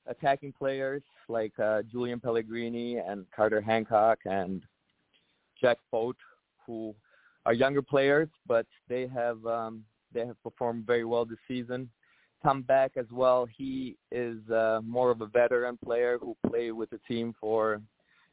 attacking 0.07 0.53
players 0.53 1.01
like 1.29 1.57
uh, 1.57 1.81
Julian 1.91 2.19
Pellegrini 2.19 2.97
and 2.97 3.25
Carter 3.35 3.61
Hancock 3.61 4.19
and 4.25 4.61
Jack 5.59 5.77
Boat, 5.91 6.17
who 6.67 6.93
are 7.45 7.53
younger 7.53 7.81
players, 7.81 8.29
but 8.47 8.65
they 8.87 9.07
have 9.07 9.45
um, 9.45 9.83
they 10.13 10.25
have 10.25 10.41
performed 10.43 10.85
very 10.85 11.05
well 11.05 11.25
this 11.25 11.39
season. 11.47 11.89
Tom 12.43 12.61
Beck 12.61 12.91
as 12.97 13.05
well. 13.11 13.47
He 13.57 13.95
is 14.11 14.37
uh, 14.49 14.81
more 14.83 15.11
of 15.11 15.21
a 15.21 15.27
veteran 15.27 15.77
player 15.83 16.17
who 16.19 16.35
played 16.47 16.71
with 16.71 16.89
the 16.89 16.99
team 17.07 17.33
for 17.39 17.81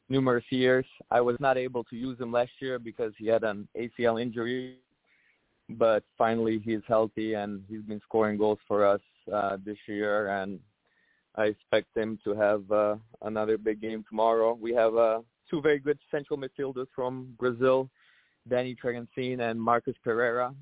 numerous 0.09 0.43
years. 0.49 0.85
I 1.09 1.21
was 1.21 1.37
not 1.39 1.57
able 1.57 1.85
to 1.85 1.95
use 1.95 2.19
him 2.19 2.31
last 2.31 2.51
year 2.59 2.77
because 2.77 3.13
he 3.17 3.27
had 3.27 3.43
an 3.43 3.67
ACL 3.77 4.21
injury, 4.21 4.77
but 5.69 6.03
finally 6.17 6.59
he's 6.63 6.81
healthy 6.87 7.35
and 7.35 7.63
he's 7.69 7.83
been 7.83 8.01
scoring 8.01 8.37
goals 8.37 8.59
for 8.67 8.85
us 8.85 9.01
uh, 9.33 9.57
this 9.65 9.77
year. 9.87 10.27
And 10.27 10.59
I 11.35 11.45
expect 11.45 11.95
him 11.95 12.19
to 12.25 12.35
have 12.35 12.69
uh, 12.69 12.95
another 13.21 13.57
big 13.57 13.81
game 13.81 14.03
tomorrow. 14.09 14.53
We 14.53 14.73
have 14.73 14.95
uh, 14.97 15.21
two 15.49 15.61
very 15.61 15.79
good 15.79 15.99
central 16.11 16.37
midfielders 16.37 16.87
from 16.93 17.33
Brazil 17.39 17.89
Danny 18.49 18.75
Tregancin 18.75 19.39
and 19.39 19.61
Marcus 19.61 19.95
Pereira. 20.03 20.53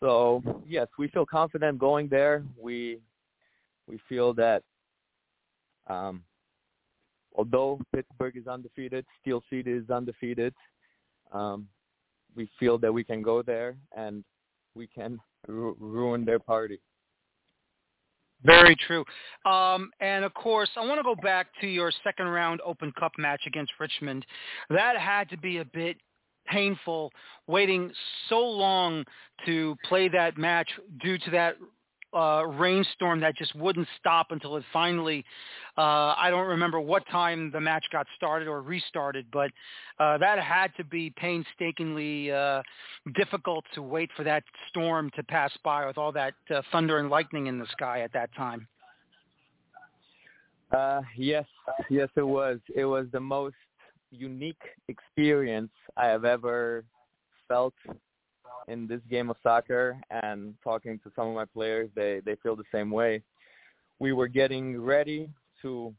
So 0.00 0.42
yes, 0.66 0.88
we 0.98 1.08
feel 1.08 1.26
confident 1.26 1.78
going 1.78 2.08
there. 2.08 2.42
We 2.58 2.98
we 3.86 4.00
feel 4.08 4.32
that 4.34 4.62
um, 5.88 6.22
although 7.36 7.80
Pittsburgh 7.94 8.36
is 8.36 8.46
undefeated, 8.46 9.04
Steel 9.20 9.42
City 9.50 9.72
is 9.72 9.90
undefeated. 9.90 10.54
Um, 11.32 11.68
we 12.36 12.48
feel 12.58 12.78
that 12.78 12.92
we 12.92 13.04
can 13.04 13.22
go 13.22 13.42
there 13.42 13.76
and 13.96 14.24
we 14.74 14.86
can 14.86 15.18
ru- 15.46 15.76
ruin 15.78 16.24
their 16.24 16.38
party. 16.38 16.80
Very 18.42 18.74
true. 18.86 19.04
Um, 19.44 19.90
and 20.00 20.24
of 20.24 20.32
course, 20.32 20.70
I 20.76 20.80
want 20.80 20.98
to 20.98 21.02
go 21.02 21.14
back 21.14 21.48
to 21.60 21.66
your 21.66 21.92
second 22.02 22.26
round 22.26 22.60
Open 22.64 22.90
Cup 22.98 23.12
match 23.18 23.42
against 23.46 23.72
Richmond. 23.78 24.24
That 24.70 24.96
had 24.96 25.28
to 25.30 25.36
be 25.36 25.58
a 25.58 25.64
bit 25.64 25.98
painful 26.50 27.12
waiting 27.46 27.92
so 28.28 28.40
long 28.40 29.04
to 29.46 29.76
play 29.88 30.08
that 30.08 30.36
match 30.36 30.68
due 31.02 31.18
to 31.18 31.30
that 31.30 31.56
uh, 32.12 32.44
rainstorm 32.44 33.20
that 33.20 33.36
just 33.36 33.54
wouldn't 33.54 33.86
stop 33.98 34.28
until 34.30 34.56
it 34.56 34.64
finally, 34.72 35.24
uh, 35.78 36.14
I 36.16 36.28
don't 36.30 36.48
remember 36.48 36.80
what 36.80 37.06
time 37.08 37.50
the 37.52 37.60
match 37.60 37.84
got 37.92 38.06
started 38.16 38.48
or 38.48 38.62
restarted, 38.62 39.26
but 39.32 39.50
uh, 39.98 40.18
that 40.18 40.38
had 40.40 40.72
to 40.76 40.84
be 40.84 41.10
painstakingly 41.16 42.32
uh, 42.32 42.62
difficult 43.14 43.64
to 43.74 43.82
wait 43.82 44.10
for 44.16 44.24
that 44.24 44.42
storm 44.68 45.10
to 45.14 45.22
pass 45.22 45.52
by 45.62 45.86
with 45.86 45.98
all 45.98 46.12
that 46.12 46.34
uh, 46.54 46.62
thunder 46.72 46.98
and 46.98 47.10
lightning 47.10 47.46
in 47.46 47.58
the 47.58 47.66
sky 47.66 48.00
at 48.00 48.12
that 48.12 48.34
time. 48.34 48.66
Uh, 50.72 51.02
yes, 51.16 51.46
yes, 51.88 52.08
it 52.16 52.22
was. 52.22 52.58
It 52.74 52.84
was 52.84 53.06
the 53.12 53.20
most 53.20 53.56
unique 54.10 54.62
experience 54.88 55.70
I 55.96 56.06
have 56.06 56.24
ever 56.24 56.84
felt 57.48 57.74
in 58.68 58.86
this 58.86 59.00
game 59.08 59.30
of 59.30 59.36
soccer 59.42 59.98
and 60.10 60.54
talking 60.62 60.98
to 61.04 61.12
some 61.14 61.28
of 61.28 61.34
my 61.34 61.44
players 61.44 61.88
they 61.94 62.20
they 62.24 62.36
feel 62.42 62.56
the 62.56 62.64
same 62.72 62.90
way 62.90 63.22
we 63.98 64.12
were 64.12 64.28
getting 64.28 64.80
ready 64.80 65.28
to 65.62 65.94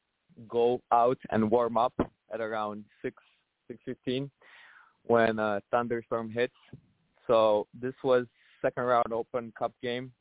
go 0.48 0.82
out 0.92 1.18
and 1.32 1.50
warm 1.50 1.78
up 1.78 1.94
at 2.34 2.42
around 2.42 2.84
6 3.02 3.16
6:15 3.88 4.30
when 5.06 5.40
a 5.40 5.62
thunderstorm 5.72 6.30
hits 6.30 6.54
So 7.28 7.68
this 7.74 7.94
was 8.04 8.26
second 8.62 8.84
round 8.84 9.12
Open 9.14 9.54
Cup 9.58 9.74
game, 9.82 10.12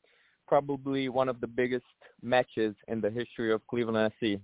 probably 0.47 1.09
one 1.09 1.29
of 1.29 1.41
the 1.41 1.47
biggest 1.47 1.85
matches 2.23 2.75
in 2.89 3.01
the 3.01 3.11
history 3.11 3.53
of 3.53 3.67
Cleveland 3.67 4.13
SC. 4.21 4.41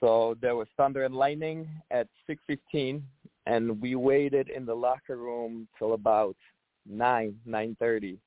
So 0.00 0.36
there 0.40 0.56
was 0.56 0.66
thunder 0.76 1.04
and 1.04 1.14
lightning 1.14 1.68
at 1.90 2.08
6:15, 2.26 3.02
and 3.46 3.80
we 3.80 3.94
waited 3.94 4.48
in 4.48 4.64
the 4.64 4.74
locker 4.74 5.16
room 5.16 5.68
till 5.78 5.92
about 5.92 6.36
9, 6.86 7.38
9:30, 7.46 8.18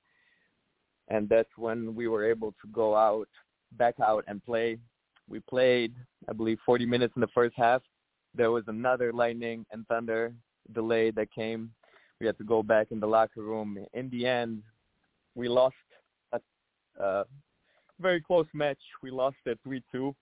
and 1.07 1.27
that's 1.27 1.49
when 1.57 1.95
we 1.95 2.07
were 2.07 2.25
able 2.25 2.51
to 2.61 2.67
go 2.71 2.95
out, 2.95 3.27
back 3.73 3.99
out, 3.99 4.23
and 4.27 4.43
play. 4.45 4.77
We 5.27 5.39
played, 5.39 5.95
I 6.29 6.33
believe, 6.33 6.59
40 6.65 6.85
minutes 6.85 7.15
in 7.15 7.21
the 7.21 7.27
first 7.33 7.55
half. 7.55 7.81
There 8.35 8.51
was 8.51 8.67
another 8.67 9.11
lightning 9.11 9.65
and 9.71 9.87
thunder 9.87 10.33
delay 10.73 11.11
that 11.11 11.31
came. 11.31 11.73
We 12.19 12.27
had 12.27 12.37
to 12.37 12.43
go 12.43 12.61
back 12.61 12.91
in 12.91 12.99
the 12.99 13.07
locker 13.07 13.41
room. 13.41 13.77
In 13.93 14.09
the 14.09 14.25
end, 14.27 14.63
we 15.35 15.47
lost 15.47 15.75
a, 16.99 17.25
very 17.99 18.21
close 18.21 18.47
match. 18.53 18.79
We 19.01 19.11
lost 19.11 19.37
at 19.47 19.57
3-2 19.63 20.13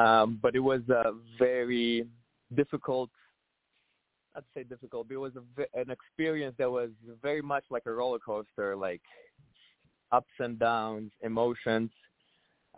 um, 0.00 0.38
but 0.40 0.56
it 0.56 0.60
was 0.60 0.80
a 0.88 1.12
very 1.38 2.06
difficult, 2.54 3.10
I'd 4.34 4.44
say 4.54 4.62
difficult, 4.62 5.08
but 5.08 5.14
it 5.14 5.18
was 5.18 5.32
a, 5.36 5.78
an 5.78 5.90
experience 5.90 6.54
that 6.58 6.70
was 6.70 6.90
very 7.22 7.42
much 7.42 7.64
like 7.70 7.82
a 7.86 7.92
roller 7.92 8.18
coaster, 8.18 8.76
like 8.76 9.02
ups 10.10 10.32
and 10.38 10.58
downs, 10.58 11.12
emotions. 11.22 11.90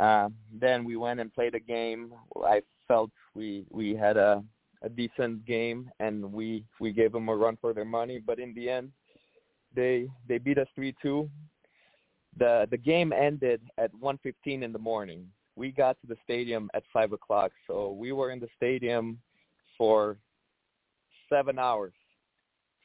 Uh, 0.01 0.31
then 0.53 0.85
we 0.85 0.97
went 0.97 1.21
and 1.21 1.33
played 1.33 1.55
a 1.55 1.61
game. 1.61 2.13
I 2.45 2.63
felt 2.89 3.11
we 3.35 3.67
we 3.71 3.95
had 3.95 4.17
a 4.17 4.43
a 4.83 4.89
decent 4.89 5.47
game 5.47 5.89
and 6.01 6.33
we 6.33 6.65
we 6.81 6.93
gave 6.93 7.13
them 7.13 7.29
a 7.29 7.37
run 7.37 7.57
for 7.61 7.73
their 7.73 7.85
money. 7.85 8.19
But 8.19 8.41
in 8.41 8.53
the 8.55 8.69
end, 8.69 8.91
they 9.77 10.09
they 10.29 10.39
beat 10.39 10.59
us 10.59 10.67
three 10.75 10.95
two. 11.01 11.31
The 12.39 12.67
the 12.71 12.79
game 12.79 13.13
ended 13.13 13.61
at 13.79 13.93
1:15 13.95 14.63
in 14.63 14.73
the 14.73 14.79
morning 14.79 15.29
we 15.57 15.71
got 15.71 16.01
to 16.01 16.07
the 16.07 16.17
stadium 16.25 16.71
at 16.75 16.83
five 16.93 17.13
o'clock, 17.13 17.53
so 17.67 17.93
we 17.93 18.13
were 18.13 18.31
in 18.31 18.41
the 18.41 18.49
stadium 18.57 19.19
for 19.77 20.17
seven 21.29 21.59
hours 21.59 21.93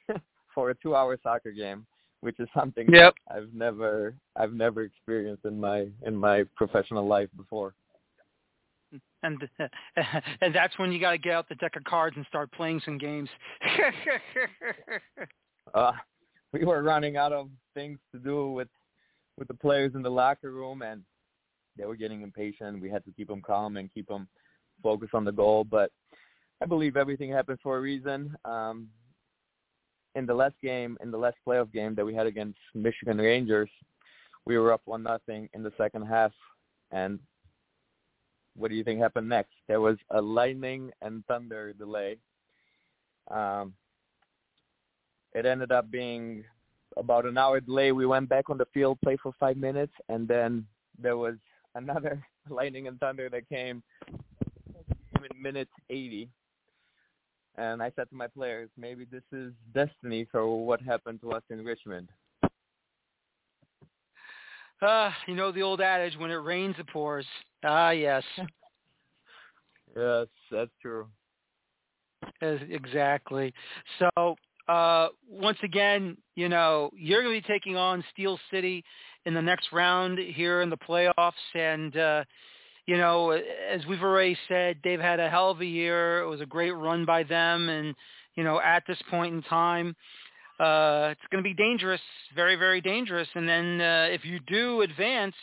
for 0.56 0.70
a 0.70 0.76
two-hour 0.76 1.18
soccer 1.24 1.52
game, 1.52 1.86
which 2.22 2.40
is 2.40 2.48
something 2.54 2.88
yep. 2.92 3.14
I've 3.30 3.54
never 3.54 4.16
I've 4.36 4.54
never 4.54 4.84
experienced 4.84 5.46
in 5.46 5.60
my 5.60 5.88
in 6.06 6.16
my 6.16 6.44
professional 6.56 7.06
life 7.06 7.30
before. 7.36 7.74
And 9.24 9.50
and 10.42 10.54
that's 10.54 10.78
when 10.78 10.92
you 10.92 11.00
got 11.02 11.12
to 11.12 11.18
get 11.18 11.34
out 11.34 11.50
the 11.50 11.56
deck 11.56 11.76
of 11.76 11.84
cards 11.86 12.16
and 12.16 12.26
start 12.28 12.52
playing 12.52 12.80
some 12.86 13.00
games. 13.00 13.28
uh, 15.74 15.92
we 16.54 16.64
were 16.64 16.84
running 16.84 17.18
out 17.18 17.34
of 17.34 17.50
things 17.74 17.98
to 18.14 18.20
do 18.20 18.52
with 18.52 18.68
with 19.38 19.48
the 19.48 19.56
players 19.56 19.94
in 19.96 20.04
the 20.04 20.10
locker 20.10 20.52
room, 20.52 20.84
and 20.84 21.02
they 21.78 21.86
were 21.86 21.96
getting 21.96 22.22
impatient. 22.22 22.82
We 22.82 22.90
had 22.90 23.06
to 23.06 23.12
keep 23.12 23.28
them 23.28 23.42
calm 23.42 23.78
and 23.78 23.94
keep 23.94 24.08
them 24.08 24.28
focused 24.82 25.14
on 25.14 25.26
the 25.26 25.32
goal. 25.32 25.64
But 25.64 25.92
I 26.62 26.66
believe 26.66 26.98
everything 26.98 27.32
happened 27.32 27.60
for 27.62 27.78
a 27.78 27.82
reason. 27.82 28.36
Um, 28.46 28.88
in 30.16 30.26
the 30.26 30.34
last 30.34 30.56
game, 30.64 30.98
in 31.02 31.12
the 31.12 31.18
last 31.18 31.38
playoff 31.48 31.72
game 31.72 31.94
that 31.96 32.06
we 32.06 32.16
had 32.16 32.26
against 32.26 32.58
Michigan 32.74 33.18
Rangers, 33.18 33.70
we 34.46 34.58
were 34.58 34.74
up 34.74 34.82
one 34.86 35.04
nothing 35.04 35.48
in 35.54 35.62
the 35.62 35.74
second 35.78 36.08
half, 36.08 36.32
and 36.92 37.20
what 38.56 38.70
do 38.72 38.76
you 38.76 38.84
think 38.84 39.00
happened 39.00 39.30
next? 39.30 39.54
There 39.68 39.82
was 39.82 39.98
a 40.10 40.22
lightning 40.22 40.90
and 41.02 41.24
thunder 41.28 41.74
delay. 41.74 42.18
Um, 43.30 43.74
it 45.34 45.46
ended 45.46 45.72
up 45.72 45.92
being 45.92 46.44
about 46.96 47.26
an 47.26 47.38
hour 47.38 47.60
delay. 47.60 47.92
We 47.92 48.08
went 48.08 48.30
back 48.30 48.50
on 48.50 48.58
the 48.58 48.66
field, 48.74 48.98
played 49.04 49.20
for 49.22 49.34
five 49.40 49.58
minutes, 49.58 49.94
and 50.10 50.28
then 50.28 50.66
there 50.98 51.18
was 51.18 51.36
another 51.78 52.26
lightning 52.50 52.88
and 52.88 53.00
thunder 53.00 53.30
that 53.30 53.48
came 53.48 53.82
in 55.16 55.42
minute 55.42 55.70
80. 55.90 56.30
And 57.58 57.82
I 57.82 57.92
said 57.96 58.10
to 58.10 58.16
my 58.16 58.28
players, 58.28 58.70
maybe 58.78 59.06
this 59.06 59.24
is 59.32 59.52
destiny 59.74 60.28
for 60.32 60.66
what 60.66 60.82
happened 60.82 61.22
to 61.22 61.32
us 61.32 61.42
in 61.50 61.64
Richmond. 61.64 62.10
Uh, 64.80 65.10
you 65.28 65.34
know 65.34 65.52
the 65.52 65.64
old 65.64 65.82
adage, 65.82 66.16
when 66.18 66.30
it 66.30 66.36
rains, 66.36 66.76
it 66.78 66.88
pours. 66.88 67.26
Ah, 67.64 67.90
yes. 67.90 68.24
yes, 69.96 70.28
that's 70.52 70.70
true. 70.80 71.08
Exactly. 72.42 73.52
So, 73.98 74.36
uh, 74.68 75.08
once 75.28 75.58
again, 75.64 76.16
you 76.36 76.48
know, 76.48 76.92
you're 76.96 77.24
going 77.24 77.42
to 77.42 77.42
be 77.42 77.54
taking 77.54 77.76
on 77.76 78.04
Steel 78.12 78.38
City 78.52 78.84
in 79.28 79.34
the 79.34 79.42
next 79.42 79.74
round 79.74 80.18
here 80.18 80.62
in 80.62 80.70
the 80.70 80.78
playoffs. 80.78 81.34
And, 81.54 81.96
uh, 81.98 82.24
you 82.86 82.98
know, 82.98 83.32
as 83.32 83.86
we've 83.86 84.02
already 84.02 84.38
said, 84.48 84.78
they've 84.86 85.02
had 85.02 85.20
a 85.20 85.30
hell 85.30 85.52
of 85.52 85.60
a 85.60 85.66
year. 85.66 86.22
It 86.22 86.28
was 86.28 86.40
a 86.40 86.46
great 86.46 86.72
run 86.72 87.04
by 87.04 87.24
them. 87.24 87.68
And, 87.68 87.94
you 88.36 88.46
know, 88.46 88.62
at 88.62 88.84
this 88.88 88.98
point 89.12 89.36
in 89.36 89.42
time, 89.44 89.98
uh, 90.62 91.10
it's 91.12 91.28
going 91.30 91.44
to 91.44 91.48
be 91.48 91.54
dangerous, 91.54 92.00
very, 92.36 92.56
very 92.56 92.80
dangerous. 92.80 93.28
And 93.36 93.48
then 93.48 93.82
uh, 93.82 94.08
if 94.10 94.24
you 94.24 94.40
do 94.48 94.82
advance 94.82 95.36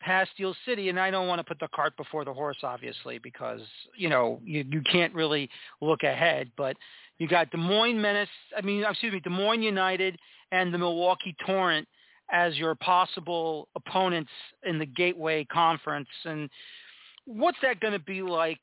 past 0.00 0.30
Steel 0.34 0.54
City, 0.66 0.90
and 0.90 1.00
I 1.00 1.10
don't 1.10 1.28
want 1.28 1.38
to 1.38 1.44
put 1.44 1.58
the 1.60 1.68
cart 1.74 1.96
before 1.96 2.26
the 2.26 2.34
horse, 2.34 2.58
obviously, 2.62 3.18
because, 3.18 3.62
you 3.96 4.10
know, 4.10 4.38
you, 4.44 4.66
you 4.70 4.82
can't 4.82 5.14
really 5.14 5.48
look 5.80 6.02
ahead. 6.02 6.50
But 6.58 6.76
you 7.16 7.26
got 7.26 7.50
Des 7.50 7.56
Moines 7.56 8.00
Menace, 8.02 8.28
I 8.54 8.60
mean, 8.60 8.84
excuse 8.84 9.14
me, 9.14 9.20
Des 9.20 9.30
Moines 9.30 9.62
United 9.62 10.18
and 10.52 10.74
the 10.74 10.78
Milwaukee 10.78 11.34
Torrent 11.46 11.88
as 12.30 12.56
your 12.56 12.74
possible 12.74 13.68
opponents 13.76 14.30
in 14.64 14.78
the 14.78 14.86
Gateway 14.86 15.44
Conference. 15.44 16.08
And 16.24 16.50
what's 17.24 17.58
that 17.62 17.80
going 17.80 17.92
to 17.92 17.98
be 17.98 18.22
like 18.22 18.60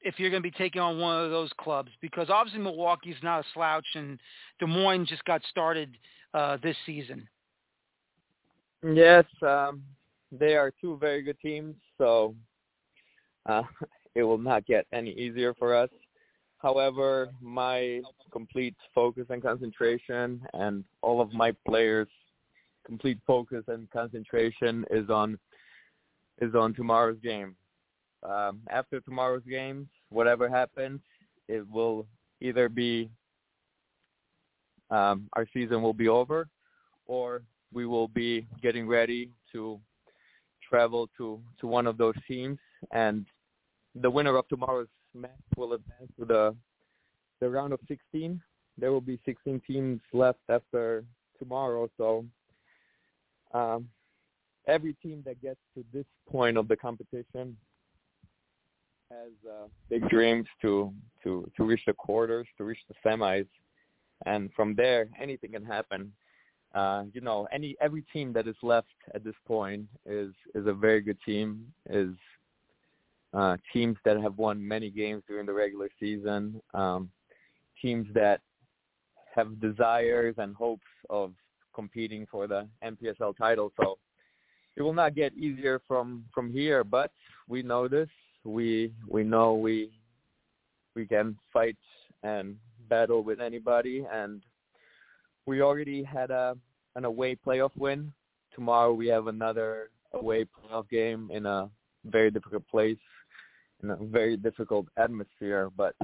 if 0.00 0.18
you're 0.18 0.30
going 0.30 0.42
to 0.42 0.48
be 0.48 0.56
taking 0.56 0.80
on 0.80 0.98
one 0.98 1.24
of 1.24 1.30
those 1.30 1.50
clubs? 1.60 1.90
Because 2.00 2.30
obviously 2.30 2.60
Milwaukee's 2.62 3.16
not 3.22 3.40
a 3.40 3.44
slouch, 3.54 3.86
and 3.94 4.18
Des 4.58 4.66
Moines 4.66 5.06
just 5.06 5.24
got 5.24 5.42
started 5.50 5.96
uh, 6.34 6.58
this 6.62 6.76
season. 6.86 7.28
Yes, 8.82 9.24
um, 9.42 9.82
they 10.30 10.54
are 10.54 10.72
two 10.80 10.96
very 10.98 11.22
good 11.22 11.38
teams, 11.40 11.74
so 11.98 12.34
uh, 13.46 13.62
it 14.14 14.22
will 14.22 14.38
not 14.38 14.66
get 14.66 14.86
any 14.92 15.10
easier 15.12 15.54
for 15.54 15.74
us. 15.74 15.90
However, 16.58 17.28
my 17.40 18.00
complete 18.32 18.74
focus 18.94 19.26
and 19.30 19.42
concentration 19.42 20.40
and 20.54 20.84
all 21.02 21.20
of 21.20 21.32
my 21.32 21.52
players 21.66 22.08
complete 22.88 23.18
focus 23.26 23.64
and 23.68 23.88
concentration 23.90 24.84
is 24.90 25.10
on 25.10 25.38
is 26.40 26.54
on 26.54 26.72
tomorrow's 26.72 27.18
game. 27.22 27.54
Um, 28.22 28.60
after 28.70 29.00
tomorrow's 29.00 29.42
game, 29.48 29.88
whatever 30.08 30.48
happens, 30.48 31.00
it 31.48 31.68
will 31.70 32.06
either 32.40 32.68
be 32.68 33.10
um, 34.90 35.28
our 35.34 35.46
season 35.52 35.82
will 35.82 35.92
be 35.92 36.08
over, 36.08 36.48
or 37.06 37.42
we 37.72 37.84
will 37.84 38.08
be 38.08 38.46
getting 38.62 38.88
ready 38.88 39.30
to 39.52 39.78
travel 40.66 41.08
to 41.18 41.40
to 41.60 41.66
one 41.66 41.86
of 41.86 41.98
those 41.98 42.14
teams, 42.26 42.58
and 42.92 43.26
the 43.94 44.10
winner 44.10 44.36
of 44.36 44.48
tomorrow's 44.48 44.88
match 45.14 45.30
will 45.56 45.74
advance 45.74 46.10
to 46.18 46.24
the 46.24 46.56
the 47.40 47.48
round 47.48 47.72
of 47.74 47.80
16. 47.86 48.40
There 48.78 48.92
will 48.92 49.00
be 49.00 49.20
16 49.26 49.60
teams 49.66 50.00
left 50.12 50.38
after 50.48 51.04
tomorrow, 51.38 51.88
so 51.96 52.24
um, 53.52 53.88
every 54.66 54.94
team 54.94 55.22
that 55.24 55.40
gets 55.40 55.60
to 55.74 55.84
this 55.92 56.04
point 56.28 56.56
of 56.56 56.68
the 56.68 56.76
competition 56.76 57.56
has 59.10 59.30
uh, 59.50 59.66
big 59.88 60.08
dreams 60.08 60.46
to 60.60 60.92
to 61.22 61.50
to 61.56 61.64
reach 61.64 61.80
the 61.86 61.92
quarters, 61.92 62.46
to 62.58 62.64
reach 62.64 62.78
the 62.88 62.94
semis, 63.04 63.46
and 64.26 64.50
from 64.54 64.74
there 64.74 65.08
anything 65.20 65.52
can 65.52 65.64
happen. 65.64 66.12
Uh, 66.74 67.04
you 67.14 67.20
know, 67.22 67.48
any 67.50 67.74
every 67.80 68.02
team 68.12 68.32
that 68.34 68.46
is 68.46 68.56
left 68.62 68.88
at 69.14 69.24
this 69.24 69.34
point 69.46 69.86
is 70.04 70.32
is 70.54 70.66
a 70.66 70.72
very 70.72 71.00
good 71.00 71.18
team. 71.24 71.66
Is 71.88 72.14
uh, 73.32 73.56
teams 73.72 73.96
that 74.04 74.20
have 74.20 74.36
won 74.38 74.66
many 74.66 74.90
games 74.90 75.22
during 75.26 75.46
the 75.46 75.52
regular 75.52 75.88
season. 75.98 76.60
Um, 76.74 77.10
teams 77.80 78.06
that 78.14 78.40
have 79.34 79.60
desires 79.60 80.34
and 80.38 80.54
hopes 80.54 80.86
of 81.08 81.32
competing 81.78 82.26
for 82.28 82.48
the 82.48 82.66
NPSL 82.82 83.36
title. 83.36 83.70
So 83.80 83.98
it 84.76 84.82
will 84.82 84.98
not 85.02 85.14
get 85.14 85.32
easier 85.34 85.80
from 85.86 86.24
from 86.34 86.50
here, 86.50 86.82
but 86.82 87.12
we 87.46 87.62
know 87.62 87.86
this. 87.86 88.08
We 88.42 88.92
we 89.06 89.22
know 89.22 89.54
we 89.54 89.76
we 90.96 91.06
can 91.06 91.36
fight 91.52 91.76
and 92.24 92.56
battle 92.88 93.22
with 93.22 93.40
anybody, 93.40 94.04
and 94.12 94.42
we 95.46 95.62
already 95.62 96.02
had 96.02 96.30
a 96.32 96.56
an 96.96 97.04
away 97.04 97.36
playoff 97.36 97.74
win. 97.76 98.12
Tomorrow 98.56 98.92
we 98.92 99.06
have 99.06 99.28
another 99.28 99.90
away 100.20 100.46
playoff 100.46 100.88
game 100.88 101.30
in 101.32 101.46
a 101.46 101.70
very 102.06 102.30
difficult 102.32 102.66
place, 102.66 103.04
in 103.84 103.90
a 103.90 103.96
very 104.18 104.36
difficult 104.36 104.86
atmosphere, 104.96 105.70
but 105.76 105.94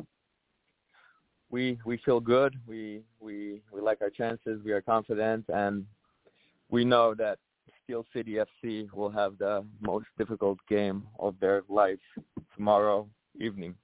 we 1.54 1.78
we 1.84 1.98
feel 1.98 2.18
good. 2.18 2.56
We 2.66 3.00
we 3.20 3.62
we 3.72 3.80
like 3.80 4.02
our 4.02 4.10
chances. 4.10 4.60
We 4.64 4.72
are 4.72 4.82
confident, 4.82 5.44
and 5.48 5.86
we 6.68 6.84
know 6.84 7.14
that 7.14 7.38
Steel 7.84 8.04
City 8.12 8.38
FC 8.44 8.92
will 8.92 9.08
have 9.10 9.38
the 9.38 9.64
most 9.80 10.06
difficult 10.18 10.58
game 10.68 11.04
of 11.20 11.36
their 11.40 11.62
life 11.68 12.04
tomorrow 12.56 13.06
evening. 13.40 13.76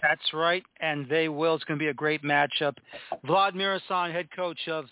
That's 0.00 0.32
right, 0.32 0.62
and 0.78 1.08
they 1.08 1.28
will. 1.28 1.56
It's 1.56 1.64
going 1.64 1.78
to 1.78 1.82
be 1.82 1.88
a 1.88 1.94
great 2.04 2.22
matchup. 2.22 2.76
Vlad 3.26 3.54
Muresan, 3.54 4.12
head 4.12 4.28
coach 4.34 4.60
of 4.68 4.84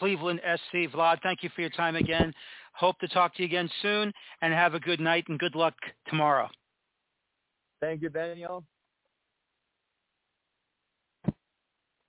Cleveland 0.00 0.40
SC. 0.44 0.90
Vlad, 0.92 1.18
thank 1.22 1.44
you 1.44 1.50
for 1.54 1.60
your 1.60 1.70
time 1.70 1.94
again. 1.94 2.34
Hope 2.72 2.98
to 2.98 3.08
talk 3.08 3.36
to 3.36 3.42
you 3.42 3.46
again 3.46 3.70
soon, 3.82 4.12
and 4.42 4.52
have 4.52 4.74
a 4.74 4.80
good 4.80 4.98
night 4.98 5.26
and 5.28 5.38
good 5.38 5.54
luck 5.54 5.74
tomorrow. 6.08 6.48
Thank 7.80 8.02
you, 8.02 8.08
Daniel. 8.08 8.64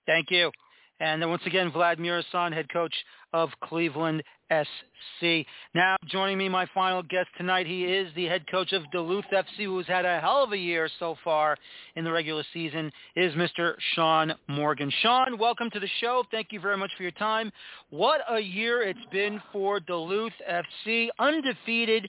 Thank 0.05 0.31
you. 0.31 0.51
And 0.99 1.19
then 1.19 1.29
once 1.29 1.41
again, 1.47 1.71
Vlad 1.71 1.97
Muresan, 1.97 2.53
head 2.53 2.71
coach 2.71 2.93
of 3.33 3.49
Cleveland 3.63 4.21
SC. 4.51 5.47
Now 5.73 5.95
joining 6.05 6.37
me, 6.37 6.47
my 6.47 6.67
final 6.75 7.01
guest 7.01 7.29
tonight, 7.37 7.65
he 7.65 7.85
is 7.85 8.13
the 8.15 8.25
head 8.25 8.45
coach 8.51 8.71
of 8.71 8.83
Duluth 8.91 9.25
FC, 9.33 9.65
who's 9.65 9.87
had 9.87 10.05
a 10.05 10.19
hell 10.19 10.43
of 10.43 10.51
a 10.51 10.57
year 10.57 10.87
so 10.99 11.15
far 11.23 11.57
in 11.95 12.03
the 12.03 12.11
regular 12.11 12.43
season, 12.53 12.91
is 13.15 13.33
Mr. 13.33 13.73
Sean 13.95 14.33
Morgan. 14.47 14.91
Sean, 15.01 15.39
welcome 15.39 15.71
to 15.71 15.79
the 15.79 15.89
show. 16.01 16.23
Thank 16.29 16.51
you 16.51 16.59
very 16.59 16.77
much 16.77 16.91
for 16.95 17.01
your 17.01 17.13
time. 17.13 17.51
What 17.89 18.21
a 18.29 18.39
year 18.39 18.83
it's 18.83 18.99
been 19.11 19.41
for 19.51 19.79
Duluth 19.79 20.33
FC. 20.47 21.07
Undefeated, 21.17 22.07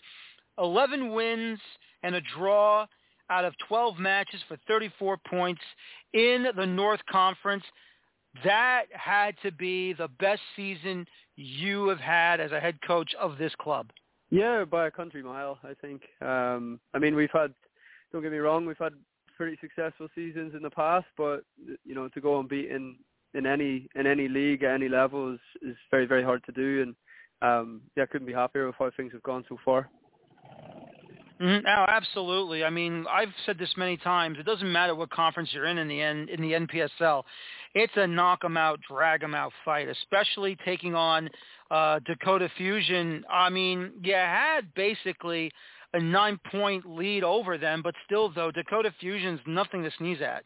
11 0.59 1.13
wins 1.13 1.61
and 2.03 2.15
a 2.15 2.21
draw 2.37 2.87
out 3.31 3.45
of 3.47 3.55
12 3.69 3.99
matches 3.99 4.41
for 4.49 4.59
34 4.69 5.17
points 5.31 5.63
in 6.13 6.47
the 6.57 6.67
North 6.67 7.01
Conference 7.11 7.65
that 8.45 8.85
had 8.93 9.35
to 9.43 9.53
be 9.53 9.93
the 9.93 10.09
best 10.09 10.41
season 10.57 11.07
you 11.37 11.89
have 11.89 12.01
had 12.01 12.41
as 12.41 12.53
a 12.53 12.61
head 12.61 12.79
coach 12.87 13.13
of 13.21 13.39
this 13.39 13.53
club. 13.61 13.91
Yeah, 14.31 14.65
by 14.65 14.87
a 14.87 14.91
country 14.91 15.23
mile, 15.23 15.59
I 15.63 15.75
think. 15.75 16.03
Um, 16.23 16.81
I 16.95 16.99
mean, 16.99 17.15
we've 17.15 17.31
had, 17.33 17.53
don't 18.13 18.23
get 18.23 18.33
me 18.33 18.39
wrong, 18.39 18.65
we've 18.65 18.79
had 18.79 18.95
pretty 19.37 19.59
successful 19.61 20.09
seasons 20.15 20.55
in 20.55 20.63
the 20.63 20.71
past, 20.71 21.07
but 21.17 21.45
you 21.85 21.95
know, 21.95 22.09
to 22.09 22.21
go 22.21 22.41
unbeaten 22.41 22.97
in 23.35 23.47
any 23.47 23.89
in 23.95 24.07
any 24.07 24.29
league 24.29 24.63
at 24.63 24.75
any 24.75 24.89
level 24.89 25.35
is 25.35 25.41
is 25.63 25.77
very 25.91 26.07
very 26.07 26.23
hard 26.23 26.45
to 26.45 26.53
do, 26.53 26.83
and 26.83 26.95
um, 27.43 27.81
yeah, 27.97 28.05
I 28.05 28.07
couldn't 28.07 28.27
be 28.27 28.33
happier 28.33 28.67
with 28.67 28.77
how 28.79 28.91
things 28.97 29.13
have 29.13 29.23
gone 29.23 29.45
so 29.49 29.59
far. 29.65 29.91
Mm-hmm. 31.41 31.67
Oh, 31.67 31.85
absolutely. 31.89 32.65
I 32.65 32.71
mean, 32.71 33.05
I've 33.11 33.33
said 33.47 33.59
this 33.59 33.73
many 33.77 33.97
times. 33.97 34.39
It 34.39 34.47
doesn't 34.47 34.71
matter 34.71 34.95
what 34.95 35.11
conference 35.11 35.51
you're 35.53 35.67
in 35.67 35.79
in 35.79 35.89
the 35.89 36.01
N, 36.01 36.29
in 36.31 36.41
the 36.41 36.53
NPSL. 36.53 37.23
It's 37.75 37.93
a 37.97 38.07
knock 38.07 38.45
'em 38.45 38.57
out, 38.57 38.81
drag 38.89 39.23
'em 39.23 39.35
out 39.35 39.53
fight, 39.65 39.89
especially 39.89 40.57
taking 40.65 40.95
on 40.95 41.31
uh, 41.71 42.01
Dakota 42.05 42.49
Fusion. 42.57 43.25
I 43.31 43.49
mean, 43.49 43.93
you 44.03 44.15
had 44.15 44.75
basically 44.75 45.51
a 45.95 46.01
nine-point 46.01 46.87
lead 46.87 47.25
over 47.25 47.59
them, 47.59 47.83
but 47.83 47.95
still, 48.05 48.31
though, 48.31 48.51
Dakota 48.51 48.93
Fusion's 49.01 49.41
nothing 49.47 49.83
to 49.83 49.91
sneeze 49.99 50.21
at. 50.21 50.45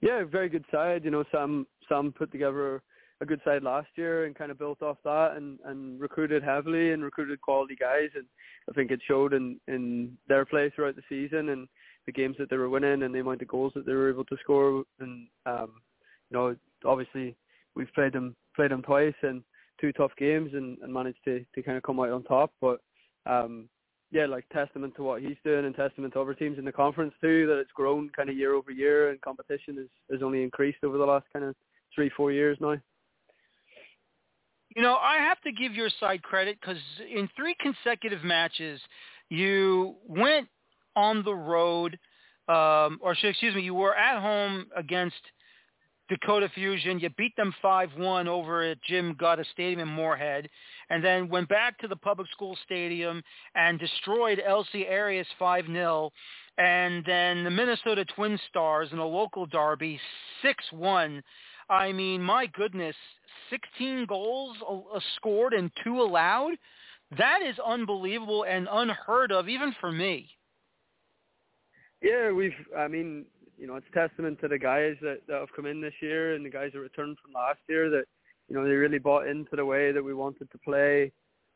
Yeah, 0.00 0.24
very 0.24 0.48
good 0.48 0.64
side. 0.70 1.04
You 1.04 1.10
know, 1.10 1.24
Sam 1.32 1.66
Sam 1.88 2.12
put 2.12 2.30
together 2.30 2.82
a 3.20 3.26
good 3.26 3.40
side 3.44 3.62
last 3.62 3.88
year 3.96 4.24
and 4.24 4.36
kind 4.36 4.50
of 4.50 4.58
built 4.58 4.82
off 4.82 4.98
that 5.04 5.34
and 5.36 5.58
and 5.64 6.00
recruited 6.00 6.42
heavily 6.42 6.92
and 6.92 7.02
recruited 7.02 7.40
quality 7.40 7.74
guys. 7.74 8.10
And 8.14 8.24
I 8.68 8.72
think 8.72 8.90
it 8.90 9.00
showed 9.06 9.32
in 9.32 9.58
in 9.66 10.16
their 10.28 10.44
play 10.44 10.70
throughout 10.70 10.96
the 10.96 11.02
season 11.08 11.50
and 11.50 11.68
the 12.06 12.12
games 12.12 12.36
that 12.38 12.48
they 12.48 12.56
were 12.56 12.68
winning 12.68 13.02
and 13.02 13.14
the 13.14 13.20
amount 13.20 13.42
of 13.42 13.48
goals 13.48 13.72
that 13.74 13.86
they 13.86 13.92
were 13.92 14.10
able 14.10 14.24
to 14.26 14.36
score. 14.42 14.84
And 15.00 15.26
um 15.46 15.72
you 16.30 16.36
know 16.36 16.56
obviously 16.84 17.36
we've 17.74 17.92
played 17.94 18.12
them 18.12 18.36
played 18.54 18.70
them 18.70 18.82
twice 18.82 19.14
and 19.22 19.42
two 19.80 19.92
tough 19.92 20.12
games 20.16 20.50
and, 20.54 20.78
and 20.82 20.92
managed 20.92 21.24
to 21.24 21.44
to 21.54 21.62
kind 21.62 21.76
of 21.76 21.82
come 21.82 21.98
out 22.00 22.10
on 22.10 22.22
top. 22.22 22.52
But 22.60 22.80
um 23.26 23.68
yeah, 24.10 24.24
like 24.24 24.48
testament 24.48 24.94
to 24.96 25.02
what 25.02 25.20
he's 25.20 25.36
doing 25.44 25.66
and 25.66 25.74
testament 25.74 26.14
to 26.14 26.20
other 26.20 26.32
teams 26.32 26.58
in 26.58 26.64
the 26.64 26.72
conference 26.72 27.12
too, 27.20 27.46
that 27.46 27.58
it's 27.58 27.72
grown 27.72 28.08
kind 28.16 28.30
of 28.30 28.36
year 28.36 28.54
over 28.54 28.70
year 28.70 29.10
and 29.10 29.20
competition 29.20 29.76
has, 29.76 29.88
has 30.10 30.22
only 30.22 30.42
increased 30.42 30.82
over 30.82 30.96
the 30.96 31.04
last 31.04 31.26
kind 31.30 31.44
of 31.44 31.54
three, 31.94 32.10
four 32.16 32.32
years 32.32 32.56
now. 32.60 32.76
You 34.76 34.82
know, 34.82 34.96
I 34.96 35.18
have 35.18 35.40
to 35.42 35.52
give 35.52 35.74
your 35.74 35.90
side 35.98 36.22
credit 36.22 36.58
because 36.60 36.78
in 37.10 37.28
three 37.36 37.56
consecutive 37.60 38.22
matches, 38.22 38.80
you 39.30 39.96
went 40.06 40.48
on 40.94 41.22
the 41.24 41.34
road, 41.34 41.98
um, 42.48 42.98
or 43.00 43.12
excuse 43.12 43.54
me, 43.54 43.62
you 43.62 43.74
were 43.74 43.94
at 43.94 44.20
home 44.20 44.66
against 44.76 45.16
Dakota 46.08 46.48
Fusion. 46.54 46.98
You 46.98 47.10
beat 47.10 47.36
them 47.36 47.54
5-1 47.62 48.26
over 48.26 48.62
at 48.62 48.82
Jim 48.82 49.14
Gotta 49.18 49.44
Stadium 49.52 49.80
in 49.80 49.88
Moorhead, 49.88 50.48
and 50.90 51.04
then 51.04 51.28
went 51.28 51.48
back 51.48 51.78
to 51.78 51.88
the 51.88 51.96
public 51.96 52.28
school 52.30 52.56
stadium 52.64 53.22
and 53.54 53.78
destroyed 53.78 54.40
LC 54.46 54.90
Arias 54.90 55.26
5-0. 55.40 56.10
And 56.58 57.04
then 57.06 57.44
the 57.44 57.50
Minnesota 57.50 58.04
Twin 58.04 58.38
Stars 58.48 58.88
in 58.92 58.98
a 58.98 59.06
local 59.06 59.46
derby, 59.46 60.00
6-1. 60.72 61.22
I 61.70 61.92
mean, 61.92 62.22
my 62.22 62.46
goodness, 62.46 62.96
16 63.50 64.06
goals 64.06 64.56
scored 65.16 65.52
and 65.52 65.70
two 65.84 66.00
allowed. 66.00 66.54
That 67.16 67.40
is 67.42 67.56
unbelievable 67.64 68.44
and 68.44 68.68
unheard 68.70 69.32
of, 69.32 69.48
even 69.48 69.74
for 69.80 69.90
me. 69.90 70.28
Yeah, 72.02 72.30
we've. 72.30 72.52
I 72.76 72.86
mean, 72.86 73.24
you 73.58 73.66
know, 73.66 73.76
it's 73.76 73.86
testament 73.92 74.40
to 74.40 74.48
the 74.48 74.58
guys 74.58 74.96
that, 75.02 75.20
that 75.26 75.40
have 75.40 75.52
come 75.54 75.66
in 75.66 75.80
this 75.80 75.94
year 76.00 76.34
and 76.34 76.44
the 76.44 76.50
guys 76.50 76.70
that 76.72 76.80
returned 76.80 77.16
from 77.20 77.32
last 77.32 77.58
year 77.68 77.90
that, 77.90 78.04
you 78.48 78.54
know, 78.54 78.64
they 78.64 78.70
really 78.70 78.98
bought 78.98 79.26
into 79.26 79.56
the 79.56 79.64
way 79.64 79.90
that 79.90 80.02
we 80.02 80.14
wanted 80.14 80.50
to 80.52 80.58
play. 80.58 81.10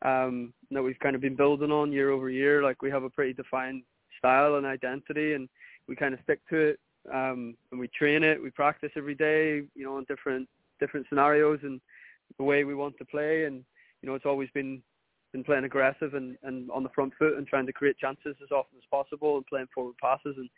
Um, 0.05 0.52
that 0.72 0.82
we've 0.82 0.98
kind 0.98 1.14
of 1.14 1.22
been 1.22 1.36
building 1.36 1.70
on 1.70 1.93
year 1.93 2.10
over 2.10 2.28
year. 2.28 2.62
Like 2.62 2.82
we 2.82 2.90
have 2.90 3.05
a 3.05 3.10
pretty 3.10 3.34
defined 3.34 3.84
style 4.18 4.56
and 4.56 4.66
identity, 4.66 5.34
and 5.34 5.48
we 5.86 5.94
kind 5.94 6.12
of 6.12 6.20
stick 6.24 6.40
to 6.51 6.56
it. 6.56 6.80
Um, 7.12 7.56
and 7.70 7.80
we 7.80 7.88
train 7.88 8.22
it. 8.22 8.42
We 8.42 8.50
practice 8.50 8.90
every 8.96 9.14
day. 9.14 9.62
You 9.74 9.84
know, 9.84 9.96
on 9.96 10.04
different 10.04 10.48
different 10.80 11.06
scenarios 11.08 11.60
and 11.62 11.80
the 12.38 12.44
way 12.44 12.64
we 12.64 12.74
want 12.74 12.96
to 12.98 13.04
play. 13.04 13.44
And 13.44 13.64
you 14.02 14.08
know, 14.08 14.14
it's 14.14 14.26
always 14.26 14.48
been 14.54 14.82
been 15.32 15.44
playing 15.44 15.64
aggressive 15.64 16.12
and, 16.14 16.36
and 16.42 16.70
on 16.70 16.82
the 16.82 16.90
front 16.90 17.12
foot 17.18 17.38
and 17.38 17.46
trying 17.46 17.66
to 17.66 17.72
create 17.72 17.96
chances 17.98 18.36
as 18.42 18.50
often 18.50 18.76
as 18.76 18.84
possible 18.90 19.36
and 19.36 19.46
playing 19.46 19.68
forward 19.74 19.94
passes. 19.98 20.34
And 20.36 20.50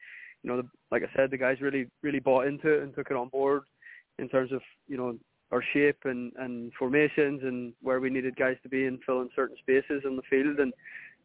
you 0.42 0.50
know, 0.50 0.62
the, 0.62 0.68
like 0.90 1.02
I 1.02 1.16
said, 1.16 1.30
the 1.30 1.38
guys 1.38 1.60
really 1.60 1.88
really 2.02 2.20
bought 2.20 2.46
into 2.46 2.68
it 2.68 2.82
and 2.82 2.94
took 2.94 3.10
it 3.10 3.16
on 3.16 3.28
board 3.28 3.62
in 4.18 4.28
terms 4.28 4.52
of 4.52 4.60
you 4.88 4.96
know 4.96 5.16
our 5.52 5.62
shape 5.72 5.98
and 6.04 6.32
and 6.38 6.72
formations 6.78 7.42
and 7.42 7.72
where 7.80 8.00
we 8.00 8.10
needed 8.10 8.36
guys 8.36 8.56
to 8.62 8.68
be 8.68 8.86
and 8.86 8.98
fill 9.04 9.22
in 9.22 9.30
certain 9.34 9.56
spaces 9.58 10.02
on 10.04 10.16
the 10.16 10.22
field 10.28 10.58
and 10.58 10.72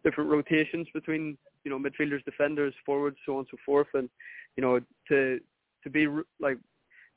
different 0.04 0.30
rotations 0.30 0.88
between 0.94 1.38
you 1.64 1.72
know 1.72 1.80
midfielders, 1.80 2.24
defenders, 2.26 2.74
forwards, 2.86 3.18
so 3.26 3.34
on 3.34 3.40
and 3.40 3.48
so 3.52 3.58
forth. 3.66 3.88
And 3.94 4.10
you 4.56 4.62
know, 4.62 4.80
to 5.10 5.40
to 5.84 5.90
be 5.90 6.08
like, 6.40 6.58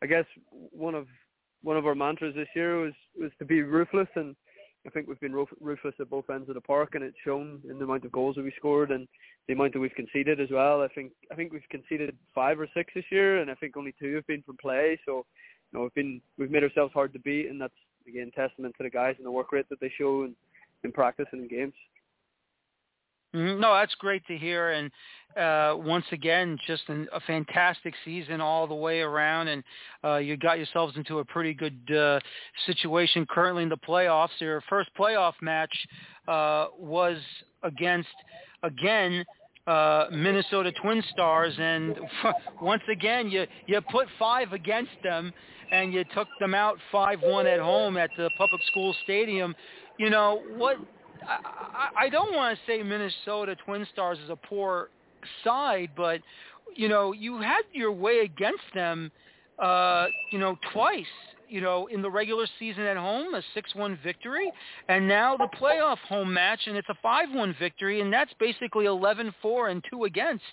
I 0.03 0.07
guess 0.07 0.25
one 0.51 0.95
of 0.95 1.07
one 1.63 1.77
of 1.77 1.87
our 1.87 1.95
mantras 1.95 2.35
this 2.35 2.49
year 2.55 2.81
was 2.81 2.95
was 3.19 3.31
to 3.39 3.45
be 3.45 3.63
ruthless, 3.63 4.09
and 4.15 4.35
I 4.87 4.91
think 4.91 5.07
we've 5.07 5.21
been 5.21 5.35
ruthless 5.61 5.95
at 6.01 6.11
both 6.11 6.29
ends 6.29 6.49
of 6.49 6.57
the 6.57 6.61
park, 6.61 6.95
and 6.95 7.05
it's 7.05 7.17
shown 7.25 7.61
in 7.69 7.79
the 7.79 7.85
amount 7.85 8.05
of 8.05 8.13
goals 8.13 8.35
that 8.37 8.45
we 8.45 8.53
scored 8.57 8.91
and 8.91 9.07
the 9.47 9.55
amount 9.55 9.75
that 9.75 9.81
we've 9.81 9.95
conceded 9.95 10.41
as 10.41 10.51
well. 10.51 10.83
I 10.83 10.89
think 10.89 11.13
I 11.31 11.35
think 11.35 11.53
we've 11.53 11.63
conceded 11.71 12.17
five 12.35 12.59
or 12.59 12.69
six 12.75 12.93
this 12.95 13.05
year, 13.11 13.41
and 13.41 13.51
I 13.51 13.55
think 13.55 13.77
only 13.77 13.95
two 14.01 14.15
have 14.17 14.27
been 14.27 14.43
from 14.43 14.57
play. 14.57 14.99
So, 15.07 15.25
you 15.71 15.79
know, 15.79 15.83
we've 15.83 15.95
been 15.95 16.21
we've 16.37 16.51
made 16.51 16.65
ourselves 16.65 16.93
hard 16.93 17.13
to 17.13 17.21
beat, 17.21 17.49
and 17.49 17.61
that's 17.61 17.75
again 18.09 18.33
testament 18.35 18.75
to 18.79 18.83
the 18.83 18.91
guys 18.91 19.15
and 19.19 19.27
the 19.27 19.31
work 19.31 19.53
rate 19.53 19.69
that 19.71 19.81
they 19.81 19.93
show 19.97 20.25
in, 20.25 20.35
in 20.83 20.91
practice 20.91 21.27
and 21.33 21.43
in 21.43 21.49
games. 21.49 21.75
Mm-hmm. 23.35 23.61
No, 23.61 23.75
that's 23.75 23.95
great 23.97 24.27
to 24.27 24.37
hear, 24.37 24.71
and 24.71 24.91
uh, 25.37 25.75
once 25.77 26.05
again, 26.13 26.59
just 26.67 26.83
an, 26.89 27.09
a 27.13 27.21
fantastic 27.21 27.95
season 28.05 28.41
all 28.41 28.67
the 28.67 28.75
way 28.75 29.01
around, 29.01 29.49
and 29.49 29.65
uh, 30.05 30.17
you 30.17 30.37
got 30.37 30.59
yourselves 30.59 30.97
into 30.97 31.21
a 31.21 31.25
pretty 31.25 31.55
good 31.55 31.81
uh, 31.97 32.21
situation 32.67 33.27
currently 33.29 33.63
in 33.63 33.69
the 33.69 33.77
playoffs. 33.77 34.29
Your 34.39 34.63
first 34.69 34.91
playoff 34.99 35.33
match 35.41 35.75
uh, 36.29 36.67
was 36.79 37.17
against 37.63 38.09
again 38.63 39.25
uh, 39.67 40.07
Minnesota 40.13 40.73
Twin 40.83 41.03
Stars, 41.13 41.55
and 41.59 41.99
once 42.61 42.83
again, 42.91 43.31
you 43.31 43.47
you 43.67 43.81
put 43.91 44.09
five 44.19 44.53
against 44.53 44.93
them, 45.03 45.33
and 45.71 45.93
you 45.95 46.05
took 46.15 46.29
them 46.41 46.55
out 46.55 46.77
five 46.91 47.21
one 47.23 47.47
at 47.47 47.61
home 47.61 47.97
at 47.97 48.11
the 48.17 48.29
public 48.37 48.61
school 48.71 48.95
stadium. 49.05 49.55
You 49.99 50.11
know 50.11 50.43
what? 50.57 50.77
I, 51.29 52.05
I 52.05 52.09
don't 52.09 52.35
want 52.35 52.59
to 52.59 52.65
say 52.71 52.83
Minnesota 52.83 53.57
Twin 53.65 53.87
Stars 53.93 54.19
is 54.25 54.31
a 54.31 54.37
poor 54.37 54.91
side, 55.45 55.91
but 55.97 56.21
you 56.75 56.89
know 56.89 57.13
you 57.13 57.41
had 57.41 57.63
your 57.73 57.93
way 57.93 58.21
against 58.21 58.65
them, 58.75 59.11
uh, 59.59 60.07
you 60.31 60.39
know 60.39 60.57
twice. 60.73 61.07
You 61.49 61.61
know 61.61 61.87
in 61.89 62.01
the 62.01 62.11
regular 62.11 62.47
season 62.59 62.85
at 62.85 62.97
home, 62.97 63.35
a 63.35 63.43
six-one 63.53 63.99
victory, 64.03 64.51
and 64.89 65.07
now 65.07 65.37
the 65.37 65.49
playoff 65.61 65.99
home 66.09 66.33
match, 66.33 66.61
and 66.67 66.77
it's 66.77 66.89
a 66.89 66.97
five-one 67.03 67.55
victory, 67.59 68.01
and 68.01 68.13
that's 68.13 68.33
basically 68.41 68.87
eleven-four 68.87 69.69
and 69.69 69.85
two 69.91 70.05
against. 70.05 70.45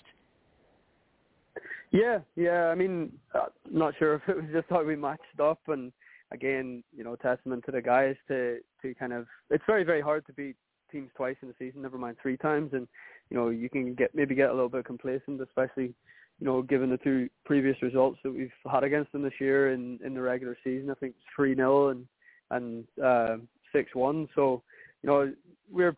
Yeah, 1.90 2.18
yeah. 2.36 2.66
I 2.66 2.74
mean, 2.74 3.10
uh, 3.34 3.46
not 3.70 3.94
sure 3.98 4.14
if 4.14 4.22
it 4.28 4.36
was 4.36 4.44
just 4.52 4.66
how 4.68 4.84
we 4.84 4.94
matched 4.94 5.40
up, 5.42 5.58
and 5.68 5.90
again, 6.32 6.82
you 6.96 7.04
know, 7.04 7.16
testament 7.16 7.64
to 7.66 7.72
the 7.72 7.82
guys 7.82 8.16
to 8.28 8.58
to 8.82 8.94
kind 8.94 9.12
of. 9.12 9.26
It's 9.50 9.64
very 9.66 9.84
very 9.84 10.00
hard 10.00 10.26
to 10.26 10.32
beat 10.32 10.56
teams 10.90 11.10
twice 11.16 11.36
in 11.42 11.48
a 11.48 11.54
season, 11.58 11.82
never 11.82 11.98
mind 11.98 12.16
three 12.20 12.36
times, 12.36 12.72
and 12.72 12.88
you 13.30 13.36
know 13.36 13.48
you 13.48 13.68
can 13.68 13.94
get 13.94 14.14
maybe 14.14 14.34
get 14.34 14.50
a 14.50 14.54
little 14.54 14.68
bit 14.68 14.84
complacent, 14.84 15.40
especially 15.40 15.94
you 16.38 16.46
know 16.46 16.62
given 16.62 16.90
the 16.90 16.96
two 16.98 17.28
previous 17.44 17.80
results 17.82 18.18
that 18.24 18.32
we've 18.32 18.50
had 18.70 18.84
against 18.84 19.12
them 19.12 19.22
this 19.22 19.40
year 19.40 19.72
in 19.72 19.98
in 20.04 20.14
the 20.14 20.20
regular 20.20 20.56
season. 20.64 20.90
I 20.90 20.94
think 20.94 21.14
three 21.34 21.54
0 21.54 21.88
and 21.88 22.06
and 22.50 22.84
uh, 23.02 23.36
six 23.72 23.94
one. 23.94 24.28
So 24.34 24.62
you 25.02 25.08
know 25.08 25.32
we're 25.70 25.94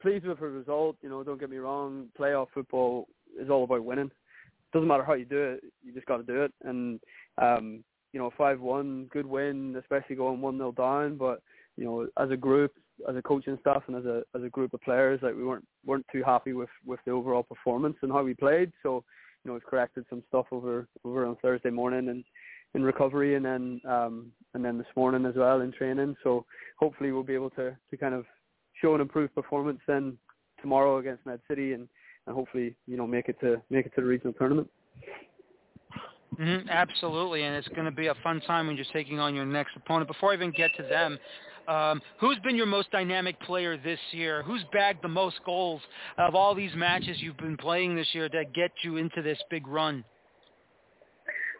pleased 0.00 0.26
with 0.26 0.40
the 0.40 0.46
result. 0.46 0.96
You 1.02 1.08
know, 1.08 1.22
don't 1.22 1.40
get 1.40 1.50
me 1.50 1.56
wrong, 1.58 2.08
playoff 2.18 2.48
football 2.54 3.08
is 3.40 3.50
all 3.50 3.64
about 3.64 3.84
winning. 3.84 4.10
Doesn't 4.72 4.88
matter 4.88 5.04
how 5.04 5.14
you 5.14 5.24
do 5.24 5.38
it, 5.38 5.64
you 5.82 5.92
just 5.92 6.06
got 6.06 6.18
to 6.18 6.22
do 6.22 6.42
it. 6.42 6.52
And 6.62 7.00
um, 7.38 7.84
you 8.12 8.20
know, 8.20 8.30
five 8.36 8.60
one, 8.60 9.08
good 9.12 9.26
win, 9.26 9.76
especially 9.78 10.16
going 10.16 10.40
one 10.40 10.56
0 10.56 10.72
down. 10.72 11.16
But 11.16 11.42
you 11.76 11.84
know, 11.84 12.08
as 12.22 12.30
a 12.30 12.36
group, 12.36 12.72
as 13.08 13.16
a 13.16 13.22
coaching 13.22 13.58
staff, 13.60 13.82
and 13.86 13.96
as 13.96 14.04
a 14.04 14.22
as 14.34 14.42
a 14.42 14.48
group 14.48 14.74
of 14.74 14.80
players, 14.80 15.20
like 15.22 15.34
we 15.34 15.44
weren't 15.44 15.66
weren't 15.84 16.06
too 16.12 16.22
happy 16.24 16.52
with 16.52 16.70
with 16.86 17.00
the 17.04 17.12
overall 17.12 17.42
performance 17.42 17.96
and 18.02 18.12
how 18.12 18.22
we 18.22 18.34
played. 18.34 18.72
So 18.82 19.04
you 19.44 19.48
know, 19.48 19.54
we've 19.54 19.64
corrected 19.64 20.04
some 20.10 20.22
stuff 20.28 20.46
over 20.52 20.88
over 21.04 21.26
on 21.26 21.36
Thursday 21.36 21.70
morning 21.70 22.08
and 22.08 22.24
in 22.74 22.82
recovery, 22.82 23.36
and 23.36 23.44
then 23.44 23.80
um, 23.86 24.32
and 24.54 24.64
then 24.64 24.78
this 24.78 24.86
morning 24.96 25.26
as 25.26 25.34
well 25.36 25.60
in 25.60 25.72
training. 25.72 26.16
So 26.22 26.44
hopefully 26.78 27.12
we'll 27.12 27.22
be 27.22 27.34
able 27.34 27.50
to 27.50 27.76
to 27.90 27.96
kind 27.96 28.14
of 28.14 28.24
show 28.80 28.94
an 28.94 29.00
improved 29.00 29.34
performance 29.34 29.80
then 29.86 30.16
tomorrow 30.60 30.98
against 30.98 31.24
Med 31.26 31.40
City, 31.48 31.72
and, 31.72 31.88
and 32.26 32.34
hopefully 32.34 32.74
you 32.86 32.96
know 32.96 33.06
make 33.06 33.28
it 33.28 33.38
to 33.40 33.62
make 33.70 33.86
it 33.86 33.92
to 33.94 34.00
the 34.00 34.06
regional 34.06 34.32
tournament. 34.32 34.68
Mm-hmm, 36.36 36.68
absolutely, 36.68 37.42
and 37.42 37.56
it's 37.56 37.68
going 37.68 37.84
to 37.84 37.90
be 37.90 38.08
a 38.08 38.14
fun 38.22 38.40
time 38.42 38.66
when 38.66 38.76
you're 38.76 38.86
taking 38.92 39.18
on 39.18 39.34
your 39.34 39.46
next 39.46 39.76
opponent. 39.76 40.08
Before 40.08 40.30
I 40.30 40.34
even 40.34 40.52
get 40.52 40.70
to 40.76 40.82
them, 40.82 41.18
um, 41.68 42.00
who's 42.18 42.38
been 42.40 42.56
your 42.56 42.66
most 42.66 42.90
dynamic 42.90 43.40
player 43.40 43.76
this 43.76 43.98
year? 44.12 44.42
Who's 44.42 44.62
bagged 44.72 45.02
the 45.02 45.08
most 45.08 45.36
goals 45.44 45.82
of 46.16 46.34
all 46.34 46.54
these 46.54 46.74
matches 46.74 47.18
you've 47.20 47.36
been 47.36 47.56
playing 47.56 47.96
this 47.96 48.08
year 48.12 48.28
that 48.30 48.54
get 48.54 48.70
you 48.82 48.96
into 48.96 49.20
this 49.22 49.38
big 49.50 49.66
run? 49.66 50.04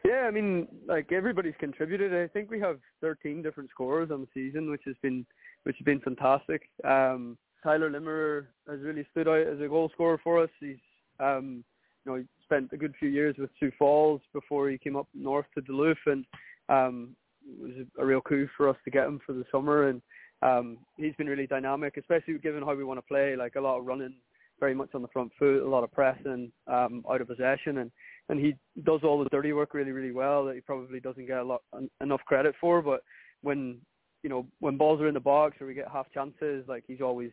Yeah, 0.04 0.24
I 0.26 0.30
mean, 0.30 0.68
like 0.86 1.12
everybody's 1.12 1.54
contributed. 1.58 2.14
I 2.14 2.28
think 2.28 2.50
we 2.50 2.60
have 2.60 2.78
13 3.00 3.42
different 3.42 3.70
scorers 3.70 4.10
on 4.10 4.22
the 4.22 4.28
season, 4.32 4.70
which 4.70 4.82
has 4.86 4.94
been 5.02 5.26
which 5.64 5.76
has 5.76 5.84
been 5.84 6.00
fantastic. 6.00 6.62
Um, 6.84 7.36
Tyler 7.62 7.90
Limmer 7.90 8.48
has 8.68 8.80
really 8.80 9.04
stood 9.10 9.28
out 9.28 9.46
as 9.46 9.60
a 9.60 9.68
goal 9.68 9.90
scorer 9.92 10.18
for 10.22 10.42
us. 10.42 10.50
He's 10.60 10.76
um, 11.20 11.64
know 12.08 12.16
he 12.16 12.24
spent 12.44 12.72
a 12.72 12.76
good 12.76 12.94
few 12.98 13.08
years 13.08 13.36
with 13.38 13.50
Sioux 13.60 13.72
Falls 13.78 14.20
before 14.32 14.70
he 14.70 14.78
came 14.78 14.96
up 14.96 15.06
north 15.14 15.46
to 15.54 15.60
Duluth, 15.60 15.98
and 16.06 16.24
um, 16.68 17.16
it 17.46 17.62
was 17.62 17.86
a 17.98 18.04
real 18.04 18.20
coup 18.20 18.48
for 18.56 18.68
us 18.68 18.76
to 18.84 18.90
get 18.90 19.06
him 19.06 19.20
for 19.24 19.32
the 19.32 19.44
summer. 19.52 19.88
And 19.88 20.02
um, 20.42 20.78
he's 20.96 21.14
been 21.16 21.26
really 21.26 21.46
dynamic, 21.46 21.96
especially 21.96 22.38
given 22.38 22.62
how 22.62 22.74
we 22.74 22.84
want 22.84 22.98
to 22.98 23.06
play, 23.06 23.36
like 23.36 23.56
a 23.56 23.60
lot 23.60 23.78
of 23.78 23.86
running, 23.86 24.14
very 24.60 24.74
much 24.74 24.90
on 24.94 25.02
the 25.02 25.08
front 25.08 25.32
foot, 25.38 25.62
a 25.62 25.68
lot 25.68 25.84
of 25.84 25.92
pressing, 25.92 26.50
um, 26.66 27.04
out 27.10 27.20
of 27.20 27.28
possession, 27.28 27.78
and 27.78 27.90
and 28.30 28.38
he 28.38 28.54
does 28.84 29.00
all 29.04 29.22
the 29.22 29.30
dirty 29.30 29.52
work 29.52 29.72
really, 29.72 29.92
really 29.92 30.12
well 30.12 30.44
that 30.44 30.54
he 30.54 30.60
probably 30.60 31.00
doesn't 31.00 31.26
get 31.26 31.38
a 31.38 31.44
lot 31.44 31.62
enough 32.02 32.20
credit 32.26 32.54
for. 32.60 32.82
But 32.82 33.02
when 33.42 33.78
you 34.22 34.30
know 34.30 34.46
when 34.60 34.76
balls 34.76 35.00
are 35.00 35.08
in 35.08 35.14
the 35.14 35.20
box 35.20 35.56
or 35.60 35.66
we 35.66 35.74
get 35.74 35.88
half 35.90 36.10
chances, 36.12 36.64
like 36.68 36.84
he's 36.86 37.00
always 37.00 37.30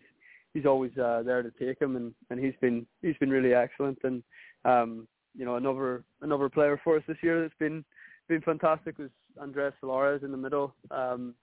he's 0.56 0.66
always 0.66 0.98
uh, 0.98 1.22
there 1.24 1.44
to 1.44 1.52
take 1.52 1.78
them, 1.78 1.96
and 1.96 2.12
and 2.32 2.44
he's 2.44 2.56
been 2.62 2.88
he's 3.04 3.18
been 3.18 3.30
really 3.30 3.54
excellent. 3.54 4.00
And 4.04 4.24
um, 4.64 5.08
you 5.38 5.46
know 5.46 5.58
another 5.58 6.04
another 6.22 6.50
player 6.50 6.82
for 6.84 6.98
us 6.98 7.04
this 7.08 7.18
year 7.22 7.42
that's 7.42 7.54
been 7.60 7.86
been 8.28 8.42
fantastic 8.42 8.98
was 8.98 9.12
Andres 9.40 9.74
Solares 9.84 10.24
in 10.24 10.32
the 10.32 10.38
middle. 10.38 10.74
Um, 10.90 11.36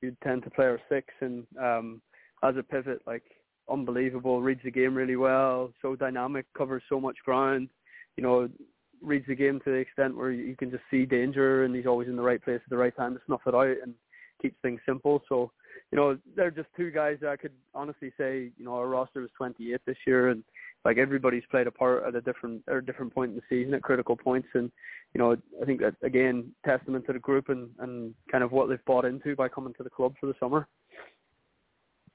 you 0.00 0.16
tend 0.24 0.44
to 0.44 0.50
play 0.50 0.64
our 0.64 0.80
six, 0.88 1.08
and 1.20 1.44
um, 1.60 2.00
as 2.42 2.56
a 2.56 2.62
pivot, 2.62 3.02
like 3.06 3.24
unbelievable. 3.70 4.40
Reads 4.40 4.62
the 4.64 4.70
game 4.70 4.94
really 4.94 5.16
well. 5.16 5.72
So 5.82 5.94
dynamic, 5.96 6.46
covers 6.56 6.82
so 6.88 6.98
much 7.00 7.16
ground. 7.24 7.68
You 8.16 8.22
know, 8.22 8.48
reads 9.02 9.26
the 9.26 9.34
game 9.34 9.60
to 9.64 9.70
the 9.70 9.76
extent 9.76 10.16
where 10.16 10.30
you 10.30 10.56
can 10.56 10.70
just 10.70 10.84
see 10.90 11.04
danger, 11.04 11.64
and 11.64 11.74
he's 11.74 11.86
always 11.86 12.08
in 12.08 12.16
the 12.16 12.22
right 12.22 12.42
place 12.42 12.60
at 12.64 12.70
the 12.70 12.76
right 12.76 12.96
time 12.96 13.14
to 13.14 13.20
snuff 13.26 13.42
it 13.46 13.54
out. 13.54 13.76
And 13.82 13.94
keeps 14.40 14.56
things 14.62 14.80
simple. 14.86 15.22
So, 15.28 15.52
you 15.92 15.98
know, 15.98 16.18
they're 16.34 16.50
just 16.50 16.68
two 16.74 16.90
guys 16.90 17.18
that 17.20 17.28
I 17.28 17.36
could 17.36 17.52
honestly 17.74 18.12
say, 18.16 18.50
you 18.56 18.64
know, 18.64 18.74
our 18.74 18.88
roster 18.88 19.20
was 19.20 19.30
28 19.36 19.78
this 19.86 19.96
year, 20.06 20.30
and 20.30 20.42
like 20.86 20.96
everybody's 20.96 21.42
played 21.50 21.66
a 21.66 21.70
part 21.70 22.04
at 22.04 22.14
a 22.14 22.22
different 22.22 22.62
or 22.66 22.78
a 22.78 22.84
different 22.84 23.14
point 23.14 23.32
in 23.32 23.36
the 23.36 23.42
season 23.48 23.74
at 23.74 23.82
critical 23.82 24.16
points, 24.16 24.48
and 24.54 24.72
you 25.14 25.18
know, 25.18 25.36
I 25.60 25.66
think 25.66 25.80
that 25.80 25.94
again, 26.02 26.50
testament 26.64 27.06
to 27.06 27.12
the 27.12 27.18
group 27.18 27.50
and 27.50 27.68
and 27.78 28.14
kind 28.30 28.42
of 28.42 28.52
what 28.52 28.70
they've 28.70 28.84
bought 28.86 29.04
into 29.04 29.36
by 29.36 29.48
coming 29.48 29.74
to 29.74 29.82
the 29.82 29.90
club 29.90 30.14
for 30.18 30.26
the 30.26 30.34
summer. 30.40 30.66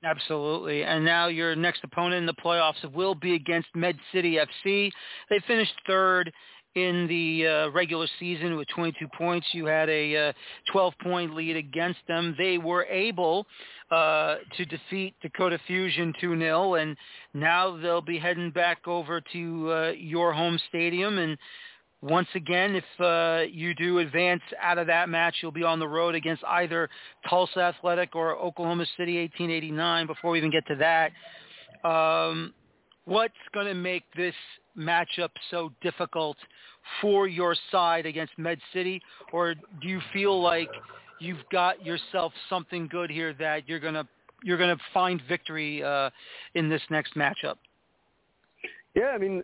Absolutely. 0.04 0.84
And 0.84 1.04
now 1.04 1.28
your 1.28 1.56
next 1.56 1.84
opponent 1.84 2.16
in 2.16 2.26
the 2.28 2.34
playoffs 2.34 2.84
will 2.94 3.16
be 3.16 3.34
against 3.34 3.68
Med 3.76 3.98
City 4.14 4.38
FC. 4.38 4.92
They 5.30 5.40
finished 5.48 5.74
third 5.88 6.32
in 6.78 7.08
the 7.08 7.48
uh, 7.48 7.70
regular 7.72 8.08
season 8.20 8.56
with 8.56 8.68
22 8.76 9.08
points. 9.18 9.48
You 9.52 9.66
had 9.66 9.90
a 9.90 10.30
uh, 10.30 10.34
12-point 10.74 11.34
lead 11.34 11.56
against 11.56 12.00
them. 12.08 12.36
They 12.38 12.60
were 12.60 12.86
able 12.86 13.48
uh, 13.90 14.36
to 14.56 14.66
defeat 14.66 15.16
Dakota 15.24 15.60
Fusion 15.66 16.14
2-0, 16.22 16.82
and 16.82 16.96
now 17.34 17.76
they'll 17.78 18.02
be 18.02 18.20
heading 18.20 18.52
back 18.52 18.88
over 18.88 19.22
to 19.34 19.72
uh, 19.72 19.92
your 19.98 20.34
home 20.34 20.60
stadium. 20.70 21.18
And 21.18 21.36
once 22.02 22.28
again, 22.36 22.76
if 22.76 23.02
uh, 23.02 23.46
you 23.52 23.74
do 23.74 23.98
advance 23.98 24.44
out 24.62 24.78
of 24.78 24.86
that 24.86 25.10
match, 25.10 25.38
you'll 25.42 25.52
be 25.52 25.64
on 25.64 25.80
the 25.80 25.88
road 25.88 26.14
against 26.14 26.44
either 26.46 26.90
Tulsa 27.28 27.60
Athletic 27.60 28.16
or 28.16 28.38
Oklahoma 28.38 28.86
City 28.98 29.20
1889. 29.22 30.06
Before 30.06 30.32
we 30.32 30.38
even 30.38 30.52
get 30.52 30.68
to 30.68 30.76
that, 30.76 31.12
um, 31.84 32.54
what's 33.08 33.34
going 33.54 33.66
to 33.66 33.74
make 33.74 34.04
this 34.16 34.36
matchup 34.78 35.30
so 35.50 35.72
difficult 35.82 36.38
for 37.02 37.28
your 37.28 37.56
side 37.72 38.06
against 38.06 38.38
Med 38.38 38.60
City, 38.74 39.02
or 39.32 39.56
do 39.56 39.88
you 39.88 40.00
feel 40.14 40.40
like 40.42 40.70
you've 41.20 41.44
got 41.52 41.84
yourself 41.86 42.34
something 42.50 42.88
good 42.88 43.10
here 43.10 43.34
that 43.34 43.68
you're 43.68 43.80
gonna 43.80 44.08
you're 44.44 44.58
gonna 44.58 44.78
find 44.94 45.22
victory 45.28 45.84
uh, 45.84 46.10
in 46.54 46.70
this 46.70 46.82
next 46.90 47.16
matchup? 47.16 47.56
Yeah, 48.94 49.12
I 49.14 49.18
mean, 49.18 49.44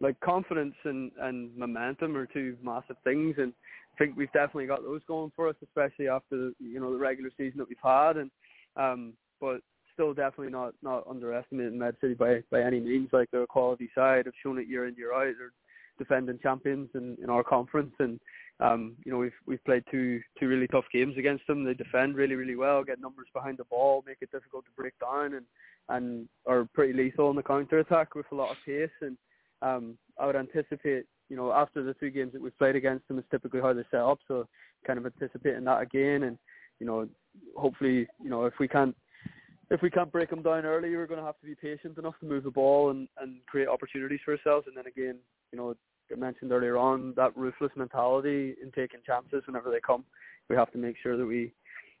like 0.00 0.18
confidence 0.20 0.74
and 0.84 1.12
and 1.20 1.56
momentum 1.56 2.16
are 2.16 2.26
two 2.26 2.56
massive 2.62 2.96
things, 3.04 3.36
and 3.38 3.52
I 3.94 3.98
think 3.98 4.16
we've 4.16 4.32
definitely 4.32 4.66
got 4.66 4.82
those 4.82 5.00
going 5.06 5.32
for 5.36 5.48
us, 5.48 5.56
especially 5.62 6.08
after 6.08 6.50
you 6.58 6.80
know 6.80 6.92
the 6.92 6.98
regular 6.98 7.30
season 7.36 7.58
that 7.58 7.68
we've 7.68 7.78
had, 7.82 8.16
and 8.16 8.30
um, 8.76 9.12
but 9.40 9.60
still 9.92 10.14
definitely 10.14 10.52
not 10.52 10.74
not 10.82 11.06
underestimating 11.08 11.78
Med 11.78 11.96
City 12.00 12.14
by 12.14 12.42
by 12.50 12.62
any 12.62 12.80
means. 12.80 13.08
Like 13.12 13.30
they're 13.30 13.42
a 13.42 13.46
quality 13.46 13.90
side, 13.94 14.26
have 14.26 14.34
shown 14.42 14.58
it 14.58 14.68
year 14.68 14.86
in 14.86 14.94
year 14.96 15.12
out. 15.12 15.34
They're 15.38 15.52
defending 15.98 16.38
champions 16.42 16.88
in, 16.94 17.16
in 17.22 17.30
our 17.30 17.44
conference, 17.44 17.92
and 17.98 18.18
um, 18.60 18.96
you 19.04 19.12
know 19.12 19.18
we've 19.18 19.32
we've 19.46 19.64
played 19.64 19.84
two 19.90 20.20
two 20.38 20.48
really 20.48 20.68
tough 20.68 20.84
games 20.92 21.16
against 21.18 21.46
them. 21.46 21.64
They 21.64 21.74
defend 21.74 22.16
really 22.16 22.34
really 22.34 22.56
well, 22.56 22.84
get 22.84 23.00
numbers 23.00 23.28
behind 23.32 23.58
the 23.58 23.64
ball, 23.64 24.04
make 24.06 24.18
it 24.20 24.32
difficult 24.32 24.64
to 24.64 24.70
break 24.76 24.94
down, 25.00 25.34
and 25.34 25.46
and 25.88 26.28
are 26.46 26.68
pretty 26.74 26.92
lethal 26.92 27.30
in 27.30 27.36
the 27.36 27.42
counter 27.42 27.80
attack 27.80 28.14
with 28.14 28.26
a 28.32 28.34
lot 28.34 28.50
of 28.50 28.56
pace. 28.64 28.90
And 29.00 29.16
um, 29.60 29.98
I 30.18 30.26
would 30.26 30.36
anticipate, 30.36 31.04
you 31.28 31.36
know, 31.36 31.52
after 31.52 31.82
the 31.82 31.94
two 31.94 32.10
games 32.10 32.32
that 32.32 32.42
we've 32.42 32.56
played 32.58 32.76
against 32.76 33.06
them, 33.08 33.18
is 33.18 33.24
typically 33.30 33.60
how 33.60 33.72
they 33.72 33.84
set 33.90 34.00
up. 34.00 34.18
So 34.28 34.46
kind 34.86 34.98
of 34.98 35.06
anticipating 35.06 35.64
that 35.64 35.80
again, 35.80 36.24
and 36.24 36.38
you 36.80 36.86
know, 36.86 37.08
hopefully, 37.56 38.06
you 38.22 38.30
know, 38.30 38.44
if 38.46 38.54
we 38.58 38.66
can't 38.66 38.96
if 39.70 39.80
we 39.82 39.90
can't 39.90 40.12
break 40.12 40.30
them 40.30 40.42
down 40.42 40.64
early, 40.64 40.94
we're 40.94 41.06
going 41.06 41.20
to 41.20 41.26
have 41.26 41.38
to 41.40 41.46
be 41.46 41.54
patient 41.54 41.98
enough 41.98 42.18
to 42.20 42.26
move 42.26 42.44
the 42.44 42.50
ball 42.50 42.90
and, 42.90 43.08
and 43.20 43.36
create 43.46 43.68
opportunities 43.68 44.20
for 44.24 44.32
ourselves. 44.32 44.66
And 44.66 44.76
then 44.76 44.86
again, 44.86 45.16
you 45.52 45.58
know, 45.58 45.74
I 46.12 46.16
mentioned 46.16 46.52
earlier 46.52 46.76
on 46.76 47.14
that 47.16 47.36
ruthless 47.36 47.72
mentality 47.76 48.54
in 48.62 48.70
taking 48.72 49.00
chances 49.06 49.42
whenever 49.46 49.70
they 49.70 49.80
come. 49.80 50.04
We 50.50 50.56
have 50.56 50.70
to 50.72 50.78
make 50.78 50.96
sure 51.02 51.16
that 51.16 51.26
we 51.26 51.52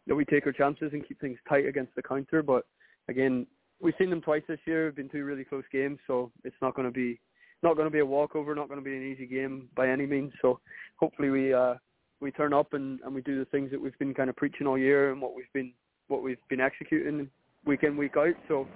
that 0.06 0.14
we 0.14 0.24
take 0.24 0.46
our 0.46 0.52
chances 0.52 0.90
and 0.92 1.06
keep 1.06 1.20
things 1.20 1.38
tight 1.48 1.66
against 1.66 1.94
the 1.94 2.02
counter. 2.02 2.42
But 2.42 2.66
again, 3.08 3.46
we've 3.80 3.94
seen 3.98 4.10
them 4.10 4.20
twice 4.20 4.42
this 4.48 4.58
year. 4.66 4.88
It's 4.88 4.96
been 4.96 5.08
two 5.08 5.24
really 5.24 5.44
close 5.44 5.64
games, 5.70 5.98
so 6.06 6.32
it's 6.44 6.56
not 6.60 6.74
going 6.74 6.88
to 6.88 6.92
be 6.92 7.20
not 7.62 7.76
going 7.76 7.86
to 7.86 7.92
be 7.92 8.00
a 8.00 8.06
walkover, 8.06 8.54
not 8.54 8.68
going 8.68 8.80
to 8.80 8.84
be 8.84 8.96
an 8.96 9.12
easy 9.12 9.26
game 9.26 9.68
by 9.76 9.88
any 9.88 10.04
means. 10.04 10.32
So 10.42 10.58
hopefully 10.96 11.30
we 11.30 11.54
uh, 11.54 11.74
we 12.20 12.32
turn 12.32 12.52
up 12.52 12.74
and, 12.74 13.00
and 13.00 13.14
we 13.14 13.22
do 13.22 13.38
the 13.38 13.44
things 13.46 13.70
that 13.70 13.80
we've 13.80 13.98
been 13.98 14.14
kind 14.14 14.28
of 14.28 14.36
preaching 14.36 14.66
all 14.66 14.78
year 14.78 15.12
and 15.12 15.22
what 15.22 15.34
we've 15.34 15.52
been 15.54 15.72
what 16.08 16.22
we've 16.22 16.36
been 16.50 16.60
executing 16.60 17.30
week 17.66 17.82
in 17.82 17.96
week 17.96 18.16
out. 18.16 18.34
So 18.48 18.66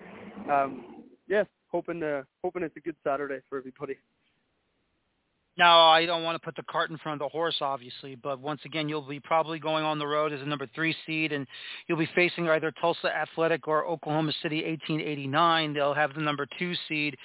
um, 0.50 1.04
yeah, 1.28 1.44
hoping 1.68 2.02
uh, 2.02 2.22
hoping 2.42 2.62
it's 2.62 2.76
a 2.76 2.80
good 2.80 2.96
Saturday 3.04 3.40
for 3.48 3.58
everybody. 3.58 3.96
Now, 5.58 5.88
I 5.88 6.04
don't 6.04 6.22
want 6.22 6.34
to 6.34 6.44
put 6.44 6.54
the 6.54 6.62
cart 6.70 6.90
in 6.90 6.98
front 6.98 7.22
of 7.22 7.26
the 7.26 7.30
horse, 7.30 7.56
obviously, 7.62 8.14
but 8.14 8.40
once 8.40 8.60
again, 8.66 8.90
you'll 8.90 9.00
be 9.00 9.20
probably 9.20 9.58
going 9.58 9.84
on 9.84 9.98
the 9.98 10.06
road 10.06 10.34
as 10.34 10.42
a 10.42 10.44
number 10.44 10.68
three 10.74 10.94
seed, 11.06 11.32
and 11.32 11.46
you'll 11.86 11.96
be 11.96 12.08
facing 12.14 12.46
either 12.50 12.70
Tulsa 12.78 13.08
Athletic 13.08 13.66
or 13.66 13.86
Oklahoma 13.86 14.32
City 14.42 14.56
1889. 14.56 15.72
They'll 15.72 15.94
have 15.94 16.14
the 16.14 16.20
number 16.20 16.46
two 16.58 16.74
seed. 16.88 17.16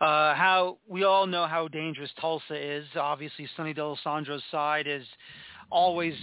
Uh, 0.00 0.32
how 0.34 0.78
we 0.88 1.02
all 1.02 1.26
know 1.26 1.46
how 1.46 1.66
dangerous 1.66 2.10
Tulsa 2.20 2.54
is. 2.54 2.84
Obviously, 2.94 3.48
Sonny 3.56 3.72
D'Alessandro's 3.72 4.42
side 4.52 4.86
is 4.86 5.04
always 5.68 6.14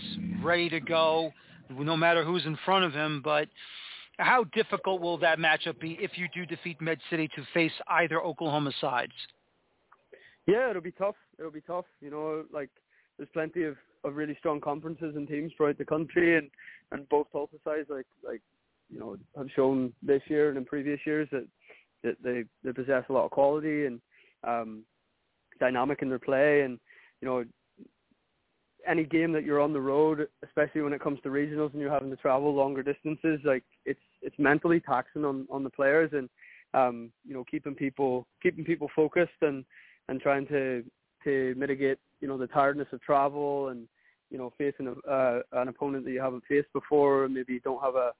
ready 0.41 0.69
to 0.69 0.79
go, 0.79 1.31
no 1.69 1.97
matter 1.97 2.23
who's 2.23 2.45
in 2.45 2.57
front 2.63 2.85
of 2.85 2.93
him. 2.93 3.21
But 3.21 3.49
how 4.19 4.43
difficult 4.53 5.01
will 5.01 5.17
that 5.19 5.39
matchup 5.39 5.79
be 5.79 5.97
if 6.01 6.11
you 6.17 6.27
do 6.33 6.45
defeat 6.45 6.79
Med 6.81 6.99
City 7.09 7.27
to 7.35 7.43
face 7.53 7.71
either 7.87 8.21
Oklahoma 8.21 8.71
sides? 8.79 9.13
Yeah, 10.45 10.69
it'll 10.69 10.81
be 10.81 10.91
tough. 10.91 11.15
It'll 11.37 11.51
be 11.51 11.61
tough. 11.61 11.85
You 12.01 12.11
know, 12.11 12.43
like 12.51 12.69
there's 13.17 13.29
plenty 13.33 13.63
of, 13.63 13.77
of 14.03 14.15
really 14.15 14.35
strong 14.39 14.59
conferences 14.59 15.15
and 15.15 15.27
teams 15.27 15.51
throughout 15.55 15.77
the 15.77 15.85
country, 15.85 16.37
and 16.37 16.49
and 16.91 17.07
both 17.09 17.27
Tulsa 17.31 17.55
sides 17.63 17.87
like 17.89 18.07
like 18.25 18.41
you 18.89 18.99
know 18.99 19.17
have 19.37 19.47
shown 19.55 19.93
this 20.03 20.21
year 20.27 20.49
and 20.49 20.57
in 20.57 20.65
previous 20.65 20.99
years 21.05 21.27
that 21.31 21.47
that 22.03 22.15
they 22.23 22.43
they 22.63 22.73
possess 22.73 23.03
a 23.09 23.13
lot 23.13 23.25
of 23.25 23.31
quality 23.31 23.85
and 23.85 24.01
um, 24.43 24.83
dynamic 25.59 26.01
in 26.01 26.09
their 26.09 26.19
play, 26.19 26.61
and 26.61 26.77
you 27.21 27.27
know 27.27 27.45
any 28.87 29.03
game 29.03 29.31
that 29.33 29.43
you're 29.43 29.61
on 29.61 29.73
the 29.73 29.81
road, 29.81 30.27
especially 30.43 30.81
when 30.81 30.93
it 30.93 31.01
comes 31.01 31.19
to 31.21 31.29
regionals 31.29 31.71
and 31.73 31.81
you're 31.81 31.91
having 31.91 32.09
to 32.09 32.15
travel 32.15 32.53
longer 32.53 32.81
distances, 32.81 33.39
like 33.43 33.63
it's 33.85 33.99
it's 34.21 34.37
mentally 34.39 34.79
taxing 34.79 35.25
on 35.25 35.47
on 35.49 35.63
the 35.63 35.69
players 35.69 36.11
and 36.13 36.29
um, 36.73 37.11
you 37.25 37.33
know 37.33 37.43
keeping 37.49 37.75
people 37.75 38.27
keeping 38.41 38.63
people 38.63 38.89
focused 38.95 39.41
and 39.41 39.65
and 40.07 40.21
trying 40.21 40.45
to 40.47 40.83
to 41.23 41.53
mitigate 41.57 41.97
you 42.21 42.27
know 42.27 42.37
the 42.37 42.47
tiredness 42.47 42.87
of 42.91 43.01
travel 43.01 43.69
and 43.69 43.87
you 44.29 44.37
know 44.37 44.53
facing 44.57 44.87
a, 44.87 45.09
uh, 45.09 45.41
an 45.53 45.67
opponent 45.67 46.05
that 46.05 46.11
you 46.11 46.21
haven't 46.21 46.43
faced 46.47 46.71
before 46.73 47.27
maybe 47.27 47.53
you 47.53 47.59
don't 47.61 47.83
have 47.83 47.95
a 47.95 48.11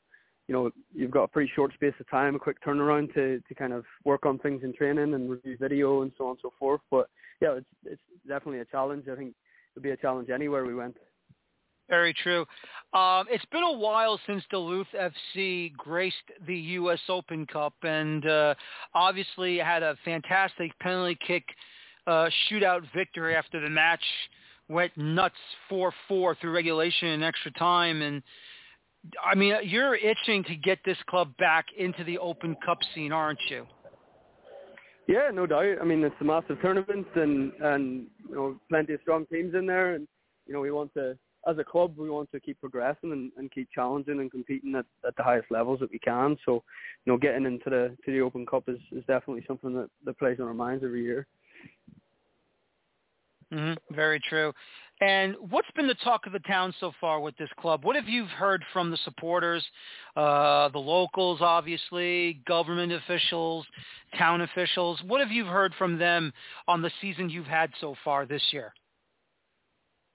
you 0.48 0.54
know 0.54 0.72
you've 0.94 1.12
got 1.12 1.24
a 1.24 1.28
pretty 1.28 1.52
short 1.56 1.74
space 1.74 1.94
of 2.00 2.10
time 2.10 2.36
a 2.36 2.40
quick 2.40 2.58
turnaround 2.66 3.14
to 3.14 3.42
to 3.48 3.56
kind 3.56 3.74
of 3.74 3.86
work 4.06 4.26
on 4.26 4.40
things 4.40 4.64
in 4.64 4.74
training 4.74 5.14
and 5.14 5.30
review 5.30 5.56
video 5.60 6.02
and 6.02 6.12
so 6.18 6.26
on 6.26 6.32
and 6.32 6.40
so 6.42 6.52
forth. 6.58 6.82
But 6.90 7.08
yeah 7.42 7.56
it's 7.58 7.68
it's 7.86 8.02
definitely 8.28 8.62
a 8.62 8.66
challenge. 8.66 9.08
I 9.12 9.16
think 9.16 9.30
it 9.30 9.36
would 9.76 9.84
be 9.84 9.92
a 9.92 9.98
challenge 9.98 10.30
anywhere 10.30 10.66
we 10.66 10.76
went 10.76 10.98
very 11.90 12.14
true. 12.14 12.46
Um, 12.94 13.26
it's 13.30 13.46
been 13.52 13.64
a 13.64 13.78
while 13.78 14.20
since 14.26 14.44
Duluth 14.50 14.88
FC 14.96 15.76
graced 15.76 16.16
the 16.48 16.56
U.S. 16.56 17.00
Open 17.08 17.46
Cup, 17.46 17.74
and 17.84 18.26
uh, 18.26 18.56
obviously 18.94 19.58
had 19.58 19.84
a 19.84 19.96
fantastic 20.06 20.78
penalty 20.80 21.18
kick 21.26 21.44
uh, 22.08 22.30
shootout 22.50 22.82
victory 22.96 23.36
after 23.36 23.60
the 23.60 23.70
match 23.70 24.04
went 24.70 24.96
nuts 24.98 25.36
4-4 25.72 25.92
through 26.10 26.52
regulation 26.52 27.10
and 27.10 27.24
extra 27.24 27.52
time. 27.52 28.02
And 28.02 28.24
I 29.24 29.36
mean, 29.36 29.56
you're 29.64 29.96
itching 29.96 30.44
to 30.46 30.56
get 30.56 30.80
this 30.86 30.98
club 31.10 31.36
back 31.38 31.66
into 31.78 32.04
the 32.04 32.18
Open 32.20 32.56
Cup 32.66 32.80
scene, 32.94 33.12
aren't 33.12 33.40
you? 33.50 33.66
Yeah, 35.08 35.32
no 35.34 35.48
doubt. 35.48 35.78
I 35.82 35.86
mean, 35.86 36.04
it's 36.04 36.16
a 36.22 36.24
massive 36.24 36.62
tournament, 36.62 37.08
and 37.16 37.52
and 37.62 38.06
you 38.30 38.36
know, 38.36 38.60
plenty 38.70 38.94
of 38.94 39.02
strong 39.02 39.26
teams 39.26 39.56
in 39.56 39.66
there, 39.66 39.96
and 39.96 40.08
you 40.46 40.54
know, 40.54 40.62
we 40.62 40.70
want 40.70 40.94
to, 40.94 41.18
as 41.50 41.58
a 41.58 41.64
club, 41.64 41.96
we 41.98 42.10
want 42.10 42.32
to 42.32 42.40
keep 42.40 42.60
progressing 42.60 43.12
and, 43.12 43.32
and 43.38 43.52
keep 43.52 43.70
challenging 43.74 44.20
and 44.20 44.32
competing 44.32 44.76
at, 44.76 44.86
at 45.08 45.16
the 45.16 45.24
highest 45.24 45.50
levels 45.50 45.80
that 45.80 45.92
we 45.92 46.00
can. 46.00 46.38
So, 46.46 46.64
you 47.06 47.14
know, 47.14 47.18
getting 47.18 47.46
into 47.46 47.70
the 47.70 47.98
to 48.06 48.12
the 48.12 48.22
Open 48.22 48.46
Cup 48.46 48.64
is, 48.68 48.80
is 48.92 49.04
definitely 49.08 49.44
something 49.48 49.74
that, 49.74 49.90
that 50.06 50.20
plays 50.20 50.40
on 50.40 50.48
our 50.48 50.54
minds 50.54 50.84
every 50.84 51.04
year. 51.04 51.28
Mm-hmm. 53.54 53.96
Very 53.96 54.20
true. 54.20 54.54
And 55.02 55.36
what's 55.50 55.72
been 55.76 55.88
the 55.88 55.96
talk 55.96 56.28
of 56.28 56.34
the 56.34 56.40
town 56.40 56.74
so 56.80 56.92
far 57.00 57.22
with 57.22 57.36
this 57.38 57.50
club? 57.58 57.86
What 57.86 57.96
have 57.96 58.10
you 58.10 58.26
heard 58.26 58.64
from 58.74 58.92
the 58.92 58.98
supporters, 59.06 59.66
uh, 60.18 60.68
the 60.70 60.80
locals, 60.80 61.40
obviously, 61.42 62.42
government 62.46 62.92
officials, 62.92 63.66
town 64.18 64.42
officials? 64.42 65.00
What 65.08 65.22
have 65.22 65.32
you 65.32 65.46
heard 65.46 65.74
from 65.78 65.98
them 65.98 66.34
on 66.68 66.82
the 66.82 66.92
season 67.00 67.30
you've 67.30 67.46
had 67.46 67.72
so 67.80 67.96
far 68.04 68.26
this 68.26 68.44
year? 68.52 68.74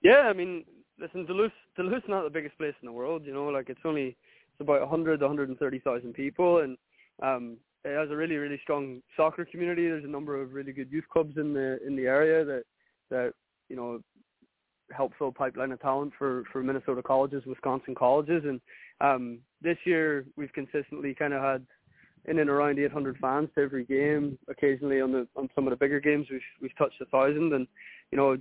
Yeah, 0.02 0.28
I 0.28 0.35
mean, 0.35 0.65
listen, 0.99 1.27
Duluth, 1.27 1.53
Duluth's 1.77 2.09
not 2.09 2.25
the 2.25 2.31
biggest 2.31 2.57
place 2.59 2.75
in 2.83 2.87
the 2.87 2.93
world. 2.93 3.23
You 3.25 3.35
know, 3.35 3.47
like 3.47 3.69
it's 3.69 3.81
only 3.85 4.16
it's 4.53 4.61
about 4.61 4.81
100 4.81 5.19
to 5.19 5.27
130,000 5.27 6.12
people, 6.12 6.61
and 6.61 6.77
um, 7.23 7.57
it 7.85 7.97
has 7.97 8.11
a 8.11 8.16
really, 8.16 8.37
really 8.37 8.61
strong 8.62 9.03
soccer 9.16 9.45
community. 9.45 9.89
There's 9.89 10.05
a 10.05 10.09
number 10.09 10.41
of 10.41 10.53
really 10.53 10.73
good 10.73 10.91
youth 10.91 11.05
clubs 11.12 11.37
in 11.37 11.53
the 11.53 11.79
in 11.87 11.97
the 11.97 12.07
area 12.07 12.45
that 12.45 12.65
that 13.11 13.33
you 13.69 13.77
know 13.77 14.01
help 14.93 15.12
fill 15.19 15.33
pipeline 15.33 15.73
of 15.73 15.81
talent 15.81 16.12
for 16.19 16.45
for 16.53 16.62
Minnesota 16.62 17.03
colleges, 17.03 17.45
Wisconsin 17.47 17.95
colleges, 17.95 18.45
and 18.45 18.61
um, 19.01 19.39
this 19.61 19.79
year 19.85 20.25
we've 20.37 20.53
consistently 20.53 21.15
kind 21.15 21.35
of 21.35 21.43
had 21.43 21.66
in 22.27 22.39
and 22.39 22.49
around 22.49 22.79
800 22.79 23.19
fans 23.19 23.51
to 23.55 23.62
every 23.62 23.85
game. 23.85 24.39
Occasionally 24.49 25.01
on 25.01 25.12
the 25.12 25.27
on 25.37 25.49
some 25.55 25.66
of 25.66 25.71
the 25.71 25.77
bigger 25.77 26.01
games 26.01 26.27
we've 26.31 26.41
we've 26.61 26.77
touched 26.77 27.01
a 27.01 27.07
thousand, 27.07 27.53
and 27.53 27.66
you 28.11 28.19
know 28.19 28.37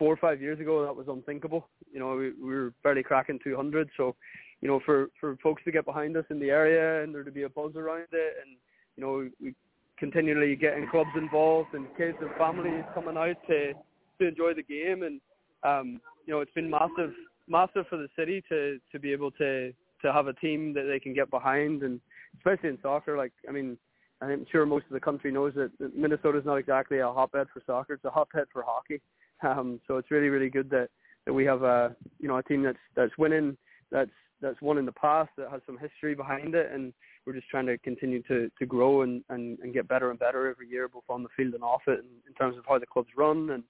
four 0.00 0.14
or 0.14 0.16
five 0.16 0.40
years 0.40 0.58
ago 0.58 0.82
that 0.82 0.96
was 0.96 1.06
unthinkable. 1.08 1.68
You 1.92 2.00
know 2.00 2.16
we, 2.16 2.32
we 2.32 2.54
were 2.54 2.72
barely 2.82 3.02
cracking 3.02 3.38
200, 3.44 3.90
so 3.98 4.16
you 4.62 4.68
know 4.68 4.80
for 4.84 5.10
for 5.20 5.36
folks 5.42 5.62
to 5.64 5.70
get 5.70 5.84
behind 5.84 6.16
us 6.16 6.24
in 6.30 6.40
the 6.40 6.48
area 6.50 7.04
and 7.04 7.14
there 7.14 7.22
to 7.22 7.30
be 7.30 7.42
a 7.42 7.48
buzz 7.50 7.76
around 7.76 8.08
it, 8.10 8.34
and 8.42 8.56
you 8.96 9.04
know 9.04 9.30
we 9.40 9.54
continually 9.98 10.56
getting 10.56 10.88
clubs 10.88 11.10
involved 11.14 11.74
and 11.74 11.86
kids 11.98 12.16
and 12.22 12.30
families 12.38 12.82
coming 12.94 13.18
out 13.18 13.36
to 13.46 13.74
to 14.18 14.26
enjoy 14.26 14.54
the 14.54 14.62
game, 14.62 15.02
and 15.02 15.20
um, 15.62 16.00
you 16.26 16.32
know 16.32 16.40
it's 16.40 16.54
been 16.54 16.70
massive, 16.70 17.12
massive 17.46 17.86
for 17.88 17.98
the 17.98 18.08
city 18.18 18.42
to 18.48 18.78
to 18.90 18.98
be 18.98 19.12
able 19.12 19.30
to 19.32 19.70
to 20.02 20.12
have 20.14 20.28
a 20.28 20.32
team 20.34 20.72
that 20.72 20.84
they 20.90 20.98
can 20.98 21.12
get 21.12 21.30
behind, 21.30 21.82
and 21.82 22.00
especially 22.38 22.70
in 22.70 22.78
soccer. 22.80 23.18
Like 23.18 23.32
I 23.46 23.52
mean, 23.52 23.76
I'm 24.22 24.46
sure 24.50 24.64
most 24.64 24.86
of 24.86 24.94
the 24.94 25.00
country 25.00 25.30
knows 25.30 25.52
that 25.56 25.70
Minnesota 25.94 26.38
is 26.38 26.46
not 26.46 26.56
exactly 26.56 27.00
a 27.00 27.08
hotbed 27.08 27.48
for 27.52 27.62
soccer; 27.66 27.92
it's 27.92 28.04
a 28.06 28.10
hotbed 28.10 28.46
for 28.50 28.64
hockey. 28.66 29.02
Um, 29.42 29.80
so 29.86 29.96
it's 29.96 30.10
really, 30.10 30.28
really 30.28 30.50
good 30.50 30.68
that 30.70 30.88
that 31.26 31.32
we 31.32 31.44
have 31.44 31.62
a 31.62 31.94
you 32.18 32.28
know 32.28 32.36
a 32.36 32.42
team 32.42 32.62
that's 32.62 32.78
that's 32.94 33.16
winning, 33.18 33.56
that's 33.90 34.10
that's 34.40 34.60
won 34.62 34.78
in 34.78 34.86
the 34.86 34.92
past, 34.92 35.30
that 35.36 35.50
has 35.50 35.60
some 35.66 35.78
history 35.78 36.14
behind 36.14 36.54
it, 36.54 36.70
and 36.72 36.92
we're 37.26 37.34
just 37.34 37.48
trying 37.48 37.66
to 37.66 37.78
continue 37.78 38.22
to 38.24 38.50
to 38.58 38.66
grow 38.66 39.02
and 39.02 39.22
and, 39.28 39.58
and 39.60 39.74
get 39.74 39.88
better 39.88 40.10
and 40.10 40.18
better 40.18 40.48
every 40.48 40.68
year, 40.68 40.88
both 40.88 41.04
on 41.08 41.22
the 41.22 41.28
field 41.36 41.54
and 41.54 41.62
off 41.62 41.82
it, 41.86 42.00
in, 42.00 42.06
in 42.26 42.34
terms 42.34 42.56
of 42.56 42.64
how 42.68 42.78
the 42.78 42.86
club's 42.86 43.10
run 43.16 43.50
and 43.50 43.62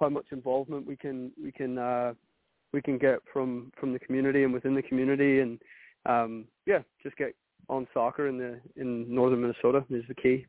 how 0.00 0.08
much 0.08 0.26
involvement 0.32 0.86
we 0.86 0.96
can 0.96 1.32
we 1.42 1.52
can 1.52 1.78
uh, 1.78 2.12
we 2.72 2.82
can 2.82 2.98
get 2.98 3.20
from 3.32 3.72
from 3.78 3.92
the 3.92 3.98
community 3.98 4.44
and 4.44 4.52
within 4.52 4.74
the 4.74 4.82
community, 4.82 5.40
and 5.40 5.58
um, 6.06 6.44
yeah, 6.66 6.80
just 7.02 7.16
get 7.16 7.34
on 7.68 7.86
soccer 7.92 8.28
in 8.28 8.38
the 8.38 8.60
in 8.76 9.12
northern 9.12 9.40
Minnesota 9.40 9.84
is 9.90 10.04
the 10.08 10.14
key. 10.14 10.46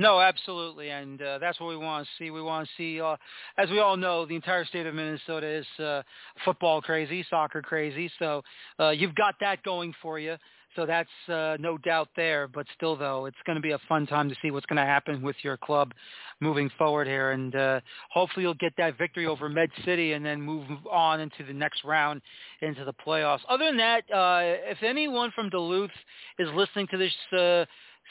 No, 0.00 0.18
absolutely, 0.18 0.88
and 0.88 1.20
uh, 1.20 1.38
that's 1.40 1.60
what 1.60 1.68
we 1.68 1.76
want 1.76 2.06
to 2.06 2.10
see. 2.18 2.30
We 2.30 2.40
want 2.40 2.66
to 2.66 2.72
see, 2.78 3.02
uh, 3.02 3.16
as 3.58 3.68
we 3.68 3.80
all 3.80 3.98
know, 3.98 4.24
the 4.24 4.34
entire 4.34 4.64
state 4.64 4.86
of 4.86 4.94
Minnesota 4.94 5.46
is 5.46 5.66
uh, 5.78 6.02
football 6.42 6.80
crazy, 6.80 7.22
soccer 7.28 7.60
crazy. 7.60 8.10
So 8.18 8.42
uh, 8.78 8.90
you've 8.90 9.14
got 9.14 9.34
that 9.42 9.62
going 9.62 9.92
for 10.00 10.18
you. 10.18 10.36
So 10.74 10.86
that's 10.86 11.10
uh, 11.28 11.58
no 11.60 11.76
doubt 11.76 12.08
there. 12.16 12.48
But 12.48 12.64
still, 12.74 12.96
though, 12.96 13.26
it's 13.26 13.36
going 13.44 13.56
to 13.56 13.62
be 13.62 13.72
a 13.72 13.78
fun 13.90 14.06
time 14.06 14.30
to 14.30 14.36
see 14.40 14.50
what's 14.50 14.64
going 14.66 14.78
to 14.78 14.84
happen 14.84 15.20
with 15.20 15.36
your 15.42 15.58
club 15.58 15.92
moving 16.40 16.70
forward 16.78 17.06
here. 17.06 17.32
And 17.32 17.54
uh, 17.54 17.80
hopefully 18.10 18.44
you'll 18.44 18.54
get 18.54 18.72
that 18.78 18.96
victory 18.96 19.26
over 19.26 19.50
Med 19.50 19.68
City 19.84 20.12
and 20.12 20.24
then 20.24 20.40
move 20.40 20.66
on 20.90 21.20
into 21.20 21.44
the 21.46 21.52
next 21.52 21.84
round 21.84 22.22
into 22.62 22.86
the 22.86 22.94
playoffs. 23.06 23.40
Other 23.50 23.66
than 23.66 23.76
that, 23.78 24.04
uh, 24.10 24.40
if 24.70 24.82
anyone 24.82 25.30
from 25.34 25.50
Duluth 25.50 25.90
is 26.38 26.48
listening 26.54 26.86
to 26.92 26.96
this 26.96 27.12
uh, 27.38 27.66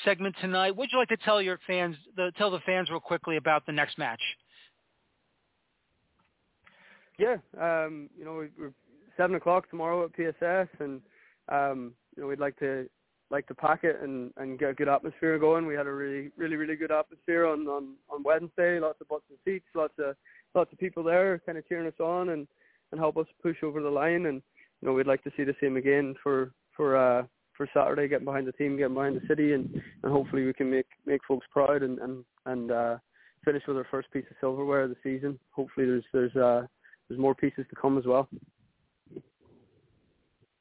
segment 0.05 0.35
tonight, 0.41 0.75
would 0.75 0.89
you 0.91 0.97
like 0.97 1.09
to 1.09 1.17
tell 1.17 1.41
your 1.41 1.59
fans, 1.67 1.95
the, 2.15 2.31
tell 2.37 2.51
the 2.51 2.59
fans 2.65 2.89
real 2.89 2.99
quickly 2.99 3.37
about 3.37 3.65
the 3.65 3.71
next 3.71 3.97
match? 3.97 4.21
Yeah, 7.17 7.35
um, 7.59 8.09
you 8.17 8.23
know, 8.23 8.47
we're 8.57 8.71
seven 9.17 9.35
o'clock 9.35 9.69
tomorrow 9.69 10.05
at 10.05 10.13
PSS, 10.13 10.67
and 10.79 11.01
um, 11.49 11.93
you 12.15 12.23
know, 12.23 12.29
we'd 12.29 12.39
like 12.39 12.57
to 12.59 12.87
like 13.31 13.45
to 13.47 13.53
pack 13.53 13.83
it 13.83 13.99
and 14.01 14.31
and 14.37 14.57
get 14.57 14.69
a 14.69 14.73
good 14.73 14.87
atmosphere 14.87 15.37
going. 15.37 15.65
We 15.65 15.75
had 15.75 15.85
a 15.85 15.91
really 15.91 16.31
really 16.37 16.55
really 16.55 16.77
good 16.77 16.91
atmosphere 16.91 17.45
on 17.45 17.67
on 17.67 17.95
on 18.09 18.23
Wednesday. 18.23 18.79
Lots 18.79 19.01
of 19.01 19.09
butts 19.09 19.25
and 19.29 19.37
seats, 19.43 19.65
lots 19.75 19.93
of 19.99 20.15
lots 20.55 20.71
of 20.71 20.79
people 20.79 21.03
there, 21.03 21.41
kind 21.45 21.57
of 21.57 21.67
cheering 21.67 21.87
us 21.87 21.99
on 21.99 22.29
and 22.29 22.47
and 22.91 22.99
help 22.99 23.17
us 23.17 23.27
push 23.41 23.57
over 23.63 23.81
the 23.81 23.89
line. 23.89 24.25
And 24.25 24.41
you 24.81 24.87
know, 24.87 24.93
we'd 24.93 25.05
like 25.05 25.23
to 25.25 25.31
see 25.35 25.43
the 25.43 25.55
same 25.61 25.75
again 25.75 26.15
for 26.23 26.53
for 26.75 26.95
uh 26.95 27.23
for 27.59 27.67
Saturday, 27.73 28.07
getting 28.07 28.23
behind 28.23 28.47
the 28.47 28.53
team, 28.53 28.77
getting 28.77 28.93
behind 28.93 29.19
the 29.19 29.27
city, 29.27 29.51
and 29.53 29.69
and 30.03 30.11
hopefully 30.11 30.45
we 30.45 30.53
can 30.53 30.71
make 30.71 30.87
make 31.05 31.19
folks 31.27 31.45
proud 31.51 31.83
and 31.83 31.99
and 31.99 32.23
and 32.45 32.71
uh, 32.71 32.97
finish 33.43 33.61
with 33.67 33.75
our 33.75 33.85
first 33.91 34.09
piece 34.11 34.23
of 34.31 34.37
silverware 34.39 34.83
of 34.83 34.89
the 34.89 34.95
season. 35.03 35.37
Hopefully, 35.51 35.85
there's 35.85 36.05
there's 36.13 36.35
uh 36.37 36.65
there's 37.07 37.19
more 37.19 37.35
pieces 37.35 37.65
to 37.69 37.75
come 37.75 37.97
as 37.97 38.05
well. 38.05 38.29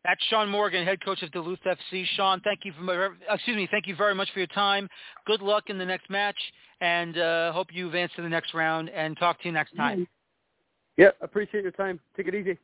That's 0.04 0.24
Sean 0.28 0.48
Morgan, 0.48 0.84
head 0.84 1.04
coach 1.04 1.22
of 1.22 1.30
Duluth 1.30 1.60
FC. 1.64 2.04
Sean, 2.16 2.40
thank 2.40 2.64
you 2.64 2.72
for 2.84 3.16
excuse 3.30 3.56
me, 3.56 3.68
thank 3.70 3.86
you 3.86 3.94
very 3.94 4.14
much 4.14 4.28
for 4.32 4.40
your 4.40 4.48
time. 4.48 4.88
Good 5.24 5.40
luck 5.40 5.64
in 5.68 5.78
the 5.78 5.86
next 5.86 6.10
match, 6.10 6.38
and 6.80 7.16
uh, 7.16 7.52
hope 7.52 7.68
you 7.70 7.86
advance 7.86 8.10
to 8.16 8.22
the 8.22 8.28
next 8.28 8.54
round. 8.54 8.90
And 8.90 9.16
talk 9.18 9.40
to 9.42 9.46
you 9.46 9.52
next 9.52 9.76
time. 9.76 10.08
Yeah, 10.96 11.10
appreciate 11.20 11.62
your 11.62 11.70
time. 11.72 12.00
Take 12.16 12.26
it 12.26 12.34
easy. 12.34 12.58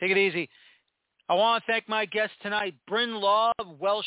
Take 0.00 0.10
it 0.10 0.16
easy. 0.16 0.48
I 1.30 1.34
want 1.34 1.62
to 1.62 1.70
thank 1.70 1.86
my 1.90 2.06
guest 2.06 2.32
tonight, 2.40 2.74
Bryn 2.86 3.16
Law, 3.16 3.52
Welsh 3.78 4.06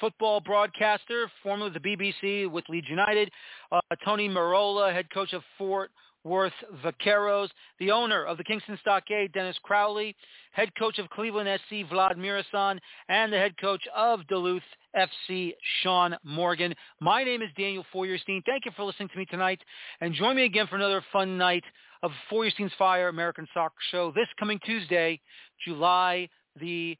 football 0.00 0.40
broadcaster, 0.40 1.30
formerly 1.42 1.72
the 1.72 1.78
BBC 1.78 2.50
with 2.50 2.64
Leeds 2.70 2.86
United, 2.88 3.30
uh, 3.70 3.80
Tony 4.02 4.30
Merola, 4.30 4.90
head 4.90 5.10
coach 5.12 5.34
of 5.34 5.42
Fort 5.58 5.90
Worth 6.24 6.54
Vaqueros, 6.82 7.48
the 7.80 7.90
owner 7.90 8.24
of 8.24 8.38
the 8.38 8.44
Kingston 8.44 8.78
Stockade, 8.80 9.32
Dennis 9.34 9.58
Crowley, 9.62 10.16
head 10.52 10.70
coach 10.78 10.98
of 10.98 11.10
Cleveland 11.10 11.60
SC, 11.66 11.86
Vlad 11.92 12.16
Muresan, 12.16 12.78
and 13.10 13.30
the 13.30 13.36
head 13.36 13.52
coach 13.60 13.82
of 13.94 14.26
Duluth 14.28 14.62
FC, 14.96 15.52
Sean 15.82 16.16
Morgan. 16.24 16.74
My 16.98 17.24
name 17.24 17.42
is 17.42 17.50
Daniel 17.58 17.84
Feuerstein. 17.92 18.42
Thank 18.46 18.64
you 18.64 18.72
for 18.74 18.84
listening 18.84 19.10
to 19.10 19.18
me 19.18 19.26
tonight, 19.26 19.60
and 20.00 20.14
join 20.14 20.34
me 20.34 20.46
again 20.46 20.66
for 20.66 20.76
another 20.76 21.04
fun 21.12 21.36
night 21.36 21.64
of 22.02 22.10
Feuerstein's 22.30 22.72
Fire 22.78 23.08
American 23.08 23.46
Soccer 23.52 23.74
Show 23.90 24.12
this 24.12 24.28
coming 24.38 24.58
Tuesday, 24.64 25.20
July 25.66 26.28
the 26.60 26.96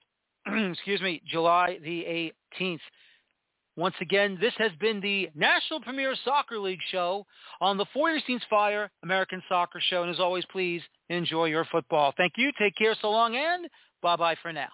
excuse 0.46 1.00
me, 1.00 1.22
July 1.26 1.78
the 1.82 2.32
18th. 2.60 2.80
Once 3.76 3.94
again, 4.00 4.36
this 4.40 4.54
has 4.58 4.72
been 4.80 5.00
the 5.00 5.28
National 5.36 5.80
Premier 5.80 6.12
Soccer 6.24 6.58
League 6.58 6.80
show 6.90 7.24
on 7.60 7.76
the 7.76 7.86
Feuerstein's 7.94 8.42
Fire 8.50 8.90
American 9.04 9.40
Soccer 9.48 9.80
Show. 9.80 10.02
And 10.02 10.10
as 10.10 10.18
always, 10.18 10.44
please 10.50 10.82
enjoy 11.10 11.44
your 11.44 11.64
football. 11.66 12.12
Thank 12.16 12.32
you. 12.36 12.50
Take 12.58 12.74
care. 12.76 12.96
So 13.00 13.08
long 13.08 13.36
and 13.36 13.68
bye-bye 14.02 14.34
for 14.42 14.52
now. 14.52 14.68